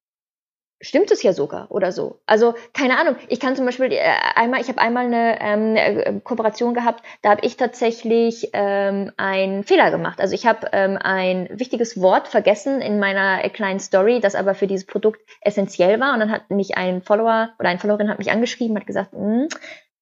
stimmt 0.85 1.11
es 1.11 1.23
ja 1.23 1.33
sogar 1.33 1.71
oder 1.71 1.91
so. 1.91 2.19
Also 2.25 2.53
keine 2.73 2.99
Ahnung. 2.99 3.15
Ich 3.27 3.39
kann 3.39 3.55
zum 3.55 3.65
Beispiel 3.65 3.91
äh, 3.91 4.01
einmal, 4.35 4.61
ich 4.61 4.67
habe 4.67 4.79
einmal 4.79 5.05
eine 5.05 5.41
ähm, 5.41 5.75
äh, 5.75 6.19
Kooperation 6.23 6.73
gehabt, 6.73 7.03
da 7.21 7.31
habe 7.31 7.41
ich 7.45 7.57
tatsächlich 7.57 8.49
ähm, 8.53 9.11
einen 9.17 9.63
Fehler 9.63 9.89
gemacht. 9.91 10.21
Also 10.21 10.35
ich 10.35 10.45
habe 10.45 10.67
ähm, 10.71 10.97
ein 11.01 11.49
wichtiges 11.51 11.99
Wort 11.99 12.27
vergessen 12.27 12.81
in 12.81 12.99
meiner 12.99 13.39
kleinen 13.49 13.79
Story, 13.79 14.19
das 14.19 14.35
aber 14.35 14.53
für 14.53 14.67
dieses 14.67 14.85
Produkt 14.85 15.21
essentiell 15.41 15.99
war. 15.99 16.13
Und 16.13 16.19
dann 16.19 16.31
hat 16.31 16.51
mich 16.51 16.77
ein 16.77 17.01
Follower 17.01 17.49
oder 17.59 17.69
eine 17.69 17.79
Followerin 17.79 18.09
hat 18.09 18.19
mich 18.19 18.31
angeschrieben, 18.31 18.77
hat 18.77 18.85
gesagt, 18.85 19.11
hm, 19.13 19.47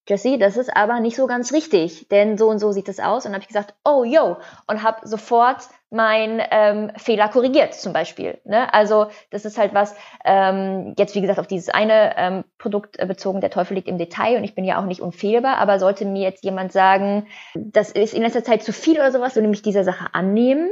Jesse, 0.07 0.37
das 0.37 0.57
ist 0.57 0.75
aber 0.75 0.99
nicht 0.99 1.15
so 1.15 1.27
ganz 1.27 1.53
richtig, 1.53 2.09
denn 2.09 2.37
so 2.37 2.49
und 2.49 2.59
so 2.59 2.73
sieht 2.73 2.89
es 2.89 2.99
aus. 2.99 3.25
Und 3.25 3.31
habe 3.31 3.41
ich 3.41 3.47
gesagt, 3.47 3.73
oh 3.85 4.03
yo, 4.03 4.35
und 4.67 4.83
habe 4.83 5.07
sofort 5.07 5.69
mein 5.93 6.41
ähm, 6.49 6.91
Fehler 6.97 7.29
korrigiert 7.29 7.75
zum 7.75 7.93
Beispiel. 7.93 8.39
Ne? 8.45 8.73
Also 8.73 9.07
das 9.29 9.45
ist 9.45 9.59
halt 9.59 9.75
was, 9.75 9.95
ähm, 10.25 10.95
jetzt 10.97 11.13
wie 11.13 11.21
gesagt 11.21 11.39
auf 11.39 11.45
dieses 11.45 11.69
eine 11.69 12.17
ähm, 12.17 12.43
Produkt 12.57 12.99
äh, 12.99 13.05
bezogen, 13.05 13.41
der 13.41 13.51
Teufel 13.51 13.75
liegt 13.75 13.87
im 13.87 13.99
Detail 13.99 14.37
und 14.37 14.43
ich 14.43 14.55
bin 14.55 14.65
ja 14.65 14.81
auch 14.81 14.85
nicht 14.85 15.01
unfehlbar, 15.01 15.57
aber 15.57 15.77
sollte 15.77 16.05
mir 16.05 16.23
jetzt 16.23 16.43
jemand 16.43 16.71
sagen, 16.71 17.27
das 17.53 17.91
ist 17.91 18.15
in 18.15 18.23
letzter 18.23 18.43
Zeit 18.43 18.63
zu 18.63 18.73
viel 18.73 18.95
oder 18.95 19.11
sowas, 19.11 19.35
so 19.35 19.41
nämlich 19.41 19.61
dieser 19.61 19.83
Sache 19.83 20.07
annehmen 20.13 20.71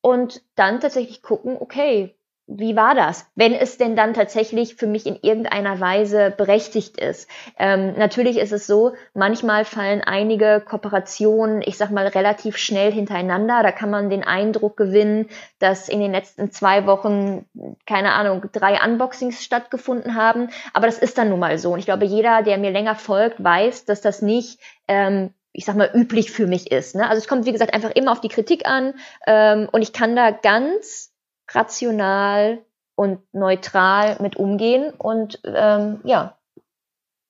und 0.00 0.42
dann 0.56 0.80
tatsächlich 0.80 1.22
gucken, 1.22 1.56
okay, 1.58 2.17
wie 2.50 2.76
war 2.76 2.94
das, 2.94 3.30
wenn 3.34 3.52
es 3.52 3.76
denn 3.76 3.94
dann 3.94 4.14
tatsächlich 4.14 4.76
für 4.76 4.86
mich 4.86 5.06
in 5.06 5.18
irgendeiner 5.20 5.80
Weise 5.80 6.32
berechtigt 6.34 6.98
ist. 6.98 7.28
Ähm, 7.58 7.92
natürlich 7.98 8.38
ist 8.38 8.52
es 8.52 8.66
so, 8.66 8.94
manchmal 9.12 9.66
fallen 9.66 10.00
einige 10.00 10.62
Kooperationen, 10.66 11.60
ich 11.60 11.76
sag 11.76 11.90
mal, 11.90 12.06
relativ 12.06 12.56
schnell 12.56 12.90
hintereinander. 12.90 13.62
Da 13.62 13.70
kann 13.70 13.90
man 13.90 14.08
den 14.08 14.24
Eindruck 14.24 14.78
gewinnen, 14.78 15.28
dass 15.58 15.90
in 15.90 16.00
den 16.00 16.12
letzten 16.12 16.50
zwei 16.50 16.86
Wochen, 16.86 17.44
keine 17.86 18.12
Ahnung, 18.14 18.42
drei 18.50 18.82
Unboxings 18.82 19.44
stattgefunden 19.44 20.14
haben. 20.14 20.48
Aber 20.72 20.86
das 20.86 20.98
ist 20.98 21.18
dann 21.18 21.28
nun 21.28 21.40
mal 21.40 21.58
so. 21.58 21.72
Und 21.72 21.80
ich 21.80 21.84
glaube, 21.84 22.06
jeder, 22.06 22.42
der 22.42 22.56
mir 22.56 22.70
länger 22.70 22.94
folgt, 22.94 23.44
weiß, 23.44 23.84
dass 23.84 24.00
das 24.00 24.22
nicht 24.22 24.58
ähm, 24.88 25.34
ich 25.52 25.64
sag 25.64 25.76
mal, 25.76 25.90
üblich 25.92 26.30
für 26.30 26.46
mich 26.46 26.70
ist. 26.70 26.94
Ne? 26.94 27.08
Also 27.08 27.18
es 27.18 27.26
kommt, 27.26 27.44
wie 27.44 27.52
gesagt, 27.52 27.74
einfach 27.74 27.90
immer 27.90 28.12
auf 28.12 28.20
die 28.20 28.28
Kritik 28.28 28.64
an 28.66 28.94
ähm, 29.26 29.68
und 29.72 29.82
ich 29.82 29.92
kann 29.92 30.14
da 30.14 30.30
ganz 30.30 31.10
rational 31.50 32.58
und 32.94 33.20
neutral 33.32 34.16
mit 34.20 34.36
umgehen 34.36 34.92
und 34.96 35.40
ähm, 35.44 36.00
ja, 36.04 36.36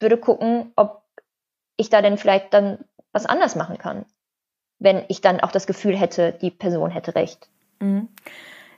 würde 0.00 0.16
gucken, 0.16 0.72
ob 0.76 1.02
ich 1.76 1.90
da 1.90 2.02
denn 2.02 2.18
vielleicht 2.18 2.52
dann 2.54 2.78
was 3.12 3.26
anders 3.26 3.56
machen 3.56 3.78
kann, 3.78 4.04
wenn 4.78 5.04
ich 5.08 5.20
dann 5.20 5.40
auch 5.40 5.52
das 5.52 5.66
Gefühl 5.66 5.96
hätte, 5.96 6.32
die 6.40 6.50
Person 6.50 6.90
hätte 6.90 7.14
recht. 7.14 7.48
Mhm. 7.80 8.08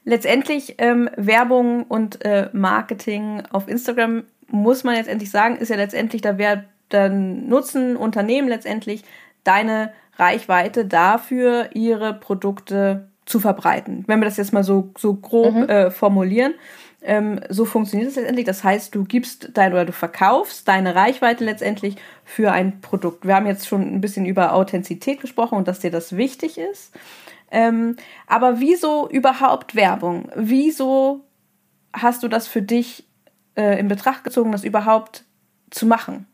Letztendlich 0.05 0.77
ähm, 0.79 1.11
Werbung 1.17 1.85
und 1.85 2.25
äh, 2.25 2.49
Marketing 2.53 3.43
auf 3.53 3.69
Instagram 3.69 4.25
muss 4.49 4.83
man 4.83 4.95
letztendlich 4.95 5.31
sagen, 5.31 5.57
ist 5.57 5.69
ja 5.69 5.77
letztendlich 5.77 6.23
da 6.23 6.39
wer 6.39 6.65
dann 6.89 7.47
nutzen 7.49 7.97
Unternehmen 7.97 8.49
letztendlich 8.49 9.05
deine 9.45 9.93
Reichweite 10.17 10.85
dafür, 10.85 11.71
ihre 11.75 12.15
Produkte 12.15 13.09
zu 13.31 13.41
verbreiten. 13.41 14.05
Wenn 14.07 14.21
wir 14.21 14.25
das 14.25 14.37
jetzt 14.37 14.53
mal 14.53 14.65
so, 14.65 14.91
so 14.99 15.15
grob 15.15 15.55
mhm. 15.55 15.69
äh, 15.69 15.91
formulieren. 15.91 16.55
Ähm, 17.03 17.41
so 17.49 17.65
funktioniert 17.65 18.11
es 18.11 18.17
letztendlich. 18.17 18.45
Das 18.45 18.63
heißt, 18.63 18.95
du 18.95 19.05
gibst 19.05 19.51
dein 19.55 19.73
oder 19.73 19.87
du 19.87 19.93
verkaufst 19.93 20.69
deine 20.69 20.95
Reichweite 20.95 21.45
letztendlich 21.45 21.97
für 22.25 22.53
ein 22.53 22.81
Produkt. 22.81 23.27
Wir 23.27 23.37
haben 23.37 23.47
jetzt 23.47 23.67
schon 23.67 23.83
ein 23.83 24.01
bisschen 24.01 24.27
über 24.27 24.53
Authentizität 24.53 25.21
gesprochen 25.21 25.57
und 25.57 25.69
dass 25.69 25.79
dir 25.79 25.91
das 25.91 26.17
wichtig 26.17 26.59
ist. 26.59 26.93
Ähm, 27.51 27.97
aber 28.27 28.61
wieso 28.61 29.09
überhaupt 29.09 29.75
Werbung? 29.75 30.31
Wieso 30.35 31.25
hast 31.93 32.23
du 32.23 32.29
das 32.29 32.49
für 32.49 32.63
dich 32.63 33.09
äh, 33.55 33.79
in 33.79 33.89
Betracht 33.89 34.25
gezogen, 34.25 34.53
das 34.53 34.65
überhaupt 34.65 35.25
zu 35.71 35.87
machen? 35.87 36.27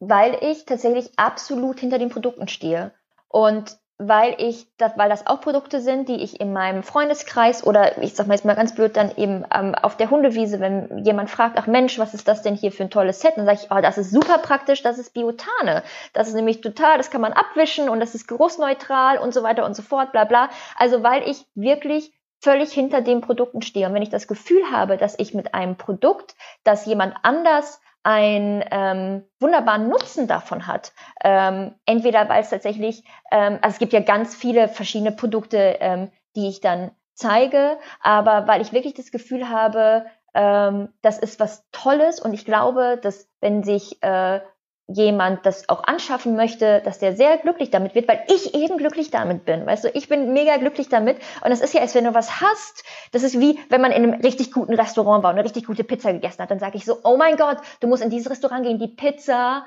Weil 0.00 0.38
ich 0.40 0.64
tatsächlich 0.64 1.10
absolut 1.16 1.80
hinter 1.80 1.98
den 1.98 2.08
Produkten 2.08 2.48
stehe. 2.48 2.92
Und 3.28 3.76
weil 3.98 4.36
ich, 4.38 4.68
weil 4.96 5.08
das 5.08 5.26
auch 5.26 5.40
Produkte 5.40 5.80
sind, 5.80 6.08
die 6.08 6.22
ich 6.22 6.40
in 6.40 6.52
meinem 6.52 6.84
Freundeskreis 6.84 7.66
oder 7.66 8.00
ich 8.00 8.14
sag 8.14 8.28
mal 8.28 8.34
jetzt 8.34 8.44
mal 8.44 8.54
ganz 8.54 8.72
blöd 8.72 8.96
dann 8.96 9.10
eben 9.16 9.44
ähm, 9.52 9.74
auf 9.74 9.96
der 9.96 10.08
Hundewiese, 10.08 10.60
wenn 10.60 11.04
jemand 11.04 11.30
fragt, 11.30 11.58
ach 11.58 11.66
Mensch, 11.66 11.98
was 11.98 12.14
ist 12.14 12.28
das 12.28 12.42
denn 12.42 12.54
hier 12.54 12.70
für 12.70 12.84
ein 12.84 12.90
tolles 12.90 13.20
Set? 13.20 13.32
Dann 13.36 13.44
sage 13.44 13.58
ich, 13.62 13.70
oh, 13.72 13.80
das 13.80 13.98
ist 13.98 14.12
super 14.12 14.38
praktisch, 14.38 14.82
das 14.82 14.98
ist 14.98 15.14
Biotane. 15.14 15.82
Das 16.12 16.28
ist 16.28 16.34
nämlich 16.34 16.60
total, 16.60 16.96
das 16.96 17.10
kann 17.10 17.20
man 17.20 17.32
abwischen 17.32 17.88
und 17.88 17.98
das 17.98 18.14
ist 18.14 18.28
geruchsneutral 18.28 19.18
und 19.18 19.34
so 19.34 19.42
weiter 19.42 19.66
und 19.66 19.74
so 19.74 19.82
fort, 19.82 20.12
bla 20.12 20.24
bla. 20.24 20.48
Also 20.76 21.02
weil 21.02 21.28
ich 21.28 21.44
wirklich 21.56 22.12
völlig 22.40 22.72
hinter 22.72 23.00
den 23.00 23.20
Produkten 23.20 23.62
stehe. 23.62 23.88
Und 23.88 23.94
wenn 23.94 24.02
ich 24.02 24.10
das 24.10 24.28
Gefühl 24.28 24.62
habe, 24.70 24.96
dass 24.96 25.18
ich 25.18 25.34
mit 25.34 25.54
einem 25.54 25.76
Produkt, 25.76 26.36
das 26.62 26.86
jemand 26.86 27.16
anders 27.22 27.80
einen 28.08 28.64
ähm, 28.70 29.24
wunderbaren 29.38 29.86
Nutzen 29.86 30.28
davon 30.28 30.66
hat. 30.66 30.94
Ähm, 31.22 31.74
entweder 31.84 32.26
weil 32.30 32.40
es 32.40 32.48
tatsächlich, 32.48 33.04
ähm, 33.30 33.58
also 33.60 33.74
es 33.74 33.78
gibt 33.78 33.92
ja 33.92 34.00
ganz 34.00 34.34
viele 34.34 34.68
verschiedene 34.68 35.12
Produkte, 35.12 35.76
ähm, 35.80 36.10
die 36.34 36.48
ich 36.48 36.62
dann 36.62 36.90
zeige, 37.12 37.76
aber 38.00 38.48
weil 38.48 38.62
ich 38.62 38.72
wirklich 38.72 38.94
das 38.94 39.10
Gefühl 39.10 39.50
habe, 39.50 40.06
ähm, 40.32 40.88
das 41.02 41.18
ist 41.18 41.38
was 41.38 41.68
Tolles 41.70 42.18
und 42.18 42.32
ich 42.32 42.46
glaube, 42.46 42.98
dass 43.02 43.28
wenn 43.42 43.62
sich 43.62 44.02
äh, 44.02 44.40
jemand 44.88 45.44
das 45.44 45.68
auch 45.68 45.84
anschaffen 45.84 46.34
möchte, 46.34 46.80
dass 46.82 46.98
der 46.98 47.14
sehr 47.14 47.36
glücklich 47.36 47.70
damit 47.70 47.94
wird, 47.94 48.08
weil 48.08 48.24
ich 48.28 48.54
eben 48.54 48.78
glücklich 48.78 49.10
damit 49.10 49.44
bin. 49.44 49.66
Weißt 49.66 49.84
du, 49.84 49.88
ich 49.92 50.08
bin 50.08 50.32
mega 50.32 50.56
glücklich 50.56 50.88
damit. 50.88 51.18
Und 51.44 51.52
es 51.52 51.60
ist 51.60 51.74
ja, 51.74 51.82
als 51.82 51.94
wenn 51.94 52.04
du 52.04 52.14
was 52.14 52.40
hast. 52.40 52.84
Das 53.12 53.22
ist 53.22 53.38
wie, 53.38 53.58
wenn 53.68 53.82
man 53.82 53.92
in 53.92 54.02
einem 54.02 54.20
richtig 54.20 54.50
guten 54.50 54.74
Restaurant 54.74 55.22
war 55.22 55.30
und 55.30 55.36
eine 55.36 55.44
richtig 55.44 55.66
gute 55.66 55.84
Pizza 55.84 56.12
gegessen 56.12 56.42
hat. 56.42 56.50
Dann 56.50 56.58
sage 56.58 56.78
ich 56.78 56.86
so, 56.86 56.96
oh 57.04 57.18
mein 57.18 57.36
Gott, 57.36 57.58
du 57.80 57.86
musst 57.86 58.02
in 58.02 58.08
dieses 58.08 58.30
Restaurant 58.30 58.64
gehen, 58.64 58.78
die 58.78 58.88
Pizza 58.88 59.66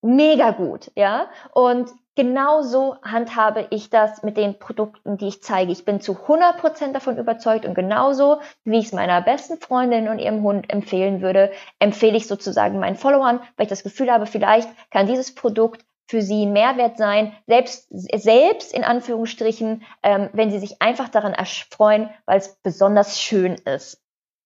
mega 0.00 0.52
gut, 0.52 0.90
ja. 0.94 1.28
Und 1.52 1.90
genau 2.16 2.62
so 2.62 2.96
handhabe 3.02 3.68
ich 3.70 3.90
das 3.90 4.22
mit 4.22 4.36
den 4.36 4.58
Produkten, 4.58 5.18
die 5.18 5.28
ich 5.28 5.42
zeige. 5.42 5.70
Ich 5.70 5.84
bin 5.84 6.00
zu 6.00 6.12
100% 6.12 6.92
davon 6.92 7.18
überzeugt 7.18 7.66
und 7.66 7.74
genauso, 7.74 8.40
wie 8.64 8.78
ich 8.78 8.86
es 8.86 8.92
meiner 8.92 9.22
besten 9.22 9.58
Freundin 9.58 10.08
und 10.08 10.18
ihrem 10.18 10.42
Hund 10.42 10.68
empfehlen 10.72 11.20
würde, 11.20 11.52
empfehle 11.78 12.16
ich 12.16 12.26
sozusagen 12.26 12.80
meinen 12.80 12.96
Followern, 12.96 13.40
weil 13.56 13.64
ich 13.64 13.70
das 13.70 13.84
Gefühl 13.84 14.10
habe, 14.10 14.26
vielleicht 14.26 14.68
kann 14.90 15.06
dieses 15.06 15.34
Produkt 15.34 15.84
für 16.08 16.22
sie 16.22 16.46
Mehrwert 16.46 16.98
sein, 16.98 17.32
selbst, 17.46 17.88
selbst 17.90 18.72
in 18.72 18.84
Anführungsstrichen, 18.84 19.82
ähm, 20.02 20.30
wenn 20.32 20.50
sie 20.50 20.58
sich 20.58 20.80
einfach 20.80 21.08
daran 21.08 21.34
erfreuen, 21.34 22.10
weil 22.26 22.38
es 22.38 22.56
besonders 22.62 23.20
schön 23.20 23.54
ist. 23.54 24.00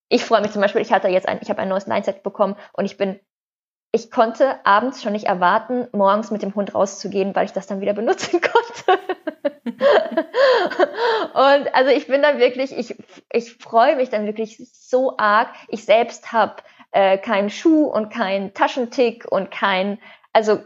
Ich 0.09 0.25
freue 0.25 0.41
mich 0.41 0.51
zum 0.51 0.63
Beispiel, 0.63 0.83
ich 0.83 0.93
hatte 0.93 1.09
jetzt 1.09 1.29
ein, 1.29 1.39
ich 1.41 1.51
habe 1.51 1.61
ein 1.61 1.69
neues 1.69 1.87
Line-Set 1.87 2.23
bekommen 2.23 2.57
und 2.73 2.87
ich 2.87 2.97
bin 2.97 3.21
ich 3.93 4.11
konnte 4.11 4.65
abends 4.65 5.03
schon 5.03 5.13
nicht 5.13 5.27
erwarten, 5.27 5.89
morgens 5.93 6.31
mit 6.31 6.43
dem 6.43 6.55
Hund 6.55 6.75
rauszugehen, 6.75 7.35
weil 7.35 7.47
ich 7.47 7.53
das 7.53 7.67
dann 7.67 7.81
wieder 7.81 7.93
benutzen 7.93 8.41
konnte. 8.87 9.03
und 11.35 11.75
also 11.75 11.91
ich 11.91 12.07
bin 12.07 12.23
da 12.23 12.39
wirklich, 12.39 12.77
ich, 12.77 12.97
ich 13.33 13.55
freue 13.55 13.97
mich 13.97 14.09
dann 14.09 14.27
wirklich 14.27 14.59
so 14.73 15.17
arg. 15.19 15.49
Ich 15.69 15.85
selbst 15.85 16.33
habe 16.33 16.57
äh, 16.93 17.19
keinen 17.19 17.51
Schuh 17.51 17.87
und 17.87 18.11
keinen 18.11 18.55
Taschentick 18.55 19.27
und 19.31 19.51
kein, 19.51 19.99
also 20.33 20.61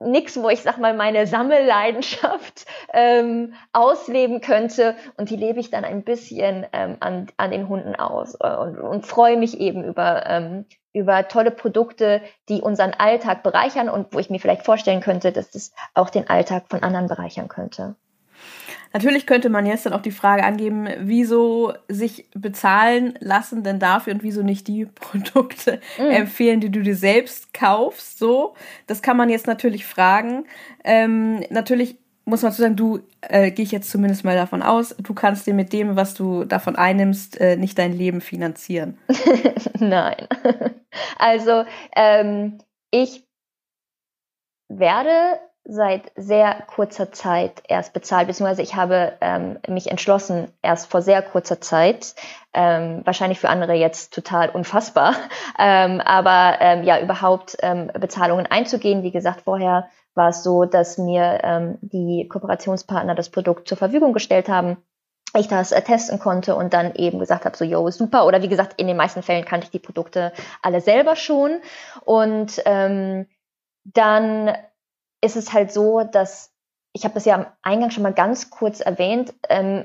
nix, 0.00 0.40
wo 0.40 0.48
ich 0.48 0.62
sag 0.62 0.78
mal 0.78 0.94
meine 0.94 1.26
Sammelleidenschaft 1.26 2.66
ähm, 2.92 3.54
ausleben 3.72 4.40
könnte 4.40 4.94
und 5.16 5.30
die 5.30 5.36
lebe 5.36 5.58
ich 5.58 5.70
dann 5.70 5.84
ein 5.84 6.04
bisschen 6.04 6.66
ähm, 6.72 6.98
an, 7.00 7.28
an 7.36 7.50
den 7.50 7.68
Hunden 7.68 7.96
aus 7.96 8.36
äh, 8.40 8.56
und, 8.56 8.78
und 8.78 9.06
freue 9.06 9.36
mich 9.36 9.58
eben 9.58 9.84
über 9.84 10.26
ähm, 10.26 10.66
über 10.98 11.28
tolle 11.28 11.50
Produkte, 11.50 12.20
die 12.48 12.60
unseren 12.60 12.92
Alltag 12.92 13.42
bereichern 13.42 13.88
und 13.88 14.12
wo 14.12 14.18
ich 14.18 14.30
mir 14.30 14.40
vielleicht 14.40 14.64
vorstellen 14.64 15.00
könnte, 15.00 15.32
dass 15.32 15.50
das 15.50 15.72
auch 15.94 16.10
den 16.10 16.28
Alltag 16.28 16.64
von 16.68 16.82
anderen 16.82 17.06
bereichern 17.06 17.48
könnte. 17.48 17.94
Natürlich 18.92 19.26
könnte 19.26 19.50
man 19.50 19.66
jetzt 19.66 19.84
dann 19.84 19.92
auch 19.92 20.02
die 20.02 20.10
Frage 20.10 20.44
angeben, 20.44 20.88
wieso 21.00 21.74
sich 21.88 22.26
bezahlen 22.34 23.18
lassen 23.20 23.62
denn 23.62 23.78
dafür 23.78 24.14
und 24.14 24.22
wieso 24.22 24.42
nicht 24.42 24.66
die 24.66 24.86
Produkte 24.94 25.80
mm. 25.98 26.10
empfehlen, 26.10 26.60
die 26.60 26.70
du 26.70 26.80
dir 26.80 26.96
selbst 26.96 27.52
kaufst. 27.52 28.18
So, 28.18 28.54
das 28.86 29.02
kann 29.02 29.16
man 29.16 29.28
jetzt 29.28 29.46
natürlich 29.46 29.84
fragen. 29.84 30.46
Ähm, 30.84 31.44
natürlich 31.50 31.98
muss 32.28 32.42
man 32.42 32.52
zu 32.52 32.60
sagen, 32.60 32.76
du 32.76 33.00
äh, 33.22 33.50
gehe 33.50 33.64
ich 33.64 33.72
jetzt 33.72 33.90
zumindest 33.90 34.24
mal 34.24 34.36
davon 34.36 34.62
aus, 34.62 34.94
du 34.98 35.14
kannst 35.14 35.46
dir 35.46 35.54
mit 35.54 35.72
dem, 35.72 35.96
was 35.96 36.14
du 36.14 36.44
davon 36.44 36.76
einnimmst, 36.76 37.40
äh, 37.40 37.56
nicht 37.56 37.78
dein 37.78 37.92
Leben 37.92 38.20
finanzieren. 38.20 38.98
Nein. 39.78 40.28
Also 41.18 41.64
ähm, 41.96 42.58
ich 42.90 43.24
werde 44.68 45.40
seit 45.64 46.12
sehr 46.16 46.54
kurzer 46.66 47.12
Zeit 47.12 47.62
erst 47.68 47.92
bezahlt, 47.92 48.26
beziehungsweise 48.26 48.62
ich 48.62 48.74
habe 48.74 49.12
ähm, 49.20 49.58
mich 49.68 49.90
entschlossen, 49.90 50.50
erst 50.62 50.90
vor 50.90 51.02
sehr 51.02 51.20
kurzer 51.20 51.60
Zeit, 51.60 52.14
ähm, 52.54 53.02
wahrscheinlich 53.04 53.38
für 53.38 53.50
andere 53.50 53.74
jetzt 53.74 54.14
total 54.14 54.48
unfassbar, 54.48 55.14
ähm, 55.58 56.00
aber 56.00 56.56
ähm, 56.60 56.84
ja, 56.84 57.00
überhaupt 57.00 57.56
ähm, 57.60 57.90
Bezahlungen 57.92 58.46
einzugehen. 58.46 59.02
Wie 59.02 59.10
gesagt, 59.10 59.42
vorher 59.42 59.88
war 60.18 60.28
es 60.28 60.42
so, 60.42 60.66
dass 60.66 60.98
mir 60.98 61.40
ähm, 61.42 61.78
die 61.80 62.28
Kooperationspartner 62.28 63.14
das 63.14 63.30
Produkt 63.30 63.68
zur 63.68 63.78
Verfügung 63.78 64.12
gestellt 64.12 64.50
haben 64.50 64.76
ich 65.36 65.48
das 65.48 65.72
äh, 65.72 65.82
testen 65.82 66.18
konnte 66.18 66.54
und 66.56 66.72
dann 66.72 66.94
eben 66.94 67.18
gesagt 67.18 67.44
habe, 67.44 67.56
so, 67.56 67.64
yo, 67.64 67.90
super. 67.90 68.26
Oder 68.26 68.42
wie 68.42 68.48
gesagt, 68.48 68.80
in 68.80 68.86
den 68.86 68.96
meisten 68.96 69.22
Fällen 69.22 69.44
kannte 69.44 69.66
ich 69.66 69.70
die 69.70 69.78
Produkte 69.78 70.32
alle 70.62 70.80
selber 70.80 71.16
schon. 71.16 71.60
Und 72.04 72.62
ähm, 72.64 73.26
dann 73.84 74.56
ist 75.20 75.36
es 75.36 75.52
halt 75.52 75.72
so, 75.72 76.02
dass 76.02 76.54
ich 76.92 77.04
habe 77.04 77.14
das 77.14 77.26
ja 77.26 77.34
am 77.34 77.46
Eingang 77.62 77.90
schon 77.90 78.02
mal 78.02 78.14
ganz 78.14 78.50
kurz 78.50 78.80
erwähnt. 78.80 79.34
Ähm, 79.48 79.84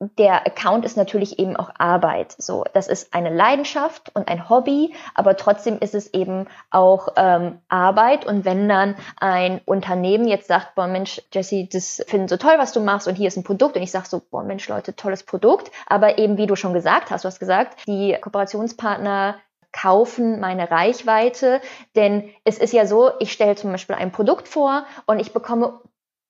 der 0.00 0.46
Account 0.46 0.86
ist 0.86 0.96
natürlich 0.96 1.38
eben 1.38 1.56
auch 1.56 1.70
Arbeit. 1.76 2.34
So, 2.38 2.64
das 2.72 2.88
ist 2.88 3.12
eine 3.12 3.28
Leidenschaft 3.28 4.10
und 4.14 4.28
ein 4.28 4.48
Hobby, 4.48 4.94
aber 5.14 5.36
trotzdem 5.36 5.78
ist 5.78 5.94
es 5.94 6.14
eben 6.14 6.46
auch 6.70 7.08
ähm, 7.16 7.58
Arbeit. 7.68 8.24
Und 8.24 8.46
wenn 8.46 8.66
dann 8.66 8.96
ein 9.20 9.60
Unternehmen 9.66 10.26
jetzt 10.26 10.48
sagt, 10.48 10.74
boah 10.74 10.86
Mensch, 10.86 11.20
Jesse, 11.32 11.68
das 11.70 12.02
finden 12.06 12.28
so 12.28 12.38
toll, 12.38 12.54
was 12.56 12.72
du 12.72 12.80
machst, 12.80 13.08
und 13.08 13.14
hier 13.14 13.28
ist 13.28 13.36
ein 13.36 13.44
Produkt, 13.44 13.76
und 13.76 13.82
ich 13.82 13.90
sage 13.90 14.08
so, 14.08 14.22
boah 14.30 14.42
Mensch, 14.42 14.66
Leute, 14.68 14.96
tolles 14.96 15.22
Produkt, 15.22 15.70
aber 15.86 16.16
eben 16.18 16.38
wie 16.38 16.46
du 16.46 16.56
schon 16.56 16.72
gesagt 16.72 17.10
hast, 17.10 17.24
du 17.24 17.28
hast 17.28 17.38
gesagt, 17.38 17.86
die 17.86 18.16
Kooperationspartner 18.18 19.36
kaufen 19.72 20.40
meine 20.40 20.70
Reichweite, 20.70 21.60
denn 21.94 22.30
es 22.44 22.58
ist 22.58 22.72
ja 22.72 22.86
so, 22.86 23.10
ich 23.20 23.32
stelle 23.32 23.54
zum 23.54 23.70
Beispiel 23.70 23.96
ein 23.96 24.12
Produkt 24.12 24.48
vor 24.48 24.84
und 25.06 25.20
ich 25.20 25.32
bekomme 25.32 25.80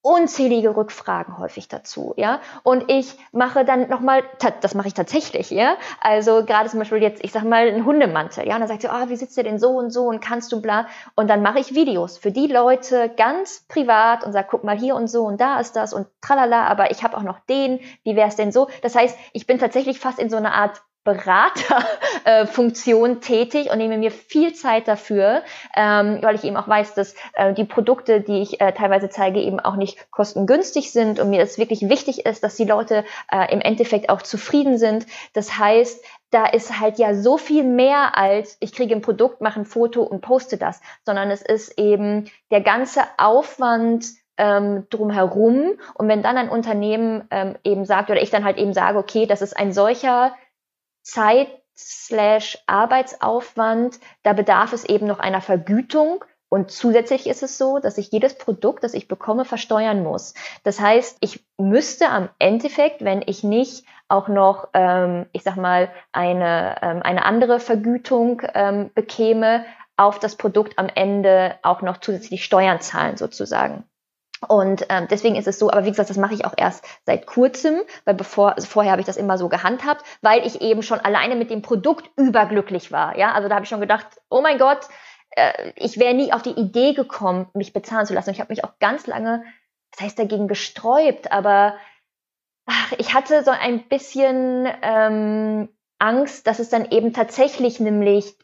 unzählige 0.03 0.77
Rückfragen 0.77 1.39
häufig 1.39 1.69
dazu, 1.69 2.15
ja. 2.17 2.41
Und 2.63 2.91
ich 2.91 3.19
mache 3.33 3.65
dann 3.65 3.89
nochmal, 3.89 4.23
das 4.61 4.75
mache 4.75 4.89
ich 4.89 4.95
tatsächlich, 4.95 5.51
ja. 5.51 5.77
Also 6.01 6.45
gerade 6.45 6.71
zum 6.71 6.79
Beispiel 6.79 7.03
jetzt, 7.03 7.23
ich 7.23 7.33
sag 7.33 7.45
mal, 7.45 7.69
ein 7.69 7.85
Hundemantel, 7.85 8.47
ja. 8.47 8.55
Und 8.55 8.61
dann 8.61 8.69
sagt 8.69 8.83
sie, 8.83 8.89
oh, 8.89 9.09
wie 9.09 9.17
sitzt 9.17 9.37
der 9.37 9.45
denn 9.45 9.59
so 9.59 9.71
und 9.71 9.91
so 9.91 10.05
und 10.05 10.21
kannst 10.21 10.53
du 10.53 10.63
bla. 10.63 10.87
Und 11.17 11.29
dann 11.29 11.43
mache 11.43 11.59
ich 11.59 11.75
Videos 11.75 12.17
für 12.17 12.31
die 12.31 12.47
Leute 12.47 13.11
ganz 13.17 13.67
privat 13.69 14.25
und 14.25 14.33
sag, 14.33 14.49
guck 14.49 14.65
mal 14.65 14.79
hier 14.79 14.95
und 14.95 15.09
so 15.09 15.25
und 15.25 15.41
da 15.41 15.61
ist 15.61 15.77
das 15.77 15.93
und 15.93 16.07
tralala, 16.23 16.67
aber 16.67 16.91
ich 16.91 17.03
habe 17.03 17.17
auch 17.17 17.23
noch 17.23 17.39
den, 17.41 17.81
wie 18.03 18.17
wäre 18.17 18.29
es 18.29 18.37
denn 18.37 18.53
so? 18.53 18.69
Das 18.83 18.95
heißt, 18.95 19.19
ich 19.33 19.47
bin 19.47 19.59
tatsächlich 19.59 20.01
fast 20.01 20.19
in 20.19 20.31
so 20.31 20.37
einer 20.37 20.55
Art 20.55 20.81
Beraterfunktion 21.05 23.13
äh, 23.13 23.21
tätig 23.21 23.71
und 23.71 23.79
nehme 23.79 23.97
mir 23.97 24.11
viel 24.11 24.53
Zeit 24.53 24.87
dafür, 24.87 25.43
ähm, 25.75 26.19
weil 26.21 26.35
ich 26.35 26.45
eben 26.45 26.59
auch 26.59 26.69
weiß, 26.69 26.93
dass 26.95 27.15
äh, 27.35 27.55
die 27.55 27.65
Produkte, 27.65 28.21
die 28.21 28.43
ich 28.43 28.61
äh, 28.61 28.73
teilweise 28.73 29.09
zeige, 29.09 29.41
eben 29.41 29.61
auch 29.61 29.77
nicht 29.77 30.11
kostengünstig 30.11 30.93
sind 30.93 31.19
und 31.19 31.31
mir 31.31 31.43
es 31.43 31.57
wirklich 31.57 31.89
wichtig 31.89 32.27
ist, 32.27 32.45
dass 32.45 32.57
die 32.57 32.65
Leute 32.65 33.05
äh, 33.33 33.51
im 33.51 33.63
Endeffekt 33.63 34.11
auch 34.11 34.21
zufrieden 34.21 34.77
sind. 34.77 35.07
Das 35.33 35.59
heißt, 35.59 36.05
da 36.31 36.45
ist 36.47 36.79
halt 36.79 36.99
ja 36.99 37.15
so 37.15 37.39
viel 37.39 37.65
mehr 37.65 38.19
als 38.19 38.59
ich 38.61 38.73
kriege 38.73 38.95
ein 38.95 39.01
Produkt, 39.01 39.41
mache 39.41 39.61
ein 39.61 39.65
Foto 39.65 40.03
und 40.03 40.21
poste 40.21 40.59
das, 40.59 40.83
sondern 41.07 41.31
es 41.31 41.41
ist 41.41 41.79
eben 41.79 42.31
der 42.51 42.61
ganze 42.61 43.01
Aufwand, 43.17 44.05
ähm, 44.37 44.87
drumherum. 44.89 45.73
Und 45.95 46.09
wenn 46.09 46.23
dann 46.23 46.39
ein 46.39 46.49
Unternehmen 46.49 47.25
ähm, 47.31 47.57
eben 47.63 47.85
sagt, 47.85 48.11
oder 48.11 48.23
ich 48.23 48.31
dann 48.31 48.45
halt 48.45 48.57
eben 48.57 48.73
sage, 48.73 48.99
okay, 48.99 49.27
das 49.27 49.43
ist 49.43 49.57
ein 49.57 49.73
solcher 49.73 50.35
Zeit 51.03 51.49
slash 51.77 52.59
Arbeitsaufwand, 52.67 53.99
da 54.23 54.33
bedarf 54.33 54.73
es 54.73 54.85
eben 54.85 55.07
noch 55.07 55.19
einer 55.19 55.41
Vergütung. 55.41 56.25
Und 56.49 56.73
zusätzlich 56.73 57.29
ist 57.29 57.45
es 57.45 57.59
so, 57.59 57.79
dass 57.79 57.97
ich 57.97 58.11
jedes 58.11 58.37
Produkt, 58.37 58.83
das 58.83 58.93
ich 58.93 59.07
bekomme, 59.07 59.45
versteuern 59.45 60.03
muss. 60.03 60.35
Das 60.65 60.81
heißt, 60.81 61.19
ich 61.21 61.47
müsste 61.59 62.09
am 62.09 62.29
Endeffekt, 62.41 63.05
wenn 63.05 63.23
ich 63.25 63.45
nicht 63.45 63.85
auch 64.09 64.27
noch, 64.27 64.69
ähm, 64.75 65.27
ich 65.33 65.45
sag 65.45 65.57
mal, 65.57 65.91
eine, 66.11 66.77
ähm, 66.83 67.03
eine 67.03 67.25
andere 67.25 67.61
Vergütung 67.61 68.43
ähm, 68.55 68.91
bekäme, 68.95 69.65
auf 69.97 70.19
das 70.19 70.35
Produkt 70.35 70.79
am 70.79 70.89
Ende 70.89 71.57
auch 71.63 71.83
noch 71.83 71.99
zusätzlich 71.99 72.43
Steuern 72.43 72.81
zahlen 72.81 73.17
sozusagen. 73.17 73.85
Und 74.49 74.87
ähm, 74.89 75.07
deswegen 75.11 75.37
ist 75.37 75.47
es 75.47 75.59
so, 75.59 75.71
aber 75.71 75.85
wie 75.85 75.91
gesagt, 75.91 76.09
das 76.09 76.17
mache 76.17 76.35
ich 76.35 76.45
auch 76.45 76.55
erst 76.57 76.85
seit 77.05 77.27
kurzem, 77.27 77.81
weil 78.05 78.15
bevor, 78.15 78.55
also 78.57 78.67
vorher 78.67 78.93
habe 78.93 79.01
ich 79.01 79.07
das 79.07 79.19
immer 79.19 79.37
so 79.37 79.49
gehandhabt, 79.49 80.05
weil 80.23 80.47
ich 80.47 80.63
eben 80.63 80.83
schon 80.83 80.99
alleine 80.99 81.37
mit 81.37 81.51
dem 81.51 81.63
Produkt 81.63 82.11
überglücklich 82.17 82.91
war. 82.91 83.19
Ja, 83.19 83.33
also 83.33 83.49
da 83.49 83.57
habe 83.57 83.65
ich 83.65 83.69
schon 83.69 83.81
gedacht, 83.81 84.07
oh 84.31 84.41
mein 84.41 84.59
Gott, 84.59 84.89
äh, 85.31 85.73
ich 85.77 85.99
wäre 85.99 86.15
nie 86.15 86.33
auf 86.33 86.43
die 86.43 86.59
Idee 86.59 86.95
gekommen, 86.95 87.49
mich 87.53 87.73
bezahlen 87.73 88.07
zu 88.07 88.15
lassen. 88.15 88.31
Und 88.31 88.35
ich 88.35 88.41
habe 88.41 88.53
mich 88.53 88.65
auch 88.65 88.79
ganz 88.79 89.07
lange, 89.07 89.45
das 89.93 90.07
heißt 90.07 90.19
dagegen 90.19 90.49
gesträubt, 90.49 91.33
aber 91.33 91.77
ach, 92.67 92.93
ich 92.99 93.13
hatte 93.15 93.45
so 93.45 93.51
ein 93.51 93.89
bisschen 93.89 94.67
ähm, 94.83 95.69
Angst, 95.99 96.47
dass 96.47 96.61
es 96.61 96.71
dann 96.71 96.91
eben 96.91 97.13
tatsächlich 97.13 97.79
nämlich 97.79 98.37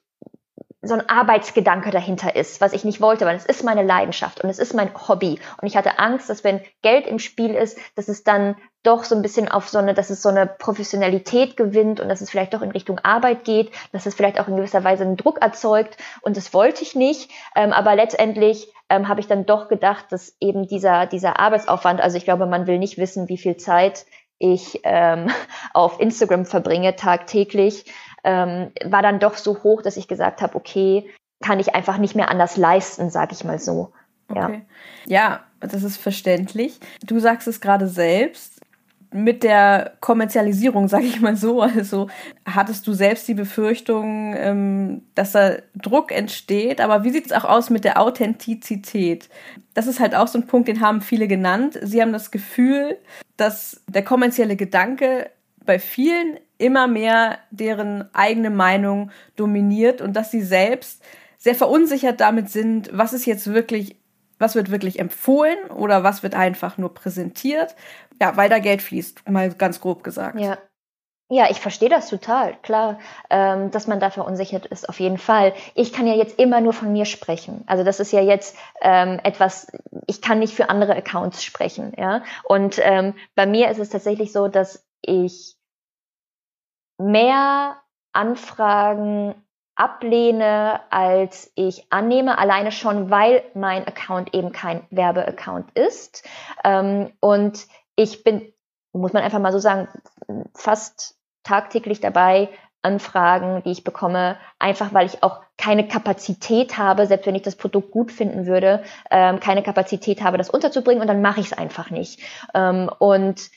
so 0.86 0.94
ein 0.94 1.08
Arbeitsgedanke 1.08 1.90
dahinter 1.90 2.36
ist, 2.36 2.60
was 2.60 2.72
ich 2.72 2.84
nicht 2.84 3.00
wollte, 3.00 3.26
weil 3.26 3.36
es 3.36 3.46
ist 3.46 3.64
meine 3.64 3.82
Leidenschaft 3.82 4.42
und 4.42 4.50
es 4.50 4.58
ist 4.58 4.74
mein 4.74 4.90
Hobby. 5.08 5.38
Und 5.60 5.68
ich 5.68 5.76
hatte 5.76 5.98
Angst, 5.98 6.28
dass 6.30 6.44
wenn 6.44 6.60
Geld 6.82 7.06
im 7.06 7.18
Spiel 7.18 7.54
ist, 7.54 7.78
dass 7.94 8.08
es 8.08 8.24
dann 8.24 8.56
doch 8.82 9.04
so 9.04 9.16
ein 9.16 9.22
bisschen 9.22 9.48
auf 9.48 9.68
so 9.68 9.78
eine, 9.78 9.94
dass 9.94 10.10
es 10.10 10.22
so 10.22 10.28
eine 10.28 10.46
Professionalität 10.46 11.56
gewinnt 11.56 12.00
und 12.00 12.08
dass 12.08 12.20
es 12.20 12.30
vielleicht 12.30 12.54
doch 12.54 12.62
in 12.62 12.70
Richtung 12.70 13.00
Arbeit 13.00 13.44
geht, 13.44 13.72
dass 13.92 14.06
es 14.06 14.14
vielleicht 14.14 14.38
auch 14.38 14.48
in 14.48 14.56
gewisser 14.56 14.84
Weise 14.84 15.04
einen 15.04 15.16
Druck 15.16 15.42
erzeugt. 15.42 15.96
Und 16.22 16.36
das 16.36 16.54
wollte 16.54 16.82
ich 16.82 16.94
nicht. 16.94 17.30
Ähm, 17.56 17.72
aber 17.72 17.96
letztendlich 17.96 18.72
ähm, 18.88 19.08
habe 19.08 19.20
ich 19.20 19.26
dann 19.26 19.46
doch 19.46 19.68
gedacht, 19.68 20.06
dass 20.10 20.36
eben 20.40 20.68
dieser, 20.68 21.06
dieser 21.06 21.40
Arbeitsaufwand, 21.40 22.00
also 22.00 22.16
ich 22.16 22.24
glaube, 22.24 22.46
man 22.46 22.66
will 22.66 22.78
nicht 22.78 22.96
wissen, 22.98 23.28
wie 23.28 23.38
viel 23.38 23.56
Zeit 23.56 24.06
ich 24.38 24.80
ähm, 24.84 25.28
auf 25.72 26.00
Instagram 26.00 26.46
verbringe 26.46 26.94
tagtäglich, 26.94 27.86
ähm, 28.26 28.72
war 28.84 29.02
dann 29.02 29.20
doch 29.20 29.36
so 29.36 29.62
hoch, 29.62 29.80
dass 29.80 29.96
ich 29.96 30.08
gesagt 30.08 30.42
habe, 30.42 30.56
okay, 30.56 31.08
kann 31.42 31.60
ich 31.60 31.74
einfach 31.74 31.98
nicht 31.98 32.16
mehr 32.16 32.28
anders 32.30 32.56
leisten, 32.56 33.08
sag 33.08 33.32
ich 33.32 33.44
mal 33.44 33.58
so. 33.58 33.92
Ja. 34.34 34.46
Okay. 34.48 34.62
ja, 35.06 35.40
das 35.60 35.84
ist 35.84 35.96
verständlich. 35.96 36.80
Du 37.04 37.20
sagst 37.20 37.46
es 37.46 37.60
gerade 37.60 37.86
selbst. 37.86 38.54
mit 39.12 39.44
der 39.44 39.92
Kommerzialisierung, 40.00 40.88
sage 40.94 41.04
ich 41.04 41.20
mal 41.20 41.36
so, 41.36 41.62
also 41.62 42.08
hattest 42.44 42.86
du 42.88 42.92
selbst 42.92 43.28
die 43.28 43.34
Befürchtung, 43.34 44.34
ähm, 44.36 45.02
dass 45.14 45.30
da 45.32 45.52
Druck 45.76 46.10
entsteht, 46.10 46.80
aber 46.80 47.04
wie 47.04 47.10
sieht 47.10 47.26
es 47.26 47.32
auch 47.32 47.44
aus 47.44 47.70
mit 47.70 47.84
der 47.84 48.00
Authentizität? 48.00 49.28
Das 49.74 49.86
ist 49.86 50.00
halt 50.00 50.16
auch 50.16 50.26
so 50.26 50.38
ein 50.38 50.48
Punkt, 50.48 50.66
den 50.66 50.80
haben 50.80 51.00
viele 51.00 51.28
genannt. 51.28 51.78
Sie 51.80 52.02
haben 52.02 52.12
das 52.12 52.32
Gefühl, 52.32 52.98
dass 53.36 53.80
der 53.86 54.04
kommerzielle 54.04 54.56
Gedanke 54.56 55.30
bei 55.66 55.78
vielen 55.78 56.38
immer 56.58 56.86
mehr 56.86 57.38
deren 57.50 58.08
eigene 58.14 58.50
Meinung 58.50 59.10
dominiert 59.36 60.00
und 60.00 60.14
dass 60.14 60.30
sie 60.30 60.42
selbst 60.42 61.02
sehr 61.36 61.54
verunsichert 61.54 62.20
damit 62.20 62.50
sind, 62.50 62.88
was 62.92 63.12
ist 63.12 63.26
jetzt 63.26 63.52
wirklich 63.52 63.96
was 64.38 64.54
wird 64.54 64.70
wirklich 64.70 64.98
empfohlen 64.98 65.70
oder 65.70 66.02
was 66.02 66.22
wird 66.22 66.34
einfach 66.34 66.78
nur 66.78 66.92
präsentiert. 66.94 67.74
Ja, 68.20 68.36
weil 68.36 68.48
da 68.48 68.58
Geld 68.58 68.82
fließt, 68.82 69.28
mal 69.28 69.50
ganz 69.52 69.80
grob 69.80 70.02
gesagt. 70.04 70.38
Ja. 70.40 70.58
Ja, 71.28 71.50
ich 71.50 71.58
verstehe 71.58 71.88
das 71.88 72.08
total, 72.08 72.56
klar, 72.62 73.00
ähm, 73.30 73.72
dass 73.72 73.88
man 73.88 73.98
da 73.98 74.10
verunsichert 74.10 74.66
ist, 74.66 74.88
auf 74.88 75.00
jeden 75.00 75.18
Fall. 75.18 75.54
Ich 75.74 75.92
kann 75.92 76.06
ja 76.06 76.14
jetzt 76.14 76.38
immer 76.38 76.60
nur 76.60 76.72
von 76.72 76.92
mir 76.92 77.04
sprechen. 77.04 77.64
Also 77.66 77.82
das 77.82 77.98
ist 77.98 78.12
ja 78.12 78.20
jetzt 78.20 78.56
ähm, 78.80 79.18
etwas, 79.24 79.66
ich 80.06 80.22
kann 80.22 80.38
nicht 80.38 80.54
für 80.54 80.70
andere 80.70 80.94
Accounts 80.94 81.42
sprechen, 81.42 81.92
ja. 81.98 82.22
Und 82.44 82.78
ähm, 82.80 83.14
bei 83.34 83.44
mir 83.44 83.70
ist 83.70 83.80
es 83.80 83.88
tatsächlich 83.88 84.30
so, 84.30 84.46
dass 84.46 84.86
ich 85.02 85.55
mehr 86.98 87.76
Anfragen 88.12 89.34
ablehne, 89.74 90.80
als 90.90 91.52
ich 91.54 91.92
annehme, 91.92 92.38
alleine 92.38 92.72
schon, 92.72 93.10
weil 93.10 93.44
mein 93.54 93.86
Account 93.86 94.34
eben 94.34 94.50
kein 94.50 94.86
Werbeaccount 94.90 95.70
ist. 95.72 96.26
Ähm, 96.64 97.12
und 97.20 97.66
ich 97.94 98.24
bin, 98.24 98.52
muss 98.92 99.12
man 99.12 99.22
einfach 99.22 99.38
mal 99.38 99.52
so 99.52 99.58
sagen, 99.58 99.88
fast 100.54 101.16
tagtäglich 101.44 102.00
dabei, 102.00 102.48
Anfragen, 102.82 103.62
die 103.64 103.72
ich 103.72 103.84
bekomme, 103.84 104.36
einfach 104.58 104.94
weil 104.94 105.06
ich 105.06 105.22
auch 105.22 105.40
keine 105.58 105.88
Kapazität 105.88 106.78
habe, 106.78 107.06
selbst 107.06 107.26
wenn 107.26 107.34
ich 107.34 107.42
das 107.42 107.56
Produkt 107.56 107.90
gut 107.90 108.12
finden 108.12 108.46
würde, 108.46 108.82
ähm, 109.10 109.40
keine 109.40 109.62
Kapazität 109.62 110.22
habe, 110.22 110.38
das 110.38 110.50
unterzubringen 110.50 111.02
und 111.02 111.08
dann 111.08 111.20
mache 111.20 111.40
ich 111.40 111.46
es 111.46 111.52
einfach 111.52 111.90
nicht. 111.90 112.20
Ähm, 112.54 112.88
und 112.98 113.50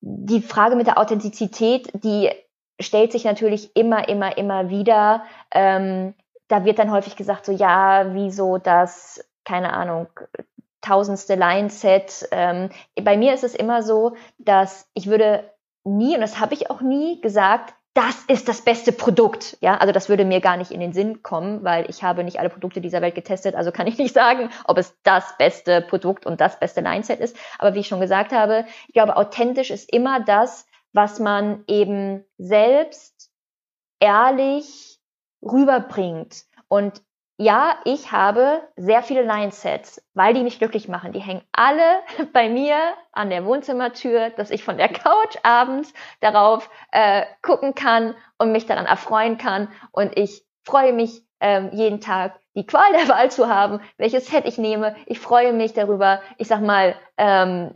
die 0.00 0.42
Frage 0.42 0.76
mit 0.76 0.86
der 0.86 0.98
Authentizität, 0.98 1.90
die 1.92 2.30
stellt 2.80 3.12
sich 3.12 3.24
natürlich 3.24 3.76
immer, 3.76 4.08
immer, 4.08 4.36
immer 4.38 4.70
wieder. 4.70 5.24
Ähm, 5.50 6.14
da 6.48 6.64
wird 6.64 6.78
dann 6.78 6.90
häufig 6.90 7.16
gesagt, 7.16 7.44
so 7.44 7.52
ja, 7.52 8.14
wieso 8.14 8.58
das, 8.58 9.24
keine 9.44 9.72
Ahnung, 9.72 10.08
tausendste 10.80 11.34
Line-Set. 11.34 12.28
Ähm, 12.30 12.70
bei 13.02 13.16
mir 13.16 13.34
ist 13.34 13.44
es 13.44 13.54
immer 13.54 13.82
so, 13.82 14.16
dass 14.38 14.88
ich 14.94 15.06
würde 15.06 15.44
nie, 15.84 16.14
und 16.14 16.20
das 16.20 16.40
habe 16.40 16.54
ich 16.54 16.70
auch 16.70 16.80
nie 16.80 17.20
gesagt, 17.20 17.74
das 17.94 18.24
ist 18.28 18.48
das 18.48 18.62
beste 18.62 18.92
Produkt. 18.92 19.58
Ja, 19.60 19.76
also 19.76 19.92
das 19.92 20.08
würde 20.08 20.24
mir 20.24 20.40
gar 20.40 20.56
nicht 20.56 20.70
in 20.70 20.80
den 20.80 20.92
Sinn 20.92 21.22
kommen, 21.22 21.64
weil 21.64 21.88
ich 21.90 22.02
habe 22.02 22.22
nicht 22.22 22.38
alle 22.38 22.48
Produkte 22.48 22.80
dieser 22.80 23.02
Welt 23.02 23.14
getestet, 23.14 23.54
also 23.54 23.72
kann 23.72 23.86
ich 23.86 23.98
nicht 23.98 24.14
sagen, 24.14 24.50
ob 24.64 24.78
es 24.78 24.94
das 25.02 25.36
beste 25.38 25.80
Produkt 25.80 26.26
und 26.26 26.40
das 26.40 26.58
beste 26.58 26.80
Line-Set 26.80 27.20
ist. 27.20 27.36
Aber 27.58 27.74
wie 27.74 27.80
ich 27.80 27.88
schon 27.88 28.00
gesagt 28.00 28.32
habe, 28.32 28.64
ich 28.86 28.94
glaube, 28.94 29.16
authentisch 29.16 29.70
ist 29.70 29.92
immer 29.92 30.20
das, 30.20 30.66
was 30.92 31.18
man 31.18 31.64
eben 31.66 32.24
selbst 32.38 33.30
ehrlich 34.00 34.98
rüberbringt. 35.42 36.44
Und 36.68 37.02
ja, 37.40 37.76
ich 37.86 38.12
habe 38.12 38.60
sehr 38.76 39.02
viele 39.02 39.22
Line-Sets, 39.22 40.06
weil 40.12 40.34
die 40.34 40.42
mich 40.42 40.58
glücklich 40.58 40.88
machen. 40.88 41.12
Die 41.12 41.20
hängen 41.20 41.40
alle 41.52 42.02
bei 42.34 42.50
mir 42.50 42.76
an 43.12 43.30
der 43.30 43.46
Wohnzimmertür, 43.46 44.28
dass 44.28 44.50
ich 44.50 44.62
von 44.62 44.76
der 44.76 44.90
Couch 44.90 45.36
abends 45.42 45.94
darauf 46.20 46.68
äh, 46.92 47.24
gucken 47.40 47.74
kann 47.74 48.14
und 48.36 48.52
mich 48.52 48.66
daran 48.66 48.84
erfreuen 48.84 49.38
kann. 49.38 49.68
Und 49.90 50.18
ich 50.18 50.44
freue 50.64 50.92
mich 50.92 51.24
ähm, 51.40 51.70
jeden 51.72 52.02
Tag, 52.02 52.38
die 52.54 52.66
Qual 52.66 52.92
der 52.92 53.08
Wahl 53.14 53.30
zu 53.30 53.48
haben, 53.48 53.80
welches 53.96 54.26
Set 54.26 54.44
ich 54.44 54.58
nehme. 54.58 54.94
Ich 55.06 55.18
freue 55.18 55.54
mich 55.54 55.72
darüber, 55.72 56.20
ich 56.36 56.46
sag 56.46 56.60
mal, 56.60 56.94
ähm, 57.16 57.72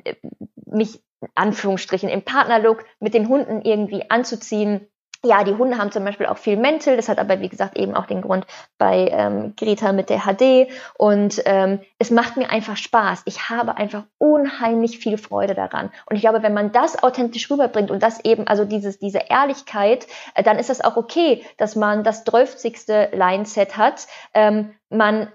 mich 0.67 1.03
Anführungsstrichen 1.37 2.11
im 2.11 2.21
Partnerlook 2.21 2.85
mit 3.01 3.15
den 3.15 3.31
Hunden 3.31 3.63
irgendwie 3.63 4.11
anzuziehen. 4.11 4.87
Ja, 5.25 5.43
die 5.43 5.55
Hunde 5.55 5.79
haben 5.79 5.91
zum 5.91 6.05
Beispiel 6.05 6.27
auch 6.27 6.37
viel 6.37 6.57
Mäntel. 6.59 6.97
Das 6.97 7.09
hat 7.09 7.19
aber, 7.19 7.41
wie 7.41 7.49
gesagt, 7.49 7.79
eben 7.79 7.95
auch 7.95 8.07
den 8.07 8.21
Grund 8.21 8.47
bei 8.77 9.09
ähm, 9.11 9.55
Greta 9.57 9.93
mit 9.93 10.11
der 10.11 10.21
HD. 10.21 10.69
Und 10.99 11.43
ähm, 11.47 11.81
es 11.99 12.11
macht 12.11 12.37
mir 12.37 12.51
einfach 12.51 12.77
Spaß. 12.77 13.23
Ich 13.25 13.49
habe 13.49 13.77
einfach 13.77 14.05
unheimlich 14.19 14.99
viel 14.99 15.17
Freude 15.17 15.55
daran. 15.55 15.91
Und 16.07 16.17
ich 16.17 16.23
glaube, 16.23 16.43
wenn 16.43 16.53
man 16.53 16.73
das 16.73 17.03
authentisch 17.03 17.51
rüberbringt 17.51 17.91
und 17.91 18.03
das 18.03 18.23
eben, 18.25 18.47
also 18.47 18.65
dieses, 18.65 18.99
diese 18.99 19.23
Ehrlichkeit, 19.31 20.07
äh, 20.35 20.43
dann 20.43 20.59
ist 20.59 20.69
das 20.69 20.83
auch 20.83 20.97
okay, 20.97 21.43
dass 21.57 21.75
man 21.75 22.05
das 22.05 22.25
12. 22.25 22.57
Line-Set 23.13 23.77
hat. 23.79 24.07
Ähm, 24.35 24.75
man 24.91 25.29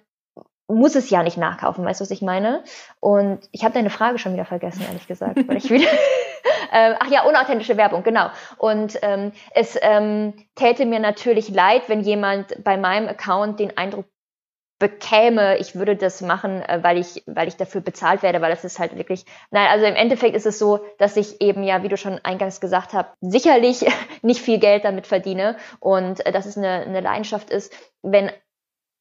muss 0.69 0.95
es 0.95 1.09
ja 1.09 1.23
nicht 1.23 1.37
nachkaufen, 1.37 1.83
weißt 1.83 1.99
du, 1.99 2.03
was 2.03 2.11
ich 2.11 2.21
meine? 2.21 2.63
Und 2.99 3.39
ich 3.51 3.63
habe 3.63 3.73
deine 3.73 3.89
Frage 3.89 4.19
schon 4.19 4.33
wieder 4.33 4.45
vergessen, 4.45 4.83
ehrlich 4.87 5.07
gesagt, 5.07 5.47
weil 5.47 5.57
ich 5.57 5.69
wieder. 5.69 5.87
äh, 6.71 6.95
ach 6.99 7.09
ja, 7.09 7.23
unauthentische 7.23 7.75
Werbung, 7.75 8.03
genau. 8.03 8.29
Und 8.57 8.99
ähm, 9.01 9.31
es 9.53 9.77
ähm, 9.81 10.33
täte 10.55 10.85
mir 10.85 10.99
natürlich 10.99 11.49
leid, 11.49 11.83
wenn 11.87 12.01
jemand 12.01 12.63
bei 12.63 12.77
meinem 12.77 13.09
Account 13.09 13.59
den 13.59 13.77
Eindruck 13.77 14.05
bekäme, 14.79 15.57
ich 15.57 15.75
würde 15.75 15.97
das 15.97 16.21
machen, 16.21 16.61
äh, 16.61 16.79
weil 16.81 16.97
ich, 16.97 17.23
weil 17.25 17.49
ich 17.49 17.57
dafür 17.57 17.81
bezahlt 17.81 18.23
werde, 18.23 18.41
weil 18.41 18.49
das 18.49 18.63
ist 18.63 18.79
halt 18.79 18.95
wirklich, 18.95 19.25
nein, 19.51 19.67
also 19.69 19.85
im 19.85 19.95
Endeffekt 19.95 20.35
ist 20.35 20.45
es 20.45 20.57
so, 20.57 20.79
dass 20.97 21.17
ich 21.17 21.41
eben 21.41 21.63
ja, 21.63 21.83
wie 21.83 21.89
du 21.89 21.97
schon 21.97 22.19
eingangs 22.23 22.61
gesagt 22.61 22.93
hast, 22.93 23.09
sicherlich 23.19 23.85
nicht 24.21 24.41
viel 24.41 24.57
Geld 24.57 24.85
damit 24.85 25.05
verdiene 25.05 25.57
und 25.79 26.25
äh, 26.25 26.31
dass 26.31 26.45
es 26.45 26.57
eine, 26.57 26.85
eine 26.85 27.01
Leidenschaft 27.01 27.49
ist, 27.49 27.73
wenn 28.01 28.31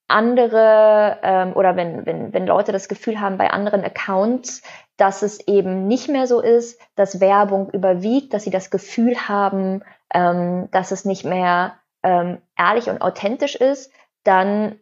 andere 0.08 1.18
ähm, 1.22 1.52
oder 1.54 1.76
wenn, 1.76 2.06
wenn, 2.06 2.32
wenn 2.32 2.46
Leute 2.46 2.72
das 2.72 2.88
Gefühl 2.88 3.20
haben 3.20 3.38
bei 3.38 3.50
anderen 3.50 3.84
Accounts, 3.84 4.62
dass 4.96 5.22
es 5.22 5.46
eben 5.46 5.86
nicht 5.86 6.08
mehr 6.08 6.26
so 6.26 6.40
ist, 6.40 6.80
dass 6.96 7.20
Werbung 7.20 7.70
überwiegt, 7.70 8.34
dass 8.34 8.44
sie 8.44 8.50
das 8.50 8.70
Gefühl 8.70 9.28
haben, 9.28 9.82
ähm, 10.12 10.68
dass 10.72 10.90
es 10.90 11.04
nicht 11.04 11.24
mehr 11.24 11.74
ähm, 12.02 12.38
ehrlich 12.56 12.88
und 12.88 13.02
authentisch 13.02 13.54
ist, 13.54 13.92
dann 14.24 14.80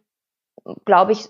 glaube 0.85 1.11
ich, 1.11 1.29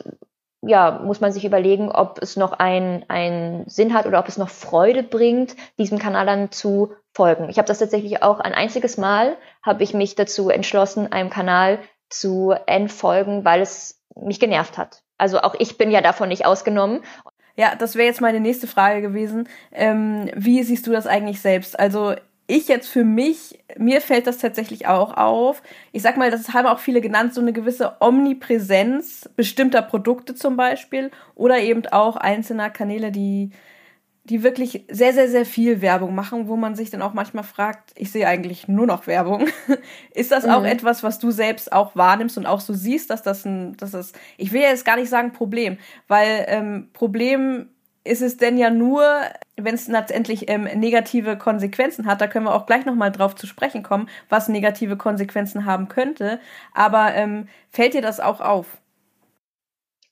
ja, 0.61 0.99
muss 1.03 1.21
man 1.21 1.31
sich 1.31 1.45
überlegen, 1.45 1.91
ob 1.91 2.19
es 2.21 2.35
noch 2.35 2.53
einen, 2.53 3.05
einen 3.09 3.67
Sinn 3.69 3.93
hat 3.93 4.05
oder 4.05 4.19
ob 4.19 4.27
es 4.27 4.37
noch 4.37 4.49
Freude 4.49 5.03
bringt, 5.03 5.55
diesem 5.77 5.99
Kanal 5.99 6.25
dann 6.25 6.51
zu 6.51 6.93
folgen. 7.13 7.49
Ich 7.49 7.57
habe 7.57 7.67
das 7.67 7.79
tatsächlich 7.79 8.23
auch 8.23 8.39
ein 8.39 8.53
einziges 8.53 8.97
Mal, 8.97 9.37
habe 9.63 9.83
ich 9.83 9.93
mich 9.93 10.15
dazu 10.15 10.49
entschlossen, 10.49 11.11
einem 11.11 11.29
Kanal 11.29 11.79
zu 12.09 12.53
entfolgen, 12.65 13.45
weil 13.45 13.61
es 13.61 14.01
mich 14.15 14.39
genervt 14.39 14.77
hat. 14.77 15.03
Also 15.17 15.39
auch 15.39 15.55
ich 15.59 15.77
bin 15.77 15.91
ja 15.91 16.01
davon 16.01 16.29
nicht 16.29 16.45
ausgenommen. 16.45 17.01
Ja, 17.55 17.75
das 17.75 17.95
wäre 17.95 18.07
jetzt 18.07 18.21
meine 18.21 18.39
nächste 18.39 18.67
Frage 18.67 19.01
gewesen. 19.01 19.49
Ähm, 19.71 20.29
wie 20.35 20.61
siehst 20.63 20.85
du 20.85 20.91
das 20.91 21.07
eigentlich 21.07 21.41
selbst? 21.41 21.79
Also 21.79 22.15
ich 22.47 22.67
jetzt 22.69 22.87
für 22.87 23.03
mich, 23.03 23.59
mir 23.77 23.99
fällt 23.99 24.25
das 24.25 24.37
tatsächlich 24.37 24.87
auch 24.87 25.17
auf. 25.17 25.61
Ich 25.91 26.01
sag 26.01 26.17
mal, 26.17 26.31
das 26.31 26.53
haben 26.53 26.67
auch 26.67 26.79
viele 26.79 27.01
genannt, 27.01 27.33
so 27.33 27.41
eine 27.41 27.51
gewisse 27.51 27.97
Omnipräsenz 27.99 29.29
bestimmter 29.35 29.81
Produkte 29.81 30.33
zum 30.33 30.55
Beispiel 30.55 31.11
oder 31.35 31.59
eben 31.59 31.85
auch 31.87 32.15
einzelner 32.15 32.69
Kanäle, 32.69 33.11
die 33.11 33.51
die 34.29 34.43
wirklich 34.43 34.85
sehr, 34.89 35.13
sehr, 35.13 35.29
sehr 35.29 35.45
viel 35.45 35.81
Werbung 35.81 36.13
machen, 36.13 36.47
wo 36.47 36.55
man 36.55 36.75
sich 36.75 36.89
dann 36.89 37.01
auch 37.01 37.13
manchmal 37.13 37.43
fragt, 37.43 37.91
ich 37.95 38.11
sehe 38.11 38.27
eigentlich 38.27 38.67
nur 38.67 38.85
noch 38.85 39.07
Werbung. 39.07 39.47
ist 40.13 40.31
das 40.31 40.45
mhm. 40.45 40.51
auch 40.51 40.63
etwas, 40.63 41.03
was 41.03 41.19
du 41.19 41.31
selbst 41.31 41.71
auch 41.71 41.95
wahrnimmst 41.95 42.37
und 42.37 42.45
auch 42.45 42.59
so 42.59 42.73
siehst, 42.73 43.09
dass 43.09 43.23
das 43.23 43.45
ein, 43.45 43.77
dass 43.77 43.91
das, 43.91 44.13
ich 44.37 44.51
will 44.51 44.61
jetzt 44.61 44.85
gar 44.85 44.97
nicht 44.97 45.09
sagen 45.09 45.31
Problem, 45.31 45.77
weil 46.07 46.45
ähm, 46.47 46.89
Problem 46.93 47.69
ist 48.03 48.21
es 48.21 48.37
denn 48.37 48.57
ja 48.57 48.69
nur, 48.69 49.03
wenn 49.55 49.75
es 49.75 49.87
letztendlich 49.87 50.49
ähm, 50.49 50.63
negative 50.63 51.37
Konsequenzen 51.37 52.05
hat, 52.05 52.21
da 52.21 52.27
können 52.27 52.45
wir 52.45 52.55
auch 52.55 52.65
gleich 52.65 52.85
nochmal 52.85 53.11
drauf 53.11 53.35
zu 53.35 53.47
sprechen 53.47 53.83
kommen, 53.83 54.09
was 54.29 54.47
negative 54.47 54.97
Konsequenzen 54.97 55.65
haben 55.65 55.89
könnte. 55.89 56.39
Aber 56.73 57.13
ähm, 57.15 57.47
fällt 57.69 57.93
dir 57.93 58.01
das 58.01 58.19
auch 58.19 58.41
auf? 58.41 58.77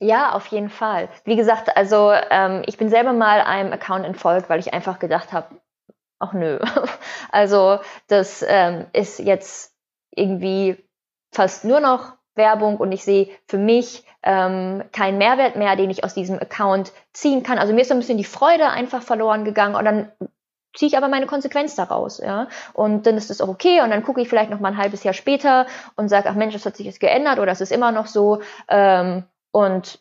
Ja, 0.05 0.33
auf 0.33 0.45
jeden 0.47 0.69
Fall. 0.69 1.09
Wie 1.23 1.35
gesagt, 1.35 1.75
also 1.75 2.11
ähm, 2.29 2.61
ich 2.67 2.77
bin 2.77 2.89
selber 2.89 3.11
mal 3.11 3.41
einem 3.41 3.73
Account 3.73 4.05
entfolgt, 4.05 4.49
weil 4.49 4.59
ich 4.59 4.71
einfach 4.71 4.99
gedacht 4.99 5.33
habe, 5.33 5.47
ach 6.19 6.33
nö. 6.33 6.59
also 7.31 7.79
das 8.07 8.45
ähm, 8.47 8.85
ist 8.93 9.17
jetzt 9.17 9.73
irgendwie 10.11 10.77
fast 11.31 11.65
nur 11.65 11.79
noch 11.79 12.13
Werbung 12.35 12.77
und 12.77 12.91
ich 12.91 13.03
sehe 13.03 13.29
für 13.47 13.57
mich 13.57 14.05
ähm, 14.21 14.83
keinen 14.91 15.17
Mehrwert 15.17 15.55
mehr, 15.55 15.75
den 15.75 15.89
ich 15.89 16.03
aus 16.03 16.13
diesem 16.13 16.37
Account 16.37 16.91
ziehen 17.11 17.41
kann. 17.41 17.57
Also 17.57 17.73
mir 17.73 17.81
ist 17.81 17.87
so 17.87 17.95
ein 17.95 17.99
bisschen 17.99 18.19
die 18.19 18.25
Freude 18.25 18.69
einfach 18.69 19.01
verloren 19.01 19.43
gegangen 19.43 19.73
und 19.73 19.85
dann 19.85 20.11
ziehe 20.75 20.87
ich 20.89 20.97
aber 20.97 21.07
meine 21.07 21.25
Konsequenz 21.25 21.73
daraus, 21.73 22.19
ja. 22.19 22.47
Und 22.73 23.07
dann 23.07 23.17
ist 23.17 23.31
das 23.31 23.41
auch 23.41 23.47
okay 23.47 23.81
und 23.81 23.89
dann 23.89 24.03
gucke 24.03 24.21
ich 24.21 24.29
vielleicht 24.29 24.51
noch 24.51 24.59
mal 24.59 24.73
ein 24.73 24.77
halbes 24.77 25.03
Jahr 25.03 25.15
später 25.15 25.65
und 25.95 26.09
sage, 26.09 26.29
ach 26.29 26.35
Mensch, 26.35 26.53
das 26.53 26.65
hat 26.65 26.77
sich 26.77 26.85
jetzt 26.85 26.99
geändert 26.99 27.39
oder 27.39 27.51
es 27.51 27.61
ist 27.61 27.71
immer 27.71 27.91
noch 27.91 28.05
so. 28.05 28.41
Ähm, 28.67 29.23
und 29.55 29.99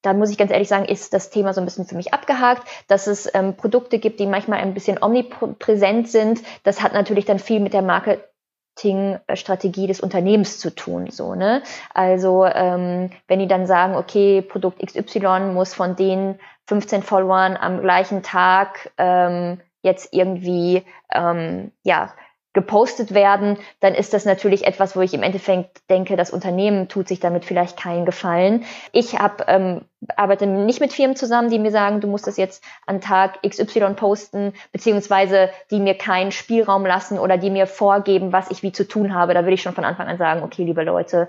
da 0.00 0.14
muss 0.14 0.30
ich 0.30 0.38
ganz 0.38 0.50
ehrlich 0.50 0.68
sagen, 0.68 0.86
ist 0.86 1.12
das 1.12 1.28
Thema 1.28 1.52
so 1.52 1.60
ein 1.60 1.66
bisschen 1.66 1.84
für 1.84 1.94
mich 1.94 2.14
abgehakt. 2.14 2.66
Dass 2.88 3.06
es 3.06 3.28
ähm, 3.34 3.54
Produkte 3.54 3.98
gibt, 3.98 4.18
die 4.18 4.26
manchmal 4.26 4.60
ein 4.60 4.72
bisschen 4.72 5.02
omnipräsent 5.02 6.08
sind, 6.08 6.40
das 6.62 6.80
hat 6.80 6.94
natürlich 6.94 7.26
dann 7.26 7.38
viel 7.38 7.60
mit 7.60 7.74
der 7.74 7.82
Marketingstrategie 7.82 9.86
des 9.86 10.00
Unternehmens 10.00 10.58
zu 10.58 10.74
tun. 10.74 11.10
So, 11.10 11.34
ne? 11.34 11.62
Also 11.92 12.46
ähm, 12.46 13.10
wenn 13.28 13.40
die 13.40 13.46
dann 13.46 13.66
sagen, 13.66 13.94
okay, 13.94 14.40
Produkt 14.40 14.80
XY 14.80 15.52
muss 15.52 15.74
von 15.74 15.94
den 15.94 16.38
15 16.66 17.02
Followern 17.02 17.58
am 17.58 17.82
gleichen 17.82 18.22
Tag 18.22 18.90
ähm, 18.96 19.60
jetzt 19.82 20.14
irgendwie 20.14 20.82
ähm, 21.12 21.72
ja 21.82 22.14
gepostet 22.56 23.12
werden, 23.12 23.58
dann 23.80 23.94
ist 23.94 24.14
das 24.14 24.24
natürlich 24.24 24.66
etwas, 24.66 24.96
wo 24.96 25.02
ich 25.02 25.12
im 25.12 25.22
Endeffekt 25.22 25.82
denke, 25.90 26.16
das 26.16 26.30
Unternehmen 26.30 26.88
tut 26.88 27.06
sich 27.06 27.20
damit 27.20 27.44
vielleicht 27.44 27.78
keinen 27.78 28.06
Gefallen. 28.06 28.64
Ich 28.92 29.18
hab, 29.18 29.46
ähm, 29.48 29.82
arbeite 30.16 30.46
nicht 30.46 30.80
mit 30.80 30.94
Firmen 30.94 31.16
zusammen, 31.16 31.50
die 31.50 31.58
mir 31.58 31.70
sagen, 31.70 32.00
du 32.00 32.08
musst 32.08 32.26
das 32.26 32.38
jetzt 32.38 32.64
an 32.86 33.02
Tag 33.02 33.42
XY 33.46 33.92
posten, 33.94 34.54
beziehungsweise 34.72 35.50
die 35.70 35.80
mir 35.80 35.98
keinen 35.98 36.32
Spielraum 36.32 36.86
lassen 36.86 37.18
oder 37.18 37.36
die 37.36 37.50
mir 37.50 37.66
vorgeben, 37.66 38.32
was 38.32 38.50
ich 38.50 38.62
wie 38.62 38.72
zu 38.72 38.88
tun 38.88 39.14
habe. 39.14 39.34
Da 39.34 39.42
würde 39.42 39.54
ich 39.54 39.62
schon 39.62 39.74
von 39.74 39.84
Anfang 39.84 40.08
an 40.08 40.16
sagen, 40.16 40.42
okay, 40.42 40.64
liebe 40.64 40.82
Leute, 40.82 41.28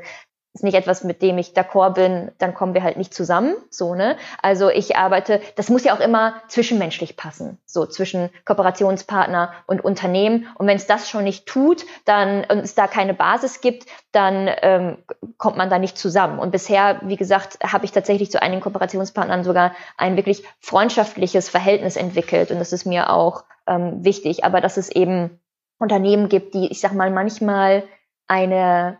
ist 0.57 0.63
nicht 0.63 0.73
etwas, 0.73 1.03
mit 1.03 1.21
dem 1.21 1.37
ich 1.37 1.49
d'accord 1.49 1.93
bin, 1.93 2.31
dann 2.39 2.55
kommen 2.55 2.73
wir 2.73 2.81
halt 2.81 2.97
nicht 2.97 3.13
zusammen, 3.13 3.55
so, 3.69 3.93
ne? 3.93 4.17
Also 4.41 4.69
ich 4.69 4.95
arbeite, 4.95 5.39
das 5.55 5.69
muss 5.69 5.83
ja 5.83 5.95
auch 5.95 5.99
immer 5.99 6.41
zwischenmenschlich 6.47 7.15
passen, 7.15 7.59
so 7.67 7.85
zwischen 7.85 8.31
Kooperationspartner 8.43 9.53
und 9.67 9.85
Unternehmen. 9.85 10.47
Und 10.55 10.65
wenn 10.65 10.77
es 10.77 10.87
das 10.87 11.09
schon 11.09 11.25
nicht 11.25 11.45
tut, 11.45 11.85
dann 12.05 12.43
und 12.45 12.59
es 12.59 12.73
da 12.73 12.87
keine 12.87 13.13
Basis 13.13 13.61
gibt, 13.61 13.85
dann 14.11 14.49
ähm, 14.63 14.97
kommt 15.37 15.57
man 15.57 15.69
da 15.69 15.77
nicht 15.77 15.95
zusammen. 15.95 16.39
Und 16.39 16.49
bisher, 16.49 17.01
wie 17.03 17.17
gesagt, 17.17 17.59
habe 17.63 17.85
ich 17.85 17.91
tatsächlich 17.91 18.31
zu 18.31 18.41
einigen 18.41 18.61
Kooperationspartnern 18.61 19.43
sogar 19.43 19.73
ein 19.95 20.15
wirklich 20.15 20.43
freundschaftliches 20.59 21.49
Verhältnis 21.49 21.97
entwickelt. 21.97 22.49
Und 22.49 22.57
das 22.57 22.73
ist 22.73 22.85
mir 22.85 23.11
auch 23.11 23.43
ähm, 23.67 24.03
wichtig. 24.03 24.43
Aber 24.43 24.59
dass 24.59 24.77
es 24.77 24.89
eben 24.89 25.39
Unternehmen 25.77 26.29
gibt, 26.29 26.55
die, 26.55 26.71
ich 26.71 26.81
sag 26.81 26.93
mal, 26.93 27.11
manchmal 27.11 27.83
eine 28.27 28.99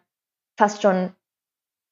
fast 0.55 0.81
schon 0.81 1.13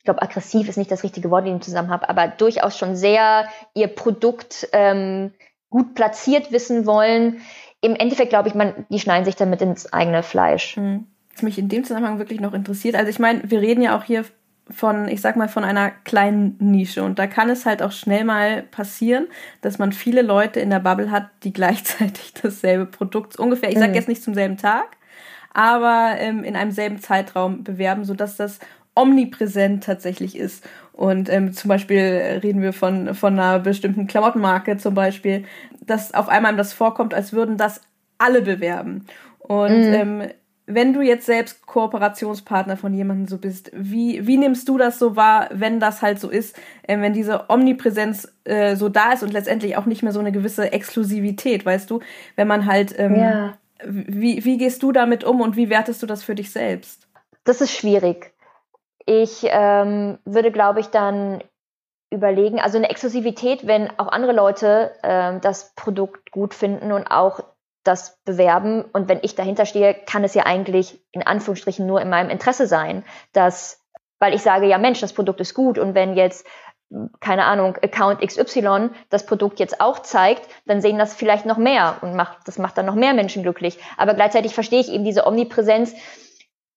ich 0.06 0.07
glaube, 0.07 0.22
aggressiv 0.22 0.69
ist 0.69 0.77
nicht 0.77 0.91
das 0.91 1.02
richtige 1.02 1.32
Wort, 1.32 1.48
den 1.48 1.56
ich 1.56 1.64
zusammen 1.64 1.90
habe, 1.90 2.07
aber 2.10 2.27
durchaus 2.27 2.77
schon 2.77 2.95
sehr 2.95 3.48
ihr 3.73 3.88
Produkt 3.88 4.69
ähm, 4.72 5.32
gut 5.72 5.95
platziert 5.95 6.52
wissen 6.52 6.86
wollen. 6.86 7.41
Im 7.82 7.95
Endeffekt 7.95 8.30
glaube 8.30 8.48
ich, 8.48 8.53
man, 8.53 8.86
die 8.91 8.99
schneiden 8.99 9.26
sich 9.26 9.36
damit 9.36 9.64
ins 9.64 9.91
eigene 9.91 10.22
Fleisch. 10.22 10.76
Hm. 10.76 11.07
Was 11.34 11.41
mich 11.41 11.57
in 11.57 11.69
dem 11.69 11.84
Zusammenhang 11.84 12.19
wirklich 12.19 12.40
noch 12.40 12.53
interessiert, 12.53 12.94
also 12.94 13.10
ich 13.10 13.18
meine, 13.18 13.49
wir 13.49 13.61
reden 13.61 13.82
ja 13.82 13.98
auch 13.98 14.03
hier 14.03 14.26
von, 14.69 15.07
ich 15.07 15.22
sag 15.22 15.38
mal, 15.38 15.49
von 15.49 15.64
einer 15.64 15.90
kleinen 15.90 16.56
Nische. 16.60 17.03
Und 17.03 17.18
da 17.18 17.26
kann 17.26 17.49
es 17.49 17.65
halt 17.65 17.82
auch 17.82 17.91
schnell 17.91 18.26
mal 18.26 18.61
passieren, 18.61 19.26
dass 19.61 19.80
man 19.80 19.91
viele 19.91 20.22
Leute 20.22 20.60
in 20.60 20.69
der 20.69 20.82
Bubble 20.82 21.10
hat, 21.10 21.30
die 21.41 21.52
gleichzeitig 21.53 22.36
dasselbe 22.40 22.86
Produkt 22.86 23.40
ungefähr, 23.40 23.72
ich 23.72 23.80
sag 23.80 23.90
mhm. 23.90 23.95
jetzt 23.95 24.07
nicht 24.07 24.22
zum 24.22 24.36
selben 24.36 24.57
Tag, 24.57 24.98
aber 25.52 26.15
ähm, 26.19 26.44
in 26.44 26.56
einem 26.56 26.72
selben 26.72 26.99
Zeitraum 26.99 27.64
bewerben, 27.64 28.03
sodass 28.03 28.36
das 28.36 28.60
omnipräsent 28.95 29.84
tatsächlich 29.84 30.38
ist. 30.38 30.67
Und 30.93 31.30
ähm, 31.30 31.53
zum 31.53 31.69
Beispiel 31.69 32.39
reden 32.41 32.61
wir 32.61 32.73
von, 32.73 33.13
von 33.13 33.34
einer 33.34 33.59
bestimmten 33.59 34.07
Klamottenmarke 34.07 34.77
zum 34.77 34.95
Beispiel, 34.95 35.43
dass 35.81 36.13
auf 36.13 36.30
einmal 36.30 36.55
das 36.55 36.73
vorkommt, 36.73 37.13
als 37.13 37.34
würden 37.34 37.57
das 37.57 37.81
alle 38.17 38.41
bewerben. 38.41 39.05
Und 39.39 39.88
mhm. 39.88 39.93
ähm, 39.93 40.23
wenn 40.67 40.93
du 40.93 41.01
jetzt 41.01 41.26
selbst 41.26 41.65
Kooperationspartner 41.65 42.77
von 42.77 42.93
jemandem 42.93 43.27
so 43.27 43.38
bist, 43.38 43.72
wie, 43.73 44.26
wie 44.26 44.38
nimmst 44.38 44.67
du 44.67 44.77
das 44.77 44.97
so 44.97 45.15
wahr, 45.15 45.49
wenn 45.51 45.80
das 45.80 46.01
halt 46.01 46.19
so 46.19 46.30
ist, 46.30 46.57
äh, 46.84 46.99
wenn 46.99 47.13
diese 47.13 47.49
Omnipräsenz 47.49 48.34
äh, 48.45 48.76
so 48.76 48.89
da 48.89 49.13
ist 49.13 49.22
und 49.22 49.34
letztendlich 49.34 49.77
auch 49.77 49.85
nicht 49.85 50.01
mehr 50.01 50.11
so 50.11 50.19
eine 50.19 50.31
gewisse 50.31 50.72
Exklusivität, 50.72 51.65
weißt 51.65 51.89
du, 51.89 51.99
wenn 52.35 52.47
man 52.47 52.65
halt, 52.65 52.97
ähm, 52.97 53.15
ja. 53.15 53.57
wie, 53.84 54.43
wie 54.43 54.57
gehst 54.57 54.81
du 54.81 54.91
damit 54.91 55.23
um 55.23 55.41
und 55.41 55.55
wie 55.55 55.69
wertest 55.69 56.01
du 56.01 56.07
das 56.07 56.23
für 56.23 56.35
dich 56.35 56.51
selbst? 56.51 57.07
Das 57.43 57.61
ist 57.61 57.72
schwierig. 57.72 58.31
Ich 59.06 59.41
ähm, 59.44 60.18
würde, 60.26 60.52
glaube 60.52 60.80
ich, 60.80 60.88
dann 60.88 61.44
überlegen, 62.10 62.60
also 62.60 62.77
eine 62.77 62.90
Exklusivität, 62.90 63.68
wenn 63.68 63.90
auch 63.99 64.07
andere 64.07 64.32
Leute 64.32 64.91
ähm, 65.03 65.41
das 65.41 65.73
Produkt 65.76 66.32
gut 66.32 66.53
finden 66.53 66.91
und 66.91 67.07
auch 67.07 67.41
das 67.84 68.19
bewerben 68.23 68.84
und 68.94 69.07
wenn 69.07 69.19
ich 69.22 69.36
dahinter 69.36 69.65
stehe, 69.65 69.94
kann 69.94 70.23
es 70.23 70.34
ja 70.34 70.45
eigentlich 70.45 70.99
in 71.11 71.26
Anführungsstrichen 71.26 71.86
nur 71.86 72.02
in 72.02 72.10
meinem 72.10 72.32
Interesse 72.32 72.65
sein, 72.65 73.03
dass, 73.32 73.80
weil 74.19 74.34
ich 74.34 74.41
sage, 74.41 74.65
ja 74.65 74.80
Mensch, 74.80 75.02
das 75.02 75.14
Produkt 75.14 75.40
ist 75.40 75.53
gut 75.53 75.77
und 75.77 75.94
wenn 75.94 76.15
jetzt 76.15 76.48
keine 77.19 77.45
Ahnung, 77.45 77.77
Account 77.82 78.22
XY 78.22 78.90
das 79.10 79.26
Produkt 79.26 79.60
jetzt 79.60 79.82
auch 79.82 79.99
zeigt, 79.99 80.48
dann 80.65 80.82
sehen 80.82 80.98
das 80.98 81.15
vielleicht 81.15 81.45
noch 81.45 81.57
mehr 81.57 81.98
und 82.02 82.15
macht, 82.15 82.40
das 82.45 82.57
macht 82.57 82.77
dann 82.77 82.86
noch 82.86 82.95
mehr 82.95 83.14
Menschen 83.14 83.44
glücklich. 83.44 83.80
Aber 83.98 84.14
gleichzeitig 84.14 84.53
verstehe 84.53 84.80
ich 84.80 84.91
eben 84.91 85.03
diese 85.03 85.26
Omnipräsenz, 85.26 85.95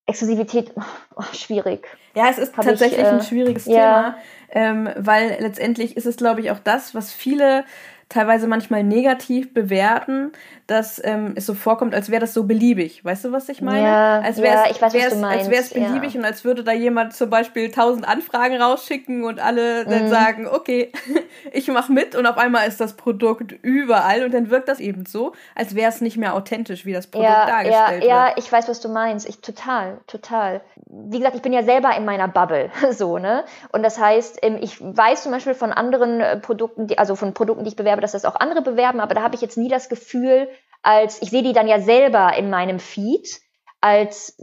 Exklusivität, 0.08 0.72
oh, 1.16 1.22
schwierig. 1.34 1.86
Ja, 2.14 2.30
es 2.30 2.38
ist 2.38 2.56
Hab 2.56 2.64
tatsächlich 2.64 2.98
ich, 2.98 3.04
äh, 3.04 3.10
ein 3.10 3.22
schwieriges 3.22 3.66
ja. 3.66 4.16
Thema, 4.50 4.86
ähm, 4.86 4.88
weil 4.96 5.36
letztendlich 5.40 5.98
ist 5.98 6.06
es, 6.06 6.16
glaube 6.16 6.40
ich, 6.40 6.50
auch 6.50 6.58
das, 6.58 6.94
was 6.94 7.12
viele 7.12 7.64
teilweise 8.08 8.48
manchmal 8.48 8.84
negativ 8.84 9.52
bewerten, 9.52 10.32
dass 10.68 11.00
ähm, 11.02 11.32
es 11.34 11.46
so 11.46 11.54
vorkommt, 11.54 11.94
als 11.94 12.10
wäre 12.10 12.20
das 12.20 12.34
so 12.34 12.44
beliebig. 12.44 13.02
Weißt 13.02 13.24
du, 13.24 13.32
was 13.32 13.48
ich 13.48 13.62
meine? 13.62 13.84
Ja, 13.84 14.20
als 14.20 14.36
wär's, 14.36 14.66
ja 14.66 14.70
ich 14.70 14.82
weiß, 14.82 14.94
was 14.94 15.08
du 15.08 15.16
meinst. 15.16 15.38
Als 15.38 15.50
wäre 15.50 15.62
es 15.62 15.70
beliebig 15.70 16.12
ja. 16.12 16.20
und 16.20 16.26
als 16.26 16.44
würde 16.44 16.62
da 16.62 16.72
jemand 16.72 17.16
zum 17.16 17.30
Beispiel 17.30 17.70
tausend 17.70 18.06
Anfragen 18.06 18.60
rausschicken 18.60 19.24
und 19.24 19.40
alle 19.40 19.86
mhm. 19.86 19.90
dann 19.90 20.08
sagen, 20.08 20.46
okay, 20.46 20.92
ich 21.52 21.68
mache 21.68 21.90
mit 21.90 22.14
und 22.14 22.26
auf 22.26 22.36
einmal 22.36 22.68
ist 22.68 22.82
das 22.82 22.92
Produkt 22.92 23.52
überall 23.62 24.24
und 24.24 24.34
dann 24.34 24.50
wirkt 24.50 24.68
das 24.68 24.78
eben 24.78 25.06
so, 25.06 25.32
als 25.54 25.74
wäre 25.74 25.88
es 25.88 26.02
nicht 26.02 26.18
mehr 26.18 26.34
authentisch, 26.34 26.84
wie 26.84 26.92
das 26.92 27.06
Produkt 27.06 27.30
ja, 27.30 27.46
dargestellt 27.46 27.88
ja, 27.88 27.92
wird. 27.92 28.04
Ja, 28.04 28.32
ich 28.36 28.52
weiß, 28.52 28.68
was 28.68 28.80
du 28.80 28.90
meinst. 28.90 29.26
Ich 29.26 29.40
total, 29.40 29.96
total. 30.06 30.60
Wie 30.84 31.16
gesagt, 31.16 31.34
ich 31.34 31.42
bin 31.42 31.54
ja 31.54 31.62
selber 31.62 31.96
in 31.96 32.04
meiner 32.04 32.28
Bubble, 32.28 32.70
so, 32.90 33.16
ne? 33.16 33.44
Und 33.72 33.82
das 33.82 33.98
heißt, 33.98 34.40
ähm, 34.42 34.58
ich 34.60 34.78
weiß 34.82 35.22
zum 35.22 35.32
Beispiel 35.32 35.54
von 35.54 35.72
anderen 35.72 36.20
äh, 36.20 36.36
Produkten, 36.36 36.88
die, 36.88 36.98
also 36.98 37.16
von 37.16 37.32
Produkten, 37.32 37.64
die 37.64 37.70
ich 37.70 37.76
bewerbe, 37.76 38.02
dass 38.02 38.12
das 38.12 38.26
auch 38.26 38.36
andere 38.36 38.60
bewerben, 38.60 39.00
aber 39.00 39.14
da 39.14 39.22
habe 39.22 39.34
ich 39.34 39.40
jetzt 39.40 39.56
nie 39.56 39.68
das 39.68 39.88
Gefühl, 39.88 40.48
als 40.82 41.22
ich 41.22 41.30
sehe 41.30 41.42
die 41.42 41.52
dann 41.52 41.68
ja 41.68 41.80
selber 41.80 42.36
in 42.36 42.50
meinem 42.50 42.78
Feed, 42.78 43.40
als 43.80 44.36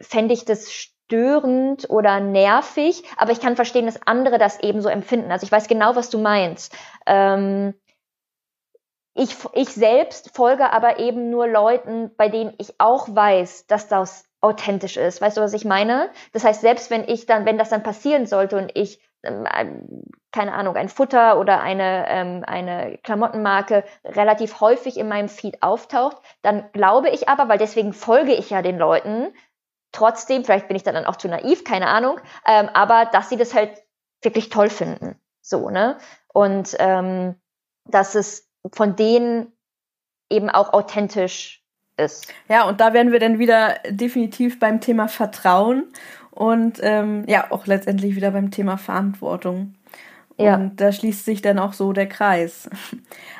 fände 0.00 0.34
ich 0.34 0.44
das 0.44 0.72
störend 0.72 1.88
oder 1.90 2.20
nervig, 2.20 3.02
aber 3.16 3.32
ich 3.32 3.40
kann 3.40 3.56
verstehen, 3.56 3.86
dass 3.86 4.06
andere 4.06 4.38
das 4.38 4.60
ebenso 4.60 4.88
empfinden. 4.88 5.30
Also 5.30 5.44
ich 5.44 5.52
weiß 5.52 5.68
genau, 5.68 5.94
was 5.94 6.10
du 6.10 6.18
meinst. 6.18 6.74
Ähm, 7.06 7.74
ich, 9.14 9.36
ich 9.52 9.68
selbst 9.68 10.34
folge 10.34 10.72
aber 10.72 10.98
eben 10.98 11.28
nur 11.28 11.46
Leuten, 11.46 12.10
bei 12.16 12.28
denen 12.28 12.54
ich 12.58 12.74
auch 12.78 13.14
weiß, 13.14 13.66
dass 13.66 13.88
das 13.88 14.24
authentisch 14.40 14.96
ist. 14.96 15.20
Weißt 15.20 15.36
du, 15.36 15.42
was 15.42 15.52
ich 15.52 15.64
meine? 15.64 16.10
Das 16.32 16.44
heißt, 16.44 16.62
selbst 16.62 16.90
wenn 16.90 17.06
ich 17.06 17.26
dann, 17.26 17.44
wenn 17.44 17.58
das 17.58 17.68
dann 17.68 17.82
passieren 17.82 18.26
sollte 18.26 18.56
und 18.56 18.72
ich 18.74 19.00
keine 19.22 20.52
Ahnung, 20.52 20.76
ein 20.76 20.88
Futter 20.88 21.38
oder 21.38 21.60
eine, 21.60 22.06
ähm, 22.08 22.44
eine 22.46 22.98
Klamottenmarke 23.02 23.84
relativ 24.04 24.60
häufig 24.60 24.98
in 24.98 25.08
meinem 25.08 25.28
Feed 25.28 25.62
auftaucht, 25.62 26.16
dann 26.42 26.64
glaube 26.72 27.10
ich 27.10 27.28
aber, 27.28 27.48
weil 27.48 27.58
deswegen 27.58 27.92
folge 27.92 28.32
ich 28.32 28.50
ja 28.50 28.62
den 28.62 28.78
Leuten, 28.78 29.32
trotzdem, 29.92 30.44
vielleicht 30.44 30.68
bin 30.68 30.76
ich 30.76 30.82
dann 30.82 31.04
auch 31.06 31.16
zu 31.16 31.28
naiv, 31.28 31.64
keine 31.64 31.86
Ahnung, 31.86 32.18
ähm, 32.46 32.68
aber 32.72 33.06
dass 33.06 33.28
sie 33.28 33.36
das 33.36 33.54
halt 33.54 33.70
wirklich 34.22 34.48
toll 34.48 34.70
finden. 34.70 35.20
So, 35.40 35.70
ne? 35.70 35.98
Und 36.32 36.76
ähm, 36.78 37.36
dass 37.84 38.14
es 38.14 38.48
von 38.72 38.96
denen 38.96 39.52
eben 40.30 40.48
auch 40.48 40.72
authentisch 40.72 41.62
ist. 41.96 42.32
Ja, 42.48 42.66
und 42.66 42.80
da 42.80 42.94
werden 42.94 43.12
wir 43.12 43.20
dann 43.20 43.38
wieder 43.38 43.76
definitiv 43.88 44.58
beim 44.58 44.80
Thema 44.80 45.08
Vertrauen 45.08 45.92
und 46.32 46.80
ähm, 46.82 47.24
ja, 47.28 47.46
auch 47.50 47.66
letztendlich 47.66 48.16
wieder 48.16 48.30
beim 48.30 48.50
Thema 48.50 48.78
Verantwortung. 48.78 49.74
Ja. 50.38 50.56
Und 50.56 50.80
da 50.80 50.90
schließt 50.92 51.24
sich 51.24 51.42
dann 51.42 51.58
auch 51.58 51.72
so 51.72 51.92
der 51.92 52.08
Kreis. 52.08 52.68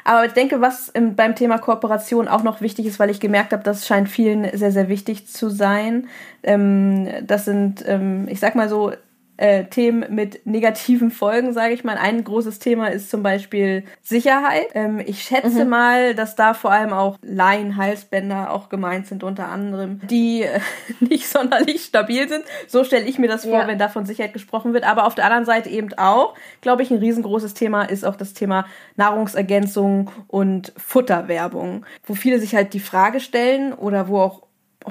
Aber 0.05 0.27
ich 0.27 0.33
denke, 0.33 0.61
was 0.61 0.89
im, 0.91 1.17
beim 1.17 1.35
Thema 1.35 1.59
Kooperation 1.59 2.29
auch 2.29 2.43
noch 2.43 2.61
wichtig 2.61 2.87
ist, 2.87 3.01
weil 3.01 3.11
ich 3.11 3.19
gemerkt 3.19 3.53
habe, 3.53 3.63
das 3.63 3.87
scheint 3.87 4.09
vielen 4.09 4.57
sehr, 4.57 4.73
sehr 4.73 4.89
wichtig 4.89 5.27
zu 5.27 5.49
sein. 5.49 6.09
Ähm, 6.43 7.09
das 7.27 7.47
sind, 7.47 7.83
ähm, 7.87 8.27
ich 8.29 8.41
sag 8.41 8.55
mal 8.55 8.69
so, 8.69 8.93
äh, 9.37 9.65
Themen 9.65 10.05
mit 10.15 10.47
negativen 10.47 11.11
Folgen, 11.11 11.53
sage 11.53 11.75
ich 11.75 11.85
mal. 11.85 11.97
Ein 11.97 12.23
großes 12.23 12.59
Thema 12.59 12.89
ist 12.89 13.11
zum 13.11 13.23
Beispiel 13.23 13.85
Sicherheit. 14.03 14.67
Ähm, 14.75 15.01
ich 15.05 15.23
schätze 15.23 15.65
mhm. 15.65 15.71
mal, 15.71 16.15
dass 16.15 16.37
da 16.37 16.55
vor 16.55 16.71
allem 16.71 16.93
auch 16.93 17.17
Laien-Halsbänder 17.23 18.51
auch 18.51 18.69
gemeint 18.69 19.07
sind, 19.07 19.25
unter 19.25 19.49
anderem, 19.49 20.01
die 20.09 20.43
äh, 20.43 20.61
nicht 21.01 21.29
sonderlich 21.29 21.85
stabil 21.85 22.29
sind. 22.29 22.45
So 22.69 22.85
stelle 22.85 23.07
ich 23.07 23.19
mir 23.19 23.29
das 23.29 23.45
vor, 23.45 23.61
ja. 23.61 23.67
wenn 23.67 23.79
da 23.79 23.89
von 23.89 24.07
Sicherheit 24.07 24.33
gesprochen 24.33 24.75
wird. 24.75 24.85
Aber 24.85 25.07
auf 25.07 25.15
der 25.15 25.25
anderen 25.25 25.45
Seite 25.45 25.71
eben 25.71 25.93
auch, 25.95 26.35
glaube 26.61 26.83
ich, 26.83 26.91
ein 26.91 26.99
riesengroßes 26.99 27.55
Thema 27.55 27.83
ist 27.83 28.05
auch 28.05 28.17
das 28.17 28.35
Thema 28.35 28.67
Nahrungsergänzung 28.97 30.11
und 30.29 30.73
Futterwerbung, 30.77 31.87
wo 32.05 32.15
viele 32.15 32.39
sich 32.39 32.55
halt 32.55 32.75
die 32.75 32.81
Frage 32.81 33.21
stellen 33.21 33.73
oder 33.73 34.09
wo 34.09 34.21
auch 34.21 34.43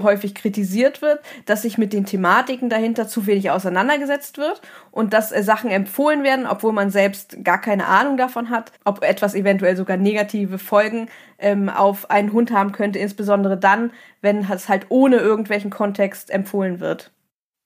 häufig 0.02 0.36
kritisiert 0.36 1.02
wird, 1.02 1.20
dass 1.46 1.64
sich 1.64 1.78
mit 1.78 1.94
den 1.94 2.06
Thematiken 2.06 2.70
dahinter 2.70 3.08
zu 3.08 3.28
wenig 3.28 3.52
auseinandergesetzt 3.52 4.38
wird 4.38 4.62
und 4.92 5.14
dass 5.14 5.32
äh, 5.32 5.44
Sachen 5.44 5.70
empfohlen 5.70 6.24
werden, 6.24 6.48
obwohl 6.48 6.74
man 6.74 6.90
selbst 6.90 7.44
gar 7.44 7.60
keine 7.60 7.88
Ahnung 7.88 8.18
davon 8.18 8.50
hat, 8.50 8.72
ob 8.86 9.04
etwas 9.04 9.36
eventuell 9.36 9.76
sogar 9.76 9.98
negative 9.98 10.58
Folgen 10.58 11.10
ähm, 11.40 11.70
auf 11.70 12.10
einen 12.10 12.32
Hund 12.34 12.52
haben 12.52 12.72
könnte, 12.72 13.00
insbesondere 13.00 13.58
dann, 13.58 13.92
wenn 14.22 14.50
es 14.50 14.70
halt 14.70 14.88
ohne 14.90 15.18
irgendwelchen 15.18 15.72
Kontext 15.72 16.30
empfohlen 16.30 16.80
wird. 16.80 17.12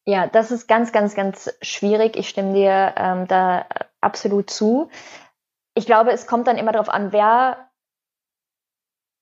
Ja, 0.08 0.28
das 0.28 0.52
ist 0.52 0.68
ganz, 0.68 0.92
ganz, 0.92 1.16
ganz 1.16 1.52
schwierig. 1.62 2.16
Ich 2.16 2.30
stimme 2.30 2.54
dir 2.54 2.94
ähm, 2.96 3.28
da 3.28 3.66
absolut 4.02 4.50
zu. 4.50 4.90
Ich 5.74 5.86
glaube, 5.86 6.12
es 6.12 6.28
kommt 6.28 6.48
dann 6.48 6.58
immer 6.58 6.72
darauf 6.72 6.90
an, 6.90 7.12
wer 7.12 7.70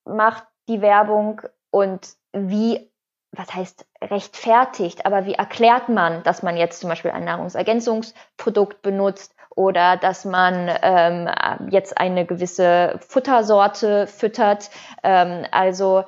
macht 0.06 0.46
die 0.68 0.82
Werbung 0.82 1.42
und 1.72 2.16
wie, 2.34 2.92
was 3.34 3.54
heißt 3.54 3.86
rechtfertigt, 4.02 5.06
aber 5.06 5.26
wie 5.26 5.34
erklärt 5.34 5.90
man, 5.90 6.24
dass 6.24 6.44
man 6.44 6.56
jetzt 6.56 6.80
zum 6.80 6.90
Beispiel 6.90 7.12
ein 7.12 7.26
Nahrungsergänzungsprodukt 7.26 8.82
benutzt 8.82 9.36
oder 9.56 9.98
dass 9.98 10.26
man 10.26 10.72
ähm, 10.82 11.30
jetzt 11.70 11.98
eine 11.98 12.26
gewisse 12.26 13.00
Futtersorte 13.08 14.08
füttert. 14.08 14.70
Ähm, 15.04 15.46
also 15.52 16.04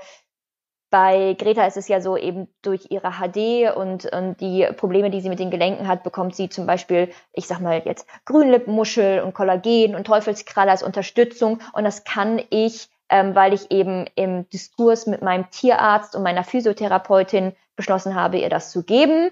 bei 0.91 1.35
Greta 1.37 1.65
ist 1.65 1.77
es 1.77 1.87
ja 1.87 1.99
so, 1.99 2.15
eben 2.15 2.47
durch 2.61 2.87
ihre 2.89 3.11
HD 3.19 3.75
und, 3.75 4.05
und 4.05 4.39
die 4.39 4.67
Probleme, 4.77 5.09
die 5.09 5.19
sie 5.19 5.29
mit 5.29 5.39
den 5.39 5.51
Gelenken 5.51 5.87
hat, 5.87 6.03
bekommt 6.03 6.35
sie 6.35 6.47
zum 6.47 6.65
Beispiel, 6.65 7.11
ich 7.33 7.47
sag 7.47 7.59
mal 7.59 7.81
jetzt, 7.83 8.07
Grünlippenmuschel 8.25 9.21
und 9.21 9.33
Kollagen 9.33 9.95
und 9.95 10.07
Teufelskralle 10.07 10.71
als 10.71 10.83
Unterstützung. 10.83 11.59
Und 11.73 11.83
das 11.83 12.03
kann 12.03 12.41
ich, 12.49 12.87
ähm, 13.09 13.35
weil 13.35 13.53
ich 13.53 13.71
eben 13.71 14.05
im 14.15 14.49
Diskurs 14.49 15.07
mit 15.07 15.21
meinem 15.21 15.49
Tierarzt 15.49 16.13
und 16.15 16.23
meiner 16.23 16.43
Physiotherapeutin 16.43 17.53
beschlossen 17.75 18.15
habe, 18.15 18.37
ihr 18.37 18.49
das 18.49 18.71
zu 18.71 18.83
geben, 18.83 19.31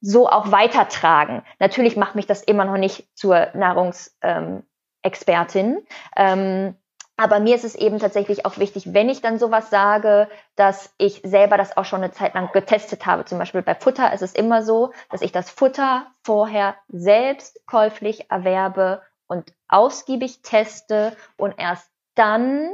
so 0.00 0.28
auch 0.28 0.52
weitertragen. 0.52 1.42
Natürlich 1.58 1.96
macht 1.96 2.14
mich 2.14 2.26
das 2.26 2.42
immer 2.42 2.64
noch 2.64 2.78
nicht 2.78 3.08
zur 3.14 3.48
Nahrungsexpertin. 3.54 5.84
Ähm, 6.16 6.76
aber 7.18 7.40
mir 7.40 7.54
ist 7.54 7.64
es 7.64 7.74
eben 7.74 7.98
tatsächlich 7.98 8.44
auch 8.44 8.58
wichtig, 8.58 8.92
wenn 8.92 9.08
ich 9.08 9.22
dann 9.22 9.38
sowas 9.38 9.70
sage, 9.70 10.28
dass 10.54 10.92
ich 10.98 11.22
selber 11.24 11.56
das 11.56 11.74
auch 11.76 11.86
schon 11.86 12.02
eine 12.02 12.12
Zeit 12.12 12.34
lang 12.34 12.52
getestet 12.52 13.06
habe. 13.06 13.24
Zum 13.24 13.38
Beispiel 13.38 13.62
bei 13.62 13.74
Futter 13.74 14.12
ist 14.12 14.20
es 14.20 14.34
immer 14.34 14.62
so, 14.62 14.92
dass 15.10 15.22
ich 15.22 15.32
das 15.32 15.48
Futter 15.48 16.06
vorher 16.22 16.74
selbst 16.88 17.66
käuflich 17.66 18.30
erwerbe 18.30 19.00
und 19.26 19.54
ausgiebig 19.68 20.42
teste 20.42 21.16
und 21.38 21.54
erst 21.56 21.90
dann, 22.16 22.70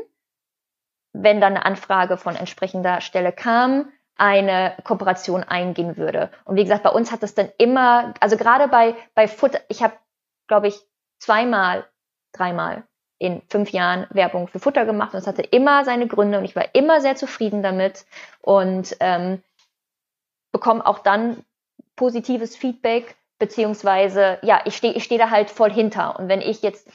wenn 1.12 1.40
dann 1.40 1.54
eine 1.56 1.64
Anfrage 1.64 2.16
von 2.16 2.36
entsprechender 2.36 3.00
Stelle 3.00 3.32
kam, 3.32 3.92
eine 4.16 4.76
Kooperation 4.84 5.42
eingehen 5.42 5.96
würde. 5.96 6.30
Und 6.44 6.56
wie 6.56 6.62
gesagt, 6.62 6.82
bei 6.82 6.90
uns 6.90 7.12
hat 7.12 7.22
es 7.22 7.34
dann 7.34 7.50
immer, 7.58 8.14
also 8.20 8.36
gerade 8.36 8.68
bei, 8.68 8.94
bei 9.14 9.26
Futter, 9.26 9.60
ich 9.68 9.82
habe, 9.82 9.94
glaube 10.46 10.68
ich, 10.68 10.80
zweimal, 11.18 11.86
dreimal 12.32 12.84
in 13.18 13.42
fünf 13.48 13.70
Jahren 13.70 14.06
Werbung 14.10 14.48
für 14.48 14.58
Futter 14.58 14.84
gemacht 14.84 15.14
und 15.14 15.20
es 15.20 15.26
hatte 15.26 15.42
immer 15.42 15.84
seine 15.84 16.08
Gründe 16.08 16.38
und 16.38 16.44
ich 16.44 16.56
war 16.56 16.74
immer 16.74 17.00
sehr 17.00 17.14
zufrieden 17.14 17.62
damit 17.62 18.04
und 18.40 18.96
ähm, 19.00 19.42
bekomme 20.50 20.84
auch 20.84 20.98
dann 20.98 21.44
positives 21.94 22.56
Feedback, 22.56 23.16
beziehungsweise 23.38 24.38
ja, 24.42 24.60
ich 24.64 24.76
stehe 24.76 24.94
ich 24.94 25.04
steh 25.04 25.18
da 25.18 25.30
halt 25.30 25.50
voll 25.50 25.70
hinter. 25.70 26.18
Und 26.18 26.28
wenn 26.28 26.40
ich 26.40 26.62
jetzt 26.62 26.88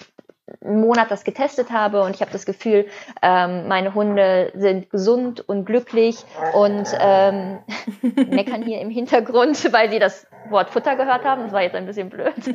einen 0.61 0.81
Monat 0.81 1.11
das 1.11 1.23
getestet 1.23 1.71
habe 1.71 2.03
und 2.03 2.15
ich 2.15 2.21
habe 2.21 2.31
das 2.31 2.45
Gefühl, 2.45 2.87
ähm, 3.21 3.67
meine 3.67 3.93
Hunde 3.93 4.51
sind 4.55 4.89
gesund 4.89 5.47
und 5.47 5.65
glücklich 5.65 6.23
und 6.53 6.87
ähm, 6.99 7.59
meckern 8.29 8.63
hier 8.63 8.79
im 8.81 8.89
Hintergrund, 8.89 9.71
weil 9.73 9.89
sie 9.89 9.99
das 9.99 10.27
Wort 10.49 10.69
Futter 10.69 10.95
gehört 10.95 11.25
haben. 11.25 11.43
Das 11.43 11.51
war 11.51 11.61
jetzt 11.61 11.75
ein 11.75 11.85
bisschen 11.85 12.09
blöd. 12.09 12.33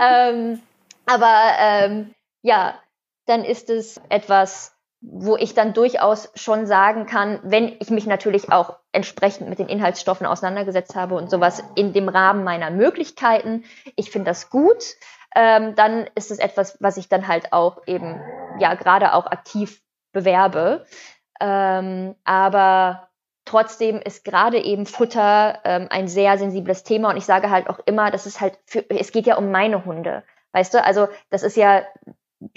ähm, 0.00 0.60
aber 1.06 1.42
ähm, 1.58 2.14
ja, 2.42 2.74
dann 3.26 3.44
ist 3.44 3.70
es 3.70 4.00
etwas, 4.08 4.74
wo 5.02 5.36
ich 5.36 5.54
dann 5.54 5.72
durchaus 5.72 6.30
schon 6.34 6.66
sagen 6.66 7.06
kann, 7.06 7.40
wenn 7.42 7.76
ich 7.80 7.90
mich 7.90 8.06
natürlich 8.06 8.52
auch 8.52 8.76
entsprechend 8.92 9.48
mit 9.48 9.58
den 9.58 9.68
Inhaltsstoffen 9.68 10.26
auseinandergesetzt 10.26 10.94
habe 10.94 11.14
und 11.14 11.30
sowas 11.30 11.62
in 11.74 11.92
dem 11.92 12.08
Rahmen 12.08 12.44
meiner 12.44 12.70
Möglichkeiten, 12.70 13.64
ich 13.96 14.10
finde 14.10 14.30
das 14.30 14.50
gut, 14.50 14.96
ähm, 15.34 15.74
dann 15.74 16.08
ist 16.14 16.30
es 16.30 16.38
etwas, 16.38 16.76
was 16.80 16.96
ich 16.96 17.08
dann 17.08 17.28
halt 17.28 17.52
auch 17.52 17.86
eben, 17.86 18.20
ja, 18.58 18.74
gerade 18.74 19.14
auch 19.14 19.26
aktiv 19.26 19.82
bewerbe. 20.12 20.84
Ähm, 21.40 22.14
aber 22.24 23.08
trotzdem 23.44 24.00
ist 24.00 24.24
gerade 24.24 24.58
eben 24.58 24.86
Futter 24.86 25.60
ähm, 25.64 25.86
ein 25.90 26.08
sehr 26.08 26.38
sensibles 26.38 26.84
Thema 26.84 27.10
und 27.10 27.16
ich 27.16 27.24
sage 27.24 27.50
halt 27.50 27.68
auch 27.68 27.80
immer, 27.86 28.10
das 28.10 28.26
ist 28.26 28.40
halt, 28.40 28.58
für, 28.66 28.88
es 28.90 29.12
geht 29.12 29.26
ja 29.26 29.36
um 29.36 29.50
meine 29.50 29.84
Hunde. 29.84 30.24
Weißt 30.52 30.74
du, 30.74 30.82
also 30.82 31.08
das 31.30 31.42
ist 31.42 31.56
ja 31.56 31.82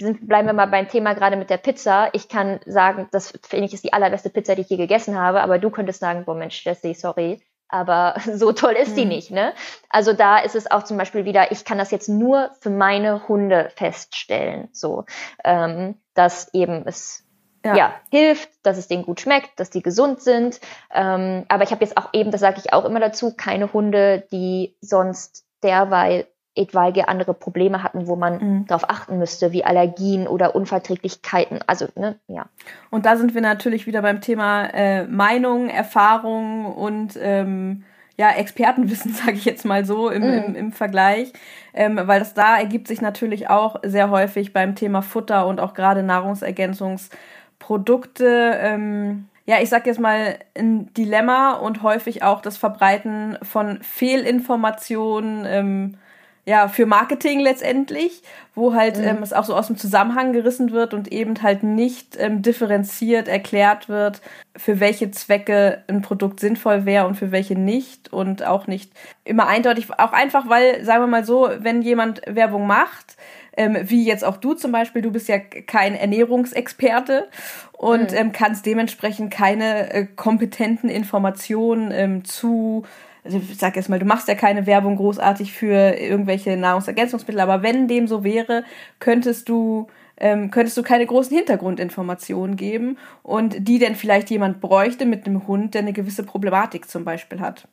sind, 0.00 0.26
bleiben 0.26 0.48
wir 0.48 0.54
mal 0.54 0.66
beim 0.66 0.88
Thema 0.88 1.14
gerade 1.14 1.36
mit 1.36 1.50
der 1.50 1.58
Pizza. 1.58 2.08
Ich 2.12 2.28
kann 2.28 2.60
sagen, 2.64 3.08
das 3.12 3.32
finde 3.46 3.66
ich 3.66 3.74
ist 3.74 3.84
die 3.84 3.92
allerbeste 3.92 4.30
Pizza, 4.30 4.54
die 4.54 4.62
ich 4.62 4.70
je 4.70 4.76
gegessen 4.76 5.18
habe, 5.18 5.42
aber 5.42 5.58
du 5.58 5.70
könntest 5.70 6.00
sagen, 6.00 6.24
boah 6.24 6.34
Mensch, 6.34 6.64
Jesse, 6.64 6.94
sorry, 6.94 7.42
aber 7.74 8.14
so 8.34 8.52
toll 8.52 8.74
ist 8.74 8.96
die 8.96 9.02
mhm. 9.02 9.08
nicht, 9.08 9.30
ne? 9.32 9.52
Also 9.90 10.12
da 10.12 10.38
ist 10.38 10.54
es 10.54 10.70
auch 10.70 10.84
zum 10.84 10.96
Beispiel 10.96 11.24
wieder, 11.24 11.50
ich 11.50 11.64
kann 11.64 11.76
das 11.76 11.90
jetzt 11.90 12.08
nur 12.08 12.50
für 12.60 12.70
meine 12.70 13.26
Hunde 13.26 13.70
feststellen, 13.74 14.68
so, 14.72 15.04
ähm, 15.44 15.96
dass 16.14 16.54
eben 16.54 16.86
es 16.86 17.24
ja. 17.64 17.76
ja. 17.76 17.94
hilft, 18.10 18.48
dass 18.62 18.78
es 18.78 18.86
denen 18.86 19.04
gut 19.04 19.20
schmeckt, 19.20 19.58
dass 19.58 19.70
die 19.70 19.82
gesund 19.82 20.20
sind. 20.20 20.60
Ähm, 20.92 21.46
aber 21.48 21.64
ich 21.64 21.72
habe 21.72 21.82
jetzt 21.84 21.96
auch 21.96 22.10
eben, 22.12 22.30
das 22.30 22.42
sage 22.42 22.60
ich 22.64 22.72
auch 22.72 22.84
immer 22.84 23.00
dazu, 23.00 23.34
keine 23.34 23.72
Hunde, 23.72 24.24
die 24.30 24.76
sonst 24.80 25.44
derweil 25.62 26.28
etwaige 26.56 27.08
andere 27.08 27.34
Probleme 27.34 27.82
hatten, 27.82 28.06
wo 28.06 28.16
man 28.16 28.38
mhm. 28.38 28.66
darauf 28.66 28.88
achten 28.88 29.18
müsste, 29.18 29.52
wie 29.52 29.64
Allergien 29.64 30.28
oder 30.28 30.54
Unverträglichkeiten. 30.54 31.60
Also, 31.66 31.88
ne, 31.96 32.16
ja. 32.28 32.46
Und 32.90 33.06
da 33.06 33.16
sind 33.16 33.34
wir 33.34 33.40
natürlich 33.40 33.86
wieder 33.86 34.02
beim 34.02 34.20
Thema 34.20 34.66
äh, 34.66 35.06
Meinung, 35.06 35.68
Erfahrung 35.68 36.66
und 36.66 37.18
ähm, 37.20 37.82
ja, 38.16 38.30
Expertenwissen, 38.30 39.12
sage 39.14 39.32
ich 39.32 39.44
jetzt 39.44 39.64
mal 39.64 39.84
so 39.84 40.10
im, 40.10 40.22
mhm. 40.22 40.32
im, 40.32 40.54
im 40.54 40.70
Vergleich. 40.72 41.32
Ähm, 41.72 41.98
weil 42.02 42.20
das 42.20 42.34
da 42.34 42.56
ergibt 42.56 42.86
sich 42.88 43.00
natürlich 43.00 43.48
auch 43.50 43.76
sehr 43.82 44.10
häufig 44.10 44.52
beim 44.52 44.76
Thema 44.76 45.02
Futter 45.02 45.46
und 45.46 45.60
auch 45.60 45.74
gerade 45.74 46.04
Nahrungsergänzungsprodukte. 46.04 48.58
Ähm, 48.60 49.28
ja, 49.46 49.56
ich 49.60 49.68
sag 49.68 49.86
jetzt 49.86 50.00
mal, 50.00 50.38
ein 50.56 50.92
Dilemma 50.94 51.54
und 51.54 51.82
häufig 51.82 52.22
auch 52.22 52.40
das 52.40 52.56
Verbreiten 52.56 53.36
von 53.42 53.82
Fehlinformationen, 53.82 55.44
ähm, 55.46 55.98
ja, 56.46 56.68
für 56.68 56.84
Marketing 56.84 57.40
letztendlich, 57.40 58.22
wo 58.54 58.74
halt 58.74 58.98
mhm. 58.98 59.04
ähm, 59.04 59.22
es 59.22 59.32
auch 59.32 59.44
so 59.44 59.54
aus 59.56 59.68
dem 59.68 59.78
Zusammenhang 59.78 60.32
gerissen 60.32 60.72
wird 60.72 60.92
und 60.92 61.10
eben 61.10 61.42
halt 61.42 61.62
nicht 61.62 62.16
ähm, 62.18 62.42
differenziert 62.42 63.28
erklärt 63.28 63.88
wird, 63.88 64.20
für 64.56 64.78
welche 64.78 65.10
Zwecke 65.10 65.82
ein 65.88 66.02
Produkt 66.02 66.40
sinnvoll 66.40 66.84
wäre 66.84 67.06
und 67.06 67.14
für 67.14 67.32
welche 67.32 67.58
nicht 67.58 68.12
und 68.12 68.44
auch 68.44 68.66
nicht 68.66 68.92
immer 69.24 69.46
eindeutig, 69.46 69.88
auch 69.98 70.12
einfach, 70.12 70.48
weil, 70.48 70.84
sagen 70.84 71.02
wir 71.02 71.06
mal 71.06 71.24
so, 71.24 71.48
wenn 71.58 71.80
jemand 71.80 72.20
Werbung 72.26 72.66
macht, 72.66 73.16
ähm, 73.56 73.78
wie 73.84 74.04
jetzt 74.04 74.24
auch 74.24 74.36
du 74.36 74.54
zum 74.54 74.72
Beispiel, 74.72 75.00
du 75.00 75.12
bist 75.12 75.28
ja 75.28 75.38
kein 75.38 75.94
Ernährungsexperte 75.94 77.28
und 77.72 78.10
mhm. 78.10 78.16
ähm, 78.16 78.32
kannst 78.32 78.66
dementsprechend 78.66 79.32
keine 79.32 79.92
äh, 79.92 80.06
kompetenten 80.06 80.90
Informationen 80.90 81.90
ähm, 81.90 82.24
zu 82.24 82.84
also 83.24 83.38
ich 83.38 83.56
sag 83.58 83.76
jetzt 83.76 83.88
mal, 83.88 83.98
du 83.98 84.04
machst 84.04 84.28
ja 84.28 84.34
keine 84.34 84.66
Werbung 84.66 84.96
großartig 84.96 85.52
für 85.52 85.96
irgendwelche 85.98 86.56
Nahrungsergänzungsmittel, 86.56 87.40
aber 87.40 87.62
wenn 87.62 87.88
dem 87.88 88.06
so 88.06 88.22
wäre, 88.22 88.64
könntest 89.00 89.48
du 89.48 89.88
ähm, 90.16 90.50
könntest 90.50 90.76
du 90.76 90.82
keine 90.82 91.06
großen 91.06 91.36
Hintergrundinformationen 91.36 92.56
geben 92.56 92.98
und 93.24 93.66
die 93.66 93.80
denn 93.80 93.96
vielleicht 93.96 94.30
jemand 94.30 94.60
bräuchte 94.60 95.06
mit 95.06 95.26
einem 95.26 95.46
Hund, 95.48 95.74
der 95.74 95.82
eine 95.82 95.92
gewisse 95.92 96.22
Problematik 96.22 96.88
zum 96.88 97.04
Beispiel 97.04 97.40
hat. 97.40 97.66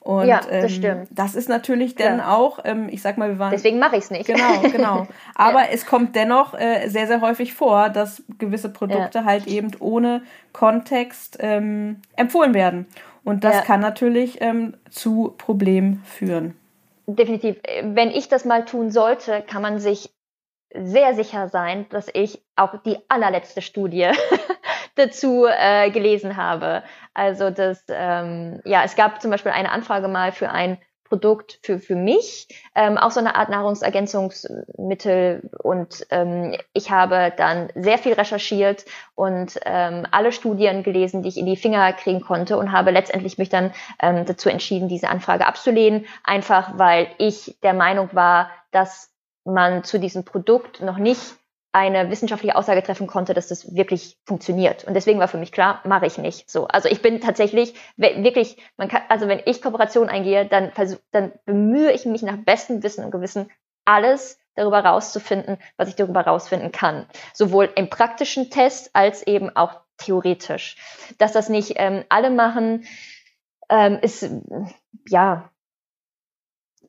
Und, 0.00 0.26
ja, 0.26 0.40
das 0.40 0.50
ähm, 0.50 0.68
stimmt. 0.70 1.08
Das 1.10 1.34
ist 1.34 1.48
natürlich 1.48 1.94
dann 1.94 2.18
ja. 2.18 2.34
auch, 2.34 2.60
ähm, 2.64 2.88
ich 2.90 3.02
sag 3.02 3.18
mal, 3.18 3.28
wir 3.28 3.38
waren. 3.38 3.50
Deswegen 3.50 3.78
mache 3.78 3.96
ich 3.96 4.04
es 4.04 4.10
nicht. 4.10 4.26
Genau, 4.26 4.60
genau. 4.62 5.06
Aber 5.34 5.60
ja. 5.60 5.68
es 5.70 5.84
kommt 5.84 6.16
dennoch 6.16 6.54
äh, 6.54 6.88
sehr, 6.88 7.06
sehr 7.06 7.20
häufig 7.20 7.52
vor, 7.52 7.90
dass 7.90 8.22
gewisse 8.38 8.70
Produkte 8.70 9.24
halt 9.24 9.46
eben 9.46 9.70
ohne 9.80 10.22
Kontext 10.52 11.36
ähm, 11.40 11.96
empfohlen 12.16 12.54
werden. 12.54 12.86
Und 13.28 13.44
das 13.44 13.56
ja. 13.56 13.60
kann 13.60 13.80
natürlich 13.80 14.40
ähm, 14.40 14.74
zu 14.88 15.34
Problemen 15.36 16.02
führen. 16.06 16.58
Definitiv. 17.06 17.60
Wenn 17.82 18.10
ich 18.10 18.28
das 18.28 18.46
mal 18.46 18.64
tun 18.64 18.90
sollte, 18.90 19.42
kann 19.42 19.60
man 19.60 19.78
sich 19.78 20.10
sehr 20.74 21.12
sicher 21.14 21.48
sein, 21.48 21.86
dass 21.90 22.08
ich 22.12 22.42
auch 22.56 22.82
die 22.82 22.96
allerletzte 23.08 23.60
Studie 23.60 24.10
dazu 24.94 25.44
äh, 25.46 25.90
gelesen 25.90 26.38
habe. 26.38 26.82
Also 27.12 27.50
das, 27.50 27.84
ähm, 27.90 28.62
ja, 28.64 28.82
es 28.84 28.96
gab 28.96 29.20
zum 29.20 29.30
Beispiel 29.30 29.52
eine 29.52 29.72
Anfrage 29.72 30.08
mal 30.08 30.32
für 30.32 30.48
ein 30.48 30.78
Produkt 31.08 31.58
für, 31.62 31.78
für 31.78 31.96
mich, 31.96 32.48
ähm, 32.74 32.98
auch 32.98 33.10
so 33.10 33.20
eine 33.20 33.36
Art 33.36 33.48
Nahrungsergänzungsmittel. 33.48 35.50
Und 35.62 36.06
ähm, 36.10 36.56
ich 36.72 36.90
habe 36.90 37.32
dann 37.36 37.70
sehr 37.74 37.98
viel 37.98 38.12
recherchiert 38.12 38.84
und 39.14 39.58
ähm, 39.64 40.06
alle 40.10 40.32
Studien 40.32 40.82
gelesen, 40.82 41.22
die 41.22 41.30
ich 41.30 41.38
in 41.38 41.46
die 41.46 41.56
Finger 41.56 41.92
kriegen 41.92 42.20
konnte 42.20 42.58
und 42.58 42.72
habe 42.72 42.90
letztendlich 42.90 43.38
mich 43.38 43.48
dann 43.48 43.72
ähm, 44.00 44.26
dazu 44.26 44.48
entschieden, 44.48 44.88
diese 44.88 45.08
Anfrage 45.08 45.46
abzulehnen, 45.46 46.06
einfach 46.24 46.78
weil 46.78 47.08
ich 47.18 47.56
der 47.62 47.74
Meinung 47.74 48.10
war, 48.12 48.50
dass 48.70 49.10
man 49.44 49.84
zu 49.84 49.98
diesem 49.98 50.24
Produkt 50.24 50.80
noch 50.80 50.98
nicht 50.98 51.36
eine 51.72 52.10
wissenschaftliche 52.10 52.56
Aussage 52.56 52.82
treffen 52.82 53.06
konnte, 53.06 53.34
dass 53.34 53.48
das 53.48 53.74
wirklich 53.74 54.16
funktioniert. 54.24 54.84
Und 54.84 54.94
deswegen 54.94 55.20
war 55.20 55.28
für 55.28 55.36
mich 55.36 55.52
klar, 55.52 55.82
mache 55.84 56.06
ich 56.06 56.18
nicht 56.18 56.50
so. 56.50 56.66
Also 56.66 56.88
ich 56.88 57.02
bin 57.02 57.20
tatsächlich 57.20 57.74
wirklich, 57.96 58.56
man 58.76 58.88
kann, 58.88 59.02
also 59.08 59.28
wenn 59.28 59.42
ich 59.44 59.60
Kooperation 59.60 60.08
eingehe, 60.08 60.46
dann, 60.46 60.72
versuch, 60.72 60.98
dann 61.10 61.32
bemühe 61.44 61.92
ich 61.92 62.06
mich 62.06 62.22
nach 62.22 62.38
bestem 62.38 62.82
Wissen 62.82 63.04
und 63.04 63.10
Gewissen, 63.10 63.50
alles 63.84 64.38
darüber 64.54 64.80
rauszufinden, 64.80 65.58
was 65.76 65.88
ich 65.88 65.96
darüber 65.96 66.22
rausfinden 66.22 66.72
kann. 66.72 67.06
Sowohl 67.32 67.70
im 67.76 67.90
praktischen 67.90 68.50
Test 68.50 68.90
als 68.94 69.26
eben 69.26 69.54
auch 69.54 69.80
theoretisch. 69.98 70.76
Dass 71.18 71.32
das 71.32 71.48
nicht 71.48 71.74
ähm, 71.76 72.04
alle 72.08 72.30
machen, 72.30 72.84
ähm, 73.68 73.98
ist, 74.00 74.28
ja, 75.06 75.50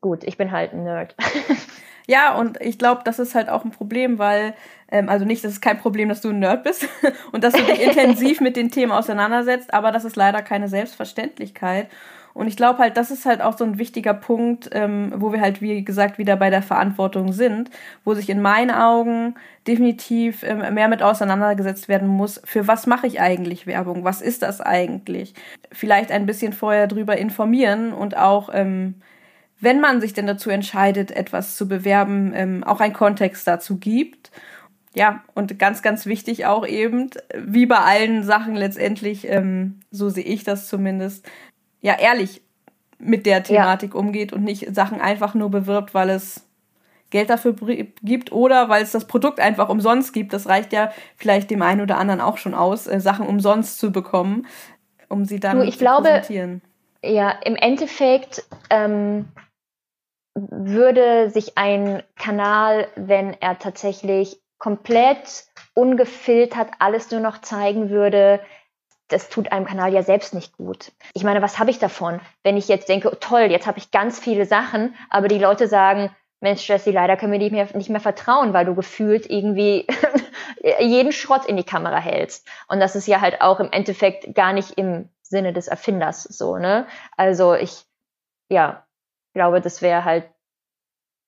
gut, 0.00 0.24
ich 0.24 0.36
bin 0.36 0.50
halt 0.52 0.72
ein 0.72 0.84
Nerd. 0.84 1.14
Ja, 2.10 2.34
und 2.34 2.60
ich 2.60 2.76
glaube, 2.76 3.02
das 3.04 3.20
ist 3.20 3.36
halt 3.36 3.48
auch 3.48 3.64
ein 3.64 3.70
Problem, 3.70 4.18
weil, 4.18 4.54
ähm, 4.90 5.08
also 5.08 5.24
nicht, 5.24 5.44
das 5.44 5.52
ist 5.52 5.60
kein 5.60 5.78
Problem, 5.78 6.08
dass 6.08 6.20
du 6.20 6.30
ein 6.30 6.40
Nerd 6.40 6.64
bist 6.64 6.88
und 7.32 7.44
dass 7.44 7.54
du 7.54 7.62
dich 7.62 7.80
intensiv 7.80 8.40
mit 8.40 8.56
den 8.56 8.72
Themen 8.72 8.90
auseinandersetzt, 8.90 9.72
aber 9.72 9.92
das 9.92 10.04
ist 10.04 10.16
leider 10.16 10.42
keine 10.42 10.66
Selbstverständlichkeit. 10.66 11.86
Und 12.34 12.48
ich 12.48 12.56
glaube 12.56 12.80
halt, 12.80 12.96
das 12.96 13.12
ist 13.12 13.26
halt 13.26 13.40
auch 13.40 13.56
so 13.56 13.62
ein 13.62 13.78
wichtiger 13.78 14.12
Punkt, 14.12 14.70
ähm, 14.72 15.12
wo 15.18 15.32
wir 15.32 15.40
halt, 15.40 15.62
wie 15.62 15.84
gesagt, 15.84 16.18
wieder 16.18 16.34
bei 16.34 16.50
der 16.50 16.62
Verantwortung 16.62 17.32
sind, 17.32 17.70
wo 18.04 18.12
sich 18.14 18.28
in 18.28 18.42
meinen 18.42 18.72
Augen 18.72 19.36
definitiv 19.68 20.42
ähm, 20.42 20.74
mehr 20.74 20.88
mit 20.88 21.04
auseinandergesetzt 21.04 21.86
werden 21.86 22.08
muss, 22.08 22.40
für 22.44 22.66
was 22.66 22.88
mache 22.88 23.06
ich 23.06 23.20
eigentlich 23.20 23.68
Werbung? 23.68 24.02
Was 24.02 24.20
ist 24.20 24.42
das 24.42 24.60
eigentlich? 24.60 25.34
Vielleicht 25.70 26.10
ein 26.10 26.26
bisschen 26.26 26.52
vorher 26.52 26.88
drüber 26.88 27.16
informieren 27.18 27.92
und 27.92 28.16
auch 28.16 28.50
ähm, 28.52 28.96
wenn 29.60 29.80
man 29.80 30.00
sich 30.00 30.12
denn 30.12 30.26
dazu 30.26 30.50
entscheidet, 30.50 31.10
etwas 31.10 31.56
zu 31.56 31.68
bewerben, 31.68 32.32
ähm, 32.34 32.64
auch 32.64 32.80
einen 32.80 32.94
Kontext 32.94 33.46
dazu 33.46 33.76
gibt. 33.76 34.30
Ja, 34.94 35.22
und 35.34 35.58
ganz, 35.58 35.82
ganz 35.82 36.06
wichtig 36.06 36.46
auch 36.46 36.66
eben, 36.66 37.10
wie 37.36 37.66
bei 37.66 37.78
allen 37.78 38.24
Sachen 38.24 38.56
letztendlich, 38.56 39.28
ähm, 39.28 39.80
so 39.90 40.08
sehe 40.08 40.24
ich 40.24 40.42
das 40.42 40.66
zumindest, 40.66 41.28
ja, 41.80 41.96
ehrlich 41.98 42.42
mit 42.98 43.24
der 43.24 43.42
Thematik 43.42 43.94
ja. 43.94 44.00
umgeht 44.00 44.32
und 44.32 44.42
nicht 44.42 44.74
Sachen 44.74 45.00
einfach 45.00 45.34
nur 45.34 45.50
bewirbt, 45.50 45.94
weil 45.94 46.10
es 46.10 46.44
Geld 47.10 47.30
dafür 47.30 47.54
gibt 48.02 48.32
oder 48.32 48.68
weil 48.68 48.82
es 48.82 48.92
das 48.92 49.06
Produkt 49.06 49.40
einfach 49.40 49.68
umsonst 49.68 50.12
gibt. 50.12 50.32
Das 50.32 50.48
reicht 50.48 50.72
ja 50.72 50.92
vielleicht 51.16 51.50
dem 51.50 51.62
einen 51.62 51.80
oder 51.80 51.98
anderen 51.98 52.20
auch 52.20 52.38
schon 52.38 52.54
aus, 52.54 52.86
äh, 52.86 53.00
Sachen 53.00 53.26
umsonst 53.26 53.78
zu 53.78 53.90
bekommen, 53.90 54.46
um 55.08 55.24
sie 55.24 55.40
dann 55.40 55.58
du, 55.58 55.64
ich 55.64 55.74
zu 55.74 55.80
glaube, 55.80 56.08
präsentieren. 56.08 56.62
Ja, 57.02 57.30
im 57.44 57.56
Endeffekt 57.56 58.44
ähm, 58.68 59.26
würde 60.34 61.30
sich 61.30 61.58
ein 61.58 62.02
Kanal, 62.16 62.88
wenn 62.96 63.34
er 63.40 63.58
tatsächlich 63.58 64.40
komplett 64.58 65.44
ungefiltert 65.74 66.68
alles 66.78 67.10
nur 67.10 67.20
noch 67.20 67.40
zeigen 67.40 67.90
würde, 67.90 68.40
das 69.08 69.28
tut 69.28 69.50
einem 69.50 69.66
Kanal 69.66 69.92
ja 69.92 70.02
selbst 70.02 70.34
nicht 70.34 70.56
gut. 70.56 70.92
Ich 71.14 71.24
meine, 71.24 71.42
was 71.42 71.58
habe 71.58 71.70
ich 71.70 71.78
davon, 71.78 72.20
wenn 72.44 72.56
ich 72.56 72.68
jetzt 72.68 72.88
denke, 72.88 73.10
oh, 73.10 73.16
toll, 73.18 73.50
jetzt 73.50 73.66
habe 73.66 73.78
ich 73.78 73.90
ganz 73.90 74.20
viele 74.20 74.46
Sachen, 74.46 74.94
aber 75.08 75.28
die 75.28 75.38
Leute 75.38 75.66
sagen, 75.66 76.10
Mensch, 76.40 76.66
Jesse, 76.68 76.90
leider 76.90 77.16
können 77.16 77.32
wir 77.32 77.38
dir 77.38 77.50
nicht 77.50 77.52
mehr, 77.52 77.76
nicht 77.76 77.90
mehr 77.90 78.00
vertrauen, 78.00 78.54
weil 78.54 78.64
du 78.64 78.74
gefühlt 78.74 79.28
irgendwie 79.28 79.86
jeden 80.80 81.12
Schrott 81.12 81.44
in 81.44 81.56
die 81.56 81.64
Kamera 81.64 81.98
hältst. 81.98 82.48
Und 82.68 82.80
das 82.80 82.96
ist 82.96 83.06
ja 83.06 83.20
halt 83.20 83.42
auch 83.42 83.60
im 83.60 83.70
Endeffekt 83.70 84.34
gar 84.34 84.52
nicht 84.52 84.72
im 84.78 85.10
Sinne 85.22 85.52
des 85.52 85.68
Erfinders 85.68 86.22
so, 86.22 86.56
ne? 86.56 86.86
Also 87.16 87.54
ich, 87.54 87.84
ja, 88.48 88.86
glaube, 89.32 89.60
das 89.60 89.82
wäre 89.82 90.04
halt 90.04 90.30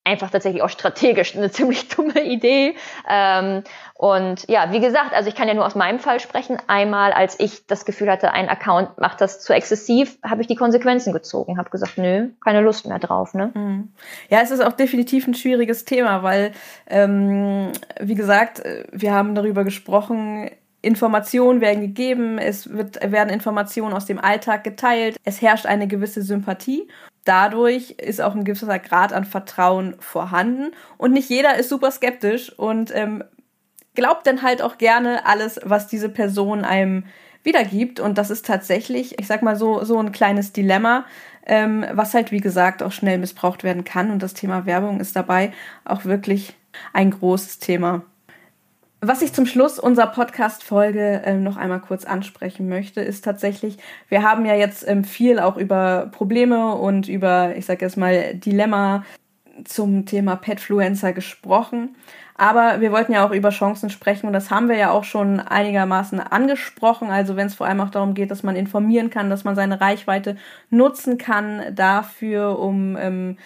einfach 0.05 0.31
tatsächlich 0.31 0.63
auch 0.63 0.69
strategisch 0.69 1.37
eine 1.37 1.51
ziemlich 1.53 1.89
dumme 1.89 2.23
Idee. 2.23 2.75
Ähm, 3.09 3.63
und 3.95 4.49
ja, 4.49 4.73
wie 4.73 4.81
gesagt, 4.81 5.13
also 5.13 5.29
ich 5.29 5.35
kann 5.35 5.49
ja 5.49 5.55
nur 5.55 5.65
aus 5.65 5.75
meinem 5.75 6.01
Fall 6.01 6.19
sprechen. 6.19 6.59
Einmal, 6.67 7.13
als 7.13 7.39
ich 7.39 7.67
das 7.67 7.85
Gefühl 7.85 8.11
hatte, 8.11 8.33
ein 8.33 8.49
Account 8.49 8.99
macht 8.99 9.21
das 9.21 9.41
zu 9.41 9.53
exzessiv, 9.53 10.19
habe 10.25 10.41
ich 10.41 10.49
die 10.49 10.57
Konsequenzen 10.57 11.13
gezogen, 11.13 11.59
habe 11.59 11.71
gesagt, 11.71 11.99
nö, 11.99 12.31
keine 12.45 12.61
Lust 12.61 12.87
mehr 12.87 12.99
drauf. 12.99 13.35
Ne? 13.35 13.53
Mhm. 13.55 13.93
Ja, 14.29 14.41
es 14.41 14.51
ist 14.51 14.61
auch 14.61 14.73
definitiv 14.73 15.27
ein 15.27 15.35
schwieriges 15.35 15.85
Thema, 15.85 16.23
weil, 16.23 16.53
ähm, 16.89 17.71
wie 18.01 18.17
gesagt, 18.17 18.61
äh, 18.61 18.85
wir 18.91 19.13
haben 19.13 19.35
darüber 19.35 19.63
gesprochen, 19.63 20.51
Informationen 20.85 21.61
werden 21.61 21.81
gegeben, 21.81 22.39
es 22.39 22.69
wird, 22.73 22.99
werden 23.09 23.31
Informationen 23.31 23.95
aus 23.95 24.05
dem 24.05 24.19
Alltag 24.19 24.65
geteilt, 24.65 25.17
es 25.23 25.41
herrscht 25.41 25.65
eine 25.65 25.87
gewisse 25.87 26.23
Sympathie. 26.23 26.89
Dadurch 27.25 27.93
ist 27.93 28.21
auch 28.21 28.35
ein 28.35 28.45
gewisser 28.45 28.79
Grad 28.79 29.13
an 29.13 29.25
Vertrauen 29.25 29.97
vorhanden 30.01 30.73
und 30.99 31.13
nicht 31.13 31.29
jeder 31.29 31.57
ist 31.57 31.69
super 31.69 31.91
skeptisch 31.91 32.57
und 32.59 32.93
ähm, 32.95 33.23
glaubt 33.95 34.27
dann 34.27 34.43
halt 34.43 34.63
auch 34.63 34.79
gerne 34.79 35.27
alles, 35.27 35.61
was 35.65 35.87
diese 35.87 36.09
Person 36.09 36.65
einem 36.65 37.05
wiedergibt. 37.43 38.01
Und 38.01 38.19
das 38.19 38.31
ist 38.31 38.47
tatsächlich, 38.47 39.19
ich 39.19 39.27
sag 39.27 39.43
mal 39.43 39.57
so, 39.57 39.85
so 39.85 39.99
ein 39.99 40.13
kleines 40.13 40.53
Dilemma, 40.53 41.05
ähm, 41.47 41.85
was 41.93 42.15
halt 42.15 42.33
wie 42.33 42.41
gesagt 42.41 42.83
auch 42.83 42.93
schnell 42.93 43.19
missbraucht 43.19 43.65
werden 43.65 43.85
kann. 43.85 44.11
Und 44.11 44.23
das 44.23 44.35
Thema 44.35 44.67
Werbung 44.67 45.01
ist 45.01 45.17
dabei 45.17 45.53
auch 45.85 46.05
wirklich 46.05 46.55
ein 46.93 47.11
großes 47.11 47.59
Thema. 47.59 48.03
Was 49.05 49.21
ich 49.21 49.33
zum 49.33 49.47
Schluss 49.47 49.81
unserer 49.81 50.07
Podcast-Folge 50.07 51.23
äh, 51.25 51.35
noch 51.35 51.57
einmal 51.57 51.81
kurz 51.81 52.05
ansprechen 52.05 52.69
möchte, 52.69 53.01
ist 53.01 53.25
tatsächlich, 53.25 53.79
wir 54.09 54.23
haben 54.23 54.47
ja 54.47 54.55
jetzt 54.55 54.87
ähm, 54.87 55.03
viel 55.03 55.41
auch 55.41 55.57
über 55.57 56.09
Probleme 56.13 56.77
und 56.77 57.09
über, 57.09 57.57
ich 57.57 57.67
sag 57.67 57.83
jetzt 57.83 57.97
mal, 57.97 58.37
Dilemma 58.37 59.05
zum 59.65 60.07
Thema 60.07 60.37
Petfluencer 60.37 61.13
gesprochen. 61.13 61.97
Aber 62.37 62.81
wir 62.81 62.93
wollten 62.93 63.13
ja 63.13 63.27
auch 63.27 63.33
über 63.33 63.51
Chancen 63.51 63.91
sprechen 63.91 64.29
und 64.29 64.35
das 64.35 64.53
haben 64.53 64.69
wir 64.69 64.77
ja 64.77 64.93
auch 64.93 65.03
schon 65.03 65.41
einigermaßen 65.41 66.21
angesprochen. 66.21 67.11
Also 67.11 67.35
wenn 67.35 67.49
es 67.49 67.57
vor 67.57 67.67
allem 67.67 67.81
auch 67.81 67.91
darum 67.91 68.15
geht, 68.15 68.31
dass 68.31 68.45
man 68.45 68.55
informieren 68.55 69.11
kann, 69.11 69.31
dass 69.31 69.43
man 69.43 69.57
seine 69.57 69.81
Reichweite 69.81 70.37
nutzen 70.71 71.19
kann 71.19 71.75
dafür, 71.75 72.57
um 72.57 72.97
ähm, 72.97 73.37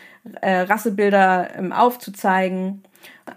äh, 0.42 0.60
Rassebilder 0.60 1.48
ähm, 1.56 1.72
aufzuzeigen 1.72 2.82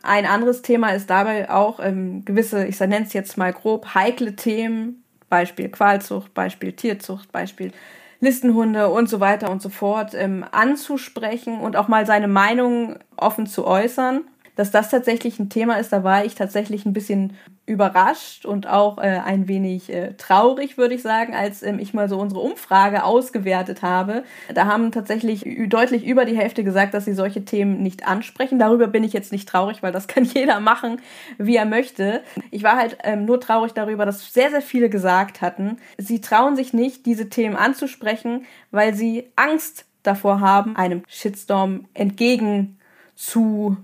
ein 0.04 0.26
anderes 0.26 0.62
Thema 0.62 0.90
ist 0.90 1.10
dabei 1.10 1.50
auch 1.50 1.80
ähm, 1.80 2.24
gewisse, 2.26 2.66
ich 2.66 2.80
nenne 2.80 3.06
es 3.06 3.14
jetzt 3.14 3.38
mal 3.38 3.54
grob, 3.54 3.94
heikle 3.96 4.36
Themen, 4.36 5.04
Beispiel 5.30 5.70
Qualzucht, 5.70 6.34
Beispiel 6.34 6.74
Tierzucht, 6.74 7.32
Beispiel 7.32 7.72
Listenhunde 8.20 8.90
und 8.90 9.10
so 9.10 9.20
weiter 9.20 9.50
und 9.50 9.62
so 9.62 9.70
fort, 9.70 10.14
ähm, 10.14 10.46
anzusprechen 10.52 11.60
und 11.60 11.76
auch 11.76 11.88
mal 11.88 12.06
seine 12.06 12.28
Meinung 12.28 12.98
offen 13.16 13.48
zu 13.48 13.66
äußern. 13.66 14.22
Dass 14.56 14.72
das 14.72 14.90
tatsächlich 14.90 15.40
ein 15.40 15.50
Thema 15.50 15.76
ist, 15.76 15.94
da 15.94 16.04
war 16.04 16.26
ich 16.26 16.36
tatsächlich 16.36 16.86
ein 16.86 16.92
bisschen 16.92 17.38
überrascht 17.70 18.46
und 18.46 18.68
auch 18.68 18.98
äh, 18.98 19.22
ein 19.24 19.48
wenig 19.48 19.94
äh, 19.94 20.14
traurig, 20.18 20.78
würde 20.78 20.96
ich 20.96 21.04
sagen, 21.04 21.36
als 21.36 21.62
ähm, 21.62 21.78
ich 21.80 21.94
mal 21.94 22.10
so 22.10 22.18
unsere 22.20 22.42
Umfrage 22.42 23.04
ausgewertet 23.04 23.84
habe. 23.84 24.24
Da 24.54 24.66
haben 24.66 24.92
tatsächlich 24.92 25.46
deutlich 25.68 26.06
über 26.06 26.26
die 26.26 26.36
Hälfte 26.36 26.64
gesagt, 26.64 26.96
dass 26.96 27.06
sie 27.06 27.14
solche 27.14 27.46
Themen 27.46 27.82
nicht 27.84 28.08
ansprechen. 28.08 28.58
Darüber 28.58 28.88
bin 28.88 29.04
ich 29.04 29.14
jetzt 29.14 29.32
nicht 29.32 29.48
traurig, 29.48 29.84
weil 29.84 29.92
das 29.92 30.08
kann 30.10 30.26
jeder 30.26 30.60
machen, 30.60 31.00
wie 31.38 31.56
er 31.56 31.66
möchte. 31.66 32.24
Ich 32.50 32.64
war 32.64 32.76
halt 32.76 32.98
ähm, 33.04 33.26
nur 33.26 33.40
traurig 33.40 33.74
darüber, 33.74 34.06
dass 34.06 34.34
sehr, 34.34 34.50
sehr 34.50 34.64
viele 34.64 34.90
gesagt 34.90 35.42
hatten, 35.42 35.78
sie 35.98 36.22
trauen 36.22 36.56
sich 36.56 36.74
nicht, 36.74 37.06
diese 37.06 37.30
Themen 37.30 37.56
anzusprechen, 37.56 38.46
weil 38.72 38.96
sie 38.96 39.30
Angst 39.36 39.86
davor 40.02 40.42
haben, 40.42 40.76
einem 40.76 41.04
Shitstorm 41.08 41.86
entgegen 41.94 42.80
zu 43.16 43.78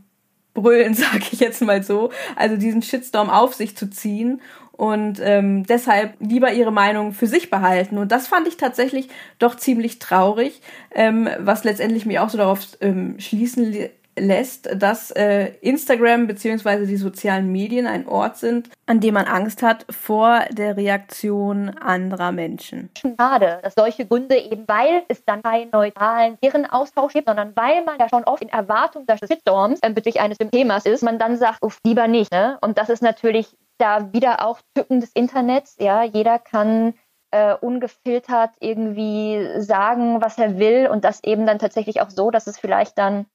brüllen, 0.55 0.93
sag 0.95 1.31
ich 1.31 1.39
jetzt 1.39 1.61
mal 1.61 1.83
so. 1.83 2.09
Also 2.35 2.57
diesen 2.57 2.81
Shitstorm 2.81 3.29
auf 3.29 3.53
sich 3.53 3.77
zu 3.77 3.91
ziehen 3.91 4.41
und 4.71 5.19
ähm, 5.21 5.65
deshalb 5.65 6.15
lieber 6.19 6.51
ihre 6.51 6.71
Meinung 6.71 7.13
für 7.13 7.27
sich 7.27 7.49
behalten. 7.49 7.97
Und 7.97 8.11
das 8.11 8.27
fand 8.27 8.47
ich 8.47 8.57
tatsächlich 8.57 9.07
doch 9.37 9.55
ziemlich 9.55 9.99
traurig, 9.99 10.61
ähm, 10.93 11.29
was 11.39 11.63
letztendlich 11.63 12.05
mich 12.05 12.19
auch 12.19 12.29
so 12.29 12.37
darauf 12.37 12.59
ähm, 12.81 13.19
schließen 13.19 13.89
lässt, 14.17 14.69
dass 14.81 15.11
äh, 15.11 15.51
Instagram 15.61 16.27
beziehungsweise 16.27 16.85
die 16.85 16.97
sozialen 16.97 17.51
Medien 17.51 17.87
ein 17.87 18.07
Ort 18.07 18.37
sind, 18.37 18.69
an 18.85 18.99
dem 18.99 19.13
man 19.13 19.25
Angst 19.25 19.61
hat 19.61 19.85
vor 19.89 20.41
der 20.51 20.77
Reaktion 20.77 21.69
anderer 21.77 22.31
Menschen. 22.31 22.89
Schade, 22.97 23.59
dass 23.61 23.73
solche 23.75 24.05
Gründe 24.05 24.37
eben, 24.37 24.67
weil 24.67 25.03
es 25.07 25.23
dann 25.25 25.41
keinen 25.43 25.69
neutralen 25.71 26.37
Austausch 26.69 27.13
gibt, 27.13 27.27
sondern 27.27 27.55
weil 27.55 27.83
man 27.83 27.99
ja 27.99 28.07
schon 28.09 28.23
oft 28.23 28.41
in 28.41 28.49
Erwartung 28.49 29.05
des 29.05 29.19
Shitstorms 29.19 29.79
äh, 29.81 29.89
bezüglich 29.89 30.21
eines 30.21 30.37
Themas 30.37 30.85
ist, 30.85 31.03
man 31.03 31.19
dann 31.19 31.37
sagt, 31.37 31.61
uff, 31.61 31.79
lieber 31.85 32.07
nicht. 32.07 32.31
Ne? 32.31 32.57
Und 32.61 32.77
das 32.77 32.89
ist 32.89 33.01
natürlich 33.01 33.55
da 33.77 34.13
wieder 34.13 34.45
auch 34.45 34.59
Tücken 34.73 35.01
des 35.01 35.11
Internets. 35.13 35.75
Ja, 35.79 36.03
jeder 36.03 36.39
kann 36.39 36.93
äh, 37.31 37.53
ungefiltert 37.55 38.51
irgendwie 38.59 39.49
sagen, 39.59 40.21
was 40.21 40.37
er 40.37 40.57
will 40.57 40.87
und 40.89 41.03
das 41.03 41.23
eben 41.23 41.45
dann 41.45 41.59
tatsächlich 41.59 42.01
auch 42.01 42.09
so, 42.09 42.31
dass 42.31 42.47
es 42.47 42.57
vielleicht 42.57 42.97
dann 42.97 43.25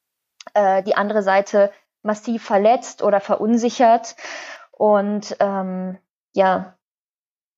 äh, 0.54 0.82
die 0.82 0.94
andere 0.94 1.22
Seite 1.22 1.72
massiv 2.02 2.42
verletzt 2.42 3.02
oder 3.02 3.20
verunsichert. 3.20 4.16
Und 4.72 5.36
ähm, 5.40 5.98
ja, 6.32 6.76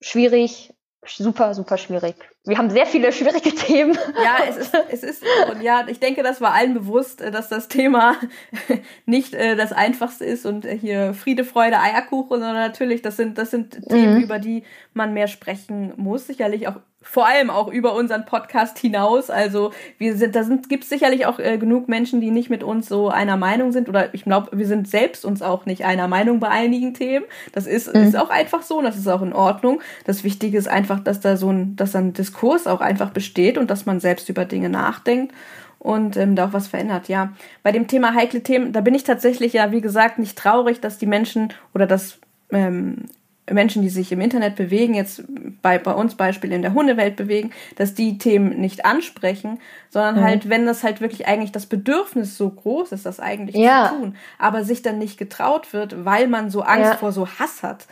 schwierig, 0.00 0.74
super, 1.04 1.54
super 1.54 1.78
schwierig. 1.78 2.16
Wir 2.44 2.58
haben 2.58 2.70
sehr 2.70 2.86
viele 2.86 3.12
schwierige 3.12 3.54
Themen. 3.54 3.96
Ja, 4.22 4.38
es 4.48 4.56
ist, 4.56 4.74
es 4.90 5.02
ist, 5.02 5.24
und 5.50 5.62
ja, 5.62 5.86
ich 5.88 6.00
denke, 6.00 6.22
das 6.22 6.40
war 6.40 6.52
allen 6.52 6.74
bewusst, 6.74 7.20
äh, 7.20 7.30
dass 7.30 7.48
das 7.48 7.68
Thema 7.68 8.16
nicht 9.06 9.34
äh, 9.34 9.56
das 9.56 9.72
einfachste 9.72 10.24
ist 10.24 10.46
und 10.46 10.64
äh, 10.64 10.76
hier 10.76 11.14
Friede, 11.14 11.44
Freude, 11.44 11.78
Eierkuchen, 11.78 12.40
sondern 12.40 12.54
natürlich, 12.54 13.02
das 13.02 13.16
sind, 13.16 13.38
das 13.38 13.50
sind 13.50 13.88
Themen, 13.88 14.16
mhm. 14.16 14.22
über 14.22 14.38
die 14.38 14.64
man 14.92 15.12
mehr 15.14 15.28
sprechen 15.28 15.92
muss. 15.96 16.26
Sicherlich 16.26 16.68
auch 16.68 16.80
vor 17.02 17.26
allem 17.26 17.50
auch 17.50 17.68
über 17.68 17.94
unseren 17.94 18.24
Podcast 18.24 18.78
hinaus. 18.78 19.28
Also 19.28 19.72
wir 19.98 20.16
sind, 20.16 20.34
da 20.34 20.44
sind, 20.44 20.68
gibt 20.68 20.84
es 20.84 20.90
sicherlich 20.90 21.26
auch 21.26 21.38
äh, 21.38 21.58
genug 21.58 21.88
Menschen, 21.88 22.20
die 22.20 22.30
nicht 22.30 22.48
mit 22.48 22.62
uns 22.62 22.88
so 22.88 23.08
einer 23.08 23.36
Meinung 23.36 23.72
sind. 23.72 23.88
Oder 23.88 24.14
ich 24.14 24.24
glaube, 24.24 24.56
wir 24.56 24.66
sind 24.66 24.88
selbst 24.88 25.24
uns 25.24 25.42
auch 25.42 25.66
nicht 25.66 25.84
einer 25.84 26.08
Meinung 26.08 26.40
bei 26.40 26.48
einigen 26.48 26.94
Themen. 26.94 27.24
Das 27.52 27.66
ist, 27.66 27.92
mhm. 27.92 28.02
ist 28.02 28.16
auch 28.16 28.30
einfach 28.30 28.62
so 28.62 28.78
und 28.78 28.84
das 28.84 28.96
ist 28.96 29.08
auch 29.08 29.22
in 29.22 29.32
Ordnung. 29.32 29.80
Das 30.04 30.24
Wichtige 30.24 30.56
ist 30.56 30.68
einfach, 30.68 31.00
dass 31.00 31.20
da 31.20 31.36
so 31.36 31.50
ein, 31.50 31.76
dass 31.76 31.94
ein 31.96 32.12
Diskurs 32.12 32.66
auch 32.66 32.80
einfach 32.80 33.10
besteht 33.10 33.58
und 33.58 33.70
dass 33.70 33.84
man 33.86 34.00
selbst 34.00 34.28
über 34.28 34.44
Dinge 34.44 34.68
nachdenkt 34.68 35.34
und 35.78 36.16
ähm, 36.16 36.36
da 36.36 36.46
auch 36.46 36.52
was 36.52 36.68
verändert. 36.68 37.08
Ja, 37.08 37.32
bei 37.64 37.72
dem 37.72 37.88
Thema 37.88 38.14
heikle 38.14 38.42
Themen, 38.42 38.72
da 38.72 38.80
bin 38.80 38.94
ich 38.94 39.02
tatsächlich 39.02 39.54
ja, 39.54 39.72
wie 39.72 39.80
gesagt, 39.80 40.18
nicht 40.18 40.38
traurig, 40.38 40.80
dass 40.80 40.98
die 40.98 41.06
Menschen 41.06 41.52
oder 41.74 41.86
dass 41.86 42.18
ähm, 42.50 43.06
Menschen, 43.50 43.82
die 43.82 43.88
sich 43.88 44.12
im 44.12 44.20
Internet 44.20 44.54
bewegen, 44.54 44.94
jetzt 44.94 45.24
bei, 45.62 45.78
bei 45.78 45.92
uns 45.92 46.14
Beispiel 46.14 46.52
in 46.52 46.62
der 46.62 46.74
Hundewelt 46.74 47.16
bewegen, 47.16 47.50
dass 47.76 47.94
die 47.94 48.18
Themen 48.18 48.60
nicht 48.60 48.84
ansprechen, 48.84 49.58
sondern 49.90 50.16
mhm. 50.16 50.24
halt, 50.24 50.48
wenn 50.48 50.64
das 50.64 50.84
halt 50.84 51.00
wirklich 51.00 51.26
eigentlich 51.26 51.52
das 51.52 51.66
Bedürfnis 51.66 52.36
so 52.36 52.48
groß 52.50 52.92
ist, 52.92 53.04
das 53.04 53.18
eigentlich 53.18 53.56
ja. 53.56 53.88
zu 53.88 53.96
tun, 53.96 54.16
aber 54.38 54.64
sich 54.64 54.82
dann 54.82 54.98
nicht 54.98 55.18
getraut 55.18 55.72
wird, 55.72 56.04
weil 56.04 56.28
man 56.28 56.50
so 56.50 56.62
Angst 56.62 56.92
ja. 56.92 56.96
vor 56.96 57.10
so 57.10 57.26
Hass 57.26 57.62
hat, 57.62 57.86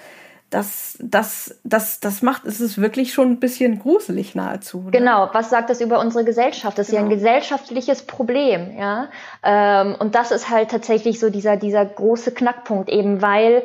das, 0.51 0.99
das, 1.01 1.61
das, 1.63 2.01
das 2.01 2.23
macht, 2.23 2.45
es 2.45 2.61
ist 2.61 2.81
wirklich 2.81 3.13
schon 3.13 3.31
ein 3.31 3.41
bisschen 3.41 3.79
gruselig 3.79 4.35
nahezu. 4.35 4.83
Ne? 4.83 4.91
Genau, 4.91 5.31
was 5.33 5.49
sagt 5.49 5.71
das 5.71 5.81
über 5.81 6.01
unsere 6.01 6.25
Gesellschaft? 6.25 6.77
Das 6.77 6.89
ist 6.89 6.91
genau. 6.91 7.03
ja 7.03 7.07
ein 7.07 7.11
genau. 7.11 7.23
gesellschaftliches 7.23 8.03
Problem, 8.03 8.77
ja. 8.77 9.09
Ähm, 9.45 9.95
und 9.99 10.17
das 10.17 10.33
ist 10.33 10.51
halt 10.51 10.71
tatsächlich 10.71 11.21
so 11.21 11.31
dieser, 11.31 11.57
dieser 11.57 11.87
große 11.87 12.33
Knackpunkt, 12.33 12.89
eben 12.89 13.23
weil 13.23 13.63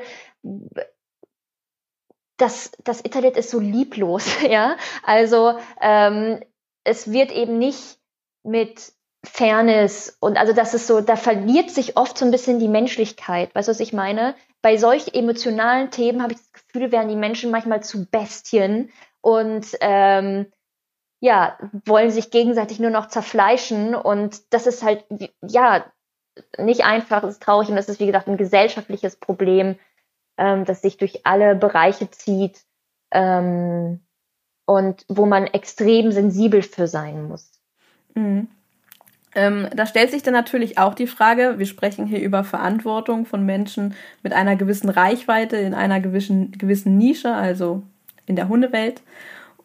das, 2.38 2.72
das 2.84 3.02
Internet 3.02 3.38
ist 3.38 3.50
so 3.50 3.60
lieblos, 3.60 4.28
ja. 4.50 4.78
Also 5.04 5.58
ähm, 5.82 6.42
es 6.84 7.12
wird 7.12 7.32
eben 7.32 7.58
nicht 7.58 7.98
mit 8.44 8.94
Fairness 9.26 10.16
und 10.20 10.38
also 10.38 10.54
das 10.54 10.74
ist 10.74 10.86
so, 10.88 11.02
da 11.02 11.16
verliert 11.16 11.72
sich 11.72 11.98
oft 11.98 12.18
so 12.18 12.26
ein 12.26 12.32
bisschen 12.32 12.60
die 12.60 12.68
Menschlichkeit. 12.68 13.54
Weißt 13.56 13.68
du, 13.68 13.72
was 13.72 13.80
ich 13.80 13.94
meine? 13.94 14.36
Bei 14.62 14.78
solch 14.78 15.14
emotionalen 15.14 15.92
Themen 15.92 16.22
habe 16.22 16.34
ich 16.34 16.40
das 16.40 16.54
Gefühl, 16.54 16.92
werden 16.92 17.10
die 17.10 17.16
Menschen 17.16 17.52
manchmal 17.52 17.84
zu 17.84 18.06
Bestien 18.06 18.92
und 19.22 19.66
ähm, 19.82 20.52
ja, 21.20 21.58
wollen 21.86 22.12
sich 22.12 22.30
gegenseitig 22.30 22.80
nur 22.80 22.92
noch 22.92 23.08
zerfleischen 23.08 23.96
und 23.96 24.54
das 24.54 24.68
ist 24.68 24.84
halt, 24.84 25.06
ja, 25.42 25.86
nicht 26.58 26.84
einfach, 26.84 27.24
ist 27.24 27.42
traurig 27.42 27.70
und 27.70 27.76
das 27.76 27.90
ist, 27.90 28.00
wie 28.00 28.06
gesagt, 28.06 28.28
ein 28.28 28.38
gesellschaftliches 28.38 29.16
Problem, 29.16 29.80
ähm, 30.38 30.66
das 30.66 30.82
sich 30.82 30.98
durch 30.98 31.26
alle 31.26 31.56
Bereiche 31.56 32.10
zieht 32.12 32.64
ähm, 33.12 34.02
und 34.66 35.06
wo 35.08 35.26
man 35.26 35.48
extrem 35.48 36.12
sensibel 36.12 36.62
für 36.62 36.88
sein 36.88 37.28
muss. 37.28 37.52
Mhm. 38.14 38.48
Ähm, 39.36 39.68
da 39.76 39.86
stellt 39.86 40.12
sich 40.12 40.24
dann 40.24 40.34
natürlich 40.34 40.78
auch 40.78 40.94
die 40.94 41.08
Frage, 41.08 41.60
wir 41.60 41.66
sprechen 41.66 42.06
hier 42.06 42.22
über 42.22 42.46
Verantwortung 42.46 43.26
von 43.26 43.46
Menschen 43.46 43.94
mit 44.24 44.32
einer 44.32 44.56
gewissen 44.56 44.90
Reichweite 44.90 45.58
in 45.58 45.74
einer 45.74 46.00
gewissen, 46.00 46.54
gewissen 46.54 46.98
Nische, 46.98 47.34
also 47.34 47.84
in 48.26 48.38
der 48.38 48.48
Hundewelt. 48.48 49.02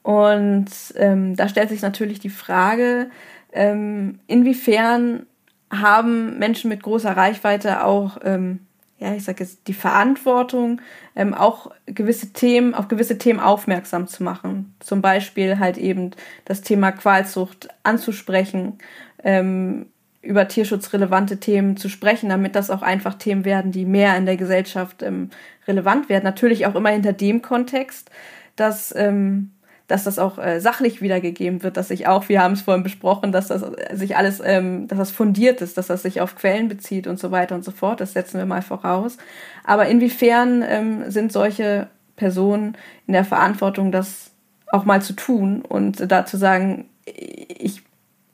Und 0.03 0.71
ähm, 0.97 1.37
da 1.37 1.49
stellt 1.49 1.69
sich 1.69 1.83
natürlich 1.83 2.19
die 2.19 2.31
Frage, 2.31 3.11
ähm, 3.53 4.19
inwiefern 4.27 5.27
haben 5.71 6.39
Menschen 6.39 6.69
mit 6.69 6.83
großer 6.83 7.17
Reichweite 7.17 7.85
auch 7.85 8.19
ähm, 8.25 8.67
ja, 9.01 9.15
ich 9.15 9.25
sage 9.25 9.43
jetzt, 9.43 9.67
die 9.67 9.75
Verantwortung, 9.75 10.81
ähm, 11.17 11.33
auch 11.33 11.71
gewisse 11.87 12.33
Themen, 12.35 12.75
auf 12.75 12.89
gewisse 12.89 13.17
Themen 13.17 13.41
aufmerksam 13.41 14.07
zu 14.07 14.23
machen. 14.23 14.75
Zum 14.79 15.01
Beispiel 15.01 15.59
halt 15.59 15.79
eben 15.79 16.11
das 16.45 16.61
Thema 16.61 16.93
Qualzucht 16.93 17.69
anzusprechen, 17.83 18.79
ähm, 19.25 19.87
über 20.21 20.47
tierschutzrelevante 20.49 21.41
Themen 21.41 21.79
zu 21.79 21.89
sprechen, 21.89 22.29
damit 22.29 22.55
das 22.55 22.69
auch 22.69 22.83
einfach 22.83 23.15
Themen 23.15 23.47
werden, 23.47 23.73
die 23.73 23.87
mehr 23.87 24.19
in 24.19 24.27
der 24.27 24.37
Gesellschaft 24.37 25.03
ähm, 25.03 25.31
relevant 25.67 26.11
werden. 26.11 26.25
Natürlich 26.25 26.67
auch 26.67 26.75
immer 26.75 26.91
hinter 26.91 27.15
dem 27.15 27.41
Kontext, 27.41 28.11
dass 28.55 28.95
ähm, 28.95 29.53
dass 29.91 30.05
das 30.05 30.19
auch 30.19 30.39
äh, 30.39 30.61
sachlich 30.61 31.03
wiedergegeben 31.03 31.63
wird, 31.63 31.77
dass 31.77 31.89
sich 31.89 32.07
auch, 32.07 32.29
wir 32.29 32.43
haben 32.43 32.53
es 32.53 32.63
vorhin 32.63 32.85
besprochen, 32.85 33.33
dass 33.33 33.49
das 33.49 33.63
äh, 33.63 33.97
sich 33.97 34.17
alles, 34.17 34.41
ähm, 34.45 34.87
dass 34.87 34.99
das 34.99 35.11
fundiert 35.11 35.61
ist, 35.63 35.77
dass 35.77 35.89
das 35.89 36.03
sich 36.03 36.21
auf 36.21 36.37
Quellen 36.37 36.69
bezieht 36.69 37.07
und 37.07 37.19
so 37.19 37.31
weiter 37.31 37.55
und 37.57 37.65
so 37.65 37.73
fort. 37.73 38.01
Das 38.01 38.13
setzen 38.13 38.39
wir 38.39 38.47
mal 38.47 38.63
voraus. 38.63 39.17
Aber 39.65 39.87
inwiefern 39.87 40.65
ähm, 40.67 41.11
sind 41.11 41.33
solche 41.33 41.89
Personen 42.17 42.77
in 43.07 43.15
der 43.15 43.25
Verantwortung, 43.25 43.91
das 43.91 44.31
auch 44.69 44.85
mal 44.85 45.03
zu 45.03 45.15
tun 45.15 45.63
und 45.63 46.11
da 46.11 46.25
zu 46.25 46.37
sagen, 46.37 46.89
ich 47.05 47.83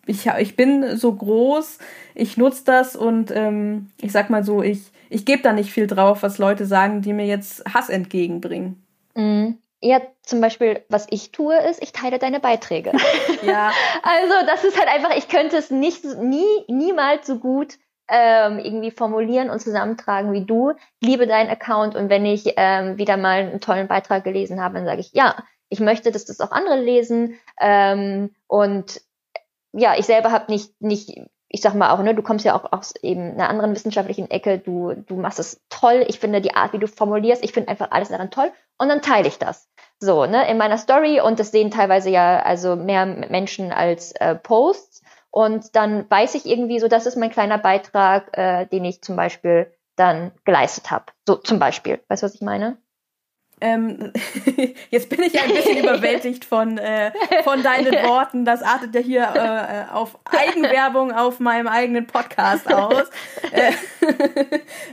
ich, 0.09 0.27
ich 0.27 0.55
bin 0.55 0.97
so 0.97 1.13
groß, 1.13 1.79
ich 2.15 2.37
nutze 2.37 2.63
das 2.65 2.95
und 2.95 3.33
ähm, 3.35 3.89
ich 4.01 4.13
sag 4.13 4.31
mal 4.31 4.45
so, 4.45 4.63
ich, 4.63 4.93
ich 5.11 5.25
gebe 5.25 5.43
da 5.43 5.53
nicht 5.53 5.73
viel 5.73 5.89
drauf, 5.89 6.23
was 6.23 6.39
Leute 6.39 6.65
sagen, 6.65 7.03
die 7.03 7.13
mir 7.13 7.27
jetzt 7.27 7.65
Hass 7.75 7.89
entgegenbringen. 7.89 8.81
Mhm 9.17 9.59
eher 9.87 10.03
zum 10.23 10.41
Beispiel, 10.41 10.85
was 10.89 11.07
ich 11.11 11.31
tue, 11.31 11.57
ist, 11.57 11.83
ich 11.83 11.93
teile 11.93 12.19
deine 12.19 12.41
Beiträge. 12.41 12.93
Ja. 13.43 13.71
also 14.03 14.47
das 14.47 14.65
ist 14.65 14.79
halt 14.79 14.89
einfach, 14.89 15.17
ich 15.17 15.29
könnte 15.29 15.57
es 15.57 15.71
nicht 15.71 16.05
nie, 16.05 16.65
niemals 16.69 17.27
so 17.27 17.39
gut 17.39 17.79
ähm, 18.09 18.59
irgendwie 18.59 18.91
formulieren 18.91 19.51
und 19.51 19.61
zusammentragen 19.61 20.33
wie 20.33 20.45
du. 20.45 20.73
Liebe 21.01 21.27
deinen 21.27 21.51
Account 21.51 21.95
und 21.95 22.09
wenn 22.09 22.25
ich 22.25 22.55
ähm, 22.57 22.99
wieder 22.99 23.17
mal 23.17 23.41
einen 23.41 23.61
tollen 23.61 23.89
Beitrag 23.89 24.25
gelesen 24.25 24.61
habe, 24.61 24.75
dann 24.75 24.87
sage 24.87 25.01
ich, 25.01 25.13
ja, 25.13 25.37
ich 25.69 25.81
möchte, 25.81 26.11
dass 26.11 26.25
das 26.25 26.41
auch 26.41 26.51
andere 26.51 26.81
lesen. 26.81 27.39
Ähm, 27.61 28.35
und 28.49 29.01
ja, 29.73 29.95
ich 29.97 30.07
selber 30.07 30.33
habe 30.33 30.51
nicht, 30.51 30.73
nicht 30.81 31.21
ich 31.49 31.61
sag 31.61 31.75
mal 31.75 31.91
auch, 31.91 32.03
ne, 32.03 32.15
du 32.15 32.23
kommst 32.23 32.45
ja 32.45 32.55
auch 32.55 32.73
aus 32.73 32.95
eben 33.03 33.33
einer 33.33 33.49
anderen 33.49 33.75
wissenschaftlichen 33.75 34.31
Ecke, 34.31 34.59
du, 34.59 34.95
du 34.95 35.17
machst 35.17 35.39
es 35.39 35.63
toll, 35.69 36.05
ich 36.09 36.19
finde 36.19 36.41
die 36.41 36.55
Art, 36.55 36.73
wie 36.73 36.79
du 36.79 36.89
formulierst, 36.89 37.45
ich 37.45 37.53
finde 37.53 37.69
einfach 37.69 37.91
alles 37.91 38.09
daran 38.09 38.31
toll 38.31 38.51
und 38.79 38.89
dann 38.89 39.03
teile 39.03 39.29
ich 39.29 39.39
das. 39.39 39.69
So, 39.99 40.27
ne, 40.27 40.49
in 40.51 40.59
meiner 40.59 40.77
Story 40.77 41.21
und 41.21 41.39
das 41.39 41.53
sehen 41.53 41.71
teilweise 41.71 42.11
ja 42.11 42.41
also 42.43 42.77
mehr 42.77 43.07
Menschen 43.07 43.73
als 43.73 44.13
äh, 44.13 44.35
Posts 44.35 45.03
und 45.31 45.75
dann 45.77 46.11
weiß 46.11 46.35
ich 46.35 46.47
irgendwie 46.47 46.81
so, 46.81 46.89
das 46.89 47.07
ist 47.07 47.17
mein 47.17 47.31
kleiner 47.31 47.59
Beitrag, 47.59 48.37
äh, 48.37 48.67
den 48.67 48.85
ich 48.85 49.03
zum 49.03 49.17
Beispiel 49.17 49.73
dann 49.97 50.33
geleistet 50.45 50.91
habe. 50.91 51.07
So 51.27 51.37
zum 51.37 51.59
Beispiel, 51.59 52.01
weißt 52.09 52.23
du, 52.23 52.27
was 52.27 52.35
ich 52.35 52.43
meine? 52.43 52.79
Ähm, 53.61 54.13
jetzt 54.91 55.09
bin 55.09 55.23
ich 55.23 55.41
ein 55.43 55.49
bisschen 55.49 55.79
überwältigt 55.85 56.45
von, 56.45 56.77
äh, 56.77 57.11
von 57.43 57.63
deinen 57.63 57.93
Worten. 58.07 58.45
Das 58.45 58.63
artet 58.63 58.95
ja 58.95 59.01
hier 59.01 59.23
äh, 59.35 59.95
auf 59.95 60.19
Eigenwerbung 60.25 61.13
auf 61.13 61.41
meinem 61.41 61.67
eigenen 61.67 62.07
Podcast 62.07 62.73
aus. 62.73 63.05
Äh, 63.53 63.73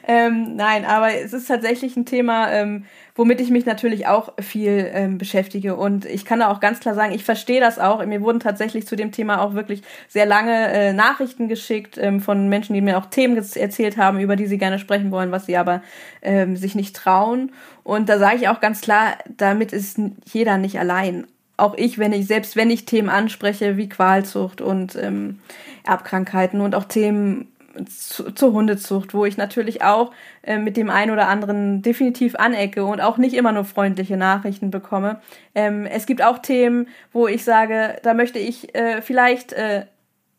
ähm, 0.07 0.55
nein, 0.55 0.85
aber 0.85 1.13
es 1.13 1.33
ist 1.33 1.47
tatsächlich 1.47 1.97
ein 1.97 2.05
Thema, 2.05 2.51
ähm, 2.51 2.85
womit 3.15 3.39
ich 3.41 3.49
mich 3.49 3.65
natürlich 3.65 4.07
auch 4.07 4.33
viel 4.39 4.89
ähm, 4.91 5.17
beschäftige. 5.17 5.75
Und 5.75 6.05
ich 6.05 6.25
kann 6.25 6.39
da 6.39 6.49
auch 6.49 6.59
ganz 6.59 6.79
klar 6.79 6.95
sagen, 6.95 7.13
ich 7.13 7.23
verstehe 7.23 7.59
das 7.59 7.77
auch. 7.77 8.03
Mir 8.05 8.21
wurden 8.21 8.39
tatsächlich 8.39 8.87
zu 8.87 8.95
dem 8.95 9.11
Thema 9.11 9.41
auch 9.41 9.53
wirklich 9.53 9.83
sehr 10.07 10.25
lange 10.25 10.71
äh, 10.71 10.93
Nachrichten 10.93 11.47
geschickt 11.47 11.97
ähm, 11.99 12.21
von 12.21 12.49
Menschen, 12.49 12.73
die 12.73 12.81
mir 12.81 12.97
auch 12.97 13.05
Themen 13.05 13.37
erzählt 13.37 13.97
haben, 13.97 14.19
über 14.19 14.35
die 14.35 14.47
sie 14.47 14.57
gerne 14.57 14.79
sprechen 14.79 15.11
wollen, 15.11 15.31
was 15.31 15.45
sie 15.45 15.57
aber 15.57 15.83
ähm, 16.21 16.55
sich 16.55 16.73
nicht 16.73 16.95
trauen. 16.95 17.51
Und 17.83 18.09
da 18.09 18.17
sage 18.17 18.37
ich 18.37 18.47
auch 18.47 18.61
ganz 18.61 18.81
klar, 18.81 19.17
damit 19.37 19.73
ist 19.73 19.99
jeder 20.25 20.57
nicht 20.57 20.79
allein. 20.79 21.27
Auch 21.55 21.75
ich, 21.77 21.99
wenn 21.99 22.13
ich, 22.13 22.25
selbst 22.25 22.55
wenn 22.55 22.71
ich 22.71 22.85
Themen 22.85 23.09
anspreche 23.09 23.77
wie 23.77 23.89
Qualzucht 23.89 24.59
und 24.59 24.95
ähm, 24.95 25.39
Erbkrankheiten 25.83 26.61
und 26.61 26.73
auch 26.73 26.85
Themen 26.85 27.52
zu, 27.87 28.31
zur 28.31 28.53
Hundezucht, 28.53 29.13
wo 29.13 29.25
ich 29.25 29.37
natürlich 29.37 29.83
auch 29.83 30.11
äh, 30.41 30.57
mit 30.57 30.77
dem 30.77 30.89
einen 30.89 31.11
oder 31.11 31.27
anderen 31.27 31.81
definitiv 31.81 32.35
anecke 32.35 32.85
und 32.85 33.01
auch 33.01 33.17
nicht 33.17 33.35
immer 33.35 33.51
nur 33.51 33.65
freundliche 33.65 34.17
Nachrichten 34.17 34.71
bekomme. 34.71 35.21
Ähm, 35.55 35.85
es 35.85 36.05
gibt 36.05 36.21
auch 36.23 36.39
Themen, 36.39 36.87
wo 37.11 37.27
ich 37.27 37.43
sage, 37.43 37.97
da 38.03 38.13
möchte 38.13 38.39
ich 38.39 38.75
äh, 38.75 39.01
vielleicht 39.01 39.53
äh, 39.53 39.85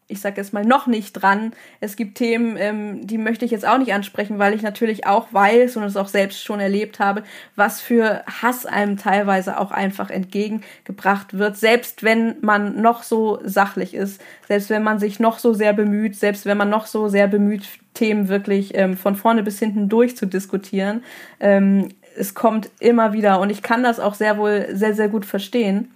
ich 0.07 0.21
sage 0.21 0.37
jetzt 0.37 0.53
mal, 0.53 0.65
noch 0.65 0.87
nicht 0.87 1.13
dran. 1.15 1.53
Es 1.81 1.97
gibt 1.97 2.19
Themen, 2.19 2.57
ähm, 2.59 3.07
die 3.07 3.17
möchte 3.17 3.45
ich 3.45 3.51
jetzt 3.51 3.67
auch 3.67 3.79
nicht 3.79 3.95
ansprechen, 3.95 4.39
weil 4.39 4.55
ich 4.55 4.63
natürlich 4.63 5.07
auch 5.07 5.33
weiß 5.33 5.77
und 5.77 5.85
es 5.85 5.97
auch 5.97 6.09
selbst 6.09 6.45
schon 6.45 6.61
erlebt 6.61 6.99
habe, 6.99 7.23
was 7.57 7.81
für 7.81 8.23
Hass 8.27 8.67
einem 8.67 8.99
teilweise 8.99 9.59
auch 9.59 9.71
einfach 9.71 10.11
entgegengebracht 10.11 11.39
wird, 11.39 11.57
selbst 11.57 12.03
wenn 12.03 12.37
man 12.43 12.83
noch 12.83 13.03
so 13.03 13.41
sachlich 13.45 13.95
ist, 13.95 14.21
selbst 14.47 14.69
wenn 14.69 14.83
man 14.83 14.99
sich 14.99 15.21
noch 15.21 15.39
so 15.39 15.55
sehr 15.55 15.73
bemüht, 15.73 16.17
selbst 16.17 16.45
wenn 16.45 16.59
man 16.59 16.69
noch 16.69 16.87
so 16.87 17.09
sehr 17.09 17.27
bemüht, 17.27 17.67
Themen 17.95 18.29
wirklich 18.29 18.77
ähm, 18.77 18.97
von 18.97 19.15
vorne 19.15 19.43
bis 19.43 19.59
hinten 19.59 19.89
durchzudiskutieren. 19.89 21.03
Ähm, 21.41 21.89
es 22.17 22.35
kommt 22.35 22.71
immer 22.81 23.13
wieder 23.13 23.41
und 23.41 23.51
ich 23.51 23.63
kann 23.63 23.83
das 23.83 24.01
auch 24.01 24.15
sehr 24.15 24.37
wohl 24.37 24.69
sehr, 24.73 24.95
sehr 24.95 25.09
gut 25.09 25.25
verstehen. 25.25 25.93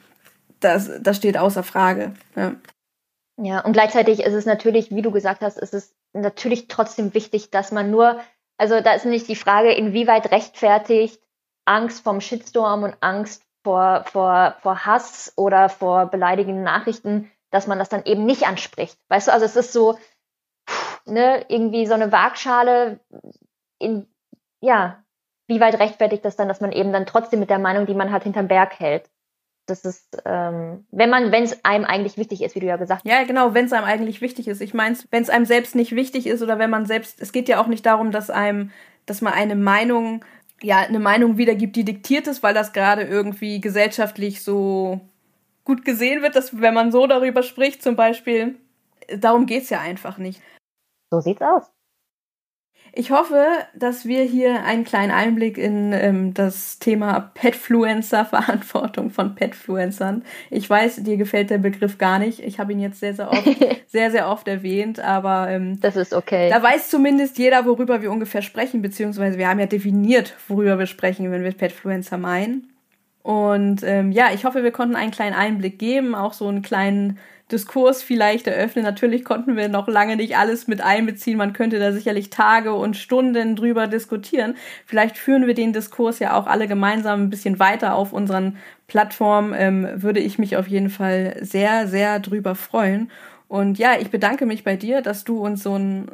Das, 0.61 0.91
das 1.01 1.17
steht 1.17 1.37
außer 1.37 1.63
Frage. 1.63 2.13
Ja. 2.35 2.55
Ja, 3.41 3.61
und 3.61 3.73
gleichzeitig 3.73 4.21
ist 4.21 4.35
es 4.35 4.47
natürlich, 4.47 4.91
wie 4.91 5.03
du 5.03 5.13
gesagt 5.13 5.43
hast, 5.43 5.59
ist 5.59 5.73
es 5.73 5.95
natürlich 6.13 6.67
trotzdem 6.67 7.15
wichtig, 7.15 7.51
dass 7.51 7.71
man 7.71 7.91
nur, 7.91 8.21
also 8.57 8.81
da 8.81 8.93
ist 8.93 9.07
nicht 9.07 9.29
die 9.29 9.37
Frage, 9.37 9.73
inwieweit 9.73 10.33
rechtfertigt 10.33 11.23
Angst 11.65 12.03
vom 12.03 12.21
Shitstorm 12.21 12.83
und 12.83 12.97
Angst 13.01 13.45
vor, 13.63 14.05
vor, 14.11 14.57
vor 14.61 14.85
Hass 14.87 15.33
oder 15.37 15.69
vor 15.69 16.07
beleidigenden 16.07 16.65
Nachrichten, 16.65 17.31
dass 17.51 17.69
man 17.69 17.79
das 17.79 17.89
dann 17.89 18.05
eben 18.05 18.27
nicht 18.27 18.45
anspricht. 18.45 18.99
Weißt 19.09 19.29
du, 19.29 19.33
also 19.33 19.45
es 19.45 19.55
ist 19.55 19.73
so, 19.73 19.99
ne, 21.07 21.45
irgendwie 21.49 21.87
so 21.87 21.95
eine 21.95 22.11
Waagschale 22.11 22.99
in, 23.79 24.09
ja, 24.61 25.05
wie 25.47 25.61
weit 25.61 25.79
rechtfertigt 25.79 26.25
das 26.25 26.35
dann, 26.35 26.49
dass 26.49 26.61
man 26.61 26.73
eben 26.73 26.93
dann 26.93 27.07
trotzdem 27.07 27.39
mit 27.39 27.51
der 27.51 27.61
Meinung, 27.61 27.87
die 27.87 27.95
man 27.95 28.11
hat, 28.11 28.25
hinterm 28.25 28.49
Berg 28.49 28.81
hält? 28.81 29.09
Das 29.69 29.85
ist, 29.85 30.23
ähm, 30.25 30.87
wenn 30.91 31.11
man, 31.11 31.31
wenn 31.31 31.45
es 31.45 31.65
einem 31.65 31.85
eigentlich 31.85 32.17
wichtig 32.17 32.43
ist, 32.43 32.55
wie 32.55 32.61
du 32.61 32.67
ja 32.67 32.77
gesagt 32.77 33.03
hast. 33.05 33.11
Ja, 33.11 33.25
genau, 33.25 33.55
wenn 33.55 33.67
es 33.67 33.73
einem 33.73 33.85
eigentlich 33.85 34.21
wichtig 34.21 34.49
ist. 34.49 34.61
Ich 34.61 34.75
meine, 34.75 34.97
wenn 35.11 35.23
es 35.23 35.31
einem 35.31 35.45
selbst 35.45 35.75
nicht 35.75 35.95
wichtig 35.95 36.27
ist 36.27 36.43
oder 36.43 36.59
wenn 36.59 36.71
man 36.71 36.87
selbst, 36.87 37.21
es 37.21 37.33
geht 37.33 37.49
ja 37.49 37.61
auch 37.61 37.67
nicht 37.67 37.85
darum, 37.85 38.11
dass 38.11 38.31
einem, 38.31 38.71
dass 39.07 39.21
man 39.21 39.35
eine 39.35 39.57
Meinung, 39.57 40.25
ja, 40.63 40.79
eine 40.79 40.99
Meinung 40.99 41.37
wiedergibt, 41.37 41.77
die 41.77 41.85
diktiert 41.85 42.27
ist, 42.27 42.43
weil 42.43 42.55
das 42.55 42.73
gerade 42.73 43.03
irgendwie 43.03 43.61
gesellschaftlich 43.61 44.43
so 44.43 45.01
gut 45.65 45.85
gesehen 45.85 46.23
wird, 46.23 46.35
dass 46.35 46.61
wenn 46.61 46.75
man 46.75 46.91
so 46.91 47.07
darüber 47.07 47.43
spricht, 47.43 47.83
zum 47.83 47.95
Beispiel, 47.95 48.57
darum 49.19 49.47
geht's 49.47 49.71
ja 49.71 49.81
einfach 49.81 50.17
nicht. 50.17 50.41
So 51.11 51.21
sieht's 51.21 51.43
aus. 51.43 51.71
Ich 52.99 53.13
hoffe, 53.13 53.47
dass 53.77 54.07
wir 54.07 54.25
hier 54.25 54.65
einen 54.65 54.83
kleinen 54.83 55.13
Einblick 55.13 55.57
in 55.57 55.93
ähm, 55.93 56.35
das 56.35 56.81
Thema 56.81 57.31
Petfluencer, 57.33 58.25
Verantwortung 58.25 59.11
von 59.11 59.37
Petfluencern. 59.37 60.25
Ich 60.51 60.69
weiß, 60.69 61.05
dir 61.05 61.17
gefällt 61.17 61.51
der 61.51 61.59
Begriff 61.59 61.99
gar 61.99 62.19
nicht. 62.19 62.41
Ich 62.41 62.59
habe 62.59 62.73
ihn 62.73 62.81
jetzt 62.81 62.99
sehr, 62.99 63.15
sehr 63.15 63.31
oft, 63.31 63.45
sehr, 63.87 64.11
sehr 64.11 64.29
oft 64.29 64.49
erwähnt, 64.49 64.99
aber 64.99 65.49
ähm, 65.49 65.81
das 65.81 65.95
ist 65.95 66.13
okay. 66.13 66.51
Da 66.51 66.61
weiß 66.61 66.91
zumindest 66.91 67.39
jeder, 67.39 67.67
worüber 67.67 68.03
wir 68.03 68.11
ungefähr 68.11 68.43
sprechen, 68.43 68.83
beziehungsweise 68.83 69.39
wir 69.39 69.49
haben 69.49 69.61
ja 69.61 69.67
definiert, 69.67 70.35
worüber 70.49 70.81
wir 70.81 70.87
sprechen, 70.87 71.31
wenn 71.31 71.45
wir 71.45 71.53
Petfluencer 71.53 72.19
meinen. 72.19 72.73
Und 73.23 73.85
ähm, 73.85 74.11
ja, 74.11 74.33
ich 74.35 74.45
hoffe, 74.45 74.65
wir 74.65 74.73
konnten 74.73 74.97
einen 74.97 75.13
kleinen 75.13 75.37
Einblick 75.37 75.79
geben, 75.79 76.17
auch 76.17 76.33
so 76.33 76.49
einen 76.49 76.63
kleinen 76.63 77.21
Diskurs 77.51 78.03
vielleicht 78.03 78.47
eröffnen. 78.47 78.85
Natürlich 78.85 79.25
konnten 79.25 79.57
wir 79.57 79.69
noch 79.69 79.89
lange 79.89 80.17
nicht 80.17 80.37
alles 80.37 80.67
mit 80.67 80.81
einbeziehen. 80.81 81.39
Man 81.39 81.53
könnte 81.53 81.79
da 81.79 81.93
sicherlich 81.93 82.31
Tage 82.31 82.75
und 82.75 82.97
Stunden 82.97 83.57
drüber 83.57 83.87
diskutieren. 83.87 84.55
Vielleicht 84.85 85.17
führen 85.17 85.47
wir 85.47 85.55
den 85.55 85.73
Diskurs 85.73 86.19
ja 86.19 86.37
auch 86.39 86.47
alle 86.47 86.69
gemeinsam 86.69 87.25
ein 87.25 87.31
bisschen 87.31 87.59
weiter 87.59 87.95
auf 87.95 88.13
unseren 88.13 88.59
Plattformen. 88.87 89.55
Ähm, 89.57 89.89
würde 89.97 90.21
ich 90.21 90.39
mich 90.39 90.57
auf 90.57 90.69
jeden 90.69 90.91
Fall 90.91 91.37
sehr, 91.41 91.89
sehr 91.89 92.21
drüber 92.21 92.55
freuen. 92.55 93.11
Und 93.49 93.79
ja, 93.79 93.99
ich 93.99 94.11
bedanke 94.11 94.45
mich 94.45 94.63
bei 94.63 94.77
dir, 94.77 95.01
dass 95.01 95.25
du 95.25 95.39
uns 95.43 95.63
so 95.63 95.75
ein 95.75 96.11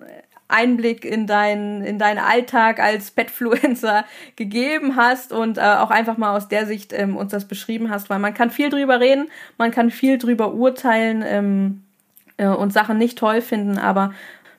Einblick 0.48 1.04
in, 1.04 1.26
dein, 1.26 1.82
in 1.82 1.98
deinen 1.98 2.18
Alltag 2.18 2.80
als 2.80 3.10
Petfluencer 3.10 4.04
gegeben 4.36 4.96
hast 4.96 5.32
und 5.32 5.58
äh, 5.58 5.62
auch 5.62 5.90
einfach 5.90 6.16
mal 6.16 6.36
aus 6.36 6.48
der 6.48 6.66
Sicht 6.66 6.92
ähm, 6.92 7.16
uns 7.16 7.32
das 7.32 7.46
beschrieben 7.46 7.90
hast, 7.90 8.10
weil 8.10 8.18
man 8.18 8.34
kann 8.34 8.50
viel 8.50 8.70
drüber 8.70 9.00
reden, 9.00 9.28
man 9.58 9.70
kann 9.70 9.90
viel 9.90 10.18
drüber 10.18 10.54
urteilen 10.54 11.24
ähm, 11.26 11.84
äh, 12.36 12.46
und 12.46 12.72
Sachen 12.72 12.98
nicht 12.98 13.18
toll 13.18 13.40
finden, 13.40 13.78
aber 13.78 14.12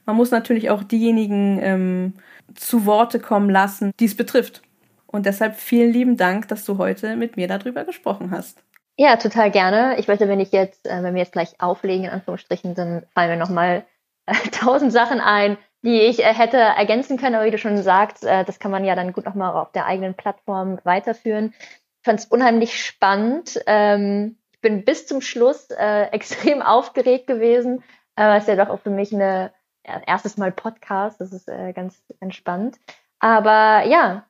man 0.06 0.16
muss 0.16 0.32
natürlich 0.32 0.70
auch 0.70 0.84
diejenigen 0.84 1.60
ähm, 1.62 2.14
zu 2.56 2.86
Worte 2.86 3.20
kommen 3.20 3.50
lassen, 3.50 3.92
die 4.00 4.06
es 4.06 4.16
betrifft. 4.16 4.62
Und 5.08 5.26
deshalb 5.26 5.56
vielen 5.56 5.92
lieben 5.92 6.18
Dank, 6.18 6.48
dass 6.48 6.66
du 6.66 6.78
heute 6.78 7.16
mit 7.16 7.38
mir 7.38 7.48
darüber 7.48 7.86
gesprochen 7.86 8.32
hast. 8.32 8.62
Ja, 8.98 9.18
total 9.18 9.52
gerne. 9.52 9.98
Ich 9.98 10.08
möchte, 10.08 10.28
wenn 10.28 10.40
ich 10.40 10.52
jetzt, 10.52 10.86
äh, 10.88 11.04
wenn 11.04 11.16
wir 11.16 11.22
jetzt 11.22 11.34
gleich 11.34 11.60
auflegen, 11.60 12.06
in 12.06 12.12
Anführungsstrichen, 12.12 12.76
dann 12.76 13.04
fallen 13.14 13.30
mir 13.30 13.38
nochmal 13.38 13.86
äh, 14.26 14.34
tausend 14.52 14.92
Sachen 14.92 15.20
ein, 15.20 15.58
die 15.86 16.02
ich 16.02 16.20
äh, 16.20 16.34
hätte 16.34 16.58
ergänzen 16.58 17.18
können, 17.18 17.36
aber 17.36 17.46
wie 17.46 17.52
du 17.52 17.60
schon 17.60 17.82
sagst, 17.82 18.26
äh, 18.26 18.44
das 18.44 18.60
kann 18.60 18.72
man 18.72 18.84
ja 18.84 18.96
dann 18.96 19.14
gut 19.14 19.26
nochmal 19.26 19.54
auf 19.54 19.72
der 19.72 19.86
eigenen 19.86 20.16
Plattform 20.16 20.80
weiterführen. 20.84 21.54
Ich 21.60 22.06
fand 22.06 22.20
es 22.20 22.26
unheimlich 22.26 22.84
spannend. 22.84 23.62
Ähm, 23.68 24.38
ich 24.52 24.62
bin 24.62 24.84
bis 24.84 25.06
zum 25.06 25.22
Schluss 25.22 25.70
äh, 25.70 26.04
extrem 26.12 26.62
aufgeregt 26.62 27.28
gewesen, 27.28 27.84
äh, 28.16 28.28
was 28.28 28.48
ja 28.48 28.56
doch 28.56 28.70
auch 28.70 28.80
für 28.80 28.90
mich 28.90 29.14
eine 29.14 29.54
ja, 29.86 30.02
erstes 30.08 30.38
Mal 30.38 30.52
Podcast, 30.52 31.22
das 31.22 31.32
ist 31.32 31.46
ganz 31.46 32.02
entspannt. 32.20 32.80
Aber 33.20 33.86
ja, 33.86 34.26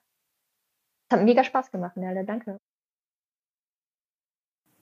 es 1.08 1.16
hat 1.16 1.24
mega 1.24 1.46
Spaß 1.46 1.72
gemacht, 1.72 1.96
Nelle, 1.96 2.26
danke. 2.26 2.58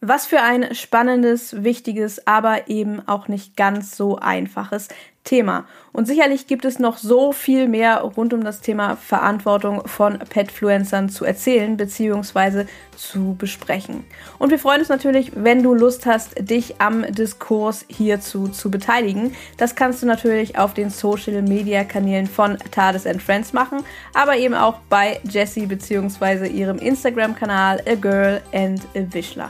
Was 0.05 0.25
für 0.25 0.41
ein 0.41 0.75
spannendes, 0.75 1.63
wichtiges, 1.63 2.27
aber 2.27 2.67
eben 2.67 3.07
auch 3.07 3.30
nicht 3.30 3.55
ganz 3.55 3.95
so 3.95 4.17
einfaches 4.17 4.89
Thema. 5.23 5.65
Und 5.93 6.07
sicherlich 6.07 6.45
gibt 6.45 6.65
es 6.65 6.77
noch 6.77 6.97
so 6.97 7.31
viel 7.31 7.69
mehr 7.69 8.01
rund 8.01 8.34
um 8.34 8.43
das 8.43 8.59
Thema 8.59 8.97
Verantwortung 8.97 9.88
von 9.88 10.19
Petfluencern 10.19 11.07
zu 11.07 11.23
erzählen 11.23 11.77
bzw. 11.77 12.65
zu 12.97 13.38
besprechen. 13.38 14.03
Und 14.39 14.49
wir 14.49 14.59
freuen 14.59 14.81
uns 14.81 14.89
natürlich, 14.89 15.31
wenn 15.35 15.63
du 15.63 15.73
Lust 15.73 16.05
hast, 16.05 16.34
dich 16.38 16.81
am 16.81 17.03
Diskurs 17.03 17.85
hierzu 17.88 18.49
zu 18.49 18.69
beteiligen. 18.69 19.34
Das 19.55 19.73
kannst 19.73 20.03
du 20.03 20.05
natürlich 20.05 20.57
auf 20.57 20.73
den 20.73 20.89
Social 20.89 21.41
Media 21.43 21.85
Kanälen 21.85 22.27
von 22.27 22.57
Tades 22.71 23.07
and 23.07 23.21
Friends 23.21 23.53
machen, 23.53 23.85
aber 24.13 24.35
eben 24.35 24.53
auch 24.53 24.80
bei 24.89 25.21
Jessie 25.23 25.65
bzw. 25.65 26.47
ihrem 26.47 26.80
Instagram 26.80 27.38
Kanal 27.38 27.81
A 27.88 27.95
Girl 27.95 28.41
and 28.51 28.81
a 28.97 29.13
Wischler. 29.13 29.49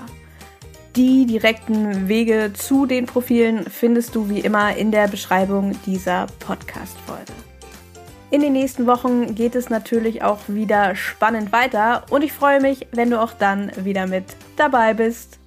Die 0.95 1.25
direkten 1.25 2.07
Wege 2.07 2.51
zu 2.53 2.85
den 2.85 3.07
Profilen 3.07 3.65
findest 3.67 4.13
du 4.13 4.29
wie 4.29 4.41
immer 4.41 4.75
in 4.75 4.91
der 4.91 5.07
Beschreibung 5.07 5.75
dieser 5.87 6.27
Podcast-Folge. 6.37 7.33
In 8.29 8.41
den 8.41 8.53
nächsten 8.53 8.85
Wochen 8.85 9.33
geht 9.33 9.55
es 9.55 9.71
natürlich 9.71 10.21
auch 10.21 10.41
wieder 10.47 10.95
spannend 10.95 11.51
weiter 11.51 12.05
und 12.11 12.23
ich 12.23 12.31
freue 12.31 12.61
mich, 12.61 12.85
wenn 12.91 13.09
du 13.09 13.19
auch 13.19 13.33
dann 13.33 13.71
wieder 13.75 14.05
mit 14.05 14.25
dabei 14.55 14.93
bist. 14.93 15.39